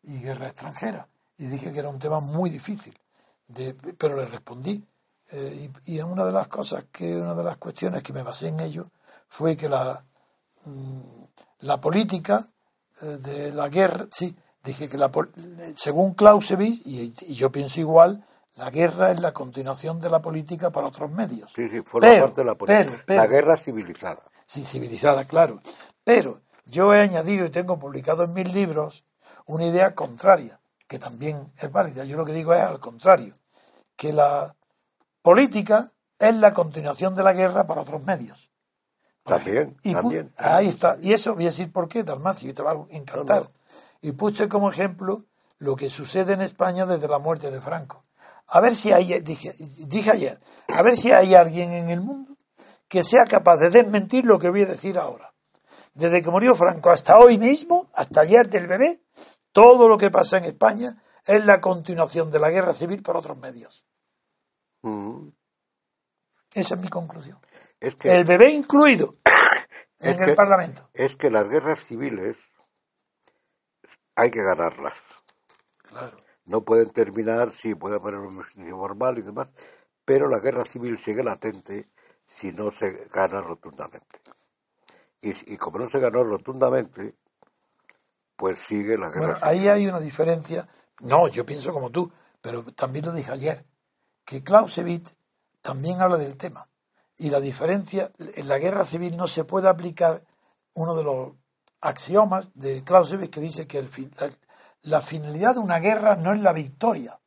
y 0.06 0.20
guerra 0.20 0.48
extranjera. 0.48 1.08
Y 1.36 1.46
dije 1.46 1.72
que 1.72 1.78
era 1.78 1.90
un 1.90 1.98
tema 1.98 2.20
muy 2.20 2.50
difícil, 2.50 2.98
de, 3.48 3.74
pero 3.74 4.16
le 4.16 4.26
respondí. 4.26 4.84
Eh, 5.32 5.70
y, 5.86 5.96
y 5.96 6.00
una 6.00 6.24
de 6.24 6.32
las 6.32 6.48
cosas 6.48 6.84
que, 6.92 7.16
una 7.16 7.34
de 7.34 7.44
las 7.44 7.56
cuestiones 7.56 8.02
que 8.02 8.12
me 8.12 8.22
basé 8.22 8.48
en 8.48 8.60
ello 8.60 8.90
fue 9.28 9.56
que 9.56 9.68
la, 9.68 10.04
mm, 10.64 11.00
la 11.60 11.80
política 11.80 12.48
eh, 13.02 13.06
de 13.06 13.52
la 13.52 13.68
guerra, 13.68 14.06
sí, 14.10 14.34
dije 14.62 14.88
que 14.88 14.96
la, 14.96 15.10
según 15.76 16.14
Clausewitz, 16.14 16.86
y, 16.86 17.12
y, 17.20 17.34
yo 17.34 17.50
pienso 17.50 17.80
igual, 17.80 18.24
la 18.56 18.70
guerra 18.70 19.10
es 19.10 19.20
la 19.20 19.32
continuación 19.32 20.00
de 20.00 20.08
la 20.08 20.22
política 20.22 20.70
para 20.70 20.86
otros 20.86 21.12
medios. 21.12 21.52
Sí, 21.54 21.68
sí, 21.68 21.82
forma 21.82 22.08
parte 22.18 22.40
de 22.40 22.44
la 22.44 22.54
política. 22.54 23.14
la 23.14 23.26
guerra 23.26 23.56
civilizada. 23.56 24.22
Sí, 24.46 24.64
civilizada, 24.64 25.24
claro. 25.26 25.60
Pero 26.04 26.40
yo 26.64 26.94
he 26.94 27.00
añadido 27.00 27.44
y 27.44 27.50
tengo 27.50 27.78
publicado 27.78 28.24
en 28.24 28.32
mis 28.32 28.50
libros 28.52 29.04
una 29.46 29.64
idea 29.64 29.94
contraria, 29.94 30.60
que 30.86 30.98
también 30.98 31.52
es 31.58 31.70
válida. 31.72 32.04
Yo 32.04 32.16
lo 32.16 32.24
que 32.24 32.32
digo 32.32 32.54
es 32.54 32.60
al 32.60 32.80
contrario, 32.80 33.34
que 33.96 34.12
la 34.12 34.54
política 35.22 35.90
es 36.18 36.34
la 36.36 36.52
continuación 36.52 37.14
de 37.14 37.22
la 37.22 37.32
guerra 37.32 37.66
para 37.66 37.82
otros 37.82 38.04
medios. 38.04 38.52
También, 39.24 39.76
y 39.82 39.92
también, 39.92 40.32
Ahí 40.36 40.68
está. 40.68 40.98
Y 41.00 41.12
eso 41.12 41.34
voy 41.34 41.44
a 41.44 41.46
decir 41.46 41.72
por 41.72 41.88
qué, 41.88 42.04
Dalmacio, 42.04 42.48
y 42.48 42.52
te 42.52 42.62
va 42.62 42.72
a 42.72 42.86
encantar. 42.90 43.48
Y 44.00 44.12
puse 44.12 44.48
como 44.48 44.70
ejemplo 44.70 45.24
lo 45.58 45.74
que 45.74 45.90
sucede 45.90 46.34
en 46.34 46.42
España 46.42 46.86
desde 46.86 47.08
la 47.08 47.18
muerte 47.18 47.50
de 47.50 47.60
Franco. 47.60 48.04
A 48.46 48.60
ver 48.60 48.76
si 48.76 48.92
hay, 48.92 49.20
dije, 49.20 49.56
dije 49.58 50.10
ayer, 50.12 50.40
a 50.68 50.82
ver 50.82 50.96
si 50.96 51.10
hay 51.10 51.34
alguien 51.34 51.72
en 51.72 51.90
el 51.90 52.00
mundo 52.00 52.36
que 52.88 53.02
sea 53.02 53.24
capaz 53.24 53.56
de 53.56 53.70
desmentir 53.70 54.24
lo 54.24 54.38
que 54.38 54.50
voy 54.50 54.62
a 54.62 54.66
decir 54.66 54.96
ahora. 54.98 55.32
Desde 55.94 56.22
que 56.22 56.30
murió 56.30 56.54
Franco 56.54 56.90
hasta 56.90 57.18
hoy 57.18 57.38
mismo, 57.38 57.88
hasta 57.94 58.20
ayer 58.20 58.48
del 58.48 58.68
bebé, 58.68 59.00
todo 59.56 59.88
lo 59.88 59.96
que 59.96 60.10
pasa 60.10 60.36
en 60.36 60.44
España 60.44 61.02
es 61.24 61.46
la 61.46 61.62
continuación 61.62 62.30
de 62.30 62.38
la 62.38 62.50
guerra 62.50 62.74
civil 62.74 63.02
por 63.02 63.16
otros 63.16 63.38
medios. 63.38 63.86
Mm. 64.82 65.28
Esa 66.52 66.74
es 66.74 66.80
mi 66.82 66.88
conclusión. 66.88 67.40
el 67.80 68.24
bebé 68.26 68.50
incluido 68.50 69.14
en 69.98 70.22
el 70.22 70.34
Parlamento. 70.34 70.90
Es 70.92 71.16
que 71.16 71.30
las 71.30 71.48
guerras 71.48 71.80
civiles 71.80 72.36
hay 74.14 74.30
que 74.30 74.42
ganarlas. 74.42 75.00
Claro. 75.78 76.18
No 76.44 76.60
pueden 76.62 76.90
terminar, 76.90 77.54
sí, 77.54 77.74
puede 77.74 77.96
haber 77.96 78.16
un 78.16 78.36
justicia 78.36 78.74
formal 78.74 79.16
y 79.16 79.22
demás, 79.22 79.48
pero 80.04 80.28
la 80.28 80.38
guerra 80.38 80.66
civil 80.66 80.98
sigue 80.98 81.24
latente 81.24 81.88
si 82.26 82.52
no 82.52 82.70
se 82.70 83.06
gana 83.06 83.40
rotundamente. 83.40 84.20
Y, 85.22 85.54
y 85.54 85.56
como 85.56 85.78
no 85.78 85.88
se 85.88 85.98
ganó 85.98 86.24
rotundamente, 86.24 87.14
pues 88.36 88.58
sigue 88.66 88.98
la 88.98 89.08
guerra. 89.08 89.20
Bueno, 89.20 89.38
ahí 89.42 89.68
hay 89.68 89.86
una 89.86 90.00
diferencia. 90.00 90.68
No, 91.00 91.28
yo 91.28 91.44
pienso 91.44 91.72
como 91.72 91.90
tú, 91.90 92.10
pero 92.40 92.64
también 92.74 93.04
lo 93.06 93.12
dije 93.12 93.32
ayer, 93.32 93.64
que 94.24 94.42
Clausewitz 94.42 95.16
también 95.60 96.00
habla 96.00 96.16
del 96.16 96.36
tema. 96.36 96.68
Y 97.18 97.30
la 97.30 97.40
diferencia, 97.40 98.10
en 98.18 98.48
la 98.48 98.58
guerra 98.58 98.84
civil 98.84 99.16
no 99.16 99.26
se 99.26 99.44
puede 99.44 99.68
aplicar 99.68 100.22
uno 100.74 100.94
de 100.94 101.04
los 101.04 101.32
axiomas 101.80 102.50
de 102.54 102.84
Clausewitz 102.84 103.30
que 103.30 103.40
dice 103.40 103.66
que 103.66 103.78
el, 103.78 103.90
la, 104.18 104.30
la 104.82 105.00
finalidad 105.00 105.54
de 105.54 105.60
una 105.60 105.78
guerra 105.78 106.16
no 106.16 106.32
es 106.32 106.40
la 106.40 106.52
victoria. 106.52 107.18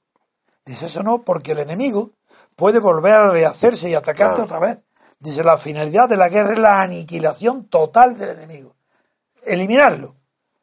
Dice 0.65 0.85
eso 0.85 1.01
no, 1.01 1.23
porque 1.23 1.53
el 1.53 1.59
enemigo 1.59 2.11
puede 2.55 2.79
volver 2.79 3.13
a 3.13 3.29
rehacerse 3.29 3.89
y 3.89 3.95
atacarte 3.95 4.41
otra 4.41 4.59
vez. 4.59 4.79
Dice, 5.19 5.43
la 5.43 5.57
finalidad 5.57 6.07
de 6.07 6.15
la 6.15 6.29
guerra 6.29 6.53
es 6.53 6.59
la 6.59 6.81
aniquilación 6.81 7.67
total 7.67 8.17
del 8.17 8.29
enemigo. 8.37 8.75
Eliminarlo. 9.43 10.15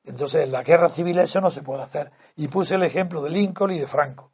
Entonces, 0.07 0.45
en 0.45 0.53
la 0.53 0.63
guerra 0.63 0.89
civil 0.89 1.19
eso 1.19 1.41
no 1.41 1.51
se 1.51 1.63
puede 1.63 1.83
hacer. 1.83 2.11
Y 2.37 2.49
puse 2.49 2.77
el 2.77 2.83
ejemplo 2.83 3.23
de 3.23 3.31
Lincoln 3.31 3.73
y 3.73 3.79
de 3.79 3.87
Franco. 3.87 4.33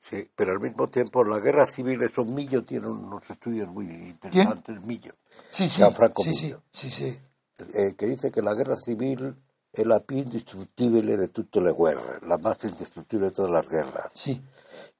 Sí, 0.00 0.28
pero 0.36 0.52
al 0.52 0.60
mismo 0.60 0.88
tiempo 0.88 1.24
la 1.24 1.38
guerra 1.38 1.66
civil, 1.66 2.02
eso 2.02 2.24
Millo 2.24 2.64
tiene 2.64 2.88
unos 2.88 3.28
estudios 3.28 3.68
muy 3.68 3.86
interesantes, 3.86 4.80
Millo. 4.82 5.12
Sí, 5.50 5.68
sí, 5.68 5.82
sí, 6.16 6.34
sí, 6.34 6.54
sí, 6.70 6.90
sí. 6.90 7.20
Eh, 7.72 7.94
que 7.96 8.06
dice 8.06 8.30
que 8.30 8.42
la 8.42 8.54
guerra 8.54 8.76
civil 8.76 9.34
es 9.72 9.86
la 9.86 10.00
più 10.00 10.18
indestructible 10.18 11.16
de 11.16 11.28
todas 11.28 11.64
las 11.64 11.76
guerras, 11.76 12.22
la 12.22 12.38
más 12.38 12.58
indestructible 12.62 13.26
de 13.26 13.32
todas 13.32 13.50
las 13.50 13.68
guerras. 13.68 14.10
Sí 14.12 14.42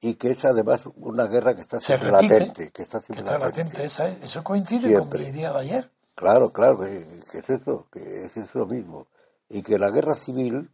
y 0.01 0.15
que 0.15 0.31
es 0.31 0.45
además 0.45 0.81
una 0.97 1.25
guerra 1.27 1.55
que 1.55 1.61
está 1.61 1.79
siempre 1.79 2.11
latente. 2.11 2.71
Que 2.71 2.83
está 2.83 3.01
siempre 3.01 3.37
latente. 3.37 3.83
esa 3.83 4.07
Eso 4.07 4.43
coincide 4.43 4.97
con 4.99 5.09
mi 5.09 5.25
idea 5.25 5.51
de 5.51 5.59
ayer. 5.59 5.91
Claro, 6.15 6.53
claro, 6.53 6.79
que, 6.79 6.97
es 7.33 7.49
eso, 7.49 7.87
que 7.91 8.25
es 8.25 8.37
eso 8.37 8.65
mismo. 8.65 9.07
Y 9.49 9.61
que 9.63 9.77
la 9.77 9.91
guerra 9.91 10.15
civil, 10.15 10.69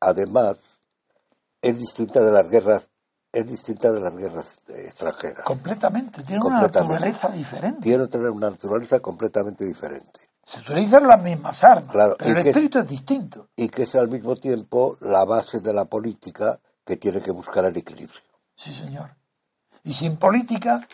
además, 0.00 0.56
es 1.60 1.78
distinta 1.78 2.20
de 2.20 2.32
las 2.32 2.48
guerras 2.48 2.88
es 3.32 3.46
distinta 3.46 3.90
de 3.90 4.00
las 4.00 4.14
guerras 4.14 4.46
extranjeras. 4.68 5.44
Completamente, 5.44 6.22
tiene 6.22 6.44
una 6.44 6.60
naturaleza 6.60 7.28
diferente. 7.28 7.80
Tiene 7.80 8.04
una 8.28 8.50
naturaleza 8.50 9.00
completamente 9.00 9.64
diferente. 9.64 10.20
Se 10.44 10.60
utilizan 10.60 11.06
las 11.06 11.22
mismas 11.22 11.64
armas, 11.64 11.88
pero 11.92 12.18
el 12.18 12.46
espíritu 12.46 12.80
es 12.80 12.88
distinto. 12.88 13.48
Y 13.56 13.68
que 13.68 13.84
es 13.84 13.94
al 13.94 14.08
mismo 14.08 14.36
tiempo 14.36 14.96
la 15.00 15.24
base 15.24 15.60
de 15.60 15.72
la 15.72 15.86
política 15.86 16.58
que 16.84 16.96
tiene 16.96 17.22
que 17.22 17.30
buscar 17.30 17.64
el 17.64 17.76
equilibrio. 17.76 18.20
Sí, 18.54 18.72
señor. 18.72 19.14
Y 19.84 19.94
sin 19.94 20.16
política, 20.16 20.86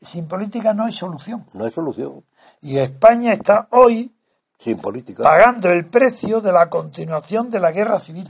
sin 0.00 0.26
política 0.28 0.74
no 0.74 0.84
hay 0.84 0.92
solución. 0.92 1.46
No 1.54 1.64
hay 1.64 1.70
solución. 1.70 2.24
Y 2.60 2.78
España 2.78 3.32
está 3.32 3.68
hoy 3.70 4.14
sin 4.60 4.78
política. 4.78 5.22
pagando 5.22 5.70
el 5.70 5.86
precio 5.86 6.40
de 6.40 6.52
la 6.52 6.68
continuación 6.68 7.50
de 7.50 7.60
la 7.60 7.72
guerra 7.72 7.98
civil. 7.98 8.28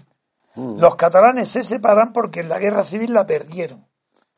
Mm. 0.54 0.78
Los 0.78 0.96
catalanes 0.96 1.48
se 1.48 1.62
separan 1.62 2.12
porque 2.12 2.40
en 2.40 2.48
la 2.48 2.58
guerra 2.58 2.84
civil 2.84 3.12
la 3.12 3.26
perdieron. 3.26 3.86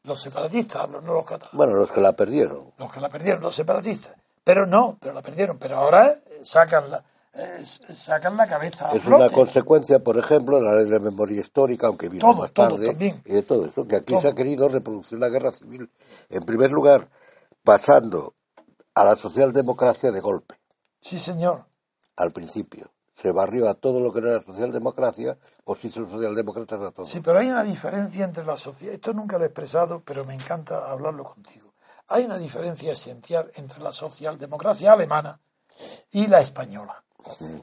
Los 0.05 0.21
separatistas 0.21 0.83
hablo, 0.83 1.01
no 1.01 1.15
los 1.15 1.25
catalanes. 1.25 1.57
Bueno, 1.57 1.75
los 1.75 1.91
que 1.91 2.01
la 2.01 2.13
perdieron. 2.13 2.73
Los 2.77 2.93
que 2.93 3.01
la 3.01 3.09
perdieron, 3.09 3.41
los 3.41 3.55
separatistas. 3.55 4.17
Pero 4.43 4.67
no, 4.67 4.99
pero 5.01 5.15
la 5.15 5.23
perdieron. 5.23 5.59
Pero 5.59 5.77
ahora 5.77 6.13
sacan 6.43 6.91
la, 6.91 7.05
sacan 7.93 8.37
la 8.37 8.47
cabeza. 8.47 8.89
es 8.93 9.05
una 9.07 9.31
consecuencia, 9.31 10.01
por 10.01 10.19
ejemplo, 10.19 10.59
de 10.59 10.65
la 10.65 10.75
ley 10.75 10.91
de 10.91 10.99
memoria 10.99 11.41
histórica, 11.41 11.87
aunque 11.87 12.09
vino 12.09 12.33
más 12.33 12.53
tarde, 12.53 13.21
y 13.25 13.33
de 13.33 13.43
todo 13.43 13.67
eso, 13.67 13.87
que 13.87 13.97
aquí 13.97 14.15
se 14.21 14.29
ha 14.29 14.35
querido 14.35 14.69
reproducir 14.69 15.19
la 15.19 15.29
guerra 15.29 15.53
civil, 15.53 15.89
en 16.29 16.43
primer 16.43 16.71
lugar, 16.73 17.09
pasando 17.63 18.35
a 18.95 19.05
la 19.05 19.17
socialdemocracia 19.17 20.11
de 20.11 20.21
golpe. 20.21 20.57
Sí, 21.01 21.19
señor. 21.19 21.67
Al 22.17 22.33
principio. 22.33 22.93
Se 23.15 23.31
barrió 23.31 23.69
a 23.69 23.75
todo 23.75 24.01
lo 24.01 24.13
que 24.13 24.21
era 24.21 24.39
la 24.39 24.43
socialdemocracia, 24.43 25.39
o 25.65 25.77
si 25.77 25.91
son 25.91 26.11
socialdemócratas 26.11 26.81
a 26.81 26.91
todo. 26.91 27.07
Sí, 27.07 27.21
pero 27.21 27.39
hay 27.39 27.49
una 27.49 27.63
diferencia 27.63 28.25
entre 28.25 28.45
la 28.45 28.57
sociedad. 28.57 28.95
Esto 28.95 29.13
nunca 29.13 29.39
lo 29.39 29.45
he 29.45 29.49
expresado, 29.49 30.03
pero 30.05 30.25
me 30.25 30.35
encanta 30.35 30.91
hablarlo 30.91 31.25
contigo. 31.25 31.75
Hay 32.09 32.25
una 32.25 32.39
diferencia 32.39 32.93
esencial 32.93 33.51
entre 33.55 33.81
la 33.81 33.93
socialdemocracia 33.93 34.93
alemana 34.93 35.41
y 36.11 36.27
la 36.27 36.41
española. 36.41 37.05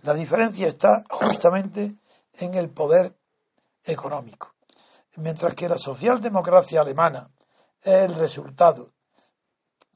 La 0.04 0.14
diferencia 0.14 0.68
está 0.68 1.04
justamente 1.10 1.98
en 2.34 2.54
el 2.54 2.70
poder 2.70 3.16
económico. 3.84 4.56
Mientras 5.18 5.56
que 5.56 5.68
la 5.68 5.78
socialdemocracia 5.78 6.82
alemana 6.82 7.30
es 7.82 7.94
el 7.94 8.16
resultado 8.16 8.94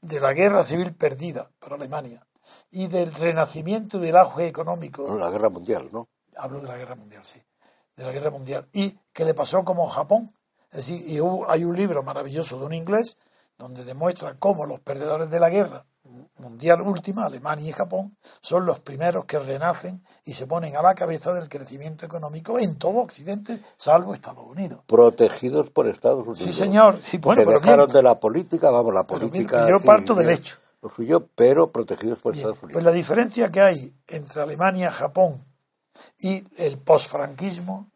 de 0.02 0.20
la 0.20 0.32
guerra 0.34 0.64
civil 0.64 0.94
perdida 0.94 1.50
por 1.58 1.72
Alemania 1.74 2.26
y 2.70 2.88
del 2.88 3.12
renacimiento 3.14 3.98
del 3.98 4.16
auge 4.16 4.46
económico. 4.46 5.16
La 5.16 5.30
guerra 5.30 5.50
mundial, 5.50 5.88
¿no? 5.92 6.08
Hablo 6.36 6.60
de 6.60 6.68
la 6.68 6.76
guerra 6.76 6.96
mundial, 6.96 7.24
sí. 7.24 7.40
De 7.96 8.04
la 8.04 8.12
guerra 8.12 8.30
mundial. 8.30 8.68
Y 8.72 8.98
que 9.12 9.24
le 9.24 9.34
pasó 9.34 9.64
como 9.64 9.88
Japón. 9.88 10.34
Es 10.70 10.86
decir, 10.86 11.08
y 11.08 11.20
hay 11.48 11.64
un 11.64 11.76
libro 11.76 12.02
maravilloso 12.02 12.58
de 12.58 12.66
un 12.66 12.74
inglés 12.74 13.16
donde 13.56 13.84
demuestra 13.84 14.34
cómo 14.36 14.66
los 14.66 14.80
perdedores 14.80 15.30
de 15.30 15.40
la 15.40 15.48
guerra 15.48 15.86
mundial 16.38 16.82
última, 16.82 17.24
Alemania 17.24 17.68
y 17.68 17.72
Japón, 17.72 18.16
son 18.40 18.66
los 18.66 18.80
primeros 18.80 19.24
que 19.24 19.38
renacen 19.38 20.02
y 20.24 20.32
se 20.32 20.46
ponen 20.46 20.76
a 20.76 20.82
la 20.82 20.94
cabeza 20.94 21.32
del 21.32 21.48
crecimiento 21.48 22.04
económico 22.04 22.58
en 22.58 22.76
todo 22.76 22.98
Occidente, 22.98 23.60
salvo 23.76 24.14
Estados 24.14 24.44
Unidos. 24.46 24.80
Protegidos 24.86 25.70
por 25.70 25.88
Estados 25.88 26.26
Unidos. 26.26 26.38
Sí, 26.38 26.52
señor. 26.52 26.98
Sí, 27.02 27.18
bueno, 27.18 27.42
se 27.42 27.50
dejaron 27.50 27.90
de 27.90 28.02
la 28.02 28.18
política, 28.18 28.70
vamos, 28.70 28.92
la 28.92 29.04
política. 29.04 29.66
yo 29.68 29.80
parto 29.84 30.14
del 30.14 30.30
hecho. 30.30 30.58
Lo 30.84 30.90
suyo, 30.90 31.26
pero 31.34 31.72
protegidos 31.72 32.18
por 32.18 32.36
Estados 32.36 32.62
Unidos. 32.62 32.74
Pues 32.74 32.84
la 32.84 32.92
diferencia 32.92 33.48
que 33.48 33.62
hay 33.62 33.96
entre 34.06 34.42
Alemania, 34.42 34.92
Japón 34.92 35.42
y 36.18 36.44
el 36.62 36.76
posfranquismo 36.76 37.90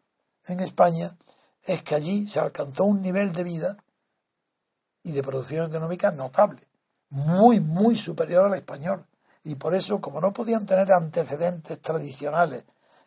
en 0.47 0.59
España 0.61 1.15
es 1.61 1.83
que 1.83 1.93
allí 1.93 2.25
se 2.25 2.39
alcanzó 2.39 2.85
un 2.85 3.03
nivel 3.03 3.31
de 3.31 3.43
vida 3.43 3.77
y 5.03 5.11
de 5.11 5.21
producción 5.21 5.69
económica 5.69 6.09
notable 6.09 6.67
muy, 7.09 7.59
muy 7.59 7.95
superior 7.95 8.45
al 8.45 8.55
español. 8.55 9.05
Y 9.43 9.53
por 9.53 9.75
eso, 9.75 10.01
como 10.01 10.19
no 10.19 10.33
podían 10.33 10.65
tener 10.65 10.91
antecedentes 10.91 11.79
tradicionales 11.79 12.63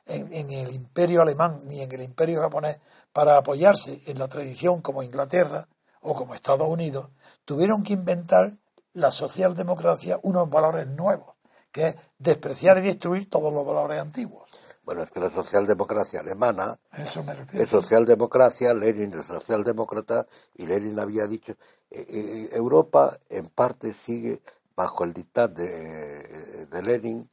en, 0.06 0.50
el 0.50 0.72
imperio 0.72 1.22
alemán 1.22 1.62
ni 1.64 1.80
en 1.82 1.90
el 1.90 2.02
imperio 2.02 2.40
japonés 2.40 2.78
para 3.12 3.36
apoyarse 3.36 4.00
en 4.06 4.20
la 4.20 4.28
tradición 4.28 4.80
como 4.80 5.02
Inglaterra 5.02 5.66
o 6.02 6.14
como 6.14 6.36
Estados 6.36 6.68
Unidos, 6.68 7.10
tuvieron 7.44 7.82
que 7.82 7.94
inventar 7.94 8.56
la 8.94 9.10
socialdemocracia 9.10 10.18
unos 10.22 10.50
valores 10.50 10.86
nuevos, 10.88 11.36
que 11.70 11.88
es 11.88 11.96
despreciar 12.18 12.78
y 12.78 12.82
destruir 12.82 13.28
todos 13.28 13.52
los 13.52 13.64
valores 13.64 14.00
antiguos. 14.00 14.50
Bueno, 14.84 15.02
es 15.02 15.10
que 15.10 15.20
la 15.20 15.30
socialdemocracia 15.30 16.20
alemana 16.20 16.78
Eso 16.98 17.22
me 17.22 17.34
refiero. 17.34 17.64
es 17.64 17.70
socialdemocracia, 17.70 18.74
Lenin 18.74 19.16
es 19.18 19.26
socialdemócrata 19.26 20.26
y 20.56 20.66
Lenin 20.66 20.98
había 20.98 21.26
dicho, 21.26 21.52
eh, 21.90 22.04
eh, 22.08 22.48
Europa 22.52 23.16
en 23.28 23.46
parte 23.46 23.92
sigue 23.94 24.42
bajo 24.74 25.04
el 25.04 25.12
dictado 25.12 25.54
de, 25.54 26.66
de 26.66 26.82
Lenin 26.82 27.30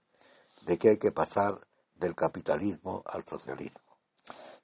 de 0.66 0.78
que 0.78 0.90
hay 0.90 0.98
que 0.98 1.12
pasar 1.12 1.60
del 1.96 2.16
capitalismo 2.16 3.04
al 3.08 3.24
socialismo. 3.26 3.89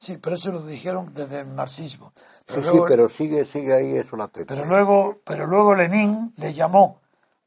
Sí, 0.05 0.17
pero 0.17 0.35
eso 0.35 0.51
lo 0.51 0.61
dijeron 0.61 1.11
desde 1.15 1.39
el 1.39 1.47
marxismo. 1.47 2.11
Sí, 2.15 2.23
Pero 2.45 2.61
sí, 2.61 2.67
luego- 2.69 2.85
pero 2.87 3.09
sigue, 3.09 3.43
sigue 3.45 3.73
ahí 3.73 3.95
eso 3.97 4.15
latente. 4.15 4.53
Pero 4.53 4.67
luego, 4.67 5.17
pero 5.23 5.47
luego 5.47 5.73
Lenin 5.73 6.31
le 6.37 6.53
llamó 6.53 7.01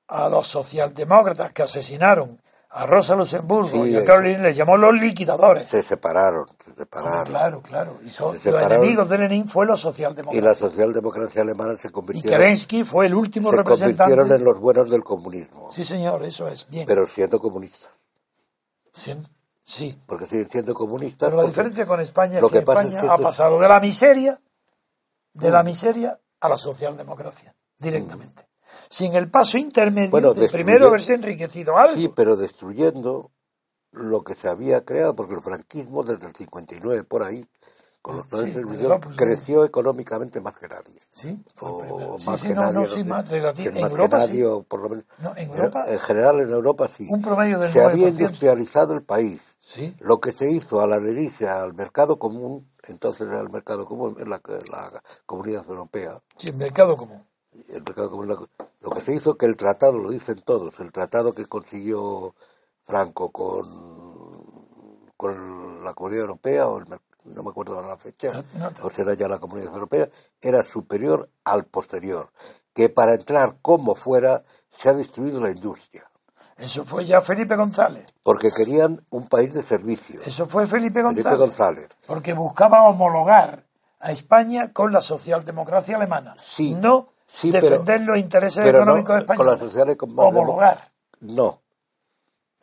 a 0.08 0.28
los 0.28 0.48
socialdemócratas 0.48 1.52
que 1.52 1.62
asesinaron 1.62 2.40
a 2.70 2.84
Rosa 2.84 3.14
Luxemburgo 3.14 3.84
Sí, 3.84 3.90
y 3.92 3.96
a. 3.96 4.04
Carolina, 4.04 4.40
les 4.42 4.56
llamó 4.56 4.76
los 4.76 4.92
liquidadores. 4.92 5.66
Se 5.66 5.82
separaron, 5.84 6.46
se 6.64 6.74
separaron. 6.74 7.24
claro, 7.26 7.60
claro. 7.62 7.98
Y 8.04 8.10
son- 8.10 8.38
Se 8.40 8.50
los 8.50 8.60
enemigos 8.62 9.08
de 9.08 9.18
Lenin 9.18 9.48
fue 9.48 9.64
los 9.64 9.80
Y 9.80 9.84
la 9.86 9.90
socialdemócratas. 9.92 10.58
socialdemocracia 10.58 11.42
alemana 11.42 11.78
se 11.78 11.88
Y, 11.88 11.90
convirtieron, 11.92 12.40
Kerensky 12.40 12.82
fue 12.84 13.06
el 13.06 13.14
último 13.14 13.50
se 13.50 13.56
representante. 13.58 14.14
convirtieron 14.14 14.40
en 14.40 14.44
los 14.44 14.58
buenos 14.58 14.90
del 14.90 15.04
comunismo, 15.04 15.70
Sí, 15.70 15.84
señor, 15.84 16.24
eso 16.24 16.48
es. 16.48 16.66
Bien. 16.68 16.86
pero 16.88 17.06
siendo 17.06 17.38
comunistas. 17.38 17.90
Sien- 18.92 19.28
Sí. 19.70 20.00
Porque 20.06 20.24
siguen 20.24 20.48
siendo 20.50 20.72
comunistas. 20.74 21.28
Pero 21.28 21.42
la 21.42 21.46
diferencia 21.48 21.86
con 21.86 22.00
España 22.00 22.36
es 22.36 22.40
lo 22.42 22.48
que, 22.48 22.60
que 22.60 22.64
pasa 22.64 22.80
es 22.80 22.86
España 22.86 23.00
que 23.02 23.08
ha 23.10 23.14
esto- 23.16 23.22
pasado 23.22 23.60
de 23.60 23.68
la 23.68 23.80
miseria, 23.80 24.40
de 25.34 25.50
la 25.50 25.62
Mm. 25.62 25.66
miseria 25.66 26.18
a 26.40 26.48
la 26.48 26.56
socialdemocracia, 26.56 27.54
directamente. 27.78 28.48
Sin 28.88 29.14
el 29.14 29.30
paso 29.30 29.58
intermedio 29.58 30.10
Bueno, 30.10 30.32
de 30.32 30.48
primero 30.48 30.88
haberse 30.88 31.12
enriquecido 31.14 31.76
algo. 31.76 31.94
Sí, 31.96 32.10
pero 32.16 32.36
destruyendo 32.36 33.30
lo 33.92 34.22
que 34.24 34.34
se 34.34 34.48
había 34.48 34.84
creado, 34.86 35.14
porque 35.14 35.34
el 35.34 35.42
franquismo 35.42 36.02
desde 36.02 36.26
el 36.26 36.34
59 36.34 37.04
por 37.04 37.22
ahí, 37.22 37.46
con 38.00 38.16
los 38.16 38.26
planes 38.26 38.54
Sí, 38.54 38.60
de 38.60 38.64
pues, 38.98 39.16
creció 39.16 39.64
económicamente 39.64 40.40
más 40.40 40.56
que 40.56 40.68
nadie. 40.68 40.94
Sí, 41.12 41.42
O 41.60 42.16
más 42.24 42.40
sí, 42.40 42.48
que 42.48 42.54
no, 42.54 42.72
nadie, 42.72 42.86
En 43.66 43.76
Europa 43.76 44.20
sí. 44.20 44.42
por 44.66 44.80
lo 44.80 44.88
menos. 44.88 45.04
No, 45.18 45.36
en 45.36 45.50
Europa- 45.50 45.84
en 45.88 45.98
general 45.98 46.40
en 46.40 46.48
Europa 46.50 46.88
sí. 46.88 47.06
Un 47.10 47.20
promedio 47.20 47.58
del 47.58 47.70
Se 47.70 47.82
había 47.84 48.06
9%. 48.06 48.08
industrializado 48.20 48.94
el 48.94 49.02
país. 49.02 49.40
Sí. 49.68 49.94
Lo 50.00 50.18
que 50.18 50.32
se 50.32 50.50
hizo 50.50 50.80
a 50.80 50.86
la 50.86 50.96
al 50.96 51.74
mercado 51.74 52.18
común, 52.18 52.70
entonces 52.84 53.28
era 53.28 53.40
el 53.42 53.50
mercado 53.50 53.84
común, 53.84 54.16
en 54.18 54.30
la, 54.30 54.40
la 54.72 55.02
comunidad 55.26 55.68
europea, 55.68 56.22
Sí, 56.38 56.48
el 56.48 56.56
mercado 56.56 56.96
común. 56.96 57.22
el 57.68 57.82
mercado 57.82 58.10
común, 58.10 58.28
lo 58.80 58.90
que 58.90 59.00
se 59.02 59.14
hizo 59.14 59.36
que 59.36 59.44
el 59.44 59.56
tratado, 59.56 59.98
lo 59.98 60.08
dicen 60.10 60.40
todos, 60.42 60.80
el 60.80 60.90
tratado 60.90 61.34
que 61.34 61.44
consiguió 61.44 62.34
Franco 62.84 63.30
con, 63.30 63.62
con 65.18 65.84
la 65.84 65.92
comunidad 65.92 66.22
europea, 66.22 66.66
o 66.68 66.78
el 66.78 66.86
no 67.24 67.42
me 67.42 67.50
acuerdo 67.50 67.82
la 67.82 67.98
fecha, 67.98 68.30
No, 68.54 68.70
no. 68.70 68.86
o 68.86 68.90
será 68.90 69.12
ya 69.12 69.28
la 69.28 69.38
comunidad 69.38 69.74
europea, 69.74 70.08
era 70.40 70.62
superior 70.62 71.28
al 71.44 71.66
posterior, 71.66 72.32
que 72.72 72.88
para 72.88 73.16
entrar 73.16 73.58
como 73.60 73.94
fuera 73.94 74.44
se 74.70 74.88
ha 74.88 74.94
destruido 74.94 75.40
la 75.42 75.50
industria, 75.50 76.07
Eso 76.58 76.84
fue 76.84 77.04
ya 77.04 77.20
Felipe 77.20 77.54
González. 77.56 78.06
porque 78.22 78.50
querían 78.50 79.00
un 79.10 79.28
país 79.28 79.54
de 79.54 79.62
servicio. 79.62 80.20
Eso 80.24 80.46
fue 80.46 80.66
Felipe 80.66 81.02
González. 81.02 81.24
Felipe 81.24 81.38
González. 81.44 81.88
Porque 82.06 82.32
buscaba 82.32 82.82
homologar 82.88 83.64
a 84.00 84.10
España 84.12 84.72
con 84.72 84.92
la 84.92 85.00
socialdemocracia 85.00 85.96
alemana. 85.96 86.34
Sí, 86.40 86.74
No 86.74 87.08
sí, 87.26 87.50
defender 87.50 87.98
pero- 88.00 88.04
los 88.12 88.18
intereses 88.18 88.62
pero 88.64 88.78
no 88.78 88.82
económicos 88.84 89.14
de 89.14 89.20
España. 89.20 89.36
con 89.36 89.46
la 89.46 89.56
social 89.58 89.88
econ- 89.88 90.14
Homologar. 90.16 90.80
No, 91.20 91.60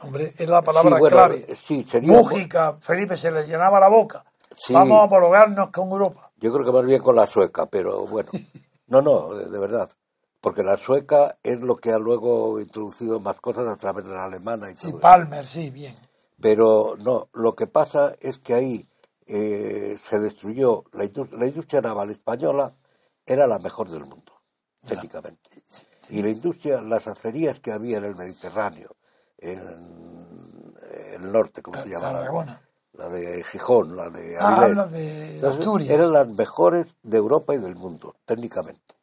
Hombre, 0.02 0.34
es 0.38 0.48
la 0.50 0.62
palabra 0.62 0.89
Sí, 0.91 1.00
bueno, 1.00 1.16
clave. 1.16 1.58
sí, 1.64 1.86
sería- 1.89 2.12
Mújica, 2.12 2.78
Felipe 2.82 3.16
se 3.16 3.32
le 3.32 3.46
llenaba 3.48 3.80
la 3.80 3.88
boca. 3.88 4.26
Sí. 4.58 4.74
Vamos 4.74 5.00
a 5.00 5.04
homologarnos 5.04 5.70
con 5.72 5.89
Europa. 5.89 6.32
yo 6.38 6.52
creo 6.54 6.66
que 6.66 6.72
más 6.74 6.86
bien 6.86 7.02
con 7.02 7.16
la 7.16 7.26
sueca, 7.28 7.66
pero 7.66 8.06
bueno. 8.06 8.30
No, 8.88 9.02
no, 9.02 9.34
de, 9.34 9.46
de 9.50 9.58
verdad. 9.58 9.89
Porque 10.46 10.64
la 10.64 10.78
sueca 10.78 11.38
es 11.41 11.60
lo 11.60 11.76
que 11.76 11.91
ha 11.91 11.98
luego 11.98 12.60
introducido 12.60 13.20
más 13.20 13.41
cosas 13.41 13.68
a 13.68 13.76
través 13.78 14.06
de 14.06 14.12
la 14.12 14.26
alemana 14.26 14.70
y 14.70 14.76
Sí, 14.76 14.91
todo. 14.91 15.02
Palmer, 15.02 15.46
sí, 15.48 15.72
bien. 15.72 15.96
Pero 16.39 16.96
no, 17.04 17.30
lo 17.34 17.56
que 17.56 17.66
pasa 17.66 18.14
es 18.20 18.38
que 18.38 18.54
ahí 18.54 18.88
eh, 19.26 19.98
se 20.00 20.20
destruyó 20.20 20.84
la 20.93 21.06
industria, 21.06 21.39
la 21.39 21.48
industria 21.48 21.82
naval 21.82 22.12
española, 22.12 22.76
era 23.26 23.48
la 23.48 23.58
mejor 23.58 23.89
del 23.89 24.02
mundo, 24.06 24.34
técnicamente. 24.88 25.50
Y 26.10 26.22
la 26.22 26.30
industria, 26.30 26.80
las 26.82 27.08
acerías 27.08 27.60
que 27.60 27.72
había 27.72 27.98
en 27.98 28.04
el 28.06 28.16
Mediterráneo, 28.16 28.96
en 29.39 29.60
el 31.16 31.32
norte, 31.32 31.64
¿cómo 31.64 31.82
se 31.82 31.89
llama? 31.89 32.12
La, 32.22 32.62
la 32.93 33.10
de 33.10 33.43
Gijón, 33.43 33.96
la 33.98 34.12
de 34.12 34.38
Ah, 34.38 34.62
habla 34.66 34.86
de 34.86 35.36
Entonces, 35.36 35.60
Asturias. 35.62 35.89
Eran 35.89 36.14
las 36.14 36.28
mejores 36.28 36.98
de 37.02 37.18
Europa 37.18 37.56
y 37.56 37.58
del 37.58 37.76
mundo, 37.76 38.16
técnicamente. 38.26 38.96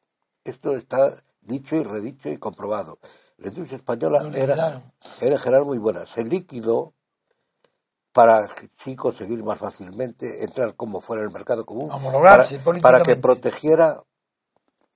Esto 0.44 0.76
está 0.76 1.16
dicho 1.42 1.76
y 1.76 1.82
redicho 1.82 2.28
y 2.30 2.38
comprobado. 2.38 2.98
La 3.38 3.48
industria 3.48 3.78
española 3.78 4.18
era, 4.36 4.54
en 5.20 5.38
general 5.38 5.64
muy 5.64 5.78
buena. 5.78 6.06
Se 6.06 6.24
liquidó 6.24 6.94
para 8.12 8.48
sí 8.82 8.94
conseguir 8.94 9.42
más 9.42 9.58
fácilmente 9.58 10.44
entrar 10.44 10.74
como 10.76 11.00
fuera 11.00 11.22
el 11.22 11.30
mercado 11.30 11.64
común. 11.64 11.90
Para, 12.36 12.42
para 12.82 12.98
que 13.02 13.12
protegiera 13.22 14.02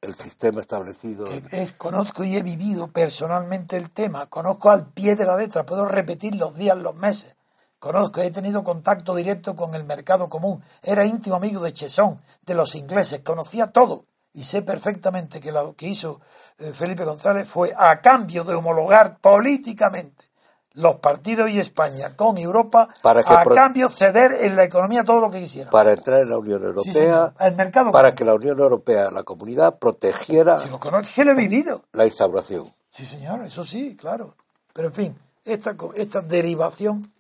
el 0.03 0.15
sistema 0.15 0.61
establecido. 0.61 1.27
es- 1.51 1.73
conozco 1.73 2.23
y 2.25 2.37
he 2.37 2.43
vivido 2.43 2.89
personalmente 2.89 3.77
el 3.77 3.91
tema, 3.91 4.27
conozco 4.27 4.71
al 4.71 4.93
pie 4.93 5.17
de 5.17 5.25
la 5.25 5.37
letra, 5.37 5.65
puedo 5.65 5.87
repetir 5.87 6.35
los 6.37 6.55
días, 6.57 6.77
los 6.77 6.95
meses. 6.95 7.35
Conozco, 7.79 8.21
he 8.21 8.31
tenido 8.31 8.63
contacto 8.65 9.15
directo 9.15 9.55
con 9.57 9.75
el 9.75 9.85
mercado 9.85 10.29
común, 10.29 10.63
era 10.83 11.05
íntimo 11.07 11.37
amigo 11.37 11.63
de 11.63 11.73
Chesón, 11.73 12.21
de 12.43 12.55
los 12.55 12.75
ingleses, 12.75 13.21
conocía 13.21 13.69
todo 13.69 14.05
y 14.37 14.45
sé 14.45 14.61
perfectamente 14.61 15.41
que 15.41 15.51
lo 15.51 15.75
que 15.75 15.89
hizo 15.89 16.21
eh, 16.59 16.73
Felipe 16.75 17.05
González 17.05 17.49
fue 17.49 17.73
a 17.77 18.01
cambio 18.03 18.45
de 18.45 18.55
homologar 18.55 19.19
políticamente 19.19 20.27
los 20.75 20.97
partidos 20.97 21.49
y 21.51 21.59
España 21.59 22.15
con 22.15 22.37
Europa, 22.37 22.87
Para 23.01 23.25
que 23.25 23.33
a 23.33 23.43
cambio 23.45 23.89
ceder 23.89 24.33
en 24.45 24.55
la 24.55 24.65
economía 24.65 25.05
todo 25.05 25.23
lo 25.23 25.31
que 25.31 25.41
quisiera. 25.41 25.71
Para 25.71 25.95
entrar 25.95 26.21
en 26.21 26.29
la 26.29 26.39
Unión 26.39 26.63
Europea, 26.63 27.33
el 27.41 27.57
mercado 27.57 27.91
para 27.91 28.09
común. 28.09 28.17
que 28.17 28.25
la 28.27 28.35
Unión 28.35 28.59
Europea, 28.59 29.11
la 29.11 29.23
comunidad, 29.23 29.79
protegiera 29.79 30.59
Si 30.59 30.69
lo 30.69 30.79
que 30.79 30.91
lo 30.91 31.31
he 31.31 31.35
vivido. 31.35 31.83
la 31.93 32.05
instauración. 32.05 32.71
Sí, 32.91 33.07
señor, 33.07 33.43
eso 33.47 33.65
sí, 33.65 33.97
claro. 33.97 34.37
Pero 34.75 34.89
en 34.89 34.95
fin, 34.95 35.19
esta, 35.47 35.75
esta 35.95 36.21
derivación 36.21 37.11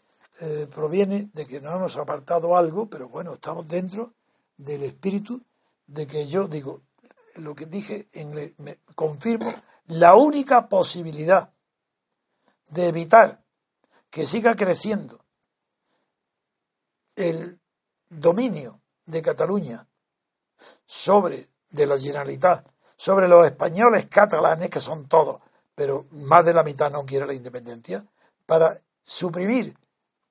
eh, 0.42 0.68
proviene 0.74 1.30
de 1.32 1.46
que 1.46 1.62
nos 1.62 1.76
hemos 1.76 1.96
apartado 1.96 2.58
algo, 2.58 2.90
pero 2.90 3.08
bueno, 3.08 3.32
estamos 3.32 3.66
dentro 3.66 4.12
del 4.58 4.82
espíritu 4.82 5.40
de 5.86 6.06
que 6.06 6.26
yo 6.26 6.46
digo, 6.46 6.82
lo 7.36 7.54
que 7.54 7.66
dije, 7.66 8.08
en 8.12 8.54
me 8.58 8.78
confirmo, 8.94 9.52
la 9.86 10.14
única 10.14 10.68
posibilidad 10.68 11.52
de 12.68 12.88
evitar 12.88 13.42
que 14.10 14.26
siga 14.26 14.54
creciendo 14.54 15.24
el 17.14 17.58
dominio 18.08 18.80
de 19.04 19.22
Cataluña 19.22 19.86
sobre 20.84 21.48
de 21.70 21.86
la 21.86 21.98
Generalitat, 21.98 22.66
sobre 22.96 23.28
los 23.28 23.46
españoles 23.46 24.06
catalanes, 24.06 24.70
que 24.70 24.80
son 24.80 25.06
todos, 25.06 25.42
pero 25.74 26.06
más 26.12 26.44
de 26.44 26.54
la 26.54 26.62
mitad 26.62 26.90
no 26.90 27.04
quiere 27.04 27.26
la 27.26 27.34
independencia, 27.34 28.04
para 28.46 28.80
suprimir 29.02 29.76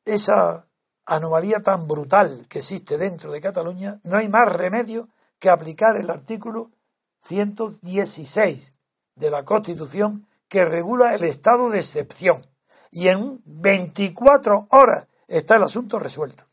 esa 0.04 0.68
anomalía 1.06 1.62
tan 1.62 1.88
brutal 1.88 2.48
que 2.50 2.60
existe 2.60 2.98
dentro 2.98 3.32
de 3.32 3.42
Cataluña, 3.42 4.00
no 4.04 4.18
hay 4.18 4.28
más 4.28 4.52
remedio 4.52 5.08
que 5.38 5.50
aplicar 5.50 5.96
el 5.98 6.10
artículo 6.10 6.72
116 7.28 8.74
de 9.16 9.30
la 9.32 9.44
Constitución 9.44 10.28
que 10.48 10.66
regula 10.66 11.16
el 11.16 11.24
estado 11.24 11.70
de 11.70 11.80
excepción. 11.80 12.46
Y 12.92 13.08
en 13.10 13.42
24 13.46 14.68
horas 14.72 15.08
está 15.28 15.56
el 15.56 15.64
asunto 15.64 16.00
resuelto. 16.00 16.44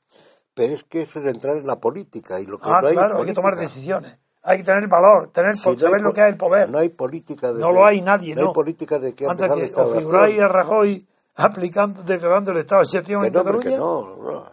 Pero 0.55 0.75
es 0.75 0.85
que 0.85 1.03
eso 1.03 1.20
es 1.20 1.27
entrar 1.27 1.57
en 1.57 1.66
la 1.66 1.81
política 1.81 2.41
y 2.41 2.47
lo 2.47 2.59
que 2.59 2.64
Ah, 2.68 2.81
no 2.83 2.89
hay 2.89 2.95
claro, 2.95 3.18
hay 3.18 3.27
que 3.27 3.33
tomar 3.33 3.57
decisiones. 3.57 4.18
Hay 4.45 4.59
que 4.59 4.64
tener 4.64 4.89
valor, 4.89 5.31
tener 5.31 5.57
Si 5.57 5.68
no 5.70 5.79
saber 5.79 6.03
lo 6.03 6.12
que 6.12 6.20
es 6.20 6.27
el 6.27 6.37
poder. 6.37 6.68
No 6.68 6.79
hay 6.79 6.89
política 6.89 7.53
de 7.53 7.61
No 7.61 7.70
lo 7.70 7.87
hay 7.87 8.01
nadie, 8.03 8.35
no. 8.35 8.43
no. 8.43 8.49
hay 8.49 8.55
política 8.55 8.99
de 8.99 9.14
que 9.14 9.25
empezar 9.25 9.57
que 9.57 9.66
instauración. 9.66 9.99
figuráis 10.01 10.41
a 10.41 10.49
Rajoy 10.49 11.07
aplicando, 11.37 12.03
declarando 12.03 12.51
el 12.51 12.59
estado 12.59 12.81
de 12.81 12.87
excepción 12.87 13.25
en 13.25 13.33
Cataluña, 13.33 13.70
que 13.70 13.77
no, 13.77 14.16
no, 14.16 14.51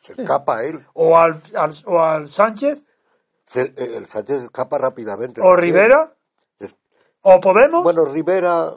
se 0.00 0.14
escapa 0.14 0.64
él. 0.64 0.84
o, 0.94 1.16
al, 1.18 1.40
al- 1.54 1.74
o 1.84 2.00
al 2.02 2.28
Sánchez, 2.30 2.82
Se- 3.46 3.74
eh, 3.76 3.96
el 3.96 4.06
Sánchez 4.06 4.42
escapa 4.42 4.78
rápidamente. 4.78 5.40
o. 5.40 5.54
Rivera, 5.56 6.12
Es- 6.58 6.74
o 7.22 7.40
Podemos. 7.40 7.82
Bueno, 7.84 8.04
Rivera, 8.04 8.72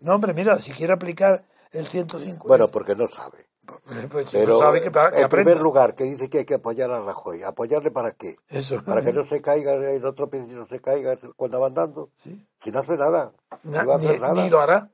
no, 0.00 0.14
hombre, 0.14 0.34
mira, 0.34 0.58
si 0.58 0.72
quiere 0.72 0.92
aplicar 0.92 1.44
el 1.70 1.86
150, 1.86 2.44
bueno, 2.46 2.68
porque 2.68 2.94
no 2.94 3.06
sabe. 3.08 3.48
pues, 3.64 4.06
pues, 4.10 4.28
si 4.30 4.36
Pero 4.38 4.54
no 4.54 4.58
sabe 4.58 4.80
que, 4.82 4.90
que 4.90 4.98
en 4.98 5.04
aprenda. 5.06 5.28
primer 5.28 5.60
lugar, 5.60 5.94
que 5.94 6.04
dice 6.04 6.28
que 6.28 6.38
hay 6.38 6.44
que 6.44 6.54
apoyar 6.54 6.90
a 6.90 7.00
Rajoy. 7.00 7.42
¿Apoyarle 7.44 7.90
para 7.92 8.10
qué? 8.12 8.36
Eso. 8.48 8.82
Para 8.84 9.02
que 9.04 9.12
no 9.12 9.24
se 9.26 9.40
caiga, 9.40 9.72
el 9.74 10.04
otro 10.04 10.28
pie 10.28 10.40
no 10.40 10.66
se 10.66 10.80
caiga 10.80 11.16
cuando 11.36 11.60
va 11.60 11.68
andando. 11.68 12.10
Sí. 12.16 12.46
Si 12.60 12.70
no 12.70 12.80
hace 12.80 12.96
nada, 12.96 13.32
Na- 13.62 13.82
no 13.82 13.88
va 13.88 13.94
a 13.94 13.98
hacer 13.98 14.12
ni, 14.14 14.18
nada. 14.18 14.34
ni 14.34 14.50
lo 14.50 14.60
hará. 14.60 14.90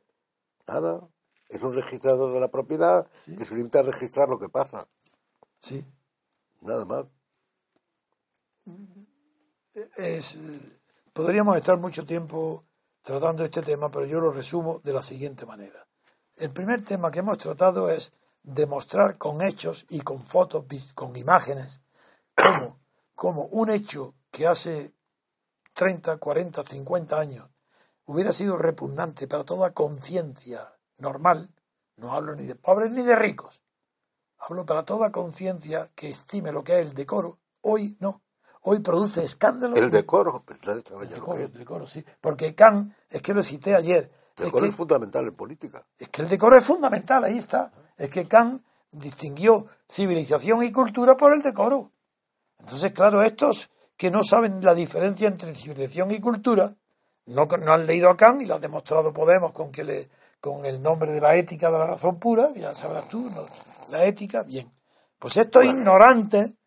Nada. 0.67 1.01
Es 1.49 1.63
un 1.63 1.75
registrador 1.75 2.33
de 2.35 2.41
la 2.41 2.49
propiedad 2.49 3.07
que 3.25 3.43
se 3.45 3.55
limita 3.55 3.81
a 3.81 3.85
registrar 3.85 4.29
lo 4.29 4.39
que 4.39 4.51
pasa. 4.51 4.87
Sí. 5.59 5.83
Nada 6.61 6.85
más. 6.85 7.07
Es, 9.97 10.39
podríamos 11.13 11.57
estar 11.57 11.77
mucho 11.79 12.05
tiempo 12.05 12.65
tratando 13.03 13.45
este 13.45 13.63
tema, 13.63 13.91
pero 13.91 14.07
yo 14.07 14.21
lo 14.21 14.33
resumo 14.33 14.81
de 14.85 14.93
la 14.93 15.03
siguiente 15.03 15.47
manera. 15.47 15.87
El 16.37 16.51
primer 16.51 16.83
tema 16.83 17.11
que 17.11 17.21
hemos 17.21 17.39
tratado 17.39 17.91
es 17.91 18.13
demostrar 18.43 19.19
con 19.19 19.43
hechos 19.43 19.87
y 19.89 20.01
con 20.01 20.25
fotos, 20.25 20.65
con 20.95 21.17
imágenes, 21.17 21.83
cómo, 22.35 22.79
cómo 23.15 23.43
un 23.47 23.71
hecho 23.71 24.15
que 24.31 24.47
hace 24.47 24.95
30, 25.75 26.17
40, 26.19 26.65
50 26.65 27.19
años 27.19 27.49
hubiera 28.05 28.33
sido 28.33 28.57
repugnante 28.57 29.29
para 29.29 29.45
toda 29.45 29.75
conciencia 29.75 30.67
normal, 30.97 31.55
no 31.97 32.15
hablo 32.15 32.35
ni 32.35 32.45
de 32.45 32.55
pobres 32.55 32.91
ni 32.91 33.03
de 33.03 33.17
ricos, 33.17 33.63
hablo 34.39 34.65
para 34.65 34.85
toda 34.85 35.13
conciencia 35.13 35.91
que 35.95 36.09
estime 36.09 36.53
lo 36.53 36.65
que 36.65 36.81
es 36.81 36.87
el 36.87 36.95
decoro, 36.95 37.39
hoy 37.61 37.97
no. 38.01 38.23
Hoy 38.71 38.81
produce 38.81 39.25
escándalo. 39.25 39.77
El 39.77 39.91
decoro, 39.91 40.45
el 40.47 41.09
decoro, 41.09 41.39
el 41.39 41.53
decoro, 41.55 41.87
sí. 41.87 42.05
Porque 42.21 42.55
Kant, 42.55 42.93
es 43.09 43.23
que 43.23 43.33
lo 43.33 43.43
cité 43.43 43.75
ayer. 43.75 44.13
El 44.37 44.45
decoro 44.45 44.67
es, 44.67 44.77
fundamental 44.77 45.27
en 45.27 45.35
política. 45.35 45.87
Es 45.99 46.11
que 46.11 46.21
el 46.21 46.29
decoro 46.29 46.55
es 46.55 46.67
fundamental, 46.67 47.25
ahí 47.25 47.39
está. 47.39 47.73
Es 47.97 48.11
que 48.11 48.29
Kant 48.29 48.63
distinguió 48.93 49.69
civilización 49.91 50.63
y 50.65 50.71
cultura 50.71 51.17
por 51.17 51.33
el 51.33 51.41
decoro. 51.41 51.91
Entonces, 52.59 52.93
claro, 52.93 53.23
estos 53.23 53.71
que 53.97 54.11
no 54.11 54.23
saben 54.23 54.63
la 54.63 54.75
diferencia 54.75 55.29
entre 55.29 55.55
civilización 55.55 56.11
y 56.11 56.21
cultura, 56.21 56.77
no, 57.25 57.47
no 57.47 57.73
han 57.73 57.87
leído 57.87 58.11
a 58.11 58.19
Kant 58.19 58.43
y 58.43 58.45
lo 58.45 58.57
ha 58.57 58.59
demostrado 58.59 59.15
Podemos 59.15 59.53
con 59.53 59.73
que 59.73 59.83
le, 59.83 60.11
con 60.43 60.67
el 60.67 60.83
nombre 60.83 61.11
de 61.11 61.23
la 61.23 61.35
ética 61.37 61.71
de 61.71 61.79
la 61.79 61.87
razón 61.87 62.19
pura, 62.19 62.51
ya 62.55 62.75
sabrás 62.75 63.09
tú, 63.09 63.31
la 63.89 64.05
ética, 64.05 64.43
bien. 64.43 64.71
Pues 65.19 65.39
estos 65.39 65.65
ignorantes 65.65 66.58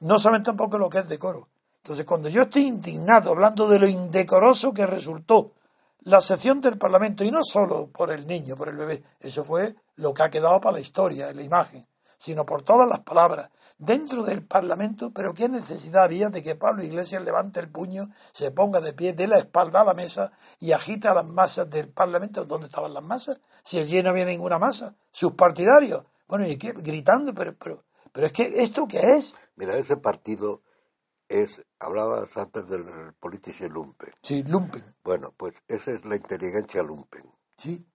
no 0.00 0.18
saben 0.18 0.42
tampoco 0.42 0.78
lo 0.78 0.88
que 0.88 0.98
es 0.98 1.08
decoro. 1.08 1.48
Entonces, 1.76 2.06
cuando 2.06 2.28
yo 2.28 2.42
estoy 2.42 2.66
indignado 2.66 3.30
hablando 3.30 3.68
de 3.68 3.78
lo 3.78 3.86
indecoroso 3.86 4.72
que 4.72 4.86
resultó 4.86 5.52
la 6.00 6.20
sección 6.20 6.60
del 6.60 6.78
Parlamento, 6.78 7.24
y 7.24 7.30
no 7.30 7.42
solo 7.42 7.88
por 7.88 8.10
el 8.10 8.26
niño, 8.26 8.56
por 8.56 8.68
el 8.68 8.76
bebé, 8.76 9.02
eso 9.20 9.44
fue 9.44 9.74
lo 9.96 10.12
que 10.12 10.22
ha 10.22 10.30
quedado 10.30 10.60
para 10.60 10.74
la 10.74 10.80
historia, 10.80 11.32
la 11.32 11.42
imagen, 11.42 11.86
sino 12.16 12.44
por 12.44 12.62
todas 12.62 12.88
las 12.88 13.00
palabras 13.00 13.50
dentro 13.78 14.22
del 14.22 14.44
Parlamento, 14.44 15.12
pero 15.12 15.34
qué 15.34 15.48
necesidad 15.48 16.04
había 16.04 16.28
de 16.28 16.42
que 16.42 16.54
Pablo 16.54 16.84
Iglesias 16.84 17.22
levante 17.22 17.60
el 17.60 17.68
puño, 17.68 18.08
se 18.32 18.50
ponga 18.50 18.80
de 18.80 18.92
pie, 18.92 19.12
de 19.12 19.26
la 19.26 19.38
espalda 19.38 19.80
a 19.80 19.84
la 19.84 19.94
mesa 19.94 20.32
y 20.60 20.72
agita 20.72 21.14
las 21.14 21.26
masas 21.26 21.68
del 21.70 21.88
Parlamento. 21.88 22.44
¿Dónde 22.44 22.66
estaban 22.66 22.94
las 22.94 23.02
masas? 23.02 23.40
Si 23.62 23.78
allí 23.78 24.02
no 24.02 24.10
había 24.10 24.24
ninguna 24.24 24.58
masa. 24.58 24.94
Sus 25.10 25.32
partidarios. 25.32 26.04
Bueno, 26.28 26.46
y 26.46 26.56
qué? 26.56 26.72
gritando, 26.72 27.34
pero, 27.34 27.54
pero, 27.56 27.84
pero 28.12 28.26
es 28.26 28.32
que 28.32 28.62
¿esto 28.62 28.86
qué 28.86 29.00
es? 29.16 29.36
Mira, 29.56 29.76
ese 29.76 29.96
partido 29.96 30.62
es, 31.28 31.64
hablabas 31.78 32.36
antes 32.36 32.68
del 32.68 33.14
politische 33.18 33.68
Lumpen. 33.68 34.12
Sí, 34.22 34.42
Lumpen. 34.42 34.96
Bueno, 35.02 35.32
pues 35.36 35.54
esa 35.68 35.92
es 35.92 36.04
la 36.04 36.16
inteligencia 36.16 36.82
Lumpen. 36.82 37.24
Sí. 37.56 37.86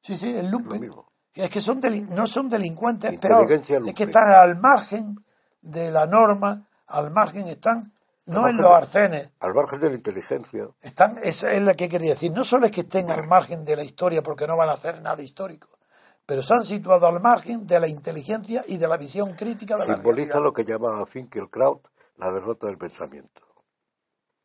Sí, 0.00 0.16
sí, 0.16 0.36
el 0.36 0.50
Lumpen. 0.50 0.90
Es 1.34 1.50
que 1.50 1.60
son 1.60 1.80
no 2.10 2.26
son 2.26 2.48
delincuentes, 2.48 3.18
pero 3.20 3.48
es 3.48 3.94
que 3.94 4.04
están 4.04 4.30
al 4.30 4.58
margen 4.58 5.24
de 5.60 5.90
la 5.90 6.06
norma, 6.06 6.68
al 6.86 7.10
margen 7.10 7.46
están, 7.46 7.92
no 8.26 8.48
en 8.48 8.56
los 8.56 8.70
arcenes. 8.72 9.32
Al 9.40 9.54
margen 9.54 9.80
de 9.80 9.90
la 9.90 9.94
inteligencia. 9.94 10.68
Están, 10.80 11.18
esa 11.22 11.52
es 11.52 11.62
la 11.62 11.74
que 11.74 11.88
quería 11.88 12.10
decir. 12.10 12.32
No 12.32 12.44
solo 12.44 12.66
es 12.66 12.72
que 12.72 12.82
estén 12.82 13.10
al 13.12 13.26
margen 13.26 13.64
de 13.64 13.76
la 13.76 13.84
historia 13.84 14.22
porque 14.22 14.46
no 14.46 14.56
van 14.56 14.68
a 14.68 14.72
hacer 14.72 15.00
nada 15.00 15.22
histórico, 15.22 15.68
pero 16.28 16.42
se 16.42 16.52
han 16.52 16.62
situado 16.62 17.06
al 17.06 17.20
margen 17.20 17.66
de 17.66 17.80
la 17.80 17.88
inteligencia 17.88 18.62
y 18.68 18.76
de 18.76 18.86
la 18.86 18.98
visión 18.98 19.32
crítica 19.32 19.78
de 19.78 19.86
la 19.86 19.94
Simboliza 19.94 20.40
lo 20.40 20.52
que 20.52 20.62
llamaba 20.62 21.06
Finkelkraut 21.06 21.88
la 22.18 22.30
derrota 22.30 22.66
del 22.66 22.76
pensamiento. 22.76 23.40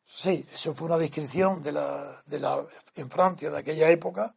Sí, 0.02 0.46
eso 0.50 0.74
fue 0.74 0.86
una 0.86 0.96
descripción 0.96 1.62
de 1.62 1.72
la, 1.72 2.22
de 2.24 2.38
la, 2.38 2.64
en 2.94 3.10
Francia 3.10 3.50
de 3.50 3.58
aquella 3.58 3.90
época. 3.90 4.34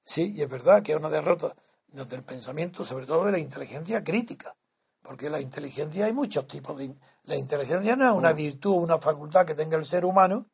Sí, 0.00 0.32
y 0.36 0.42
es 0.42 0.48
verdad 0.48 0.80
que 0.84 0.92
es 0.92 0.98
una 0.98 1.10
derrota 1.10 1.56
del 1.88 2.22
pensamiento, 2.22 2.84
sobre 2.84 3.04
todo 3.06 3.24
de 3.24 3.32
la 3.32 3.40
inteligencia 3.40 4.04
crítica. 4.04 4.54
Porque 5.02 5.28
la 5.28 5.40
inteligencia 5.40 6.04
hay 6.04 6.12
muchos 6.12 6.46
tipos 6.46 6.78
de... 6.78 6.94
La 7.24 7.34
inteligencia 7.34 7.96
no 7.96 8.08
es 8.08 8.16
una 8.16 8.32
mm. 8.32 8.36
virtud 8.36 8.70
o 8.70 8.74
una 8.76 8.98
facultad 8.98 9.44
que 9.44 9.56
tenga 9.56 9.76
el 9.76 9.86
ser 9.86 10.04
humano 10.04 10.46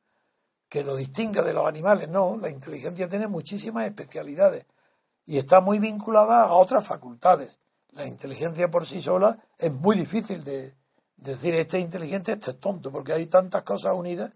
que 0.66 0.82
lo 0.82 0.96
distinga 0.96 1.42
de 1.42 1.52
los 1.52 1.66
animales, 1.66 2.08
no. 2.08 2.38
La 2.38 2.48
inteligencia 2.48 3.06
tiene 3.06 3.28
muchísimas 3.28 3.84
especialidades 3.84 4.64
y 5.24 5.38
está 5.38 5.60
muy 5.60 5.78
vinculada 5.78 6.44
a 6.44 6.52
otras 6.52 6.86
facultades. 6.86 7.60
La 7.90 8.06
inteligencia 8.06 8.70
por 8.70 8.86
sí 8.86 9.02
sola 9.02 9.38
es 9.58 9.72
muy 9.72 9.96
difícil 9.96 10.42
de 10.44 10.74
decir 11.16 11.54
este 11.54 11.78
es 11.78 11.84
inteligente, 11.84 12.32
este 12.32 12.52
es 12.52 12.60
tonto, 12.60 12.90
porque 12.90 13.12
hay 13.12 13.26
tantas 13.26 13.62
cosas 13.62 13.94
unidas 13.94 14.32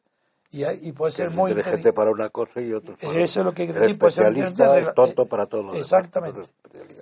y, 0.51 0.65
y 0.65 0.93
puede 0.93 1.13
ser 1.13 1.31
muy 1.31 1.51
inteligente 1.51 1.93
para 1.93 2.11
una 2.11 2.31
cosa 2.31 2.61
y 2.61 2.73
otra 2.73 2.95
para 2.97 3.19
Eso 3.19 3.41
es 3.41 3.47
lo 3.47 3.53
que 3.53 3.67
decir, 3.67 3.99
puede 3.99 4.13
ser 4.13 4.37
es 4.37 4.95
tonto 4.95 5.27
para 5.27 5.47
todo 5.47 5.75
Exactamente. 5.75 6.43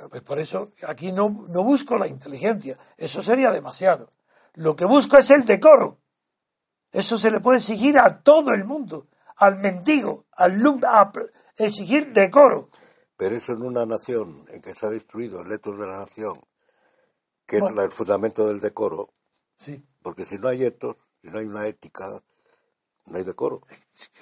pues 0.08 0.22
por 0.22 0.38
eso 0.38 0.70
aquí 0.86 1.12
no, 1.12 1.28
no 1.48 1.62
busco 1.62 1.98
la 1.98 2.08
inteligencia, 2.08 2.78
eso 2.96 3.22
sería 3.22 3.50
demasiado. 3.50 4.08
Lo 4.54 4.76
que 4.76 4.84
busco 4.84 5.18
es 5.18 5.30
el 5.30 5.44
decoro. 5.44 5.98
Eso 6.92 7.18
se 7.18 7.30
le 7.30 7.40
puede 7.40 7.58
exigir 7.58 7.98
a 7.98 8.22
todo 8.22 8.52
el 8.52 8.64
mundo, 8.64 9.08
al 9.36 9.58
mendigo, 9.58 10.26
al 10.30 10.64
a 10.86 11.12
exigir 11.58 12.12
decoro. 12.12 12.70
Pero 13.16 13.36
eso 13.36 13.52
en 13.52 13.62
una 13.62 13.86
nación 13.86 14.44
en 14.48 14.60
que 14.60 14.74
se 14.74 14.86
ha 14.86 14.90
destruido 14.90 15.40
el 15.40 15.52
etos 15.52 15.78
de 15.78 15.86
la 15.86 15.98
nación, 15.98 16.40
que 17.46 17.58
es 17.58 17.62
el 17.62 17.92
fundamento 17.92 18.46
del 18.46 18.60
decoro, 18.60 19.10
sí. 19.56 19.84
porque 20.02 20.24
si 20.24 20.38
no 20.38 20.48
hay 20.48 20.64
etos, 20.64 20.96
si 21.20 21.28
no 21.28 21.38
hay 21.38 21.46
una 21.46 21.66
ética, 21.66 22.22
no 23.06 23.16
hay 23.16 23.24
decoro. 23.24 23.62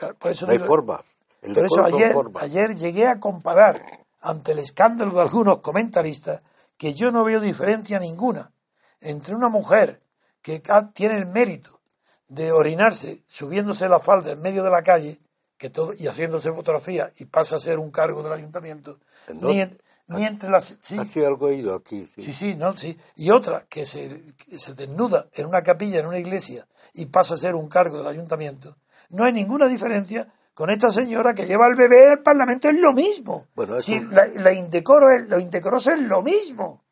no 0.01 0.49
hay 0.49 0.59
forma. 0.59 1.03
El 1.41 1.55
por 1.55 1.67
eso 1.67 1.85
ayer, 1.85 2.15
ayer 2.41 2.77
llegué 2.77 3.07
a 3.07 3.19
comparar 3.19 4.07
ante 4.21 4.53
el 4.53 4.61
escándalo 4.61 5.15
de 5.15 5.23
algunos 5.23 5.59
comentaristas 5.59 6.43
que 6.77 6.95
yo 6.95 7.11
no 7.11 7.25
veo 7.25 7.41
diferencia 7.41 7.99
ninguna 7.99 8.53
entre 9.01 9.35
una 9.35 9.49
mujer 9.49 10.01
que 10.41 10.63
tiene 10.95 11.19
el 11.19 11.27
mérito 11.27 11.81
de 12.29 12.53
orinarse 12.53 13.25
subiéndose 13.27 13.89
la 13.89 14.01
falda 14.01 14.33
en 14.33 14.41
medio 14.41 14.63
de 14.63 14.71
la 14.71 14.83
calle 14.83 15.19
que 15.63 15.71
todo, 15.71 15.95
y 15.95 16.09
haciéndose 16.09 16.51
fotografía 16.51 17.13
y 17.19 17.27
pasa 17.27 17.55
a 17.55 17.61
ser 17.61 17.79
un 17.79 17.93
cargo 17.93 18.25
del 18.25 18.33
ayuntamiento, 18.33 18.99
ni, 19.33 19.61
entre 19.61 20.51
las... 20.51 20.77
Sí, 20.83 20.99
algo 21.25 21.51
he 21.51 21.55
ido 21.55 21.77
aquí. 21.77 22.11
Sí. 22.19 22.33
sí, 22.33 22.55
no, 22.57 22.77
sí. 22.77 22.99
Y 23.15 23.31
otra 23.31 23.65
que 23.69 23.87
se, 23.87 24.25
se 24.59 24.75
desnuda 24.75 25.29
en 25.33 25.47
una 25.47 25.63
capilla, 25.63 26.01
en 26.01 26.07
una 26.07 26.19
iglesia, 26.19 26.67
y 26.95 27.07
pasa 27.07 27.35
a 27.35 27.37
ser 27.37 27.55
un 27.55 27.69
cargo 27.69 27.99
del 27.99 28.09
ayuntamiento, 28.09 28.77
no 29.11 29.25
hay 29.25 29.33
ninguna 29.33 29.69
diferencia 29.69 30.27
con 30.53 30.69
esta 30.69 30.91
señora 30.91 31.33
que 31.33 31.47
lleva 31.47 31.67
al 31.67 31.77
bebé 31.77 32.11
al 32.11 32.23
Parlamento, 32.25 32.69
es 32.69 32.81
lo 32.81 32.93
mismo. 32.93 33.47
Bueno, 33.55 33.81
si 33.81 34.01
la, 34.01 34.53
indecoro 34.53 35.13
es, 35.17 35.29
lo 35.29 35.39
indecoroso 35.39 35.93
es 35.93 36.01
lo 36.01 36.23
mismo. 36.23 36.83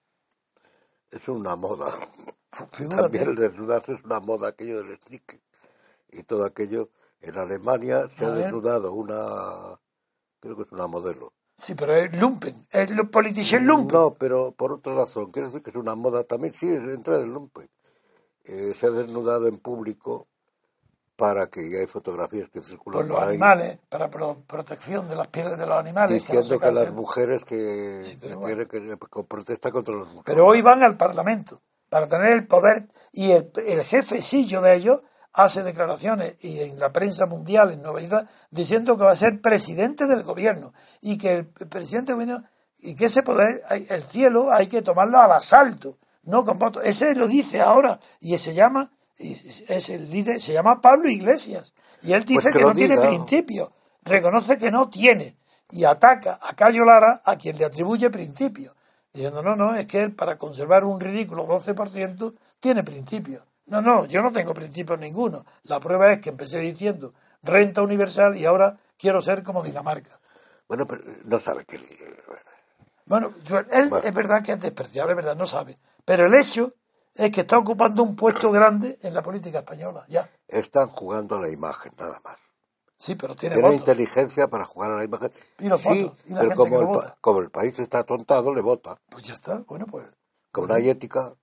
Es 1.11 1.29
una 1.29 1.57
moda. 1.57 1.93
También 2.89 3.31
el 3.31 3.35
desnudarse 3.35 3.95
es 3.95 4.05
una 4.05 4.21
moda, 4.21 4.51
aquello 4.51 4.85
del 4.85 4.97
strique 4.97 5.41
y 6.13 6.23
todo 6.23 6.45
aquello 6.45 6.91
en 7.21 7.39
Alemania 7.39 8.09
se 8.17 8.25
ha 8.25 8.31
desnudado 8.31 8.93
una, 8.93 9.79
creo 10.41 10.57
que 10.57 10.63
es 10.63 10.73
una 10.73 10.87
modelo. 10.87 11.33
Sí, 11.57 11.75
pero 11.75 11.95
es 11.95 12.19
lumpen, 12.19 12.67
es 12.71 12.91
lo 12.91 13.11
politician 13.11 13.67
lumpen. 13.67 13.95
No, 13.95 14.15
pero 14.15 14.53
por 14.53 14.73
otra 14.73 14.95
razón, 14.95 15.31
quiero 15.31 15.49
decir 15.49 15.63
que 15.63 15.71
es 15.71 15.77
una 15.77 15.95
moda 15.95 16.25
también, 16.25 16.55
sí, 16.55 16.69
entra 16.69 17.19
del 17.19 17.33
lumpen. 17.33 17.69
Eh, 18.45 18.73
se 18.75 18.87
ha 18.87 18.91
desnudado 18.91 19.47
en 19.47 19.59
público 19.59 20.27
para 21.17 21.49
que 21.49 21.61
hay 21.61 21.87
fotografías 21.87 22.49
que 22.49 22.63
circulan 22.63 23.07
por 23.07 23.09
los 23.11 23.23
animales, 23.23 23.79
para 23.91 24.11
protección 24.11 25.07
de 25.07 25.17
las 25.17 25.29
pieles 25.29 25.59
de 25.59 25.67
los 25.67 25.79
animales. 25.79 26.15
Diciendo 26.15 26.59
que, 26.59 26.73
las 26.73 26.91
mujeres 26.93 27.45
que, 27.45 28.03
tienen 28.47 28.67
que, 28.67 29.25
protesta 29.25 29.71
contra 29.71 29.95
los 29.95 30.07
mujeres. 30.07 30.25
Pero 30.25 30.47
hoy 30.47 30.63
van 30.63 30.83
al 30.83 30.97
Parlamento 30.97 31.61
para 31.91 32.09
tener 32.09 32.33
el 32.33 32.47
poder 32.47 32.89
y 33.13 33.33
el, 33.33 33.53
el 33.67 33.85
jefecillo 33.85 34.63
de 34.63 34.75
ellos 34.75 35.03
hace 35.33 35.63
declaraciones 35.63 36.37
y 36.41 36.61
en 36.61 36.79
la 36.79 36.93
prensa 36.93 37.27
mundial, 37.27 37.73
en 37.73 37.83
novedad, 37.83 38.29
diciendo 38.51 38.97
que 38.97 39.05
va 39.05 39.13
a 39.13 39.17
ser 39.17 39.41
presidente 39.41 40.07
del 40.07 40.23
gobierno 40.23 40.73
y 41.01 41.19
que 41.19 41.33
el 41.33 41.47
presidente 41.47 42.13
del 42.13 42.27
gobierno, 42.27 42.49
y 42.79 42.95
que 42.95 43.07
ese 43.07 43.23
poder, 43.23 43.63
el 43.89 44.03
cielo 44.03 44.53
hay 44.53 44.67
que 44.67 44.83
tomarlo 44.83 45.19
al 45.19 45.33
asalto, 45.33 45.99
no 46.25 46.45
con 46.45 46.59
votos. 46.59 46.83
Ese 46.85 47.15
lo 47.15 47.29
dice 47.29 47.61
ahora 47.61 48.01
y 48.21 48.37
se 48.39 48.55
llama, 48.55 48.91
es 49.17 49.91
el 49.91 50.11
líder, 50.11 50.41
se 50.41 50.53
llama 50.53 50.81
Pablo 50.81 51.09
Iglesias 51.11 51.75
y 52.03 52.13
él 52.13 52.25
dice 52.25 52.51
pues 52.51 52.57
que, 52.57 52.63
no 52.63 52.75
tiene 52.75 52.97
principio, 52.97 53.73
reconoce 54.03 54.57
que 54.57 54.71
no 54.71 54.89
tiene 54.89 55.37
y 55.71 55.85
ataca 55.85 56.39
a 56.43 56.55
Cayo 56.55 56.85
Lara 56.85 57.23
a 57.25 57.37
quien 57.37 57.59
le 57.59 57.67
atribuye 57.67 58.11
principio, 58.11 58.75
diciendo 59.13 59.43
no, 59.43 59.55
no, 59.57 59.77
es 59.77 59.87
que 59.87 60.01
él 60.03 60.15
para 60.15 60.39
conservar 60.39 60.85
un 60.85 61.01
ridículo 61.01 61.47
12% 61.47 62.35
tiene 62.59 62.83
principio. 62.83 63.45
No, 63.71 63.81
no, 63.81 64.05
yo 64.07 64.21
no 64.21 64.33
tengo 64.33 64.53
principios 64.53 64.99
ninguno. 64.99 65.45
La 65.63 65.81
prueba 65.81 66.13
es 66.13 66.21
que 66.21 66.31
empecé 66.31 66.59
diciendo 66.59 67.15
renta 67.43 67.83
universal 67.83 68.37
y 68.37 68.45
ahora 68.45 68.77
quiero 68.99 69.23
ser 69.23 69.43
como 69.43 69.63
Dinamarca. 69.63 70.19
Bueno, 70.69 70.87
pero 70.87 71.03
no 71.25 71.41
sabe 71.41 71.65
que... 71.65 71.79
Bueno, 73.07 73.33
él 73.73 73.91
es 74.05 74.15
verdad 74.15 74.43
que 74.45 74.53
es 74.53 74.61
despreciable, 74.61 75.13
es 75.13 75.17
verdad, 75.17 75.37
no 75.37 75.47
sabe. 75.47 75.79
Pero 76.05 76.27
el 76.27 76.35
hecho 76.35 76.73
es 77.15 77.31
que 77.33 77.41
está 77.43 77.59
ocupando 77.59 78.03
un 78.03 78.15
puesto 78.15 78.51
grande 78.53 78.97
en 79.03 79.15
la 79.15 79.23
política 79.23 79.61
española, 79.61 80.05
ya. 80.09 80.29
Están 80.47 80.89
jugando 80.89 81.37
a 81.37 81.41
la 81.43 81.49
imagen, 81.51 81.93
nada 81.99 82.21
más. 82.25 82.37
Sí, 82.97 83.15
pero 83.15 83.35
tiene 83.35 83.55
Tiene 83.57 83.69
votos. 83.69 83.81
inteligencia 83.81 84.49
para 84.49 84.65
jugar 84.65 84.93
a 84.93 84.97
la 84.97 85.05
imagen. 85.05 85.33
¿Y 85.59 85.69
los 85.69 85.81
sí, 85.81 86.03
votos? 86.05 86.19
¿Y 86.27 86.35
la 86.35 86.41
pero 86.41 86.51
gente 86.51 86.55
como 86.57 86.71
que 86.71 86.83
el, 86.83 86.87
vota? 86.87 87.17
como 87.21 87.41
el 87.41 87.51
país 87.51 87.79
está 87.79 88.01
atontado, 88.01 88.55
le 88.55 88.61
vota. 88.63 89.01
Pues 89.09 89.25
ya 89.25 89.33
está, 89.35 89.63
bueno, 89.67 89.87
pues 89.87 90.07
Como 90.53 90.67
no 90.69 90.75
hay 90.75 90.89
ética, 90.91 91.35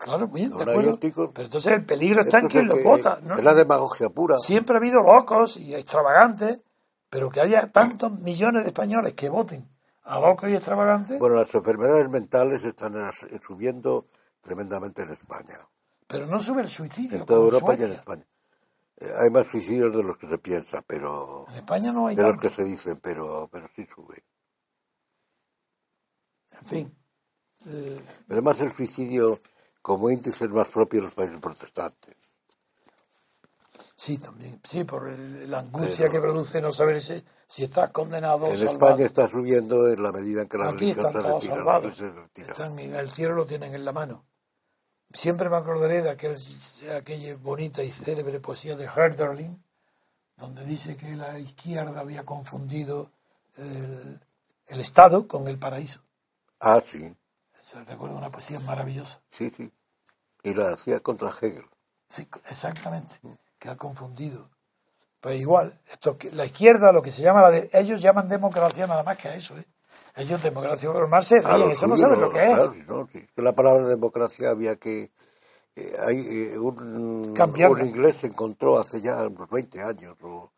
claro, 0.00 0.26
bien, 0.28 0.50
de 0.56 0.62
acuerdo. 0.62 0.98
Pero 0.98 1.44
entonces 1.44 1.72
el 1.72 1.84
peligro 1.84 2.22
está 2.22 2.38
en 2.40 2.48
quien 2.48 2.66
lo 2.66 2.82
vota. 2.82 3.20
¿no? 3.22 3.36
es 3.36 3.44
la 3.44 3.54
demagogia 3.54 4.08
pura. 4.10 4.36
Siempre 4.38 4.74
ha 4.74 4.78
habido 4.78 5.02
locos 5.02 5.56
y 5.56 5.74
extravagantes, 5.74 6.64
pero 7.08 7.30
que 7.30 7.40
haya 7.40 7.70
tantos 7.70 8.10
millones 8.20 8.62
de 8.64 8.68
españoles 8.70 9.14
que 9.14 9.28
voten 9.28 9.68
a 10.02 10.18
locos 10.18 10.48
y 10.50 10.54
extravagantes, 10.54 11.18
Bueno, 11.20 11.36
las 11.36 11.54
enfermedades 11.54 12.08
mentales 12.08 12.64
están 12.64 12.94
subiendo 13.42 14.06
tremendamente 14.40 15.02
en 15.02 15.10
España. 15.10 15.58
pero 16.08 16.26
no 16.26 16.40
sube 16.42 16.62
el 16.62 16.68
suicidio. 16.68 17.18
En 17.18 17.26
toda 17.26 17.40
Europa 17.40 17.72
y 17.74 17.76
en 17.76 17.78
Suecia. 17.78 17.98
España. 18.00 18.24
Eh, 18.96 19.10
hay 19.22 19.30
más 19.30 19.46
suicidios 19.46 19.94
de 19.94 20.02
los 20.02 20.16
que 20.18 20.28
se 20.28 20.38
piensa, 20.38 20.82
pero 20.86 21.46
En 21.50 21.54
España 21.56 21.92
no 21.92 22.06
hay 22.08 22.16
de 22.16 22.22
los 22.22 22.38
que 22.38 22.50
se 22.50 22.64
dicen, 22.64 22.98
pero, 23.00 23.48
pero 23.52 23.68
sí 23.76 23.86
sube. 23.94 24.24
En 26.60 26.66
fin. 26.66 26.96
Eh, 27.66 28.00
Pero 28.26 28.40
además 28.40 28.60
el 28.62 28.72
suicidio 28.72 29.38
como 29.82 30.10
índice 30.10 30.44
es 30.44 30.50
más 30.50 30.68
propio 30.68 31.00
de 31.00 31.06
los 31.06 31.14
países 31.14 31.40
protestantes. 31.40 32.16
sí, 33.96 34.16
también. 34.18 34.60
Sí, 34.64 34.84
por 34.84 35.08
el- 35.08 35.50
la 35.50 35.58
angustia 35.60 36.06
Pero- 36.08 36.12
que 36.12 36.20
produce 36.20 36.60
no 36.62 36.72
saber 36.72 37.00
si, 37.02 37.22
si 37.46 37.64
estás 37.64 37.90
condenado 37.90 38.46
o 38.46 38.50
En 38.50 38.56
salvado. 38.58 38.72
España 38.78 39.06
está 39.06 39.28
subiendo 39.28 39.88
en 39.88 40.02
la 40.02 40.10
medida 40.12 40.42
en 40.42 40.48
que 40.48 40.56
la 40.56 40.70
Aquí 40.70 40.78
religión 40.92 41.06
están 41.06 41.12
se 41.22 41.28
todos 41.28 41.34
retira. 41.42 41.54
salvados. 41.56 41.84
iglesia 41.98 42.08
se 42.14 42.20
retira. 42.20 42.52
Están 42.52 42.78
en 42.78 42.94
el 42.94 43.10
cielo, 43.10 43.34
lo 43.34 43.44
tienen 43.46 43.74
en 43.74 43.84
la 43.84 43.92
mano. 43.92 44.24
Siempre 45.12 45.50
me 45.50 45.56
acordaré 45.56 46.00
de 46.02 46.10
aquel, 46.10 46.36
aquella 46.96 47.36
bonita 47.36 47.82
y 47.82 47.90
célebre 47.90 48.40
poesía 48.40 48.74
de 48.76 48.84
Herderling, 48.84 49.62
donde 50.36 50.64
dice 50.64 50.96
que 50.96 51.14
la 51.16 51.38
izquierda 51.38 52.00
había 52.00 52.24
confundido 52.24 53.12
el, 53.58 54.20
el 54.68 54.80
Estado 54.80 55.26
con 55.28 55.46
el 55.48 55.58
paraíso. 55.58 56.00
Ah, 56.60 56.80
sí, 56.90 57.14
Se 57.70 57.84
recuerda 57.84 58.16
una 58.16 58.30
poesía 58.30 58.58
maravillosa. 58.60 59.20
sí, 59.30 59.50
sí. 59.50 59.70
Y 60.42 60.54
la 60.54 60.72
hacía 60.72 61.00
contra 61.00 61.28
Hegel. 61.28 61.66
Sí, 62.08 62.26
exactamente, 62.48 63.20
que 63.58 63.68
ha 63.68 63.76
confundido. 63.76 64.48
Pues 65.20 65.38
igual, 65.38 65.72
esto, 65.92 66.16
la 66.32 66.46
izquierda, 66.46 66.92
lo 66.92 67.02
que 67.02 67.10
se 67.10 67.20
llama, 67.20 67.42
la 67.42 67.50
de, 67.50 67.68
ellos 67.74 68.00
llaman 68.00 68.28
democracia 68.28 68.86
nada 68.86 69.02
más 69.02 69.18
que 69.18 69.28
a 69.28 69.34
eso. 69.34 69.56
¿eh? 69.58 69.64
Ellos 70.16 70.42
democracia, 70.42 70.90
más 71.08 71.26
se 71.26 71.42
ríen, 71.42 71.70
eso 71.70 71.86
no 71.86 71.96
saben 71.96 72.20
lo 72.20 72.30
que 72.30 72.50
es. 72.50 72.56
claro, 72.56 72.72
no, 72.88 73.08
La 73.36 73.52
palabra 73.52 73.86
democracia 73.86 74.48
había 74.50 74.76
que... 74.76 75.12
eh, 75.76 75.96
hay 76.00 76.16
eh, 76.18 76.58
un, 76.58 77.38
un 77.38 77.86
inglés 77.86 78.24
encontró 78.24 78.80
hace 78.80 79.02
ya 79.02 79.26
unos 79.26 79.48
20 79.48 79.82
años 79.82 80.16
o, 80.22 80.50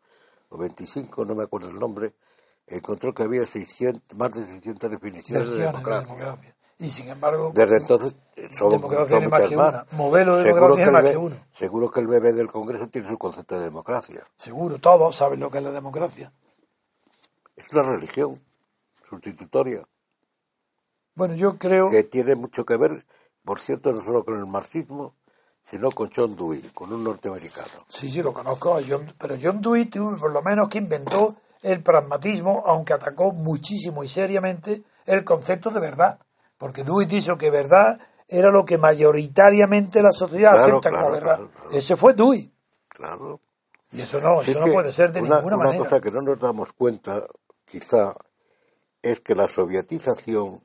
o 0.49 0.57
25, 0.57 1.25
no 1.25 1.35
me 1.35 1.43
acuerdo 1.43 1.69
el 1.69 1.75
nombre, 1.75 2.15
encontró 2.65 3.13
que 3.13 3.23
había 3.23 3.45
600, 3.45 4.17
más 4.17 4.31
de 4.31 4.45
600 4.45 4.89
definiciones 4.89 5.51
de 5.51 5.65
democracia. 5.65 6.37
Y 6.83 6.89
sin 6.91 7.07
embargo, 7.07 7.51
Desde 7.55 7.77
entonces 7.77 8.13
eh, 8.35 8.49
son, 8.57 8.71
Democracia 8.71 9.17
son 9.21 9.29
más 9.29 9.43
que 9.43 9.55
más. 9.55 9.69
una. 9.73 9.85
Modelo 9.91 10.35
de 10.35 10.43
Seguro 10.43 10.61
democracia 10.75 10.85
el 10.85 10.91
más 10.91 11.11
que 11.11 11.17
uno. 11.17 11.35
Seguro 11.53 11.91
que 11.91 11.99
el 12.01 12.07
bebé 12.07 12.33
del 12.33 12.51
Congreso 12.51 12.87
tiene 12.89 13.07
su 13.07 13.17
concepto 13.17 13.57
de 13.57 13.63
democracia. 13.63 14.21
seguro, 14.35 14.79
todos 14.79 15.15
saben 15.15 15.39
lo 15.39 15.49
que 15.49 15.59
es 15.59 15.63
la 15.63 15.71
democracia. 15.71 16.33
Es 17.55 17.71
una 17.71 17.83
religión 17.83 18.43
sustitutoria 19.07 19.87
Bueno, 21.15 21.35
yo 21.35 21.57
creo, 21.57 21.89
que 21.89 22.03
tiene 22.03 22.35
mucho 22.35 22.65
que 22.65 22.75
ver, 22.75 23.05
por 23.45 23.61
cierto, 23.61 23.93
no 23.93 24.03
solo 24.03 24.25
con 24.25 24.37
el 24.37 24.45
marxismo, 24.45 25.15
sino 25.63 25.89
con 25.91 26.09
John 26.13 26.35
Dewey, 26.35 26.59
con 26.73 26.91
un 26.91 27.01
norteamericano. 27.03 27.85
sí, 27.87 28.09
sí, 28.09 28.21
lo 28.21 28.33
conozco, 28.33 28.79
John- 28.85 29.13
pero 29.17 29.35
John 29.41 29.61
Dewey, 29.61 29.85
tuvo 29.85 30.17
por 30.17 30.31
lo 30.33 30.41
menos 30.41 30.67
que 30.67 30.79
inventó 30.79 31.37
el 31.61 31.81
pragmatismo, 31.81 32.63
aunque 32.65 32.91
atacó 32.91 33.31
muchísimo 33.31 34.03
y 34.03 34.09
seriamente 34.09 34.83
el 35.05 35.23
concepto 35.23 35.69
de 35.69 35.79
verdad. 35.79 36.19
Porque 36.57 36.83
Dewey 36.83 37.05
dijo 37.05 37.37
que 37.37 37.49
verdad 37.49 37.99
era 38.27 38.49
lo 38.51 38.65
que 38.65 38.77
mayoritariamente 38.77 40.01
la 40.01 40.11
sociedad 40.11 40.53
Claro, 40.53 40.77
acepta 40.79 40.91
como 40.91 41.11
verdad. 41.11 41.37
claro. 41.37 41.49
Ese 41.71 41.95
fue 41.95 42.13
Dewey. 42.13 42.51
Claro. 42.89 43.39
Y 43.91 44.01
eso 44.01 44.19
no, 44.21 44.41
eso 44.41 44.51
es 44.51 44.59
no 44.65 44.71
puede 44.73 44.91
ser 44.91 45.11
de 45.11 45.21
una, 45.21 45.35
ninguna 45.37 45.55
una 45.57 45.65
manera. 45.65 45.83
cosa 45.83 46.01
que 46.01 46.09
no 46.11 46.21
nos 46.21 46.39
damos 46.39 46.73
cuenta, 46.73 47.23
quizá, 47.65 48.15
es 49.01 49.19
que 49.19 49.35
la 49.35 49.47
sovietización 49.47 50.63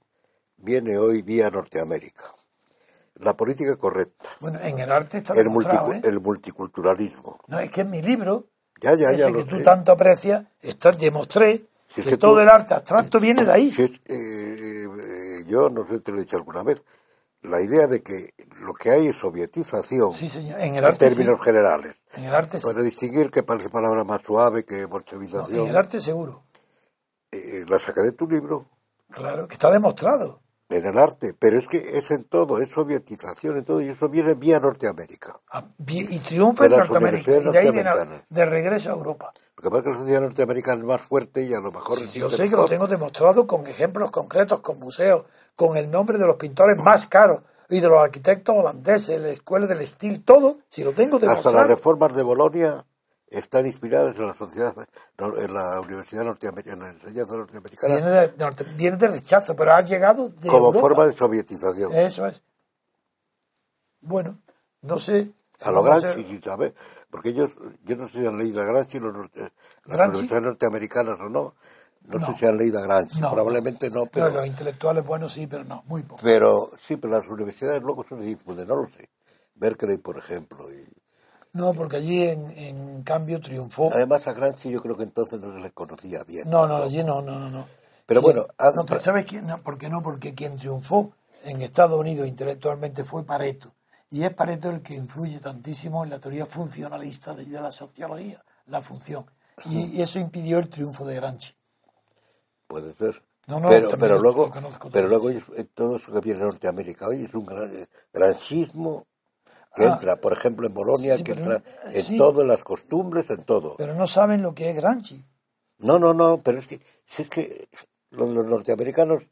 viene 0.56 0.96
hoy 0.98 1.22
vía 1.22 1.50
Norteamérica. 1.50 2.24
La 3.16 3.36
política 3.36 3.76
correcta, 3.76 4.24
Bueno, 4.40 4.60
en 4.60 4.78
el 4.78 4.92
arte 4.92 5.18
está 5.18 5.34
el, 5.34 5.48
multicu- 5.48 5.96
¿eh? 5.96 6.00
el 6.04 6.20
multiculturalismo. 6.20 7.38
No, 7.48 7.58
es 7.58 7.70
que 7.70 7.80
en 7.80 7.90
mi 7.90 8.00
libro, 8.00 8.46
Ya, 8.80 8.94
ya, 8.94 9.10
ya 9.12 9.24
ese 9.26 9.32
que 9.32 9.44
tú 9.44 9.56
sé. 9.56 9.62
tanto 9.62 9.90
aprecias, 9.92 10.44
está, 10.62 10.92
demostré 10.92 11.66
Si 11.86 12.00
es 12.00 12.06
que 12.06 12.16
todo 12.16 12.34
tú- 12.34 12.40
el 12.40 12.48
arte 12.48 12.74
abstracto 12.74 13.18
viene 13.18 13.44
de 13.44 13.52
ahí. 13.52 13.70
Si 13.72 13.82
es- 13.82 13.90
eh, 14.06 14.84
eh, 14.86 14.86
yo 15.48 15.68
no 15.70 15.84
sé 15.86 15.94
si 15.96 16.00
te 16.00 16.12
lo 16.12 16.18
he 16.18 16.20
dicho 16.20 16.36
alguna 16.36 16.62
vez, 16.62 16.84
la 17.42 17.60
idea 17.60 17.86
de 17.86 18.02
que 18.02 18.34
lo 18.60 18.74
que 18.74 18.90
hay 18.90 19.06
es 19.08 19.16
sovietización 19.16 20.12
Sí, 20.12 20.28
señor, 20.28 20.60
en 20.60 20.72
el 20.74 20.78
en 20.78 20.84
arte 20.84 21.08
sí. 21.10 21.16
términos 21.16 21.40
generales. 21.44 21.94
En 22.14 22.24
el 22.24 22.34
arte 22.34 22.58
sí. 22.58 22.66
Para 22.66 22.82
distinguir 22.82 23.30
que 23.30 23.42
parece 23.42 23.68
palabra 23.70 24.04
más 24.04 24.22
suave 24.22 24.64
que 24.64 24.82
No, 24.82 24.88
bolchevización, 24.88 25.60
en 25.60 25.68
el 25.68 25.76
arte 25.76 26.00
seguro. 26.00 26.44
eh, 27.32 27.64
la 27.68 27.78
saca 27.78 28.02
de 28.02 28.12
tu 28.12 28.26
libro, 28.28 28.66
Claro, 29.10 29.46
que 29.48 29.54
está 29.54 29.70
demostrado. 29.70 30.40
en 30.70 30.84
el 30.84 30.98
arte, 30.98 31.32
pero 31.38 31.58
es 31.58 31.66
que 31.66 31.78
es 31.78 32.10
en 32.10 32.24
todo, 32.24 32.60
es 32.60 32.68
sovietización 32.70 33.56
en 33.56 33.64
todo, 33.64 33.80
y 33.80 33.88
eso 33.88 34.08
viene 34.10 34.34
vía 34.34 34.60
Norteamérica. 34.60 35.40
Ah, 35.50 35.64
Y 35.86 36.18
triunfa 36.18 36.64
De 36.68 36.74
en 36.74 36.78
Norteamérica. 36.80 37.30
Y 37.30 37.34
de 37.34 37.58
ahí 37.58 37.70
viene 37.70 37.84
norteamericanas. 37.84 38.24
de 38.28 38.44
regreso 38.46 38.90
a 38.90 38.94
Europa. 38.94 39.32
Lo 39.56 39.62
que 39.62 39.70
pasa 39.70 39.78
es 39.78 39.84
que 39.84 39.90
la 39.92 39.98
sociedad 39.98 40.20
norteamericana 40.20 40.80
es 40.80 40.86
más 40.86 41.00
fuerte 41.00 41.42
y 41.42 41.54
a 41.54 41.58
lo 41.60 41.72
mejor 41.72 41.98
Yo 41.98 42.04
resiste 42.04 42.36
sé 42.36 42.50
que 42.50 42.56
lo 42.56 42.66
tengo 42.66 42.86
demostrado 42.86 43.46
con 43.46 43.66
ejemplos 43.66 44.10
concretos, 44.10 44.60
con 44.60 44.78
museos, 44.78 45.24
con 45.58 45.76
el 45.76 45.90
nombre 45.90 46.18
de 46.18 46.24
los 46.28 46.36
pintores 46.36 46.78
más 46.78 47.08
caros 47.08 47.42
y 47.68 47.80
de 47.80 47.88
los 47.88 47.98
arquitectos 47.98 48.54
holandeses, 48.56 49.20
la 49.20 49.30
escuela 49.30 49.66
del 49.66 49.80
estilo, 49.80 50.20
todo, 50.24 50.58
si 50.68 50.84
lo 50.84 50.92
tengo 50.92 51.16
Hasta 51.16 51.26
demostrado. 51.28 51.56
las 51.58 51.66
reformas 51.68 52.14
de 52.14 52.22
Bolonia 52.22 52.86
están 53.26 53.66
inspiradas 53.66 54.16
en 54.16 54.28
la 54.28 54.34
sociedad, 54.34 54.72
en 55.18 55.52
la 55.52 55.80
universidad 55.80 56.22
norteamericana, 56.22 56.74
en 56.74 56.80
la 56.80 56.90
enseñanza 56.90 57.34
norteamericana, 57.36 57.96
Viene 57.96 58.08
de, 58.10 58.32
norte- 58.38 58.64
viene 58.76 58.96
de 58.98 59.08
rechazo, 59.08 59.56
pero 59.56 59.74
ha 59.74 59.80
llegado 59.82 60.28
de 60.28 60.48
como 60.48 60.66
Europa. 60.68 60.78
forma 60.80 61.06
de 61.06 61.12
sovietización. 61.12 61.92
Eso 61.92 62.24
es. 62.26 62.40
Bueno, 64.02 64.38
no 64.82 64.98
sé. 65.00 65.32
a 65.60 65.72
lo 65.72 65.82
Gramsci, 65.82 66.24
si 66.24 66.40
¿sabes? 66.40 66.72
Porque 67.10 67.30
ellos, 67.30 67.50
yo 67.82 67.96
no 67.96 68.06
sé 68.08 68.20
si 68.20 68.26
han 68.26 68.38
leído 68.38 68.62
a 68.62 68.64
Gramsci, 68.64 69.00
los, 69.00 69.12
norte- 69.12 69.52
las 69.86 70.08
universidades 70.08 70.44
norteamericanas 70.44 71.18
o 71.18 71.28
no. 71.28 71.54
No, 72.08 72.18
No. 72.18 72.26
sé 72.26 72.34
si 72.34 72.46
han 72.46 72.56
leído 72.56 72.78
a 72.78 72.82
Gramsci, 72.82 73.20
No. 73.20 73.30
probablemente 73.30 73.90
no, 73.90 74.06
pero, 74.06 74.30
los 74.30 74.46
intelectuales 74.46 75.04
buenos 75.04 75.32
sí, 75.32 75.46
pero 75.46 75.64
no, 75.64 75.82
muy 75.86 76.02
poco. 76.02 76.20
pero 76.22 76.70
sí, 76.80 76.96
pero 76.96 77.18
las 77.18 77.28
universidades 77.28 77.82
luego 77.82 78.04
se 78.08 78.16
difunden, 78.16 78.66
no 78.66 78.76
lo 78.76 78.88
sé. 78.88 79.08
Berkeley, 79.54 79.98
por 79.98 80.16
ejemplo. 80.18 80.72
Y, 80.72 80.86
No, 81.52 81.72
porque 81.74 81.96
allí 81.96 82.22
en, 82.22 82.50
en 82.50 83.02
cambio 83.02 83.40
triunfó. 83.40 83.92
además 83.92 84.26
a 84.28 84.32
Gramsci 84.32 84.70
yo 84.70 84.80
creo 84.80 84.96
que 84.96 85.02
entonces 85.04 85.40
no 85.40 85.52
se 85.52 85.60
le 85.60 85.70
conocía 85.72 86.24
bien. 86.24 86.48
No, 86.48 86.66
no, 86.66 86.76
allí 86.76 87.02
no, 87.04 87.20
no, 87.22 87.38
no. 87.38 87.50
no. 87.50 87.66
Pero 88.06 88.22
¿Quién? 88.22 88.36
bueno, 88.36 88.46
No, 88.74 88.86
pero 88.86 89.00
¿sabes 89.00 89.26
quién? 89.26 89.46
No, 89.46 89.58
¿Por 89.58 89.76
qué 89.76 89.88
no? 89.90 90.02
Porque 90.02 90.34
quien 90.34 90.56
triunfó 90.56 91.12
en 91.44 91.60
Estados 91.60 91.98
Unidos 92.00 92.26
intelectualmente 92.26 93.04
fue 93.04 93.24
Pareto. 93.24 93.74
Y 94.10 94.24
es 94.24 94.32
Pareto 94.32 94.70
el 94.70 94.80
que 94.80 94.94
influye 94.94 95.38
tantísimo 95.40 96.04
en 96.04 96.10
la 96.10 96.18
teoría 96.18 96.46
funcionalista 96.46 97.34
de, 97.34 97.44
de 97.44 97.60
la 97.60 97.70
sociología, 97.70 98.42
la 98.66 98.80
función. 98.80 99.26
Y, 99.66 99.98
y 99.98 100.02
eso 100.02 100.18
impidió 100.18 100.58
el 100.58 100.68
triunfo 100.70 101.04
de 101.04 101.16
Gramsci. 101.16 101.52
Puede 102.68 102.94
ser. 102.94 103.22
No, 103.46 103.60
no, 103.60 103.68
pero, 103.68 103.88
pero 103.98 104.18
luego, 104.20 104.52
pero 104.92 105.08
luego 105.08 105.30
ellos, 105.30 105.44
eh, 105.56 105.64
todo 105.64 105.96
eso 105.96 106.12
que 106.12 106.20
viene 106.20 106.38
de 106.40 106.44
Norteamérica 106.46 107.08
hoy 107.08 107.24
es 107.24 107.34
un 107.34 107.46
gran, 107.46 107.74
eh, 107.74 107.88
grancismo 108.12 109.06
que 109.74 109.84
Ah. 109.84 109.94
entra, 109.94 110.16
por 110.16 110.34
ejemplo, 110.34 110.66
en 110.66 110.74
Bolonia, 110.74 111.16
Sí, 111.16 111.24
que 111.24 111.32
entra 111.32 111.58
no- 111.60 111.90
en 111.90 112.02
sí. 112.04 112.16
en 112.20 112.48
las 112.48 112.62
costumbres, 112.62 113.30
en 113.30 113.42
todo. 113.44 113.76
Pero 113.78 113.94
no 113.94 114.06
saben 114.06 114.42
lo 114.42 114.54
que 114.54 114.68
es 114.70 114.76
Gramsci. 114.76 115.24
No, 115.78 115.98
no, 115.98 116.12
no, 116.12 116.42
pero 116.42 116.58
es 116.58 116.66
que, 116.66 116.78
si 117.06 117.22
es 117.22 117.30
que 117.30 117.68
los, 118.10 118.28
los 118.30 118.44
norteamericanos 118.46 119.22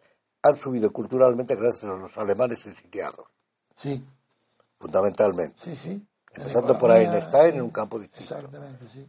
han 0.43 0.57
subido 0.57 0.91
culturalmente 0.93 1.55
gracias 1.57 1.85
a 1.85 1.97
los 1.97 2.17
alemanes 2.17 2.65
exiliados, 2.65 3.27
Sí, 3.75 4.03
fundamentalmente. 4.79 5.55
sí, 5.59 5.75
sí. 5.77 6.07
Empezando 6.33 6.79
por 6.79 6.91
economía, 6.91 7.19
Einstein 7.19 7.51
sí. 7.53 7.57
en 7.59 7.63
un 7.65 7.71
campo 7.71 7.99
distinto. 7.99 8.35
Exactamente, 8.37 8.85
sí. 8.87 9.07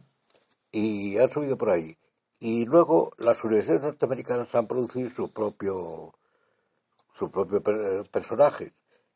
Y 0.72 1.18
han 1.18 1.30
subido 1.30 1.56
por 1.56 1.70
ahí. 1.70 1.96
Y 2.40 2.64
luego 2.66 3.12
las 3.18 3.42
universidades 3.44 3.82
norteamericanas 3.82 4.54
han 4.54 4.66
producido 4.66 5.10
su 5.10 5.32
propio, 5.32 6.14
su 7.14 7.30
propio 7.30 7.62
per- 7.62 8.08
personajes. 8.10 8.72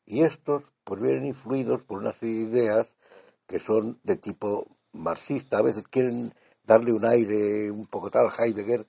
Y 0.07 0.23
estos 0.23 0.65
pues 0.85 1.01
vienen 1.01 1.27
influidos 1.27 1.85
por 1.85 1.99
una 1.99 2.13
serie 2.13 2.47
de 2.47 2.59
ideas 2.59 2.87
que 3.47 3.59
son 3.61 4.01
de 4.03 4.17
tipo 4.17 4.67
marxista. 4.93 5.59
A 5.59 5.63
veces 5.63 5.85
quieren 5.89 6.35
darle 6.65 6.93
un 6.93 7.05
aire 7.05 7.71
un 7.71 7.87
poco 7.87 8.11
tal. 8.11 8.29
Heidegger, 8.37 8.87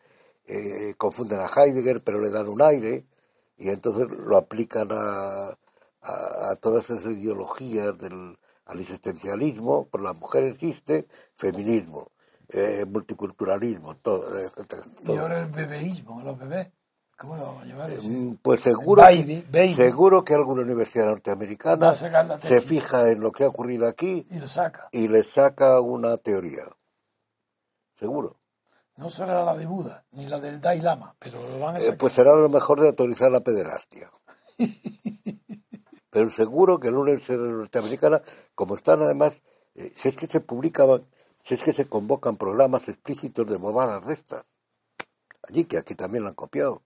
eh, 0.47 0.95
confunden 0.97 1.39
a 1.39 1.47
Heidegger, 1.47 2.03
pero 2.03 2.19
le 2.19 2.31
dan 2.31 2.47
un 2.49 2.61
aire 2.61 3.05
y 3.57 3.69
entonces 3.69 4.07
lo 4.09 4.38
aplican 4.38 4.88
a, 4.91 5.57
a, 6.01 6.55
todas 6.57 6.89
esas 6.89 7.05
ideologías 7.13 7.97
del 7.97 8.38
al 8.65 8.79
existencialismo, 8.79 9.88
por 9.89 10.01
la 10.01 10.13
mujer 10.13 10.45
existe, 10.45 11.05
feminismo, 11.36 12.12
eh, 12.49 12.85
multiculturalismo, 12.85 13.95
todo, 13.97 14.39
etcétera. 14.39 14.83
Y 15.05 15.17
ahora 15.17 15.39
el 15.39 15.47
bebeísmo, 15.47 16.21
los 16.21 16.37
bebés. 16.37 16.69
¿Cómo 17.17 17.37
lo 17.37 17.45
vamos 17.45 17.63
a 17.63 17.65
llevar? 17.65 17.89
Mm, 17.89 18.37
pues 18.41 18.61
seguro, 18.61 19.03
seguro 19.75 20.25
que 20.25 20.33
alguna 20.33 20.63
universidad 20.63 21.05
norteamericana 21.05 21.93
se 21.95 22.61
fija 22.61 23.11
en 23.11 23.21
lo 23.21 23.31
que 23.31 23.43
ha 23.43 23.47
ocurrido 23.47 23.87
aquí 23.87 24.25
y, 24.29 24.39
lo 24.39 24.47
saca. 24.47 24.89
y 24.91 25.07
le 25.07 25.23
saca 25.23 25.79
una 25.79 26.17
teoría. 26.17 26.63
Seguro. 27.99 28.39
No 28.97 29.09
será 29.09 29.43
la 29.43 29.55
de 29.55 29.65
Buda, 29.65 30.03
ni 30.11 30.27
la 30.27 30.39
del 30.39 30.59
Dalai 30.59 30.81
Lama, 30.81 31.15
pero 31.17 31.41
lo 31.49 31.59
van 31.59 31.75
a 31.75 31.79
eh, 31.79 31.83
sacar. 31.83 31.97
pues 31.97 32.13
será 32.13 32.35
lo 32.35 32.49
mejor 32.49 32.81
de 32.81 32.89
autorizar 32.89 33.31
la 33.31 33.41
pederastia. 33.41 34.11
pero 36.09 36.29
seguro 36.29 36.79
que 36.79 36.91
la 36.91 36.99
universidad 36.99 37.39
norteamericana, 37.39 38.21
como 38.53 38.75
están 38.75 39.01
además, 39.01 39.33
eh, 39.75 39.91
si 39.95 40.09
es 40.09 40.15
que 40.15 40.27
se 40.27 40.41
publicaban, 40.41 41.05
si 41.43 41.55
es 41.55 41.63
que 41.63 41.73
se 41.73 41.87
convocan 41.87 42.37
programas 42.37 42.87
explícitos 42.87 43.47
de 43.47 43.57
bobadas 43.57 44.05
de 44.07 44.13
estas, 44.13 44.45
allí 45.47 45.65
que 45.65 45.77
aquí 45.77 45.95
también 45.95 46.23
lo 46.23 46.29
han 46.29 46.35
copiado, 46.35 46.81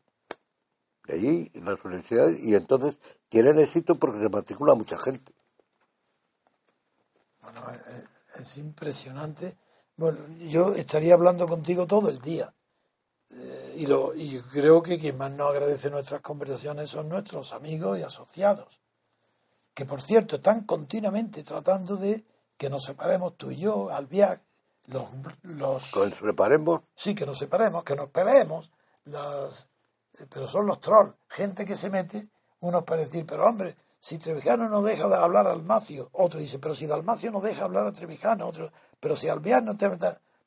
de 1.06 1.14
allí 1.14 1.52
las 1.54 1.84
universidades, 1.84 2.40
y 2.40 2.56
entonces 2.56 2.98
tienen 3.30 3.60
éxito 3.60 3.96
porque 3.96 4.20
se 4.20 4.30
matricula 4.30 4.76
mucha 4.76 4.98
gente. 4.98 5.34
Bueno, 7.42 7.62
eh, 7.72 8.04
es 8.40 8.58
impresionante. 8.58 9.58
Bueno, 9.96 10.20
yo 10.40 10.74
estaría 10.76 11.14
hablando 11.14 11.48
contigo 11.48 11.88
todo 11.88 12.10
el 12.10 12.20
día. 12.20 12.54
Eh, 13.30 13.76
y, 13.78 13.86
lo, 13.86 14.14
y 14.16 14.40
creo 14.52 14.82
que 14.82 14.98
quien 14.98 15.18
más 15.18 15.32
nos 15.32 15.52
agradece 15.52 15.90
nuestras 15.90 16.22
conversaciones 16.22 16.90
son 16.90 17.10
nuestros 17.10 17.54
amigos 17.54 18.00
y 18.00 18.04
asociados 18.04 18.82
que 19.78 19.86
por 19.86 20.02
cierto 20.02 20.38
están 20.38 20.64
continuamente 20.64 21.44
tratando 21.44 21.98
de 21.98 22.26
que 22.58 22.70
nos 22.70 22.84
separemos 22.84 23.38
tú 23.38 23.52
y 23.52 23.58
yo 23.58 23.90
al 23.90 24.08
viaje. 24.08 24.42
Los, 24.88 25.06
los, 25.44 25.92
¿Que 25.92 26.00
nos 26.00 26.16
separemos? 26.16 26.82
Sí, 26.96 27.14
que 27.14 27.26
nos 27.26 27.38
separemos, 27.38 27.84
que 27.84 27.96
nos 27.96 28.10
peleemos. 28.10 28.72
Las, 29.06 29.70
eh, 30.20 30.26
pero 30.30 30.48
son 30.48 30.66
los 30.66 30.80
trolls, 30.80 31.14
gente 31.28 31.66
que 31.66 31.76
se 31.76 31.90
mete, 31.90 32.30
unos 32.62 32.84
para 32.84 33.02
decir, 33.02 33.26
pero 33.26 33.46
hombre, 33.46 33.76
si 34.00 34.18
Trevijano 34.18 34.70
no 34.70 34.82
deja 34.82 35.08
de 35.08 35.16
hablar 35.16 35.48
al 35.48 35.64
Macio, 35.64 36.10
otro 36.14 36.40
dice, 36.40 36.60
pero 36.60 36.76
si 36.76 36.88
Dalmacio 36.88 37.32
no 37.32 37.42
deja 37.42 37.66
hablar 37.66 37.86
a 37.86 37.92
Trevijano, 37.92 38.48
otro, 38.48 38.72
pero 39.00 39.16
si 39.16 39.28
Alvear 39.28 39.64
no 39.64 39.76
te... 39.76 39.90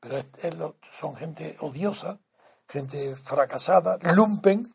Pero 0.01 0.77
son 0.91 1.15
gente 1.15 1.59
odiosa, 1.61 2.19
gente 2.67 3.17
fracasada, 3.17 3.99
lumpen, 4.15 4.73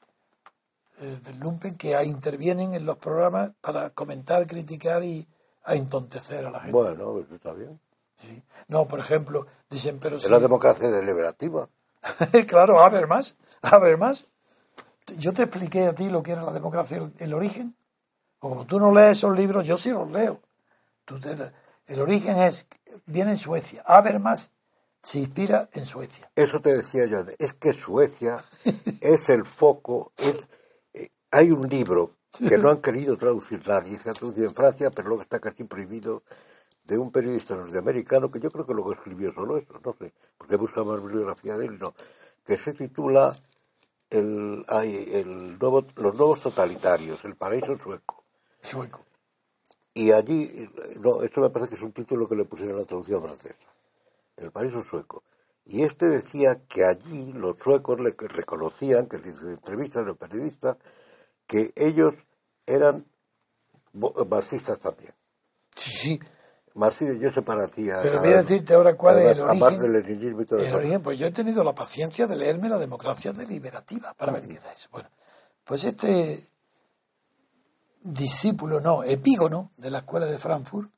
eh, 0.99 1.19
del 1.23 1.39
lumpen 1.39 1.75
que 1.77 1.99
intervienen 2.03 2.75
en 2.75 2.86
los 2.86 2.97
programas 2.97 3.53
para 3.59 3.89
comentar, 3.89 4.45
criticar 4.45 5.03
y 5.03 5.27
a 5.66 5.76
entontecer 5.76 6.45
a 6.45 6.51
la 6.51 6.59
gente. 6.59 6.72
Bueno, 6.72 7.13
pues 7.13 7.32
está 7.32 7.53
bien. 7.53 7.80
Sí. 8.16 8.43
No, 8.68 8.88
por 8.88 8.99
ejemplo, 8.99 9.45
dicen, 9.70 9.99
pero 9.99 10.18
Es 10.18 10.30
la 10.30 10.39
democracia 10.39 10.89
deliberativa. 10.89 11.68
claro, 12.47 12.80
a 12.80 12.89
ver 12.89 13.07
más, 13.07 13.36
a 13.61 13.78
ver 13.80 13.97
más. 13.97 14.28
Yo 15.18 15.34
te 15.34 15.43
expliqué 15.43 15.86
a 15.86 15.93
ti 15.93 16.09
lo 16.09 16.24
que 16.24 16.32
era 16.32 16.43
la 16.43 16.51
democracia, 16.51 16.99
el, 17.20 17.34
origen. 17.34 17.76
Como 18.39 18.66
tú 18.66 18.80
no 18.80 18.93
lees 18.93 19.18
esos 19.18 19.36
libros, 19.36 19.66
yo 19.66 19.78
sí 19.78 19.91
los 19.91 20.09
leo. 20.09 20.39
Tú 21.03 21.20
el 21.88 22.01
origen 22.01 22.39
es, 22.39 22.68
viene 23.05 23.32
en 23.32 23.38
Suecia. 23.38 23.84
A 23.86 24.01
ver 24.01 24.20
más, 24.20 24.51
se 25.03 25.20
inspira 25.20 25.70
en 25.74 25.86
Suecia. 25.86 26.32
Eso 26.36 26.61
te 26.61 26.76
decía 26.76 27.05
yo, 27.05 27.20
es 27.38 27.53
que 27.53 27.74
Suecia 27.74 28.43
es 29.01 29.30
el 29.30 29.45
foco, 29.45 30.11
es, 30.18 30.36
hay 31.30 31.51
un 31.51 31.70
libro 31.70 32.14
que 32.47 32.57
no 32.57 32.69
han 32.69 32.81
querido 32.81 33.17
traducir 33.17 33.61
nadie, 33.67 33.99
se 33.99 34.09
ha 34.09 34.13
traducido 34.13 34.47
en 34.47 34.55
Francia, 34.55 34.91
pero 34.91 35.07
luego 35.07 35.23
está 35.23 35.39
casi 35.39 35.63
prohibido, 35.63 36.23
de 36.86 36.97
un 36.97 37.11
periodista 37.11 37.55
norteamericano 37.55 38.29
que 38.29 38.39
yo 38.39 38.51
creo 38.51 38.65
que 38.65 38.73
luego 38.73 38.93
escribió 38.93 39.33
solo 39.33 39.57
eso, 39.57 39.79
no 39.83 39.93
sé, 39.93 40.13
porque 40.38 40.55
busca 40.55 40.83
más 40.83 41.01
bibliografía 41.01 41.57
de 41.57 41.65
él, 41.65 41.79
no, 41.79 41.93
que 42.45 42.57
se 42.57 42.73
titula 42.73 43.36
el, 44.09 44.63
el 44.69 45.57
nuevo, 45.59 45.86
Los 45.95 46.15
nuevos 46.15 46.41
totalitarios, 46.41 47.25
el 47.25 47.36
paraíso 47.36 47.77
sueco. 47.77 48.23
Sueco. 48.61 49.03
Y 49.93 50.11
allí, 50.11 50.69
no, 50.99 51.23
esto 51.23 51.41
me 51.41 51.49
parece 51.49 51.69
que 51.69 51.75
es 51.75 51.81
un 51.81 51.93
título 51.93 52.27
que 52.27 52.36
le 52.36 52.45
pusieron 52.45 52.75
en 52.75 52.81
la 52.81 52.88
traducción 52.88 53.21
francesa, 53.21 53.55
el 54.38 54.51
paraíso 54.51 54.83
sueco. 54.83 55.23
Y 55.65 55.81
este 55.81 56.07
decía 56.07 56.61
que 56.67 56.86
allí 56.86 57.33
los 57.33 57.57
suecos 57.57 57.99
le 57.99 58.11
reconocían, 58.11 59.07
que 59.07 59.17
le 59.17 59.29
hizo 59.31 59.49
entrevistas 59.49 60.05
los 60.05 60.17
periodistas, 60.17 60.77
que 61.48 61.72
ellos 61.76 62.16
eran 62.66 63.06
marxistas 64.28 64.80
también. 64.80 65.14
Sí, 65.76 65.91
sí. 65.91 66.20
Marxistas, 66.74 67.20
yo 67.20 67.32
se 67.32 67.41
parecía. 67.41 68.00
Pero 68.02 68.20
voy 68.20 68.34
a 68.34 68.38
decirte 68.38 68.74
ahora 68.74 68.96
cuál 68.98 69.20
es 69.20 69.38
el 69.38 69.41
origen. 69.41 69.82
del 69.82 69.93
leninismo 69.93 70.41
y 70.41 70.46
todo 70.46 70.60
el 70.60 70.74
origen, 70.74 71.02
pues 71.02 71.18
yo 71.18 71.28
he 71.28 71.32
tenido 71.32 71.64
la 71.64 71.74
paciencia 71.74 72.28
de 72.28 72.36
leerme 72.36 72.68
la 72.68 72.78
democracia 72.78 73.32
deliberativa 73.32 74.14
para 74.14 74.34
ver 74.34 74.48
qué 74.48 74.56
es 74.56 74.66
eso. 74.66 74.89
Bueno, 74.91 75.10
pues 75.64 75.86
este 75.86 76.43
discípulo, 78.02 78.82
no, 78.82 79.04
epígono 79.04 79.72
de 79.78 79.89
la 79.89 80.00
escuela 80.00 80.26
de 80.26 80.38
Frankfurt, 80.38 80.91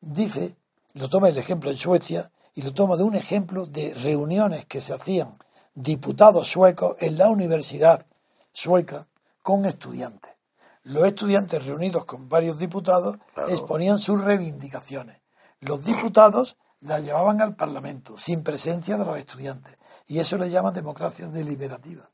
dice, 0.00 0.56
lo 0.94 1.08
toma 1.08 1.28
el 1.28 1.38
ejemplo 1.38 1.70
en 1.70 1.76
Suecia 1.76 2.30
y 2.54 2.62
lo 2.62 2.74
toma 2.74 2.96
de 2.96 3.04
un 3.04 3.14
ejemplo 3.14 3.66
de 3.66 3.94
reuniones 3.94 4.66
que 4.66 4.80
se 4.80 4.92
hacían 4.92 5.38
diputados 5.74 6.48
suecos 6.48 6.96
en 6.98 7.16
la 7.16 7.28
universidad 7.30 8.06
sueca 8.52 9.06
con 9.50 9.66
estudiantes. 9.66 10.36
Los 10.84 11.04
estudiantes 11.04 11.66
reunidos 11.66 12.04
con 12.04 12.28
varios 12.28 12.56
diputados 12.56 13.18
exponían 13.48 13.98
sus 13.98 14.22
reivindicaciones. 14.22 15.20
Los 15.58 15.84
diputados 15.84 16.56
las 16.78 17.02
llevaban 17.02 17.42
al 17.42 17.56
Parlamento 17.56 18.16
sin 18.16 18.44
presencia 18.44 18.96
de 18.96 19.04
los 19.04 19.18
estudiantes. 19.18 19.76
Y 20.06 20.20
eso 20.20 20.38
le 20.38 20.50
llaman 20.50 20.72
democracia 20.72 21.26
deliberativa. 21.26 22.08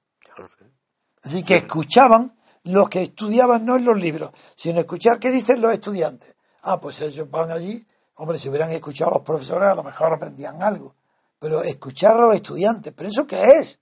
Así 1.22 1.42
que 1.42 1.56
escuchaban 1.56 2.34
los 2.64 2.88
que 2.88 3.02
estudiaban 3.02 3.66
no 3.66 3.76
en 3.76 3.84
los 3.84 4.00
libros, 4.00 4.30
sino 4.56 4.80
escuchar 4.80 5.18
qué 5.18 5.30
dicen 5.30 5.60
los 5.60 5.74
estudiantes. 5.74 6.36
Ah, 6.62 6.80
pues 6.80 7.02
ellos 7.02 7.30
van 7.30 7.50
allí. 7.50 7.86
Hombre, 8.14 8.38
si 8.38 8.48
hubieran 8.48 8.70
escuchado 8.70 9.10
a 9.10 9.14
los 9.16 9.22
profesores, 9.22 9.68
a 9.68 9.74
lo 9.74 9.82
mejor 9.82 10.14
aprendían 10.14 10.62
algo. 10.62 10.94
Pero 11.38 11.62
escuchar 11.62 12.16
a 12.16 12.20
los 12.22 12.34
estudiantes, 12.34 12.94
¿pero 12.96 13.10
eso 13.10 13.26
qué 13.26 13.42
es? 13.60 13.78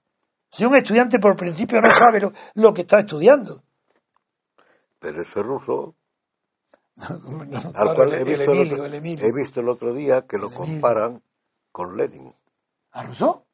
Si 0.55 0.65
un 0.65 0.77
estudiante 0.77 1.19
por 1.19 1.35
principio 1.35 1.81
no 1.81 1.91
sabe 1.91 2.31
lo, 2.55 2.73
que 2.73 2.83
está 2.83 3.01
estudiando. 3.01 3.65
Pero 5.01 5.21
ese 5.21 5.43
ruso, 5.43 5.97
al 7.75 7.97
cual 7.97 8.15
he 8.15 8.23
visto, 8.23 8.53
el 8.53 8.73
otro, 8.73 8.87
he 8.87 9.33
visto, 9.33 9.61
el 9.61 9.69
otro, 9.69 9.93
día 9.93 10.29
que 10.29 10.39
lo 10.39 10.53
comparan 10.53 11.21
con 11.73 11.97
Lenin. 11.97 12.33
¿A 12.93 13.03
Rousseau? 13.03 13.45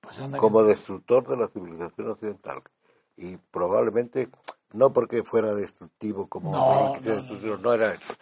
Pues 0.00 0.20
como 0.38 0.64
destructor 0.64 1.24
de 1.28 1.36
la 1.36 1.46
civilización 1.46 2.10
occidental. 2.10 2.60
Y 3.16 3.36
probablemente, 3.36 4.28
no 4.72 4.92
porque 4.92 5.22
fuera 5.22 5.54
destructivo 5.54 6.26
como 6.26 6.50
no, 6.50 6.96
no, 7.58 7.72
era 7.74 7.94
eso. 7.94 8.12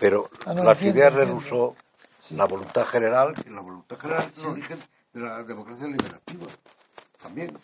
Pero 0.00 0.30
ah, 0.46 0.54
las 0.54 0.80
ideas 0.80 1.14
de 1.14 1.26
Rousseau, 1.26 1.76
la 2.30 2.46
voluntad 2.46 2.86
general, 2.86 3.34
y 3.44 3.50
la 3.50 3.60
voluntad 3.60 3.98
general 3.98 4.30
es 4.34 4.42
el 4.42 4.52
origen 4.52 4.78
de 5.12 5.20
la 5.20 5.42
democracia 5.42 5.86
liberativa. 5.86 6.46
También. 7.22 7.54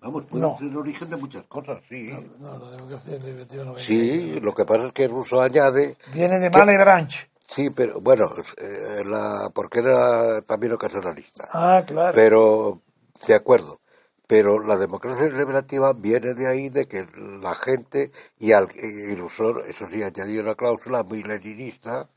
Vamos, 0.00 0.26
puede 0.26 0.42
no. 0.42 0.58
ser 0.58 0.68
el 0.68 0.76
origen 0.76 1.10
de 1.10 1.16
muchas 1.16 1.44
cosas, 1.44 1.82
sí. 1.88 2.10
No, 2.38 2.58
la 2.58 2.70
democracia 2.70 3.16
liberativa 3.18 3.64
no 3.64 3.74
viene. 3.74 3.86
Sí, 3.86 4.40
lo 4.40 4.54
que 4.54 4.64
pasa 4.64 4.86
es 4.86 4.92
que 4.92 5.08
Russo 5.08 5.40
añade. 5.40 5.96
Viene 6.12 6.38
de 6.38 6.50
Malebranche. 6.50 7.30
Sí, 7.48 7.70
pero 7.70 8.00
bueno, 8.00 8.32
eh, 8.56 9.04
la, 9.06 9.50
porque 9.54 9.78
era 9.78 10.42
también 10.42 10.72
ocasionalista. 10.72 11.48
Ah, 11.52 11.82
claro. 11.86 12.12
Pero, 12.14 12.82
de 13.26 13.34
acuerdo. 13.34 13.80
Pero 14.26 14.60
la 14.60 14.76
democracia 14.76 15.28
liberativa 15.28 15.92
viene 15.92 16.34
de 16.34 16.48
ahí, 16.48 16.68
de 16.68 16.86
que 16.88 17.06
la 17.40 17.54
gente, 17.54 18.10
y, 18.38 18.52
al, 18.52 18.68
Rousseau, 19.16 19.60
eso 19.60 19.88
sí, 19.88 20.02
añadió 20.02 20.42
una 20.42 20.56
cláusula 20.56 21.04
muy 21.04 21.22
leninista, 21.22 22.10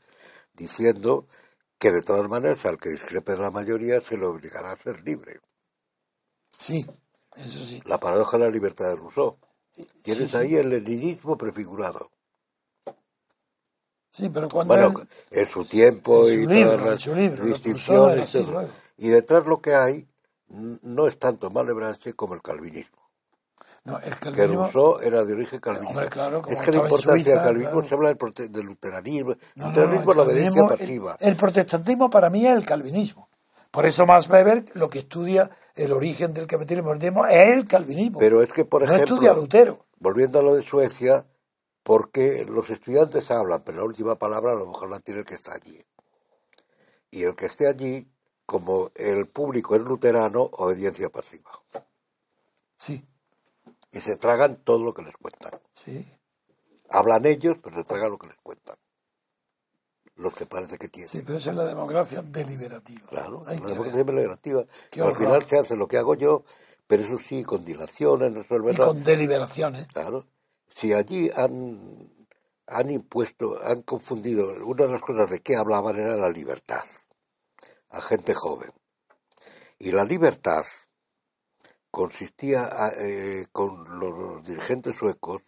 diciendo 0.52 1.28
que 1.78 1.92
de 1.92 2.02
todas 2.02 2.28
maneras 2.28 2.66
al 2.66 2.78
que 2.78 2.90
discrepe 2.90 3.32
de 3.32 3.38
la 3.38 3.50
mayoría 3.52 4.00
se 4.00 4.18
le 4.18 4.26
obligará 4.26 4.72
a 4.72 4.76
ser 4.76 5.02
libre. 5.04 5.38
Sí, 6.50 6.84
la 7.84 7.98
paradoja 7.98 8.38
de 8.38 8.44
la 8.44 8.50
libertad 8.50 8.88
de 8.88 8.96
Rousseau. 8.96 9.36
Tienes 10.02 10.34
ahí 10.34 10.56
el 10.56 10.70
leninismo 10.70 11.36
prefigurado. 11.36 12.10
Sí, 14.10 14.28
pero 14.28 14.48
cuando. 14.48 14.74
Bueno, 14.74 15.02
en 15.30 15.46
su 15.46 15.64
tiempo 15.64 16.28
y 16.28 16.46
todas 16.46 17.06
las 17.06 17.44
distinciones. 17.44 18.38
Y, 18.98 19.08
detrás 19.08 19.46
lo 19.46 19.60
que 19.60 19.74
hay 19.74 20.06
no 20.48 21.06
es 21.06 21.18
tanto 21.18 21.50
Malebranche 21.50 22.12
como 22.14 22.34
el 22.34 22.42
calvinismo. 22.42 22.98
No, 23.84 23.98
el 23.98 24.18
calvinismo... 24.18 24.34
Que 24.34 24.46
Rousseau 24.46 25.00
era 25.00 25.24
de 25.24 25.32
origen 25.32 25.60
calvinista. 25.60 26.42
es 26.48 26.60
que 26.60 26.70
la 26.70 26.82
importancia 26.82 27.34
del 27.34 27.42
calvinismo 27.42 27.82
se 27.82 27.94
habla 27.94 28.14
del, 28.14 28.66
luteranismo. 28.66 29.32
el 29.32 29.62
luteranismo 29.62 30.10
es 30.10 30.16
la 30.16 30.22
obediencia 30.22 30.66
pasiva. 30.66 31.16
el 31.18 31.36
protestantismo 31.36 32.10
para 32.10 32.28
mí 32.28 32.46
es 32.46 32.52
el 32.52 32.66
calvinismo. 32.66 33.30
Por 33.70 33.86
eso 33.86 34.04
Max 34.04 34.28
Weber 34.28 34.64
lo 34.74 34.90
que 34.90 34.98
estudia 34.98 35.50
el 35.74 35.92
origen 35.92 36.34
del 36.34 36.46
capitalismo 36.46 36.94
es 37.26 37.54
el 37.54 37.66
calvinismo. 37.66 38.18
Pero 38.18 38.42
es 38.42 38.52
que, 38.52 38.64
por 38.64 38.82
ejemplo, 38.82 39.04
estudia 39.04 39.32
Lutero. 39.34 39.86
Volviendo 39.98 40.38
a 40.38 40.42
lo 40.42 40.54
de 40.54 40.62
Suecia, 40.62 41.26
porque 41.82 42.44
los 42.44 42.70
estudiantes 42.70 43.30
hablan, 43.30 43.62
pero 43.64 43.78
la 43.78 43.84
última 43.84 44.16
palabra 44.16 44.52
a 44.52 44.56
lo 44.56 44.66
mejor 44.66 44.90
la 44.90 45.00
tiene 45.00 45.20
el 45.20 45.26
que 45.26 45.34
está 45.34 45.54
allí. 45.54 45.82
Y 47.10 47.22
el 47.24 47.34
que 47.34 47.46
esté 47.46 47.66
allí, 47.66 48.06
como 48.46 48.90
el 48.94 49.26
público 49.26 49.74
es 49.74 49.82
luterano, 49.82 50.42
obediencia 50.52 51.08
pasiva. 51.10 51.50
Sí, 52.78 53.04
Y 53.92 54.00
se 54.00 54.16
tragan 54.16 54.56
todo 54.64 54.84
lo 54.84 54.94
que 54.94 55.02
les 55.02 55.16
cuentan. 55.16 55.60
sí. 55.74 56.06
Hablan 56.92 57.24
ellos, 57.24 57.56
pero 57.62 57.76
se 57.76 57.84
tragan 57.84 58.10
lo 58.10 58.18
que 58.18 58.26
les 58.26 58.36
cuentan. 58.38 58.74
Los 60.20 60.34
que 60.34 60.44
parece 60.44 60.76
que 60.76 60.88
tienen. 60.88 61.08
Sí, 61.10 61.22
pero 61.24 61.38
esa 61.38 61.50
es 61.52 61.56
la 61.56 61.64
democracia 61.64 62.20
deliberativa. 62.20 63.08
Claro, 63.08 63.42
Hay 63.46 63.58
la 63.58 63.68
democracia 63.68 64.04
ver. 64.04 64.06
deliberativa. 64.14 64.64
Qué 64.90 65.00
Al 65.00 65.14
final 65.16 65.42
se 65.46 65.58
hace 65.58 65.76
lo 65.76 65.88
que 65.88 65.96
hago 65.96 66.14
yo, 66.14 66.44
pero 66.86 67.02
eso 67.02 67.16
sí, 67.26 67.42
con 67.42 67.64
dilaciones, 67.64 68.30
Y 68.32 68.34
resolverlo. 68.34 68.84
con 68.84 69.02
deliberaciones. 69.02 69.86
Claro. 69.86 70.26
Si 70.68 70.92
allí 70.92 71.30
han, 71.34 72.06
han 72.66 72.90
impuesto, 72.90 73.58
han 73.64 73.80
confundido, 73.82 74.46
una 74.66 74.84
de 74.86 74.92
las 74.92 75.00
cosas 75.00 75.30
de 75.30 75.40
que 75.40 75.56
hablaban 75.56 75.96
era 75.96 76.16
la 76.16 76.28
libertad 76.28 76.84
a 77.88 78.00
gente 78.02 78.34
joven. 78.34 78.70
Y 79.78 79.90
la 79.92 80.04
libertad 80.04 80.64
consistía 81.90 82.66
a- 82.66 82.92
eh, 82.96 83.46
con 83.52 83.98
los 83.98 84.44
dirigentes 84.44 84.96
suecos, 84.96 85.42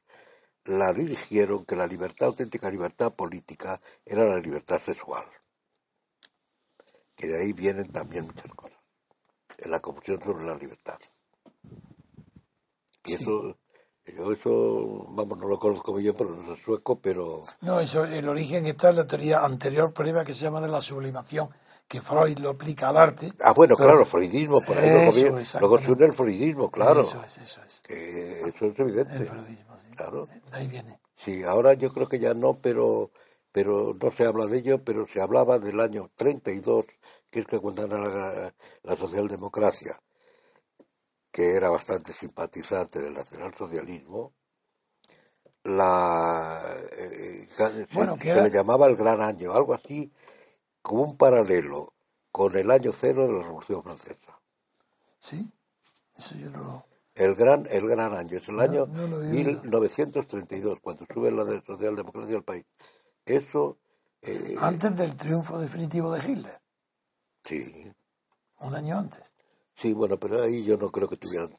la 0.65 0.93
dirigieron 0.93 1.65
que 1.65 1.77
la 1.77 1.87
libertad, 1.87 2.29
auténtica 2.29 2.71
libertad 2.71 3.13
política, 3.13 3.81
era 4.05 4.25
la 4.25 4.39
libertad 4.39 4.79
sexual. 4.79 5.25
Que 7.17 7.27
de 7.27 7.41
ahí 7.43 7.53
vienen 7.53 7.91
también 7.91 8.27
muchas 8.27 8.53
cosas. 8.55 8.79
En 9.59 9.71
la 9.71 9.81
confusión 9.81 10.21
sobre 10.23 10.45
la 10.45 10.57
libertad. 10.57 10.99
Y 13.05 13.11
Sí. 13.11 13.15
eso, 13.15 13.59
yo 14.07 14.33
eso, 14.33 15.05
vamos, 15.11 15.39
no 15.39 15.49
lo 15.49 15.59
conozco 15.59 15.95
bien 15.95 16.15
porque 16.15 16.33
no 16.35 16.47
soy 16.47 16.57
sueco, 16.57 17.01
pero 17.01 17.43
No, 17.61 17.81
eso, 17.81 18.05
el 18.05 18.29
origen 18.29 18.67
está 18.67 18.91
en 18.91 18.97
la 18.97 19.07
teoría 19.07 19.45
anterior 19.45 19.93
previa 19.93 20.25
que 20.25 20.33
se 20.33 20.43
llama 20.45 20.61
de 20.61 20.69
la 20.69 20.81
sublimación, 20.81 21.49
que 21.89 22.01
Freud 22.01 22.39
lo 22.39 22.51
aplica 22.51 22.89
al 22.89 22.97
arte. 22.97 23.31
Ah, 23.41 23.53
bueno, 23.53 23.75
Pero- 23.77 23.89
claro, 23.91 24.07
freudismo, 24.07 24.61
por 24.65 24.79
ahí 24.79 24.89
Eso, 24.89 25.13
viene- 25.17 25.45
luego 25.61 25.79
se 25.79 25.93
une 25.93 26.07
el 26.07 26.15
freudismo, 26.15 26.71
claro. 26.71 27.03
Eso 27.03 27.23
es, 27.25 27.39
eso 27.39 27.63
es. 27.65 27.81
Que 27.83 28.41
eso 28.41 28.67
es 28.67 28.79
evidente. 28.79 29.15
El 29.17 29.27
freudismo. 29.27 29.73
Claro. 29.97 30.27
Ahí 30.53 30.67
viene. 30.69 30.99
Sí, 31.15 31.43
ahora 31.45 31.75
yo 31.75 31.93
creo 31.93 32.09
que 32.09 32.19
ya 32.19 32.35
no, 32.35 32.59
pero, 32.59 33.11
pero 33.53 33.95
no 34.01 34.11
se 34.11 34.25
habla 34.25 34.47
de 34.47 34.59
ello, 34.59 34.83
pero 34.85 35.07
se 35.07 35.21
hablaba 35.21 35.59
del 35.59 35.81
año 35.81 36.11
32, 36.17 36.87
que 37.31 37.41
es 37.41 37.47
que 37.47 37.59
cuando 37.61 37.85
era 37.85 37.99
la, 37.99 38.55
la 38.83 38.97
socialdemocracia, 38.97 40.01
que 41.31 41.53
era 41.57 41.71
bastante 41.71 42.13
simpatizante 42.13 43.01
del 43.01 43.15
nacionalsocialismo, 43.15 44.35
la, 45.65 46.61
eh, 46.93 47.49
se, 47.57 47.87
Bueno, 47.95 48.17
se 48.17 48.29
era- 48.31 48.43
le 48.43 48.51
llamaba 48.51 48.87
el 48.87 48.97
gran 48.97 49.21
año, 49.23 49.53
algo 49.53 49.75
así 49.75 50.13
como 50.83 51.03
un 51.05 51.17
paralelo 51.17 51.95
con 52.33 52.57
el 52.57 52.71
año 52.71 52.91
cero 52.93 53.27
de 53.27 53.33
la 53.35 53.43
Revolución 53.43 53.83
Francesa. 53.83 54.41
¿Sí? 55.19 55.53
Eso 56.17 56.35
yo 56.37 56.51
no... 56.51 56.85
El 57.23 57.35
gran, 57.37 57.67
el 57.71 57.87
gran 57.89 58.13
año, 58.15 58.37
es 58.39 58.49
el 58.49 58.59
año 58.59 58.87
no 58.87 59.03
he 59.03 59.05
oído. 59.31 59.63
1932, 59.65 60.81
cuando 60.81 61.07
sube 61.13 61.31
la 61.31 61.45
de- 61.45 61.63
socialdemocracia 61.65 62.33
del 62.35 62.43
país. 62.45 62.65
Eso, 63.25 63.79
eh, 64.23 64.57
Antes 64.59 64.97
del 64.97 65.17
triunfo 65.17 65.59
definitivo 65.59 66.11
de 66.13 66.21
Hitler, 66.29 66.61
sí, 67.45 67.93
un 68.61 68.75
año 68.75 68.99
antes. 68.99 69.33
sí, 69.73 69.93
bueno, 69.93 70.19
pero 70.19 70.43
ahí 70.43 70.65
yo 70.65 70.77
no 70.77 70.91
creo 70.91 71.09
que 71.09 71.17
tuvieran 71.17 71.51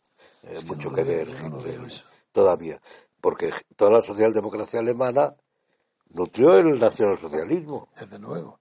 eh, 0.43 0.49
Es 0.51 0.63
que 0.65 0.69
mucho 0.75 0.89
no 0.89 0.95
que 0.95 1.03
veo, 1.03 1.25
ver 1.25 1.27
no 1.29 1.57
Hitler, 1.59 1.79
veo 1.79 1.85
eso. 1.85 2.05
todavía, 2.33 2.81
porque 3.21 3.51
toda 3.77 3.91
la 3.91 4.01
socialdemocracia 4.01 4.79
alemana 4.81 5.35
nutrió 6.09 6.57
el 6.57 6.77
nacionalsocialismo. 6.79 7.87
Desde 7.97 8.19
luego. 8.19 8.59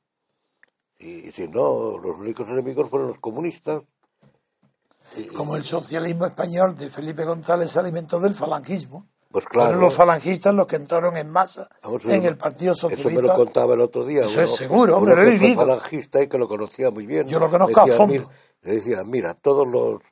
Y, 0.99 1.29
y 1.29 1.33
si 1.33 1.49
no, 1.49 1.99
los 1.99 2.17
únicos 2.17 2.49
enemigos 2.49 2.89
fueron 2.89 3.09
los 3.09 3.19
comunistas. 3.19 3.83
Como 5.37 5.57
el 5.57 5.65
socialismo 5.65 6.27
español 6.27 6.75
de 6.75 6.89
Felipe 6.91 7.25
González 7.25 7.71
se 7.71 7.79
alimentó 7.81 8.19
del 8.21 8.35
falangismo. 8.35 9.07
Pues 9.31 9.45
Fueron 9.47 9.69
claro. 9.71 9.81
los 9.81 9.95
falangistas 9.95 10.53
los 10.55 10.67
que 10.67 10.77
entraron 10.77 11.17
en 11.17 11.31
masa 11.31 11.67
Vamos, 11.83 12.05
en 12.05 12.11
eso- 12.13 12.29
el 12.29 12.37
Partido 12.37 12.73
Eso 12.73 12.89
me 12.91 12.97
lo 12.97 13.03
Socialista. 13.03 13.35
contaba 13.35 13.75
el 13.75 13.81
otro 13.81 14.05
día. 14.05 14.25
Eso 14.25 14.43
es 14.43 14.55
seguro, 14.57 14.99
hombre, 14.99 15.17
lo 15.17 15.23
he 15.23 15.31
vivido. 15.31 15.57
falangista 15.57 16.23
y 16.23 16.29
que 16.29 16.37
lo 16.39 16.47
conocía 16.49 16.91
muy 16.91 17.07
bien. 17.07 17.27
Yo 17.29 17.39
lo 17.39 17.49
conozco 17.51 17.81
a 17.81 17.87
fondo. 17.87 18.13
"Mira", 18.13 18.27
le 18.63 18.75
decía, 18.75 19.03
mira, 19.05 19.33
todos 19.35 19.67
los, 19.67 20.03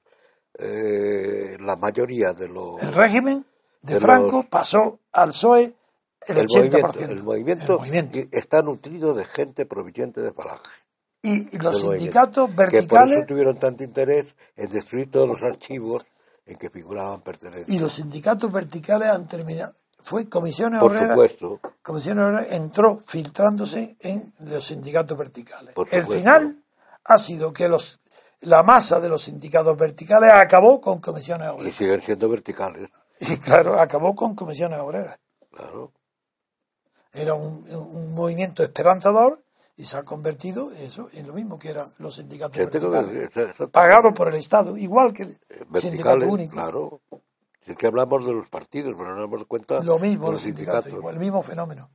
eh, 0.58 1.56
la 1.60 1.76
mayoría 1.76 2.32
de 2.32 2.48
los... 2.48 2.82
El 2.82 2.92
régimen 2.94 3.44
de, 3.82 3.94
de 3.94 4.00
Franco 4.00 4.36
los- 4.38 4.46
pasó 4.46 5.00
al 5.12 5.30
PSOE 5.30 5.74
el, 6.26 6.38
el 6.38 6.46
80%. 6.48 6.52
movimiento, 6.82 7.12
el 7.12 7.22
movimiento, 7.22 7.72
El 7.74 7.78
movimiento. 7.78 8.18
está 8.32 8.62
nutrido 8.62 9.14
de 9.14 9.24
gente 9.24 9.66
proveniente 9.66 10.20
de 10.22 10.32
falange. 10.32 10.62
Y, 11.22 11.54
y 11.54 11.58
los 11.58 11.80
sindicatos 11.80 12.48
Que 12.50 12.54
por 12.56 12.70
verticales 12.70 13.16
eso 13.18 13.26
tuvieron 13.26 13.58
tanto 13.58 13.84
interés 13.84 14.34
en 14.56 14.70
destruir 14.70 15.10
todos 15.10 15.28
los 15.28 15.42
archivos 15.42 16.04
en 16.46 16.56
que 16.56 16.70
figuraban 16.70 17.20
pertenencias. 17.20 17.68
y 17.68 17.78
los 17.78 17.92
sindicatos 17.94 18.50
verticales 18.50 19.08
han 19.10 19.28
terminado. 19.28 19.74
Fue 20.02 20.28
comisiones 20.30 20.80
Por 20.80 20.92
obreras. 20.92 21.10
supuesto. 21.10 21.60
Comisiones 21.82 22.24
Obreras 22.24 22.46
entró 22.52 23.00
filtrándose 23.00 23.96
en 24.00 24.32
los 24.40 24.64
sindicatos 24.66 25.16
verticales. 25.18 25.74
Por 25.74 25.88
El 25.92 26.06
final 26.06 26.64
ha 27.04 27.18
sido 27.18 27.52
que 27.52 27.68
los 27.68 28.00
la 28.40 28.62
masa 28.62 28.98
de 29.00 29.10
los 29.10 29.22
sindicatos 29.24 29.76
verticales 29.76 30.30
acabó 30.32 30.80
con 30.80 30.98
comisiones 31.00 31.48
Y 31.48 31.50
obreras. 31.50 31.76
siguen 31.76 32.00
siendo 32.02 32.28
verticales. 32.30 32.88
Y 33.20 33.36
claro, 33.36 33.78
acabó 33.78 34.14
con 34.16 34.34
comisiones 34.34 34.80
obreras. 34.80 35.18
Claro. 35.54 35.92
Era 37.12 37.34
un, 37.34 37.66
un 37.70 38.14
movimiento 38.14 38.62
esperanzador 38.62 39.42
y 39.80 39.86
se 39.86 39.96
ha 39.96 40.02
convertido 40.04 40.70
eso 40.72 41.08
en 41.14 41.26
lo 41.26 41.32
mismo 41.32 41.58
que 41.58 41.70
eran 41.70 41.90
los 41.98 42.16
sindicatos 42.16 42.56
que-. 42.58 43.66
Pagados 43.72 44.12
por 44.12 44.28
el 44.28 44.34
Estado, 44.34 44.76
igual 44.76 45.12
que 45.12 45.22
el 45.22 45.28
sindicato 45.38 45.70
verticales, 45.72 46.28
único. 46.28 46.52
claro. 46.52 47.00
Si 47.64 47.72
es 47.72 47.76
que 47.78 47.86
hablamos 47.86 48.26
de 48.26 48.32
los 48.34 48.48
partidos, 48.50 48.94
pero 48.96 49.10
no 49.14 49.20
nos 49.20 49.30
damos 49.30 49.46
cuenta 49.46 49.82
Lo 49.82 49.98
mismo 49.98 50.26
de 50.26 50.32
los 50.32 50.42
sindicatos, 50.42 50.92
igual, 50.92 51.14
el 51.14 51.20
mismo 51.20 51.42
fenómeno. 51.42 51.88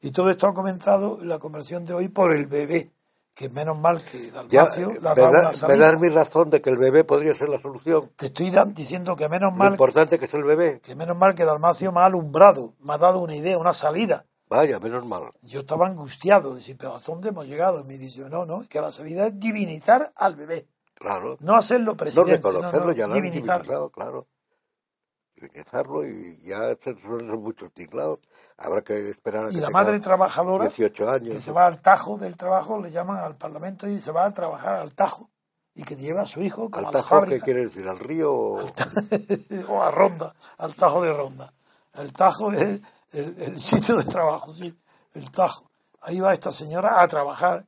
Y 0.00 0.10
todo 0.10 0.30
esto 0.30 0.46
ha 0.46 0.52
comenzado 0.54 1.24
la 1.24 1.38
conversión 1.38 1.86
de 1.86 1.94
hoy 1.94 2.08
por 2.08 2.32
el 2.32 2.44
bebé, 2.46 2.92
que 3.34 3.48
menos 3.48 3.78
mal 3.78 4.02
que 4.04 4.30
Ya, 4.48 4.66
Dalmacio 4.66 4.90
me, 4.90 4.96
ha 5.08 5.14
dado 5.14 5.32
da- 5.32 5.68
me 5.68 5.76
das 5.78 5.98
mi 6.00 6.08
razón 6.10 6.50
de 6.50 6.60
que 6.60 6.68
el 6.70 6.76
bebé 6.76 7.04
podría 7.04 7.34
ser 7.34 7.48
la 7.48 7.58
solución. 7.58 8.10
Te 8.16 8.26
estoy 8.26 8.52
diciendo 8.74 9.16
que 9.16 9.28
menos 9.30 9.52
Lo 9.52 9.58
mal 9.58 9.72
importante 9.72 10.18
que 10.18 10.26
es 10.26 10.34
el 10.34 10.44
bebé. 10.44 10.80
que 10.82 10.94
menos 10.94 11.16
mal 11.16 11.34
que 11.34 11.44
Dalmacio 11.46 11.90
me 11.90 12.00
ha 12.00 12.04
alumbrado, 12.04 12.74
me 12.80 12.92
ha 12.92 12.98
dado 12.98 13.20
una 13.20 13.34
idea, 13.34 13.56
una 13.56 13.72
salida. 13.72 14.26
Vaya, 14.56 14.78
menos 14.78 15.04
mal. 15.06 15.32
Yo 15.42 15.60
estaba 15.60 15.88
angustiado, 15.88 16.54
decir, 16.54 16.76
pero 16.78 16.94
¿hasta 16.94 17.10
dónde 17.12 17.30
hemos 17.30 17.46
llegado? 17.46 17.80
Y 17.80 17.84
me 17.84 17.98
dice, 17.98 18.20
no, 18.28 18.44
no, 18.46 18.62
que 18.68 18.80
la 18.80 18.92
salida 18.92 19.26
es 19.26 19.38
divinizar 19.38 20.12
al 20.16 20.36
bebé, 20.36 20.68
Claro. 20.94 21.36
no 21.40 21.56
hacerlo 21.56 21.92
No 21.92 21.96
presidente, 21.96 22.36
reconocerlo, 22.36 22.86
no, 22.86 22.92
ya 22.92 23.06
lo 23.06 23.14
divinizado, 23.14 23.90
claro. 23.90 24.28
Divinizarlo 25.36 26.06
y 26.06 26.40
ya 26.44 26.76
se- 26.80 26.96
son 27.02 27.26
muchos 27.42 27.72
tinglados. 27.72 28.20
Habrá 28.56 28.82
que 28.82 29.10
esperar 29.10 29.46
a 29.46 29.48
que 29.48 29.56
Y 29.56 29.60
la 29.60 29.70
madre 29.70 29.98
trabajadora 29.98 30.64
18 30.68 31.04
que 31.04 31.10
años. 31.10 31.42
se 31.42 31.50
va 31.50 31.66
al 31.66 31.82
tajo 31.82 32.16
del 32.16 32.36
trabajo, 32.36 32.80
le 32.80 32.90
llaman 32.90 33.18
al 33.18 33.34
Parlamento 33.34 33.88
y 33.88 34.00
se 34.00 34.12
va 34.12 34.24
a 34.26 34.30
trabajar 34.30 34.74
al 34.74 34.94
tajo 34.94 35.30
y 35.74 35.82
que 35.82 35.96
lleva 35.96 36.22
a 36.22 36.26
su 36.26 36.40
hijo 36.40 36.70
como 36.70 36.78
¿Al 36.88 36.94
a 36.94 36.98
la 36.98 37.02
tajo 37.02 37.08
qué 37.08 37.20
fábrica. 37.20 37.44
quiere 37.44 37.64
decir? 37.66 37.88
¿Al 37.88 37.98
río? 37.98 38.32
o- 38.32 38.64
o 39.68 39.82
a 39.82 39.90
Ronda, 39.90 40.34
al 40.58 40.74
Tajo 40.76 41.02
de 41.02 41.12
Ronda. 41.12 41.52
El 41.94 42.12
Tajo 42.12 42.52
es 42.52 42.80
el, 43.14 43.42
el 43.42 43.60
sitio 43.60 43.96
de 43.96 44.04
trabajo, 44.04 44.52
sí, 44.52 44.76
el 45.14 45.30
Tajo. 45.30 45.70
Ahí 46.00 46.20
va 46.20 46.32
esta 46.32 46.52
señora 46.52 47.00
a 47.02 47.08
trabajar. 47.08 47.66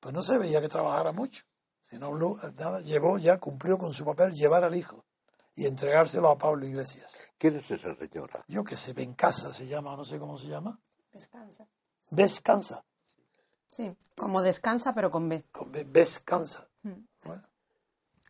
Pues 0.00 0.14
no 0.14 0.22
se 0.22 0.38
veía 0.38 0.60
que 0.60 0.68
trabajara 0.68 1.12
mucho. 1.12 1.44
Si 1.88 1.96
no 1.98 2.06
habló 2.06 2.36
nada, 2.56 2.80
llevó, 2.80 3.18
ya 3.18 3.38
cumplió 3.38 3.78
con 3.78 3.94
su 3.94 4.04
papel, 4.04 4.32
llevar 4.32 4.62
al 4.64 4.74
hijo 4.74 5.04
y 5.54 5.66
entregárselo 5.66 6.28
a 6.28 6.38
Pablo 6.38 6.66
Iglesias. 6.66 7.16
¿Quién 7.38 7.56
es 7.56 7.70
esa 7.70 7.94
señora? 7.96 8.44
Yo 8.46 8.62
que 8.64 8.76
sé, 8.76 8.92
Bencasa 8.92 9.52
se 9.52 9.66
llama, 9.66 9.96
no 9.96 10.04
sé 10.04 10.18
cómo 10.18 10.36
se 10.36 10.46
llama. 10.48 10.78
Descansa. 11.12 11.66
Descansa, 12.10 12.84
Sí, 13.70 13.94
como 14.16 14.40
descansa, 14.40 14.94
pero 14.94 15.10
con 15.10 15.28
B. 15.28 15.44
con 15.52 15.70
B, 15.70 15.84
Descansa. 15.84 16.66
Bueno, 16.82 17.42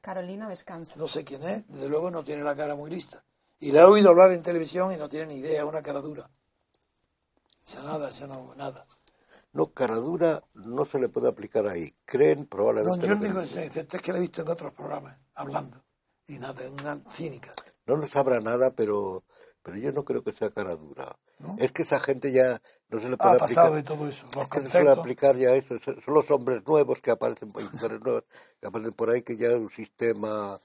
Carolina 0.01 0.49
Descansa. 0.49 0.99
no 0.99 1.07
sé 1.07 1.25
quién 1.25 1.43
es, 1.45 1.67
desde 1.69 1.89
luego 1.89 2.11
no 2.11 2.25
tiene 2.25 2.43
la 2.43 2.57
cara 2.57 2.75
muy 2.75 2.91
lista. 2.91 3.23
Y 3.61 3.73
la 3.73 3.83
he 3.83 3.85
oído 3.85 4.11
hablar 4.11 4.33
en 4.33 4.43
televisión 4.43 4.93
y 4.93 4.97
no 4.97 5.09
tiene 5.09 5.27
ni 5.27 5.35
idea, 5.37 5.65
una 5.65 5.83
cara 5.83 6.01
dura. 6.01 6.29
Esa 7.69 7.83
nada, 7.83 8.09
esa 8.09 8.27
no, 8.27 8.55
nada. 8.55 8.87
No, 9.53 9.73
caradura 9.75 10.43
no 10.55 10.87
se 10.87 10.99
le 10.99 11.11
puede 11.11 11.29
aplicar 11.29 11.67
ahí. 11.67 11.95
Creen 12.07 12.41
No, 12.41 12.47
probablemente. 12.49 13.07
lo 13.07 13.17
digo, 13.17 13.43
dicen. 13.43 13.65
es 13.65 13.77
es 13.77 14.03
que 14.03 14.11
la 14.13 14.17
he 14.19 14.23
visto 14.23 14.41
en 14.41 14.49
otros 14.49 14.73
programas, 14.73 15.19
hablando. 15.35 15.85
Y 16.27 16.39
nada, 16.39 16.65
es 16.65 16.71
una 16.71 16.99
cínica. 17.11 17.53
No 17.85 17.99
nos 17.99 18.09
sabrá 18.11 18.41
nada, 18.41 18.71
pero, 18.71 19.25
pero 19.63 19.77
yo 19.77 19.93
no 19.93 20.03
creo 20.03 20.23
que 20.25 20.33
sea 20.33 20.49
cara 20.49 20.77
dura. 20.77 21.15
¿No? 21.41 21.57
Es 21.59 21.73
que 21.73 21.83
esa 21.83 22.01
gente 22.01 22.33
ya 22.33 22.61
no 22.89 23.01
se 23.01 23.09
le 23.09 23.15
Ha 23.15 23.19
puede 23.19 23.39
pasado 23.39 23.75
de 23.75 23.81
aplicar. 23.81 23.97
todo 23.99 24.09
eso. 24.09 24.27
Los 24.35 24.45
Es 24.45 24.49
que 24.51 24.59
no 24.61 24.65
se 24.65 24.71
conceptos. 24.71 24.99
aplicar 24.99 25.37
ya 25.37 25.51
eso. 25.55 25.75
Son 25.81 26.15
los 26.15 26.31
hombres 26.31 26.67
nuevos 26.67 27.03
que 27.03 27.11
aparecen, 27.11 27.49
mujeres 27.49 28.01
nuevas 28.01 28.25
que 28.61 28.67
aparecen 28.67 28.95
por 28.95 29.11
ahí, 29.11 29.21
que 29.23 29.37
ya 29.37 29.49
hay 29.49 29.55
un 29.57 29.71
sistema 29.71 30.59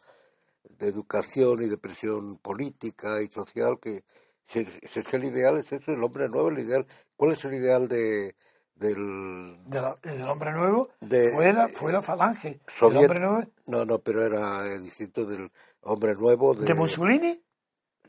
de 0.70 0.88
educación 0.88 1.64
y 1.64 1.68
de 1.68 1.78
presión 1.78 2.38
política 2.38 3.22
y 3.22 3.28
social 3.28 3.78
que, 3.82 4.06
Si, 4.44 4.66
si 4.88 5.00
es 5.00 5.08
que 5.08 5.16
el 5.18 5.26
ideal 5.26 5.58
es 5.58 5.72
ese, 5.72 5.94
el 5.94 6.04
hombre 6.04 6.28
nuevo, 6.30 6.50
el 6.50 6.60
ideal. 6.60 6.86
¿Cuál 7.16 7.32
es 7.32 7.44
el 7.46 7.54
ideal 7.54 7.88
de 7.88 8.36
del 8.76 9.56
De 9.68 9.80
la- 9.82 9.98
del 10.02 10.24
hombre 10.28 10.52
nuevo 10.52 10.90
De- 11.00 11.32
fue, 11.32 11.54
la, 11.54 11.68
fue 11.70 11.94
la 11.94 12.02
falange. 12.02 12.60
soviet- 12.68 12.92
El 12.92 12.98
hombre 12.98 13.20
nuevo 13.20 13.44
No, 13.68 13.86
no, 13.86 14.00
pero 14.00 14.26
era 14.26 14.66
eh, 14.68 14.80
distinto 14.80 15.26
del 15.26 15.52
hombre 15.82 16.16
nuevo 16.16 16.54
de, 16.56 16.66
de 16.66 16.74
Mussolini. 16.74 17.42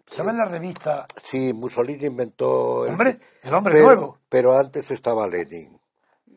¿Saben 0.06 0.36
la 0.36 0.44
revista? 0.46 1.06
Sí, 1.22 1.52
Mussolini 1.52 2.06
inventó 2.06 2.84
el- 2.86 2.92
Hombre, 2.92 3.18
el 3.42 3.54
hombre 3.54 3.74
pero, 3.74 3.86
nuevo. 3.86 4.18
Pero 4.28 4.56
antes 4.58 4.90
estaba 4.90 5.26
Lenin. 5.28 5.68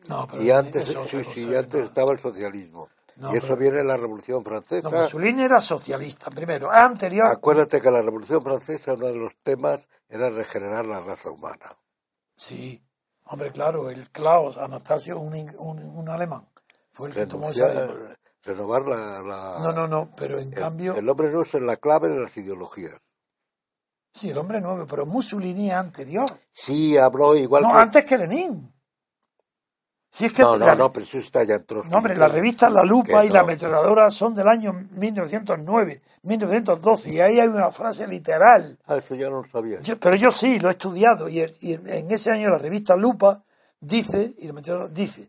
No, 0.08 0.26
pero 0.30 0.42
Y 0.42 0.50
antes, 0.50 0.88
eso 0.90 1.02
es 1.02 1.10
sí, 1.10 1.24
sí, 1.24 1.54
antes 1.56 1.84
estaba 1.84 2.12
el 2.12 2.20
socialismo. 2.20 2.88
No, 3.18 3.34
y 3.34 3.38
eso 3.38 3.48
pero- 3.48 3.56
viene 3.58 3.78
de 3.78 3.84
la 3.84 3.96
Revolución 3.96 4.44
Francesa. 4.44 4.88
No, 4.90 5.00
Mussolini 5.02 5.42
era 5.42 5.60
socialista 5.60 6.30
primero. 6.30 6.70
Anterior. 6.70 7.26
Acuérdate 7.26 7.80
que 7.80 7.90
la 7.90 8.00
Revolución 8.02 8.40
Francesa, 8.42 8.94
uno 8.94 9.06
de 9.08 9.16
los 9.16 9.32
temas 9.42 9.80
era 10.08 10.30
regenerar 10.30 10.86
la 10.86 11.00
raza 11.00 11.30
humana. 11.30 11.76
Sí, 12.36 12.80
hombre, 13.24 13.50
claro, 13.50 13.90
el 13.90 14.10
Klaus 14.10 14.56
Anastasio, 14.58 15.18
un, 15.18 15.34
un, 15.58 15.78
un 15.82 16.08
alemán, 16.08 16.48
fue 16.92 17.08
el 17.08 17.14
que 17.14 17.26
tomó 17.26 17.50
esa 17.50 17.88
renovar 18.44 18.86
la... 18.86 19.20
la- 19.22 19.58
No, 19.60 19.72
no, 19.72 19.88
no, 19.88 20.10
pero 20.16 20.38
en 20.38 20.48
el, 20.48 20.54
cambio, 20.54 20.94
el 20.94 21.08
hombre 21.08 21.30
no 21.32 21.42
es 21.42 21.52
la 21.54 21.76
clave 21.76 22.08
de 22.08 22.20
las 22.20 22.36
ideologías. 22.36 22.94
sí, 24.12 24.30
el 24.30 24.38
hombre 24.38 24.60
nuevo, 24.60 24.86
pero 24.86 25.04
Mussolini 25.06 25.70
anterior. 25.72 26.26
Sí, 26.52 26.96
habló 26.96 27.34
igual 27.36 27.64
No, 27.64 27.70
que... 27.70 27.74
antes 27.76 28.04
que 28.04 28.16
Lenin. 28.16 28.72
Si 30.10 30.24
es 30.24 30.32
que 30.32 30.42
no, 30.42 30.56
no, 30.56 30.66
la- 30.66 30.74
no, 30.74 30.90
pero 30.92 31.04
eso 31.04 31.18
está 31.18 31.44
ya 31.44 31.58
no, 31.58 31.96
hombre, 31.96 32.16
la 32.16 32.28
revista 32.28 32.70
La 32.70 32.82
Lupa 32.82 33.24
y 33.24 33.28
La 33.28 33.40
no. 33.40 33.44
Ametralladora 33.44 34.10
son 34.10 34.34
del 34.34 34.48
año 34.48 34.72
1909, 34.72 36.00
1912, 36.22 37.10
y 37.12 37.20
ahí 37.20 37.38
hay 37.38 37.46
una 37.48 37.70
frase 37.70 38.06
literal. 38.06 38.78
Ah, 38.86 38.96
eso 38.96 39.14
ya 39.14 39.28
no 39.28 39.42
lo 39.42 39.48
sabía. 39.48 39.80
Yo- 39.80 39.98
pero 40.00 40.16
yo 40.16 40.32
sí, 40.32 40.58
lo 40.58 40.68
he 40.68 40.72
estudiado, 40.72 41.28
y, 41.28 41.40
en 41.40 42.10
ese 42.10 42.30
año 42.30 42.48
la 42.48 42.58
revista 42.58 42.96
Lupa 42.96 43.44
dice, 43.80 44.34
y 44.38 44.50
la 44.50 44.88
dice, 44.88 45.28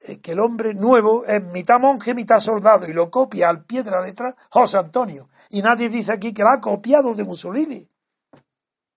eh, 0.00 0.20
que 0.20 0.32
el 0.32 0.40
hombre 0.40 0.74
nuevo 0.74 1.24
es 1.24 1.42
mitad 1.44 1.80
monje, 1.80 2.14
mitad 2.14 2.38
soldado, 2.38 2.86
y 2.86 2.92
lo 2.92 3.10
copia 3.10 3.48
al 3.48 3.64
pie 3.64 3.82
de 3.82 3.90
la 3.90 4.00
letra 4.02 4.34
José 4.50 4.76
Antonio. 4.76 5.28
Y 5.50 5.62
nadie 5.62 5.88
dice 5.88 6.12
aquí 6.12 6.32
que 6.32 6.44
la 6.44 6.52
ha 6.52 6.60
copiado 6.60 7.14
de 7.14 7.24
Mussolini. 7.24 7.88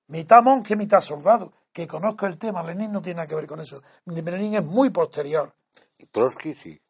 Mitad 0.08 0.44
monje, 0.44 0.76
mitad 0.76 1.00
soldado. 1.02 1.52
Que 1.74 1.88
conozco 1.88 2.26
el 2.26 2.38
tema, 2.38 2.64
Lenin 2.64 2.92
no 2.92 3.02
tiene 3.02 3.18
nada 3.18 3.28
que 3.28 3.36
ver 3.36 3.48
con 3.48 3.62
eso. 3.62 3.82
Lenin 4.06 4.56
es 4.56 4.66
muy 4.66 4.90
posterior. 4.90 5.54
Y 5.98 6.06
Trotsky 6.08 6.54
sí. 6.54 6.82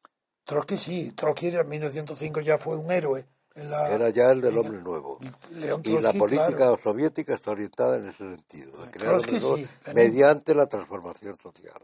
Trotsky 0.44 0.78
sí, 0.78 1.12
Trotsky 1.12 1.48
en 1.50 1.68
1905 1.70 2.42
ya 2.42 2.58
fue 2.58 2.76
un 2.78 2.92
héroe. 2.92 3.28
la- 3.56 3.90
Era 3.90 4.10
ya 4.10 4.32
el 4.32 4.40
del 4.42 4.58
hombre 4.58 4.82
nuevo. 4.82 5.20
León 5.52 5.82
Y 5.84 5.92
la 5.96 6.00
Trotsky, 6.02 6.20
política 6.20 6.56
claro. 6.56 6.78
soviética 6.82 7.34
está 7.36 7.52
orientada 7.52 7.98
en 7.98 8.08
ese 8.08 8.18
sentido, 8.36 8.72
crear 8.92 9.20
Trotsky 9.20 9.40
sí, 9.42 9.68
mediante 9.94 10.56
la 10.56 10.68
transformación 10.68 11.38
social, 11.38 11.82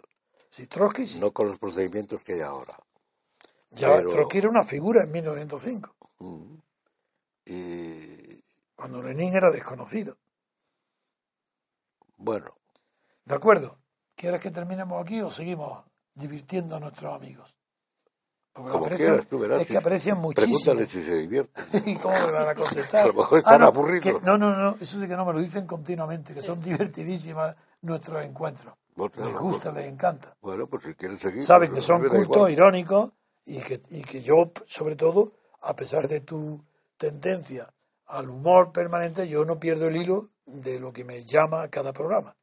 Sí, 0.49 0.65
Trotsky 0.67 1.05
sí. 1.05 1.19
no 1.19 1.31
con 1.31 1.47
los 1.49 1.59
procedimientos 1.59 2.23
que 2.23 2.33
hay 2.35 2.39
ahora. 2.41 2.73
ya, 3.71 3.97
pero- 3.97 4.09
Trotsky 4.11 4.37
era 4.39 4.49
una 4.49 4.63
figura 4.63 5.03
en 5.03 5.11
1905, 5.11 5.93
Y 7.45 8.41
cuando 8.75 9.01
Lenin 9.03 9.35
era 9.35 9.51
desconocido. 9.51 10.17
bueno, 12.17 12.55
¿De 13.27 13.35
acuerdo? 13.35 13.77
¿Quieres 14.15 14.39
que 14.41 14.51
terminemos 14.51 15.01
aquí 15.01 15.21
o 15.21 15.29
seguimos 15.29 15.83
divirtiendo 16.13 16.75
a 16.75 16.79
nuestros 16.79 17.13
amigos? 17.13 17.57
Porque 18.53 18.71
como 18.71 18.85
aprecian- 18.85 19.09
quieras, 19.09 19.27
tú 19.27 19.39
verás. 19.39 19.61
es 19.61 19.67
que 19.67 19.77
aprecian 19.77 20.17
muchísimo. 20.19 20.57
Pregúntale 20.57 20.87
si 20.89 21.03
se 21.03 21.15
divierte. 21.17 21.61
¿Y 21.85 21.95
cómo 21.97 22.15
me 22.25 22.31
van 22.31 22.47
a 22.47 22.55
contestar? 22.55 23.03
A 23.03 23.07
lo 23.07 23.13
mejor 23.13 23.39
están 23.39 23.59
no, 23.61 23.67
aburridos. 23.67 24.03
que- 24.03 24.25
no, 24.25 24.37
no, 24.37 24.55
no, 24.55 24.77
eso 24.79 24.99
sí 24.99 25.07
que 25.07 25.15
no 25.15 25.25
me 25.25 25.33
lo 25.33 25.39
dicen 25.39 25.67
continuamente, 25.67 26.33
que 26.33 26.41
son 26.41 26.61
divertidísimas 26.61 27.55
nuestros 27.81 28.25
encuentros. 28.25 28.73
Bueno, 28.95 29.13
Les 29.17 29.25
bueno, 29.25 29.39
gusta, 29.41 29.71
les 29.73 29.85
encanta. 29.85 30.35
Bueno, 30.41 30.65
pues 30.67 30.83
si 30.85 30.95
quieres 30.95 31.19
seguir. 31.19 31.43
Saben 31.43 31.69
pues, 31.69 31.81
que 31.83 31.85
son 31.87 32.07
cultos, 32.07 32.49
irónicos, 32.49 33.11
y 33.45 33.59
que, 33.61 33.79
y 33.89 34.01
que 34.03 34.21
yo, 34.21 34.51
sobre 34.65 34.95
todo, 34.95 35.33
a 35.61 35.75
pesar 35.75 36.07
de 36.07 36.21
tu 36.21 36.63
tendencia 36.97 37.71
al 38.07 38.29
humor 38.29 38.71
permanente, 38.71 39.27
yo 39.27 39.45
no 39.45 39.59
pierdo 39.59 39.87
el 39.87 39.97
hilo 39.97 40.29
de 40.45 40.79
lo 40.79 40.91
que 40.93 41.03
me 41.03 41.23
llama 41.25 41.67
cada 41.67 41.93
programa. 41.93 42.35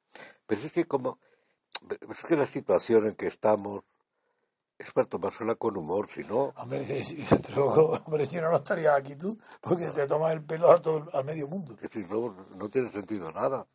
Pero 0.47 0.61
es 0.61 0.73
que 0.73 0.85
como... 0.87 1.19
Es 2.11 2.25
que 2.25 2.37
la 2.37 2.47
situación 2.47 3.07
en 3.07 3.15
que 3.15 3.27
estamos 3.27 3.83
es 4.79 4.93
para 4.93 5.07
tomársela 5.09 5.55
con 5.55 5.77
humor, 5.77 6.09
si 6.11 6.25
no... 6.25 6.53
Hombre, 6.57 6.85
si, 7.05 7.25
hombre, 7.57 8.27
si 8.27 8.37
no, 8.41 8.51
no 8.51 8.57
estarías 8.57 8.97
aquí 8.99 9.17
tú, 9.17 9.39
porque 9.61 9.87
te 9.91 10.07
tomas 10.07 10.33
el 10.33 10.43
pelo 10.43 10.71
a 10.73 10.81
todo, 10.83 11.09
al 11.13 11.25
medio 11.25 11.47
mundo. 11.49 11.77
que 11.77 11.89
si 11.89 12.05
no, 12.05 12.35
no 12.57 12.69
tiene 12.69 12.91
sentido 12.91 13.31
nada. 13.33 13.67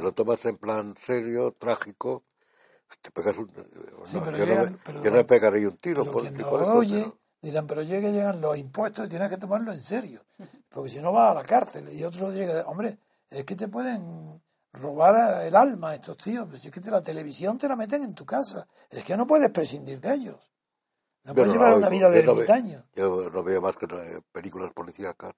Lo 0.00 0.12
tomas 0.12 0.44
en 0.46 0.56
plan 0.56 0.94
serio, 1.00 1.52
trágico, 1.52 2.24
te 3.02 3.10
pegas 3.10 3.36
un... 3.36 3.48
Sí, 4.04 4.16
no, 4.16 4.24
pero 4.24 4.38
yo, 4.38 4.44
llegan- 4.46 4.64
no, 4.64 4.70
me- 4.70 4.78
pero 4.84 4.98
yo 4.98 5.04
no- 5.04 5.10
no 5.10 5.16
me 5.16 5.24
pegaría 5.24 5.68
un 5.68 5.76
tiro 5.76 6.02
Pero 6.02 6.12
por, 6.12 6.22
quien 6.22 6.36
no 6.38 6.48
oye, 6.50 7.12
dirán, 7.42 7.66
pero 7.66 7.82
llega, 7.82 8.08
llegan 8.10 8.40
los 8.40 8.56
impuestos 8.56 9.06
y 9.06 9.08
tienes 9.10 9.28
que 9.28 9.36
tomarlo 9.36 9.72
en 9.72 9.82
serio. 9.82 10.24
Porque 10.70 10.90
si 10.90 11.00
no 11.00 11.12
vas 11.12 11.32
a 11.32 11.34
la 11.34 11.44
cárcel. 11.44 11.92
Y 11.92 12.04
otro 12.04 12.30
llega, 12.30 12.62
hombre, 12.66 12.98
es 13.28 13.44
que 13.44 13.54
te 13.56 13.68
pueden 13.68 14.42
robar 14.80 15.44
el 15.44 15.54
alma 15.56 15.94
estos 15.94 16.16
tíos. 16.18 16.48
Pues 16.48 16.64
es 16.64 16.70
que 16.70 16.80
te- 16.80 16.90
la 16.90 17.02
televisión 17.02 17.58
te 17.58 17.68
la 17.68 17.76
meten 17.76 18.02
en 18.02 18.14
tu 18.14 18.24
casa. 18.24 18.66
Es 18.90 19.04
que 19.04 19.16
no 19.16 19.26
puedes 19.26 19.50
prescindir 19.50 20.00
de 20.00 20.14
ellos. 20.14 20.52
No 21.24 21.34
puedes 21.34 21.52
llevar 21.52 21.74
una 21.74 21.88
vida 21.88 22.08
de 22.08 22.20
yo 22.20 22.26
no 22.26 22.32
ermitaño. 22.32 22.82
Yo 22.94 23.30
no 23.30 23.42
veo 23.42 23.60
más 23.60 23.76
que 23.76 23.86
películas 24.32 24.72
policíacas. 24.72 25.34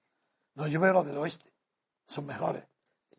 No, 0.55 0.67
yo 0.67 0.79
veo 0.79 0.93
los 0.93 1.05
del 1.05 1.17
oeste. 1.17 1.51
Son 2.05 2.25
mejores. 2.25 2.63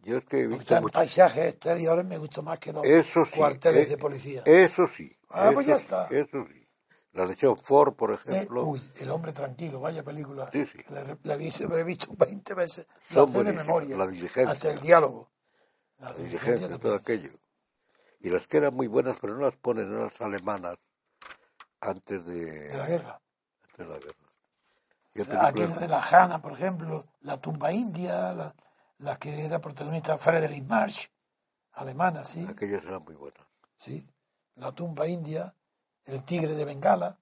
Yo 0.03 0.17
es 0.19 0.25
que 0.25 0.43
he 0.43 0.47
visto 0.47 0.81
mucho... 0.81 0.93
paisajes 0.95 1.47
exteriores 1.51 2.07
me 2.07 2.17
gustan 2.17 2.45
más 2.45 2.59
que 2.59 2.73
los 2.73 2.87
Eso 2.87 3.25
sí. 3.27 3.37
cuarteles 3.37 3.87
eh, 3.87 3.91
de 3.91 3.99
policía. 3.99 4.43
Eso 4.47 4.87
sí. 4.87 5.15
Ah, 5.29 5.47
eso 5.47 5.55
pues 5.55 5.67
ya 5.67 5.79
sí, 5.79 5.85
está. 5.85 6.07
Eso 6.07 6.47
sí. 6.49 6.67
La 7.13 7.25
lección 7.27 7.59
Ford, 7.59 7.95
por 7.95 8.13
Eh, 8.13 8.15
ejemplo. 8.15 8.65
uy, 8.65 8.81
El 9.01 9.11
hombre 9.11 9.33
tranquilo, 9.33 9.81
vaya 9.81 10.03
película. 10.05 10.49
Sí, 10.53 10.65
sí. 10.65 10.79
La, 10.91 11.03
la 11.25 11.35
he 11.35 11.85
visto 11.85 12.15
20 12.17 12.55
veces. 12.55 12.87
La 13.11 13.27
de 13.27 13.53
memoria. 13.53 13.97
La 13.97 14.07
diligencia. 14.07 14.51
Hasta 14.51 14.71
el 14.71 14.81
diálogo. 14.81 15.29
La 16.01 16.13
diligencia, 16.15 16.79
todo 16.79 16.95
aquello. 16.95 17.31
Y 18.21 18.31
las 18.31 18.47
que 18.47 18.59
eran 18.59 18.75
muy 18.75 18.87
buenas, 18.87 19.17
pero 19.21 19.35
no 19.35 19.41
las 19.47 19.57
ponen, 19.57 19.91
no 19.93 20.05
las 20.05 20.21
alemanas 20.21 20.79
antes 21.81 22.25
de, 22.27 22.75
la 22.77 22.87
guerra. 22.87 23.21
antes 23.63 23.79
de 23.79 23.87
la 23.87 23.99
guerra. 23.99 24.15
Películas- 25.13 25.81
de 25.81 25.89
la 25.89 26.01
Hanna, 26.03 26.41
por 26.41 26.53
ejemplo, 26.53 27.05
La 27.21 27.39
tumba 27.41 27.73
india, 27.73 28.33
la, 28.33 28.55
la 28.99 29.17
que 29.17 29.45
era 29.45 29.59
protagonista 29.59 30.17
Friedrich 30.17 30.65
Marsch, 30.65 31.09
alemana, 31.73 32.25
sí, 32.25 32.47
aquellas 32.49 32.85
eran 32.85 33.03
muy 33.05 33.15
buenas. 33.15 33.47
sí. 33.77 34.07
La 34.57 34.73
tumba 34.73 35.07
india, 35.07 35.55
El 36.05 36.23
tigre 36.25 36.55
de 36.55 36.65
Bengala. 36.65 37.19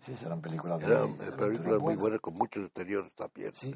Sí, 0.00 0.12
esas 0.12 0.26
eran 0.26 0.40
películas 0.40 0.78
de, 0.80 0.86
Eran 0.86 1.08
eh, 1.10 1.32
películas 1.36 1.64
muy 1.64 1.78
buenas. 1.80 2.00
buenas 2.00 2.20
con 2.20 2.34
muchos 2.34 2.64
exteriores 2.64 3.12
también. 3.14 3.52
Sí. 3.54 3.74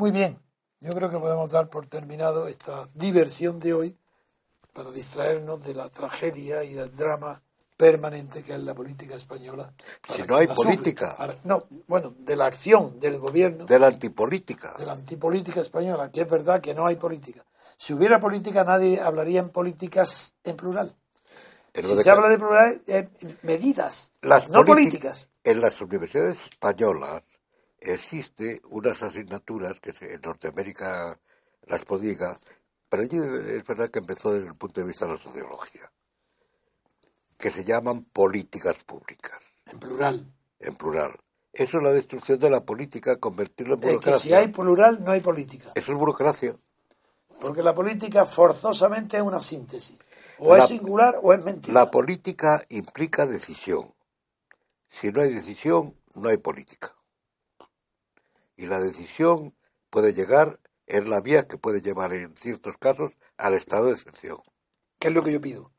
Muy 0.00 0.12
bien. 0.12 0.38
Yo 0.80 0.94
creo 0.94 1.10
que 1.10 1.18
podemos 1.18 1.50
dar 1.50 1.68
por 1.68 1.86
terminado 1.86 2.48
esta 2.48 2.88
diversión 2.94 3.60
de 3.60 3.74
hoy 3.74 3.98
para 4.72 4.90
distraernos 4.90 5.62
de 5.62 5.74
la 5.74 5.90
tragedia 5.90 6.64
y 6.64 6.72
del 6.72 6.96
drama 6.96 7.42
permanente 7.76 8.42
que 8.42 8.54
es 8.54 8.60
la 8.60 8.72
política 8.72 9.14
española. 9.16 9.70
Si 10.08 10.22
no 10.22 10.36
hay 10.36 10.46
política. 10.46 11.14
Para- 11.18 11.36
no, 11.44 11.64
bueno, 11.86 12.14
de 12.18 12.34
la 12.34 12.46
acción 12.46 12.98
del 12.98 13.18
gobierno, 13.18 13.66
De 13.66 13.78
la 13.78 13.88
antipolítica. 13.88 14.74
de 14.78 14.86
la 14.86 14.92
antipolítica 14.92 15.60
española, 15.60 16.10
que 16.10 16.22
es 16.22 16.30
verdad 16.30 16.62
que 16.62 16.72
no 16.72 16.86
hay 16.86 16.96
política. 16.96 17.44
Si 17.76 17.92
hubiera 17.92 18.18
política, 18.18 18.64
nadie 18.64 18.98
hablaría 19.02 19.40
en 19.40 19.50
políticas 19.50 20.34
en 20.44 20.56
plural. 20.56 20.94
En 21.74 21.82
Si 21.84 21.94
se 21.94 22.02
que- 22.04 22.10
habla 22.10 22.28
de 22.30 22.38
plural, 22.38 22.82
es 22.86 23.04
medidas, 23.42 24.12
las 24.22 24.48
no 24.48 24.60
polític- 24.62 24.66
políticas. 24.66 25.30
En 25.44 25.60
las 25.60 25.78
universidades 25.82 26.38
españolas 26.46 27.22
existe 27.80 28.60
unas 28.70 29.02
asignaturas 29.02 29.80
que 29.80 29.92
en 30.00 30.20
Norteamérica 30.22 31.20
las 31.62 31.84
prodiga, 31.84 32.40
pero 32.88 33.02
allí 33.04 33.18
es 33.18 33.64
verdad 33.64 33.90
que 33.90 34.00
empezó 34.00 34.32
desde 34.32 34.48
el 34.48 34.56
punto 34.56 34.80
de 34.80 34.86
vista 34.86 35.06
de 35.06 35.12
la 35.12 35.18
sociología, 35.18 35.92
que 37.38 37.50
se 37.50 37.64
llaman 37.64 38.04
políticas 38.04 38.82
públicas, 38.84 39.40
En 39.72 39.78
plural. 39.80 40.32
en 40.60 40.74
plural. 40.76 41.18
Eso 41.52 41.78
es 41.78 41.84
la 41.84 41.92
destrucción 41.92 42.38
de 42.38 42.50
la 42.50 42.64
política, 42.64 43.18
convertirlo 43.18 43.74
en 43.74 43.80
Es 43.80 43.86
que 43.86 43.92
burocracia. 43.92 44.20
si 44.20 44.34
hay 44.34 44.48
plural, 44.48 45.04
no 45.04 45.12
hay 45.12 45.20
política. 45.20 45.72
Eso 45.74 45.92
es 45.92 45.98
burocracia. 45.98 46.56
Porque 47.40 47.62
la 47.62 47.74
política 47.74 48.26
forzosamente 48.26 49.16
es 49.16 49.22
una 49.22 49.40
síntesis. 49.40 49.98
O 50.38 50.54
La- 50.56 50.64
es 50.64 50.68
singular 50.68 51.18
o 51.22 51.32
es 51.32 51.42
mentira. 51.44 51.80
La 51.80 51.90
política 51.90 52.64
implica 52.68 53.26
decisión. 53.26 53.94
Si 54.88 55.10
no 55.10 55.22
hay 55.22 55.32
decisión, 55.34 55.96
no 56.14 56.28
hay 56.28 56.36
política. 56.38 56.94
Y 58.60 58.66
la 58.66 58.78
decisión 58.78 59.54
puede 59.88 60.12
llegar, 60.12 60.60
es 60.86 61.08
la 61.08 61.20
vía 61.22 61.48
que 61.48 61.56
puede 61.56 61.80
llevar 61.80 62.12
en 62.12 62.36
ciertos 62.36 62.76
casos 62.78 63.12
al 63.38 63.54
estado 63.54 63.86
de 63.86 63.92
excepción. 63.92 64.38
que 64.98 65.08
es 65.08 65.14
lo 65.14 65.22
que 65.22 65.32
yo 65.32 65.40
pido. 65.40 65.72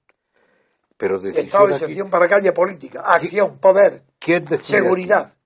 Pero 0.98 1.18
Estado 1.18 1.32
decisión 1.34 1.62
de 1.70 1.76
aquí- 1.76 1.84
excepción 1.84 2.10
para 2.10 2.28
que 2.28 2.34
haya 2.34 2.54
política, 2.56 3.02
acción, 3.02 3.60
poder, 3.60 4.04
¿quién 4.18 4.46
decide 4.46 4.80
seguridad. 4.82 5.28
aquí? 5.28 5.38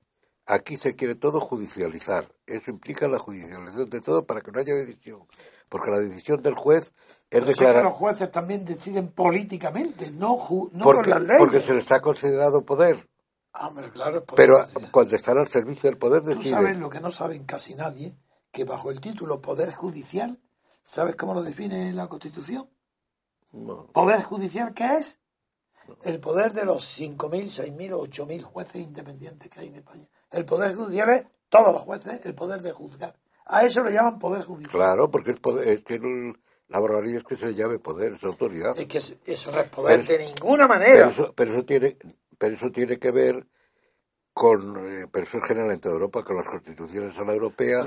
Aquí 0.47 0.77
se 0.77 0.95
quiere 0.95 1.15
todo 1.15 1.41
judicializar. 1.41 2.31
Eso 2.45 2.71
implica 2.71 3.07
la 3.09 3.19
judicialización 3.19 3.89
de 3.89 3.99
todo 3.99 4.25
para 4.25 4.39
que 4.41 4.51
no 4.51 4.59
haya 4.61 4.75
decisión. 4.75 5.27
Porque 5.67 5.91
la 5.91 5.99
decisión 5.99 6.41
del 6.41 6.55
juez 6.55 6.85
es 6.85 6.93
Pero 7.29 7.45
si 7.47 7.51
es 7.51 7.57
que 7.57 7.65
declarar. 7.65 7.83
los 7.89 7.95
jueces 7.95 8.31
también 8.31 8.63
deciden 8.63 9.09
políticamente, 9.11 10.09
no, 10.11 10.37
ju- 10.37 10.69
no 10.71 10.83
porque, 10.85 11.09
con 11.11 11.19
las 11.19 11.21
leyes. 11.23 11.39
porque 11.39 11.61
se 11.61 11.73
les 11.73 11.91
ha 11.91 11.99
considerado 11.99 12.63
poder. 12.63 13.09
Hombre, 13.61 13.89
claro, 13.91 14.17
es 14.19 14.23
poder. 14.23 14.47
Pero 14.47 14.89
cuando 14.91 15.15
están 15.15 15.37
al 15.37 15.47
servicio 15.47 15.89
del 15.89 15.97
poder 15.97 16.23
Tú 16.23 16.43
sabes 16.43 16.77
lo 16.77 16.89
que 16.89 16.99
no 16.99 17.11
saben 17.11 17.45
casi 17.45 17.75
nadie, 17.75 18.17
que 18.51 18.63
bajo 18.65 18.91
el 18.91 18.99
título 19.01 19.41
Poder 19.41 19.73
Judicial, 19.73 20.39
¿sabes 20.83 21.15
cómo 21.15 21.33
lo 21.33 21.41
define 21.43 21.91
la 21.93 22.07
Constitución? 22.07 22.69
No. 23.53 23.87
¿Poder 23.87 24.23
Judicial 24.23 24.73
qué 24.73 24.85
es? 24.97 25.19
El 26.03 26.19
poder 26.19 26.51
de 26.53 26.65
los 26.65 26.83
5.000, 26.99 27.17
6.000 27.77 27.93
o 27.93 28.05
8.000 28.05 28.41
jueces 28.43 28.81
independientes 28.81 29.49
que 29.49 29.59
hay 29.59 29.67
en 29.67 29.75
España. 29.75 30.07
El 30.31 30.43
Poder 30.45 30.75
Judicial 30.75 31.09
es 31.11 31.25
todos 31.49 31.71
los 31.71 31.83
jueces, 31.83 32.25
el 32.25 32.33
poder 32.33 32.61
de 32.61 32.71
juzgar. 32.71 33.15
A 33.45 33.63
eso 33.63 33.83
le 33.83 33.91
llaman 33.91 34.17
Poder 34.17 34.43
Judicial. 34.43 34.71
Claro, 34.71 35.11
porque 35.11 35.31
es, 35.31 35.39
poder, 35.39 35.67
es 35.67 35.83
que 35.83 35.95
el- 35.95 36.35
la 36.69 36.79
barbaridad 36.79 37.19
es 37.19 37.23
que 37.25 37.37
se 37.37 37.53
llame 37.53 37.77
poder, 37.77 38.13
es 38.13 38.23
autoridad. 38.23 38.77
Es 38.79 38.87
que 38.87 38.97
es- 38.97 39.15
eso 39.25 39.51
no 39.51 39.59
es 39.59 39.69
poder 39.69 40.03
Pero- 40.03 40.17
de 40.17 40.25
ninguna 40.25 40.67
Pero 40.67 40.67
manera. 40.67 41.07
eso, 41.09 41.31
pero 41.35 41.53
eso 41.53 41.63
tiene, 41.63 41.97
pero 42.37 42.55
eso 42.55 42.71
tiene 42.71 42.97
que 42.99 43.11
ver 43.11 43.45
con, 44.33 44.75
eh, 44.77 45.07
pero 45.11 45.25
eso 45.25 45.37
es 45.37 45.43
general 45.45 45.71
en 45.71 45.79
toda 45.79 45.93
Europa, 45.95 46.23
con 46.23 46.35
las 46.37 46.47
constituciones 46.47 47.17
a 47.17 47.23
la 47.23 47.33
europea, 47.33 47.85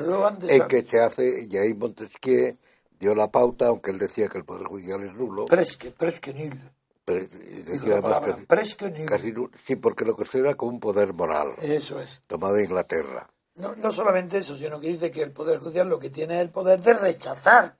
en 0.48 0.66
que 0.66 0.82
se 0.82 1.00
hace, 1.00 1.46
Jaime 1.50 1.74
Montesquieu 1.74 2.56
dio 2.98 3.14
la 3.14 3.28
pauta, 3.30 3.66
aunque 3.68 3.90
él 3.90 3.98
decía 3.98 4.28
que 4.28 4.38
el 4.38 4.44
poder 4.44 4.66
judicial 4.66 5.02
es 5.04 5.12
nulo, 5.14 5.44
Presque, 5.46 5.90
presque 5.90 6.32
nul. 6.32 6.58
pero 7.04 7.20
Dice 7.20 7.62
decía 7.70 7.92
además 7.98 8.20
casi, 8.24 8.46
presque 8.46 8.90
nul. 8.90 9.06
casi 9.06 9.34
sí, 9.64 9.76
porque 9.76 10.04
lo 10.06 10.16
considera 10.16 10.54
como 10.54 10.72
un 10.72 10.80
poder 10.80 11.12
moral, 11.12 11.52
Eso 11.60 12.00
es. 12.00 12.22
tomado 12.26 12.54
de 12.54 12.64
Inglaterra. 12.64 13.28
No, 13.56 13.74
no 13.76 13.92
solamente 13.92 14.38
eso, 14.38 14.56
sino 14.56 14.80
que 14.80 14.86
dice 14.88 15.10
que 15.10 15.20
el 15.20 15.32
Poder 15.32 15.58
Judicial 15.58 15.88
lo 15.88 15.98
que 15.98 16.10
tiene 16.10 16.36
es 16.36 16.40
el 16.42 16.50
poder 16.50 16.80
de 16.80 16.94
rechazar 16.94 17.74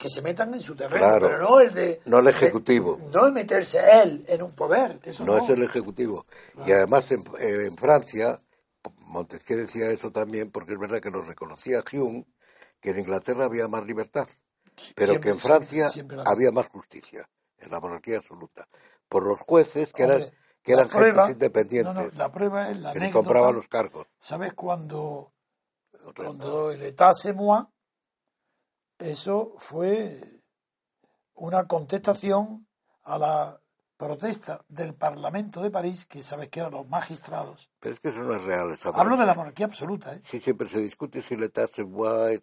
que 0.00 0.08
se 0.08 0.22
metan 0.22 0.54
en 0.54 0.62
su 0.62 0.74
terreno, 0.74 0.98
Claro. 1.06 1.26
pero 1.28 1.38
no 1.38 1.60
el 1.60 1.74
de... 1.74 2.00
No 2.06 2.20
el 2.20 2.28
ejecutivo. 2.28 2.96
de- 2.96 3.10
no 3.10 3.26
es 3.26 3.32
meterse 3.34 3.78
él 4.02 4.24
en 4.28 4.42
un 4.42 4.52
poder, 4.54 4.98
eso 5.04 5.26
no 5.26 5.36
no. 5.36 5.44
es 5.44 5.50
el 5.50 5.62
ejecutivo. 5.62 6.24
Y 6.66 6.72
además 6.72 7.10
en, 7.12 7.22
eh, 7.38 7.66
en 7.66 7.76
Francia, 7.76 8.40
Montesquieu 9.00 9.58
decía 9.58 9.90
eso 9.90 10.10
también 10.10 10.50
porque 10.50 10.72
es 10.72 10.78
verdad 10.78 11.00
que 11.02 11.10
lo 11.10 11.20
reconocía 11.20 11.84
Hume, 11.92 12.24
que 12.80 12.90
en 12.90 13.00
Inglaterra 13.00 13.44
había 13.44 13.68
más 13.68 13.84
libertad, 13.86 14.26
pero 14.94 15.12
Siempre, 15.12 15.20
que 15.20 15.28
en 15.28 15.38
Francia 15.38 15.90
siempre, 15.90 15.92
siempre 15.92 16.16
la- 16.16 16.22
había 16.24 16.50
más 16.50 16.68
justicia, 16.68 17.28
en 17.58 17.70
la 17.70 17.78
monarquía 17.78 18.16
absoluta, 18.16 18.66
por 19.06 19.26
los 19.26 19.38
jueces 19.40 19.92
que 19.92 20.04
eran, 20.04 20.24
que 20.62 20.72
eran 20.72 20.88
prueba- 20.88 21.26
gentes 21.26 21.34
independientes, 21.34 21.94
no, 21.94 22.02
no, 22.04 22.10
la 22.16 22.32
prueba 22.32 22.70
es 22.70 22.80
la 22.80 22.92
que 22.92 23.00
anécdota. 23.00 23.22
compraban 23.22 23.54
los 23.54 23.68
cargos. 23.68 24.06
¿Sabes 24.18 24.54
cuando, 24.54 25.34
cuando 26.16 26.70
el 26.70 26.80
État 26.84 27.12
moi? 27.34 27.64
Eso 29.00 29.54
fue 29.58 30.20
una 31.34 31.66
contestación 31.66 32.66
a 33.04 33.18
la 33.18 33.60
protesta 33.96 34.64
del 34.68 34.94
Parlamento 34.94 35.62
de 35.62 35.70
París, 35.70 36.06
que 36.06 36.22
sabes 36.22 36.48
que 36.48 36.60
eran 36.60 36.72
los 36.72 36.88
magistrados. 36.88 37.70
Pero 37.80 37.94
es 37.94 38.00
que 38.00 38.08
eso 38.10 38.20
no 38.22 38.34
es 38.34 38.42
real. 38.44 38.72
esa 38.72 38.90
Hablo 38.90 39.16
de 39.16 39.26
la 39.26 39.34
monarquía. 39.34 39.66
absoluta, 39.66 40.14
¿eh? 40.14 40.20
Sí, 40.24 40.40
siempre 40.40 40.68
se 40.68 40.78
discute 40.78 41.22
si 41.22 41.36
le 41.36 41.50
se 41.74 41.84
moi, 41.84 42.34
es, 42.34 42.42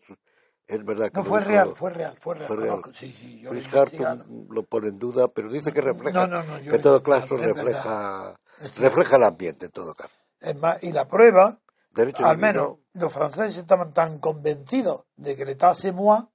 es 0.67 0.83
verdad 0.83 1.11
que 1.11 1.17
No, 1.17 1.23
fue 1.23 1.39
real, 1.41 1.73
fue 1.75 1.91
real, 1.91 2.15
fue 2.19 2.35
real. 2.35 2.47
fue 2.47 2.57
real. 2.57 2.81
Sí, 2.93 3.13
sí, 3.13 3.39
yo 3.39 3.51
Harton 3.51 3.57
investigado. 3.63 4.25
lo 4.49 4.63
pone 4.63 4.89
en 4.89 4.99
duda, 4.99 5.27
pero 5.29 5.49
dice 5.51 5.71
que 5.71 5.81
refleja, 5.81 6.27
No, 6.27 6.41
no, 6.41 6.43
no, 6.43 6.59
yo 6.59 6.73
en 6.73 6.81
todo 6.81 7.01
caso 7.01 7.37
refleja, 7.37 8.39
refleja 8.77 9.15
el 9.15 9.23
ambiente 9.23 9.65
en 9.67 9.71
todo 9.71 9.95
caso. 9.95 10.13
Es 10.39 10.55
más, 10.57 10.81
y 10.83 10.91
la 10.91 11.07
prueba, 11.07 11.59
Derecho 11.91 12.23
al 12.25 12.37
divino, 12.37 12.53
menos 12.53 12.77
los 12.93 13.13
franceses 13.13 13.57
estaban 13.57 13.93
tan 13.93 14.19
convencidos 14.19 15.05
de 15.15 15.35
que 15.35 15.43
c'est 15.73 15.91
moi, 15.93 16.29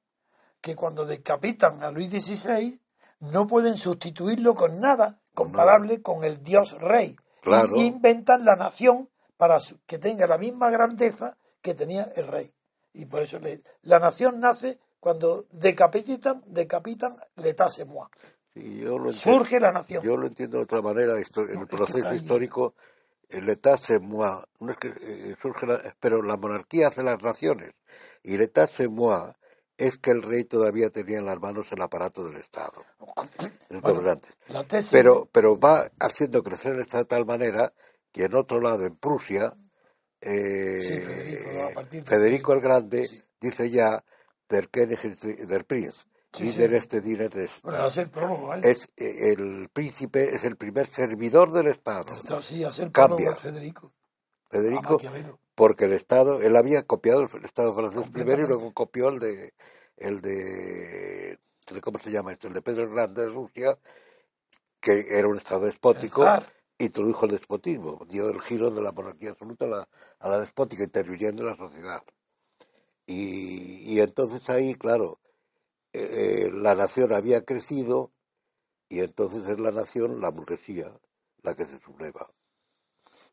que 0.63 0.75
cuando 0.77 1.05
decapitan 1.05 1.83
a 1.83 1.91
Luis 1.91 2.09
XVI, 2.11 2.81
no 3.21 3.47
pueden 3.47 3.77
sustituirlo 3.77 4.55
con 4.55 4.81
nada 4.81 5.17
comparable 5.35 6.01
con 6.01 6.25
el 6.25 6.43
dios 6.43 6.79
rey. 6.81 7.17
Claro. 7.43 7.77
Y 7.77 7.83
inventan 7.87 8.45
la 8.45 8.57
nación 8.57 9.11
para 9.37 9.59
que 9.87 9.99
tenga 9.99 10.27
la 10.27 10.39
misma 10.39 10.71
grandeza 10.71 11.37
que 11.61 11.75
tenía 11.75 12.05
el 12.17 12.27
rey. 12.29 12.53
Y 12.95 13.07
por 13.07 13.23
eso 13.23 13.39
le- 13.41 13.63
la 13.83 13.99
nación 13.99 14.41
nace 14.41 14.79
cuando 15.01 15.47
decapitan, 15.51 16.43
decapitan 16.47 17.17
l'État 17.37 17.69
c'est 17.69 17.87
moi. 17.89 18.07
Sí, 18.55 18.79
yo 18.81 18.99
lo 18.99 19.11
entiendo, 19.11 19.39
Surge 19.39 19.59
la 19.59 19.73
nación. 19.73 20.03
yo 20.05 20.17
lo 20.17 20.27
entiendo 20.29 20.59
de 20.59 20.65
otra 20.65 20.81
manera, 20.83 21.15
en 21.19 21.61
el 21.61 21.67
proceso 21.67 22.15
histórico, 22.15 22.75
el 23.31 23.49
État 23.49 23.79
c'est 23.79 24.01
moi, 24.01 24.45
no 24.61 24.71
es 24.71 24.77
que 24.79 24.89
eh, 24.89 25.35
surge 25.41 25.67
la- 25.67 25.81
pero 25.99 26.23
la 26.23 26.37
monarquía 26.37 26.89
hace 26.89 27.03
las 27.03 27.21
naciones, 27.23 27.73
y 28.23 28.35
el 28.35 28.43
État 28.43 28.69
c'est 28.69 28.89
moi 28.91 29.35
es 29.77 29.99
que 29.99 30.11
el 30.11 30.23
rey 30.23 30.45
todavía 30.45 30.91
tenía 30.91 31.19
en 31.19 31.27
las 31.27 31.41
manos 31.41 31.71
el 31.73 31.83
aparato 31.83 32.25
del 32.25 32.37
Estado. 32.37 32.85
Bueno, 33.71 34.01
tesis 34.67 34.93
Pero, 34.93 35.29
pero 35.33 35.59
va 35.59 35.91
haciendo 35.99 36.43
crecer 36.43 36.79
esta 36.81 36.99
de 36.99 37.05
tal 37.07 37.25
manera 37.27 37.73
que 38.13 38.25
en 38.25 38.35
otro 38.35 38.61
lado, 38.61 38.85
en 38.85 38.97
Prusia, 38.97 39.57
eh, 40.21 40.81
Sí, 40.83 40.99
Federico, 41.01 42.53
de- 42.53 42.59
el 42.59 42.61
Grande 42.63 43.07
Sí. 43.09 43.23
dice 43.41 43.71
ya 43.71 44.05
del 44.49 44.69
del 45.47 45.65
Prince, 45.65 46.05
Sí, 46.33 46.45
y 46.49 46.53
del 46.53 46.75
este 46.75 47.01
bueno, 47.63 47.85
hacer 47.85 48.11
prólogo, 48.11 48.47
¿vale? 48.49 48.71
es 48.71 48.89
eh, 48.97 49.33
el 49.33 49.69
príncipe 49.73 50.35
es 50.35 50.45
el 50.45 50.57
primer 50.57 50.87
servidor 50.87 51.53
del 51.53 51.67
Estado, 51.69 52.13
Esto 52.13 52.41
sí, 52.43 52.63
hacer 52.65 52.93
Cambia. 52.93 53.35
Federico. 53.35 53.93
Federico. 54.51 54.99
Porque 55.55 55.85
el 55.85 55.93
Estado, 55.93 56.41
él 56.43 56.57
había 56.57 56.85
copiado 56.85 57.23
el 57.23 57.45
Estado 57.45 57.75
francés 57.75 58.09
primero 58.11 58.43
y 58.43 58.47
luego 58.47 58.73
copió 58.73 59.09
el 59.09 59.19
de, 59.19 59.55
el 59.97 60.21
de, 60.21 61.39
¿cómo 61.81 61.99
se 61.99 62.11
llama 62.11 62.33
este? 62.33 62.49
El 62.49 62.55
de 62.55 62.63
Pedro 62.63 62.85
el 62.85 62.91
Grande 62.91 63.23
de 63.23 63.29
Rusia, 63.29 63.79
que 64.81 65.19
era 65.19 65.29
un 65.29 65.37
Estado 65.37 65.67
despótico, 65.67 66.25
introdujo 66.79 67.27
el 67.27 67.33
despotismo, 67.33 68.05
dio 68.09 68.29
el 68.29 68.41
giro 68.41 68.71
de 68.71 68.83
la 68.83 68.93
monarquía 68.93 69.31
absoluta 69.31 69.67
a 69.67 69.69
la, 69.69 69.89
a 70.19 70.29
la 70.29 70.41
despótica, 70.41 70.85
interviniendo 70.85 71.43
en 71.43 71.49
la 71.49 71.57
sociedad. 71.57 72.03
Y, 73.07 73.95
y 73.95 74.01
entonces 74.01 74.49
ahí, 74.49 74.75
claro, 74.75 75.21
eh, 75.93 76.51
la 76.53 76.75
nación 76.75 77.13
había 77.13 77.45
crecido 77.45 78.13
y 78.89 79.01
entonces 79.01 79.47
es 79.49 79.61
la 79.61 79.71
nación, 79.71 80.21
la 80.21 80.31
burguesía, 80.31 80.93
la 81.43 81.55
que 81.55 81.67
se 81.67 81.79
subleva. 81.81 82.31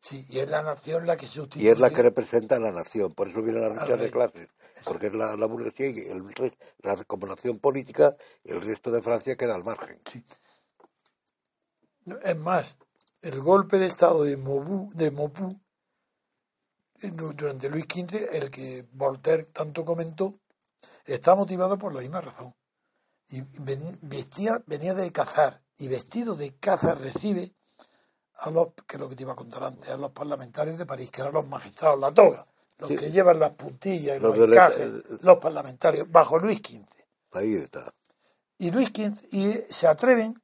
Sí, 0.00 0.24
y 0.30 0.38
es 0.38 0.48
la 0.48 0.62
nación 0.62 1.06
la 1.06 1.16
que 1.16 1.26
sustituye. 1.26 1.64
Y 1.64 1.68
es 1.68 1.78
la 1.78 1.90
que 1.90 2.02
representa 2.02 2.56
a 2.56 2.58
la 2.58 2.72
nación, 2.72 3.14
por 3.14 3.28
eso 3.28 3.42
viene 3.42 3.60
la 3.60 3.68
lucha 3.68 3.96
de 3.96 4.10
clases, 4.10 4.48
porque 4.84 5.08
es 5.08 5.14
la, 5.14 5.36
la 5.36 5.46
burguesía 5.46 5.88
y 5.90 5.98
el, 6.08 6.24
la, 6.78 7.04
como 7.04 7.26
nación 7.26 7.58
política, 7.58 8.16
el 8.44 8.62
resto 8.62 8.90
de 8.90 9.02
Francia 9.02 9.36
queda 9.36 9.54
al 9.54 9.62
margen. 9.64 10.00
Sí. 10.06 10.24
Es 12.22 12.36
más, 12.36 12.78
el 13.20 13.40
golpe 13.40 13.78
de 13.78 13.86
Estado 13.86 14.24
de 14.24 14.38
Maubourg, 14.38 14.94
de 14.94 15.10
en- 17.02 17.16
durante 17.16 17.68
Luis 17.68 17.84
XV, 17.84 18.28
el 18.32 18.50
que 18.50 18.86
Voltaire 18.92 19.44
tanto 19.44 19.84
comentó, 19.84 20.40
está 21.04 21.34
motivado 21.34 21.76
por 21.76 21.94
la 21.94 22.00
misma 22.00 22.22
razón. 22.22 22.54
Y 23.28 23.42
ven- 23.60 23.98
vestía, 24.02 24.62
venía 24.66 24.94
de 24.94 25.12
cazar, 25.12 25.62
y 25.76 25.88
vestido 25.88 26.34
de 26.34 26.56
caza 26.56 26.94
recibe 26.94 27.54
a 28.40 28.50
los, 28.50 28.68
que 28.86 28.96
es 28.96 29.00
lo 29.00 29.08
que 29.08 29.16
te 29.16 29.22
iba 29.22 29.32
a 29.32 29.36
contar 29.36 29.64
antes, 29.64 29.88
a 29.90 29.96
los 29.96 30.10
parlamentarios 30.12 30.78
de 30.78 30.86
París, 30.86 31.10
que 31.10 31.20
eran 31.20 31.32
los 31.34 31.46
magistrados, 31.46 31.98
la 32.00 32.10
toga, 32.12 32.46
los 32.78 32.88
Sí. 32.90 32.96
que 32.96 33.10
llevan 33.10 33.38
las 33.38 33.52
puntillas 33.52 34.16
y 34.16 34.20
Los 34.20 34.36
los, 34.38 34.48
encajes, 34.50 34.88
los 35.22 35.38
parlamentarios, 35.38 36.10
bajo 36.10 36.38
Luis 36.38 36.58
XV. 36.58 36.86
Ahí 37.32 37.54
está. 37.54 37.92
y 38.58 38.70
Luis 38.70 38.88
XV 38.88 39.18
y 39.30 39.52
se 39.72 39.86
atreven 39.86 40.40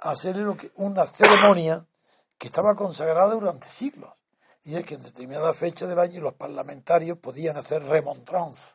a 0.00 0.14
lo 0.34 0.56
que, 0.56 0.70
una 0.76 1.04
ceremonia 1.06 1.84
que 2.38 2.46
estaba 2.48 2.74
consagrada 2.76 3.34
durante 3.34 3.66
siglos. 3.66 4.10
Y 4.62 4.76
es 4.76 4.84
que 4.84 4.94
en 4.96 5.02
determinada 5.04 5.52
fecha 5.54 5.86
del 5.86 5.98
año 5.98 6.20
los 6.20 6.34
parlamentarios 6.34 7.18
podían 7.18 7.56
hacer 7.56 7.82
remontrance, 7.84 8.74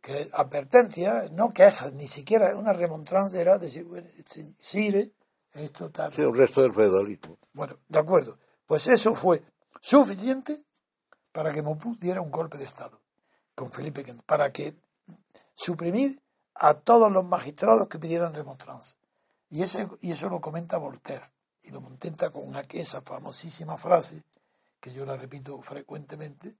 que 0.00 0.30
advertencia, 0.32 1.28
no 1.32 1.50
quejas, 1.52 1.92
ni 1.92 2.06
siquiera 2.06 2.56
una 2.56 2.72
remontrance 2.72 3.38
era 3.40 3.58
decir, 3.58 3.84
bueno, 3.84 4.08
si- 4.24 4.54
sire, 4.58 5.12
esto 5.52 5.90
tal. 5.90 6.12
Sí, 6.12 6.22
el 6.22 6.36
resto 6.36 6.62
del 6.62 6.72
feudalismo. 6.74 7.38
Bueno, 7.52 7.78
de 7.88 7.98
acuerdo. 7.98 8.38
Pues 8.66 8.86
eso 8.88 9.14
fue 9.14 9.42
suficiente 9.80 10.64
para 11.32 11.52
que 11.52 11.62
Mopú 11.62 11.96
diera 11.98 12.20
un 12.20 12.30
golpe 12.30 12.58
de 12.58 12.64
Estado 12.64 13.00
con 13.54 13.70
Felipe 13.70 14.02
V, 14.02 14.22
para 14.26 14.52
que 14.52 14.74
suprimir 15.54 16.20
a 16.54 16.74
todos 16.74 17.10
los 17.10 17.24
magistrados 17.24 17.88
que 17.88 17.98
pidieran 17.98 18.34
remonstrance. 18.34 18.96
Y, 19.48 19.62
ese, 19.62 19.88
y 20.00 20.12
eso 20.12 20.28
lo 20.28 20.40
comenta 20.40 20.78
Voltaire, 20.78 21.30
y 21.62 21.70
lo 21.70 21.82
contenta 21.82 22.30
con 22.30 22.52
esa 22.70 23.02
famosísima 23.02 23.76
frase, 23.76 24.22
que 24.80 24.92
yo 24.92 25.04
la 25.04 25.16
repito 25.16 25.60
frecuentemente, 25.62 26.56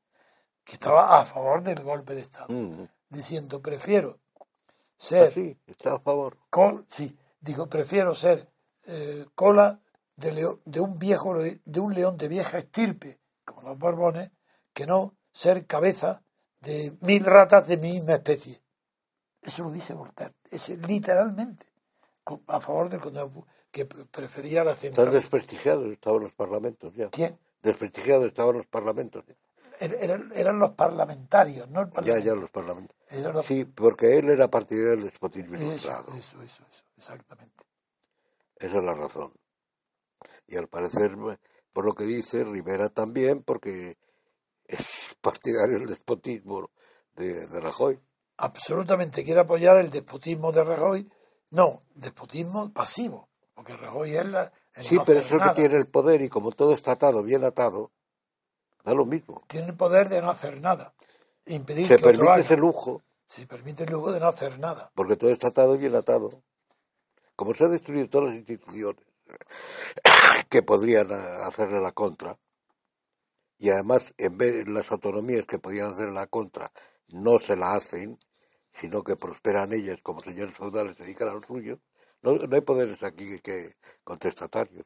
que 0.65 0.73
estaba 0.75 1.19
a 1.21 1.25
favor 1.25 1.63
del 1.63 1.83
golpe 1.83 2.15
de 2.15 2.21
Estado, 2.21 2.49
Mm. 2.53 2.87
diciendo, 3.09 3.63
prefiero 3.63 4.19
ser 4.97 5.29
Ah, 5.29 5.31
sí, 5.33 5.57
está 5.67 5.95
a 5.95 6.01
favor. 6.01 6.37
col, 6.51 6.85
sí, 6.89 7.17
digo, 7.41 7.67
prefiero 7.69 8.15
ser 8.15 8.47
eh, 8.93 9.27
cola 9.35 9.79
de, 10.17 10.33
leo- 10.33 10.61
de 10.65 10.81
un 10.81 10.99
viejo 10.99 11.35
de 11.39 11.81
un 11.81 11.95
león 11.95 12.17
de 12.17 12.29
vieja 12.29 12.59
estirpe, 12.59 13.21
como 13.45 13.63
los 13.63 13.79
Borbones, 13.79 14.31
que 14.75 14.87
no 14.87 15.15
ser 15.33 15.67
cabeza 15.67 16.23
de 16.61 16.93
mil 17.01 17.25
ratas 17.25 17.67
de 17.69 17.77
mi 17.77 17.93
misma 17.93 18.15
especie. 18.17 18.61
Eso 19.43 19.63
lo 19.65 19.71
dice 19.71 19.95
Voltaire, 19.95 20.35
es 20.51 20.69
literalmente 20.87 21.67
a 22.49 22.61
favor 22.61 22.89
del 22.89 23.01
que 23.71 23.87
prefería 23.87 24.65
la 24.65 24.75
central. 24.75 25.07
Están 25.07 25.21
desprestigiados 25.21 25.87
estaban 25.93 26.23
los 26.23 26.33
parlamentos 26.33 26.93
ya. 26.95 27.09
¿Quién? 27.11 27.39
Desprestigiados 27.63 28.27
estaban 28.27 28.57
los 28.59 28.67
parlamentos 28.67 29.25
ya. 29.27 29.35
Er, 29.79 29.97
eran, 30.01 30.31
eran 30.35 30.59
los 30.59 30.73
parlamentarios, 30.73 31.71
no 31.71 31.81
el 31.83 31.91
Ya, 32.05 32.19
ya, 32.19 32.35
los 32.35 32.51
parlamentarios. 32.51 33.47
Sí, 33.47 33.65
porque 33.65 34.19
él 34.19 34.29
era 34.29 34.49
partidario 34.49 34.91
del 34.91 35.05
despotismo 35.05 35.55
eso, 35.57 35.91
eso, 36.17 36.43
eso, 36.43 36.43
eso, 36.43 36.85
exactamente. 36.99 37.65
Esa 38.61 38.79
es 38.79 38.85
la 38.85 38.95
razón. 38.95 39.33
Y 40.47 40.57
al 40.57 40.69
parecer, 40.69 41.17
por 41.73 41.87
lo 41.87 41.95
que 41.95 42.05
dice, 42.05 42.45
Rivera 42.45 42.91
también, 42.91 43.43
porque 43.43 43.97
es 44.67 45.17
partidario 45.21 45.79
del 45.79 45.89
despotismo 45.89 46.71
de, 47.17 47.47
Rajoy. 47.47 47.99
Absolutamente 48.37 49.25
quiere 49.25 49.41
apoyar 49.41 49.79
el 49.79 49.91
despotismo 49.91 50.53
de 50.53 50.65
Rajoy. 50.65 51.11
No, 51.51 51.83
despotismo 51.95 52.73
pasivo, 52.73 53.29
porque 53.55 53.77
Rajoy 53.77 54.17
es 54.17 54.27
la. 54.27 54.53
Sí, 54.73 54.99
pero 55.05 55.21
es 55.21 55.33
el 55.33 55.41
que 55.41 55.51
tiene 55.51 55.77
el 55.77 55.89
poder 55.89 56.23
y 56.23 56.29
como 56.29 56.53
todo 56.53 56.75
está 56.75 56.93
atado, 56.93 57.23
bien 57.23 57.45
atado, 57.45 57.91
da 58.85 58.95
lo 58.95 59.05
mismo. 59.05 59.43
Tiene 59.49 59.69
el 59.69 59.77
poder 59.77 60.09
de 60.09 60.23
no 60.23 60.31
hacer 60.31 60.61
nada. 60.61 60.95
Impedir 61.47 61.89
Se 61.89 61.99
permite 61.99 62.41
ese 62.41 62.57
lujo. 62.57 63.03
Se 63.27 63.47
permite 63.47 63.85
el 63.85 63.91
lujo 63.91 64.13
de 64.13 64.21
no 64.21 64.29
hacer 64.29 64.59
nada. 64.59 64.93
Porque 64.95 65.17
todo 65.17 65.31
está 65.31 65.49
atado, 65.49 65.77
bien 65.77 65.95
atado. 65.95 66.31
Como 67.41 67.55
se 67.55 67.65
han 67.65 67.71
destruido 67.71 68.07
todas 68.11 68.29
las 68.29 68.37
instituciones 68.37 69.03
que 70.51 70.63
podrían 70.63 71.11
hacerle 71.11 71.81
la 71.81 71.93
contra, 71.93 72.39
y 73.57 73.71
además 73.71 74.13
en 74.19 74.37
vez 74.37 74.67
de 74.67 74.71
las 74.71 74.93
autonomías 74.93 75.47
que 75.47 75.59
podían 75.59 75.95
hacer 75.95 76.11
la 76.11 76.27
contra 76.27 76.71
no 77.15 77.39
se 77.39 77.57
la 77.57 77.77
hacen, 77.77 78.19
sino 78.71 79.03
que 79.03 79.17
prosperan 79.17 79.73
ellas 79.73 80.01
como 80.03 80.21
señores 80.21 80.53
feudales 80.53 80.99
se 80.99 81.05
dedican 81.05 81.29
a 81.29 81.33
lo 81.33 81.41
suyo, 81.41 81.81
no, 82.21 82.33
hay 82.33 82.61
poderes 82.61 83.03
aquí 83.03 83.41
que 83.41 83.75
contestatarios. 84.05 84.85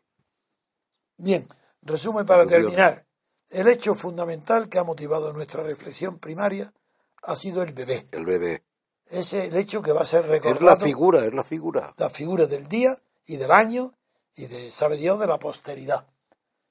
Bien, 1.16 1.48
resumen 1.82 2.24
para 2.24 2.47
terminar. 2.47 3.05
El 3.48 3.66
hecho 3.66 3.97
fundamental 3.97 4.68
que 4.68 4.78
ha 4.78 4.85
motivado 4.85 5.32
nuestra 5.32 5.64
reflexión 5.64 6.20
primaria 6.20 6.72
ha 7.20 7.35
sido 7.35 7.64
el 7.64 7.72
bebé. 7.72 8.06
El 8.12 8.24
bebé. 8.24 8.62
Es 9.06 9.35
el 9.35 9.56
hecho 9.56 9.82
que 9.82 9.93
va 9.93 10.02
a 10.02 10.06
ser 10.06 10.26
recordado. 10.26 10.55
Es 10.55 10.62
la 10.62 10.76
figura, 10.76 11.24
es 11.24 11.35
la 11.35 11.44
figura. 11.44 11.94
La 11.97 12.09
figura 12.09 12.47
del 12.47 12.66
día 12.68 12.98
y 13.26 13.36
del 13.36 13.51
año 13.51 13.93
y 14.36 14.47
de, 14.47 14.70
sabe 14.70 14.97
Dios, 14.97 15.18
de 15.20 15.26
la 15.26 15.39
posteridad. 15.39 16.06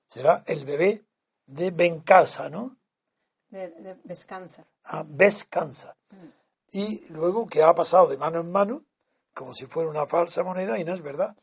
Será 0.07 0.43
el 0.45 0.65
bebé 0.65 1.05
de 1.45 1.72
Bencasa, 1.72 2.49
¿no? 2.49 2.77
De, 3.49 3.69
de 3.69 3.95
Vescanza. 4.03 4.65
Ah, 4.85 5.03
Vescanza. 5.07 5.95
Mm. 6.10 6.43
Y 6.72 7.05
luego 7.10 7.47
que 7.47 7.61
ha 7.61 7.73
pasado 7.76 8.07
de 8.07 8.18
mano 8.18 8.39
en 8.39 8.51
mano, 8.51 8.81
como 9.34 9.53
si 9.53 9.68
fuera 9.68 9.89
una 9.89 10.07
falsa 10.07 10.43
moneda, 10.43 10.80
y 10.80 10.84
no 10.84 10.93
es 10.93 11.01
verdad. 11.01 11.35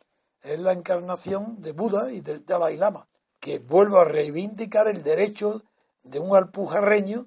Es 0.43 0.59
la 0.59 0.73
encarnación 0.73 1.61
de 1.63 1.73
Buda 1.73 2.11
y 2.11 2.21
del 2.21 2.45
Dalai 2.45 2.77
Lama, 2.77 3.09
que 3.39 3.59
vuelve 3.59 4.01
a 4.01 4.05
reivindicar 4.05 4.89
el 4.89 5.03
derecho 5.03 5.63
de 6.03 6.19
un 6.19 6.37
alpujarreño 6.37 7.27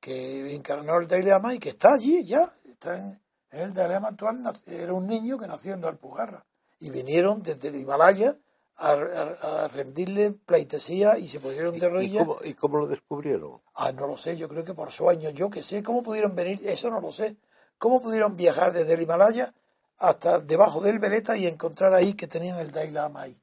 que 0.00 0.54
encarnó 0.54 0.98
el 0.98 1.08
Dalai 1.08 1.26
Lama 1.26 1.54
y 1.54 1.58
que 1.58 1.70
está 1.70 1.94
allí 1.94 2.24
ya. 2.24 2.48
Está 2.82 2.98
en, 2.98 3.22
el 3.50 3.72
Dalai 3.72 3.92
Lama 3.92 4.08
actual 4.08 4.42
era 4.66 4.92
un 4.92 5.06
niño 5.06 5.38
que 5.38 5.46
nació 5.46 5.74
en 5.74 5.82
la 5.82 5.88
Alpujarra. 5.90 6.44
Y 6.80 6.90
vinieron 6.90 7.40
desde 7.40 7.68
el 7.68 7.76
Himalaya 7.76 8.34
a, 8.74 9.68
rendirle 9.72 10.32
pleitesía 10.32 11.16
y 11.16 11.28
se 11.28 11.38
pusieron 11.38 11.78
de 11.78 11.88
rodillas. 11.88 12.26
¿Y 12.42 12.54
cómo, 12.54 12.78
lo 12.78 12.88
descubrieron? 12.88 13.62
Ah, 13.74 13.92
no 13.92 14.08
lo 14.08 14.16
sé, 14.16 14.36
yo 14.36 14.48
creo 14.48 14.64
que 14.64 14.74
por 14.74 14.90
sueños, 14.90 15.32
yo 15.34 15.48
que 15.48 15.62
sé, 15.62 15.80
¿cómo 15.84 16.02
pudieron 16.02 16.34
venir? 16.34 16.58
Eso 16.66 16.90
no 16.90 17.00
lo 17.00 17.12
sé. 17.12 17.36
¿Cómo 17.78 18.00
pudieron 18.00 18.34
viajar 18.34 18.72
desde 18.72 18.94
el 18.94 19.02
Himalaya 19.02 19.54
hasta 19.98 20.40
debajo 20.40 20.80
del 20.80 20.98
Veleta 20.98 21.36
y 21.36 21.46
encontrar 21.46 21.94
ahí 21.94 22.14
que 22.14 22.26
tenían 22.26 22.58
el 22.58 22.72
Dalai 22.72 22.90
Lama 22.90 23.22
ahí? 23.22 23.40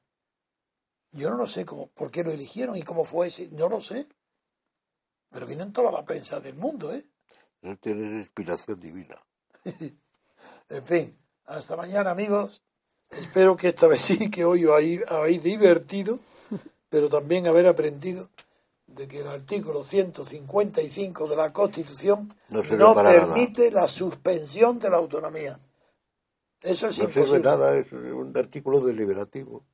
Yo 1.12 1.30
no 1.30 1.38
lo 1.38 1.46
sé 1.46 1.64
cómo, 1.64 1.86
por 1.86 2.10
qué 2.10 2.22
lo 2.22 2.30
eligieron 2.30 2.76
y 2.76 2.82
cómo 2.82 3.04
fue 3.04 3.28
ese, 3.28 3.48
no 3.52 3.70
lo 3.70 3.80
sé. 3.80 4.06
Pero 5.30 5.46
vienen 5.46 5.72
toda 5.72 5.90
la 5.90 6.04
prensa 6.04 6.40
del 6.40 6.56
mundo, 6.56 6.92
¿eh? 6.92 7.02
No 7.62 7.76
tienes 7.78 8.12
inspiración 8.12 8.78
divina. 8.78 9.16
en 10.68 10.84
fin, 10.84 11.18
hasta 11.46 11.76
mañana, 11.76 12.10
amigos. 12.10 12.62
Espero 13.10 13.56
que 13.56 13.68
esta 13.68 13.86
vez 13.86 14.00
sí, 14.00 14.30
que 14.30 14.44
hoy 14.44 14.66
os 14.66 14.80
habéis 15.08 15.42
divertido, 15.42 16.18
pero 16.88 17.08
también 17.08 17.46
haber 17.46 17.66
aprendido 17.66 18.28
de 18.86 19.06
que 19.06 19.20
el 19.20 19.28
artículo 19.28 19.84
155 19.84 21.28
de 21.28 21.36
la 21.36 21.52
Constitución 21.52 22.32
no, 22.48 22.94
permite 22.94 23.70
la 23.70 23.86
suspensión 23.86 24.78
de 24.78 24.90
la 24.90 24.96
autonomía. 24.96 25.58
Eso 26.60 26.88
es 26.88 26.98
no 26.98 27.04
imposible. 27.04 27.40
nada, 27.40 27.76
es 27.76 27.90
un 27.92 28.36
artículo 28.36 28.80
deliberativo. 28.80 29.64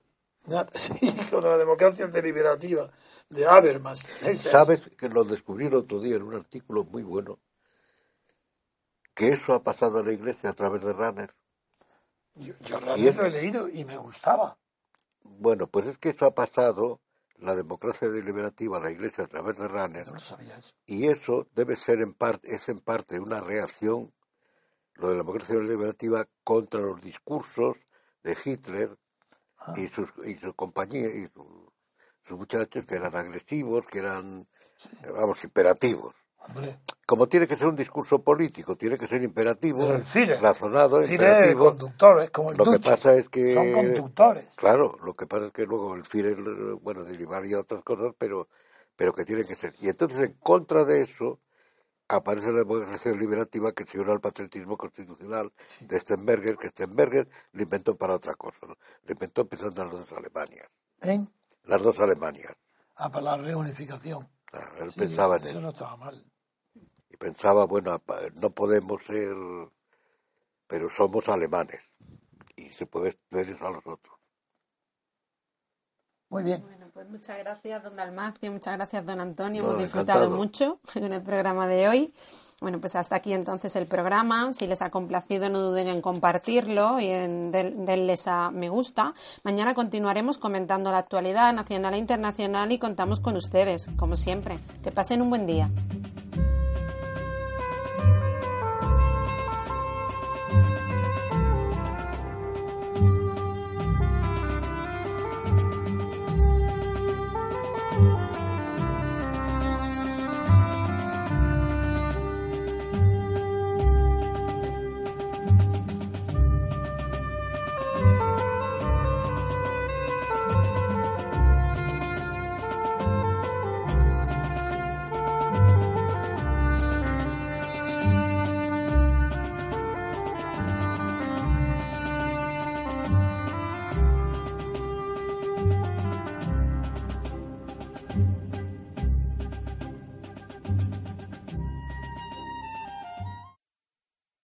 sí, 0.74 1.12
con 1.30 1.42
la 1.42 1.56
democracia 1.56 2.06
deliberativa 2.06 2.88
de 3.28 3.46
Habermas. 3.46 4.08
¿Sabes 4.36 4.82
que 4.96 5.08
lo 5.08 5.24
descubrí 5.24 5.66
el 5.66 5.74
otro 5.74 6.00
día 6.00 6.16
en 6.16 6.22
un 6.22 6.34
artículo 6.34 6.84
muy 6.84 7.02
bueno? 7.02 7.40
Que 9.16 9.30
eso 9.30 9.54
ha 9.54 9.62
pasado 9.62 9.98
a 9.98 10.02
la 10.02 10.12
Iglesia 10.12 10.50
a 10.50 10.52
través 10.52 10.84
de 10.84 10.92
Runner. 10.92 11.34
Yo, 12.34 12.52
realmente 12.78 13.14
lo 13.14 13.24
he 13.24 13.30
leído 13.30 13.68
y 13.68 13.86
me 13.86 13.96
gustaba. 13.96 14.58
Bueno, 15.22 15.68
pues 15.68 15.86
es 15.86 15.96
que 15.96 16.10
eso 16.10 16.26
ha 16.26 16.34
pasado, 16.34 17.00
la 17.36 17.54
democracia 17.54 18.10
deliberativa, 18.10 18.78
la 18.78 18.90
Iglesia 18.90 19.24
a 19.24 19.26
través 19.26 19.56
de 19.56 19.68
Runner. 19.68 20.06
No 20.06 20.20
sabía 20.20 20.58
eso. 20.58 20.74
Y 20.84 21.06
eso 21.06 21.48
debe 21.54 21.76
ser 21.76 22.02
en 22.02 22.12
parte, 22.12 22.54
es 22.54 22.68
en 22.68 22.78
parte 22.78 23.18
una 23.18 23.40
reacción, 23.40 24.12
lo 24.96 25.08
de 25.08 25.14
la 25.14 25.20
democracia 25.20 25.56
deliberativa, 25.56 26.26
contra 26.44 26.80
los 26.80 27.00
discursos 27.00 27.78
de 28.22 28.36
Hitler 28.44 28.98
ah. 29.60 29.72
y 29.78 29.88
sus 29.88 30.10
y 30.26 30.34
sus 30.34 30.54
compañía 30.54 31.08
y 31.08 31.26
sus, 31.28 32.36
muchachos 32.38 32.84
que 32.84 32.96
eran 32.96 33.16
agresivos, 33.16 33.86
que 33.86 34.00
eran, 34.00 34.46
vamos, 35.14 35.42
imperativos. 35.42 36.14
Como 37.06 37.28
tiene 37.28 37.46
que 37.46 37.56
ser 37.56 37.68
un 37.68 37.76
discurso 37.76 38.20
político, 38.20 38.76
tiene 38.76 38.98
que 38.98 39.06
ser 39.06 39.22
imperativo, 39.22 39.86
razonado, 40.40 41.00
el 41.00 41.10
imperativo. 41.10 41.66
conductor, 41.70 42.30
como 42.32 42.50
el 42.50 42.56
Lo 42.56 42.64
que 42.64 42.80
pasa 42.80 43.14
es 43.14 43.28
que 43.28 43.54
son 43.54 43.72
conductores. 43.72 44.56
Claro, 44.56 44.98
lo 45.04 45.14
que 45.14 45.26
pasa 45.26 45.46
es 45.46 45.52
que 45.52 45.66
luego 45.66 45.94
el 45.94 46.04
Führer, 46.04 46.36
bueno, 46.82 47.04
derivaría 47.04 47.60
otras 47.60 47.82
cosas, 47.82 48.12
pero 48.18 48.48
pero 48.96 49.14
que 49.14 49.24
tiene 49.24 49.44
que 49.44 49.54
ser. 49.54 49.74
Y 49.80 49.88
entonces 49.88 50.18
en 50.18 50.32
contra 50.34 50.84
de 50.84 51.02
eso 51.02 51.38
aparece 52.08 52.50
la 52.50 52.60
democracia 52.60 53.12
liberativa 53.12 53.72
que 53.72 53.84
se 53.84 53.98
une 53.98 54.12
al 54.12 54.20
patriotismo 54.20 54.76
constitucional 54.76 55.52
de 55.80 56.00
Stenberger, 56.00 56.56
que 56.56 56.68
Stenberger 56.68 57.28
lo 57.52 57.62
inventó 57.62 57.96
para 57.96 58.14
otra 58.14 58.34
cosa, 58.34 58.66
¿no? 58.66 58.74
lo 59.04 59.12
inventó 59.12 59.46
pensando 59.46 59.82
en 59.82 59.88
las 59.88 60.08
dos 60.08 60.18
Alemanias. 60.18 60.68
¿En? 61.02 61.30
Las 61.64 61.82
dos 61.82 62.00
Alemanias. 62.00 62.54
Ah, 62.96 63.10
para 63.10 63.24
la 63.24 63.36
reunificación. 63.36 64.28
él 64.80 64.92
pensaba 64.96 65.36
en 65.36 65.42
eso. 65.42 65.50
Eso 65.50 65.60
no 65.60 65.70
estaba 65.70 65.96
mal 65.96 66.24
pensaba, 67.16 67.66
bueno, 67.66 68.00
no 68.34 68.50
podemos 68.50 69.02
ser, 69.04 69.34
pero 70.66 70.88
somos 70.88 71.28
alemanes 71.28 71.80
y 72.56 72.70
se 72.70 72.86
puede 72.86 73.18
ver 73.30 73.56
a 73.60 73.70
los 73.70 73.86
otros. 73.86 74.16
Muy 76.28 76.42
bien. 76.42 76.62
Bueno, 76.62 76.90
pues 76.92 77.08
muchas 77.08 77.38
gracias, 77.38 77.82
don 77.84 77.94
Dalmacio, 77.94 78.50
muchas 78.50 78.76
gracias, 78.76 79.06
don 79.06 79.20
Antonio. 79.20 79.62
Hemos 79.62 79.78
disfrutado 79.78 80.30
mucho 80.30 80.80
en 80.94 81.12
el 81.12 81.22
programa 81.22 81.66
de 81.66 81.88
hoy. 81.88 82.14
Bueno, 82.60 82.80
pues 82.80 82.96
hasta 82.96 83.16
aquí 83.16 83.34
entonces 83.34 83.76
el 83.76 83.86
programa. 83.86 84.52
Si 84.54 84.66
les 84.66 84.80
ha 84.80 84.90
complacido, 84.90 85.48
no 85.50 85.60
duden 85.60 85.88
en 85.88 86.00
compartirlo 86.00 86.98
y 87.00 87.06
en 87.06 87.50
darles 87.52 88.26
a 88.28 88.50
me 88.50 88.70
gusta. 88.70 89.12
Mañana 89.44 89.74
continuaremos 89.74 90.38
comentando 90.38 90.90
la 90.90 90.98
actualidad 90.98 91.52
nacional 91.52 91.94
e 91.94 91.98
internacional 91.98 92.72
y 92.72 92.78
contamos 92.78 93.20
con 93.20 93.36
ustedes, 93.36 93.90
como 93.96 94.16
siempre. 94.16 94.58
Que 94.82 94.90
pasen 94.90 95.20
un 95.20 95.28
buen 95.28 95.46
día. 95.46 95.70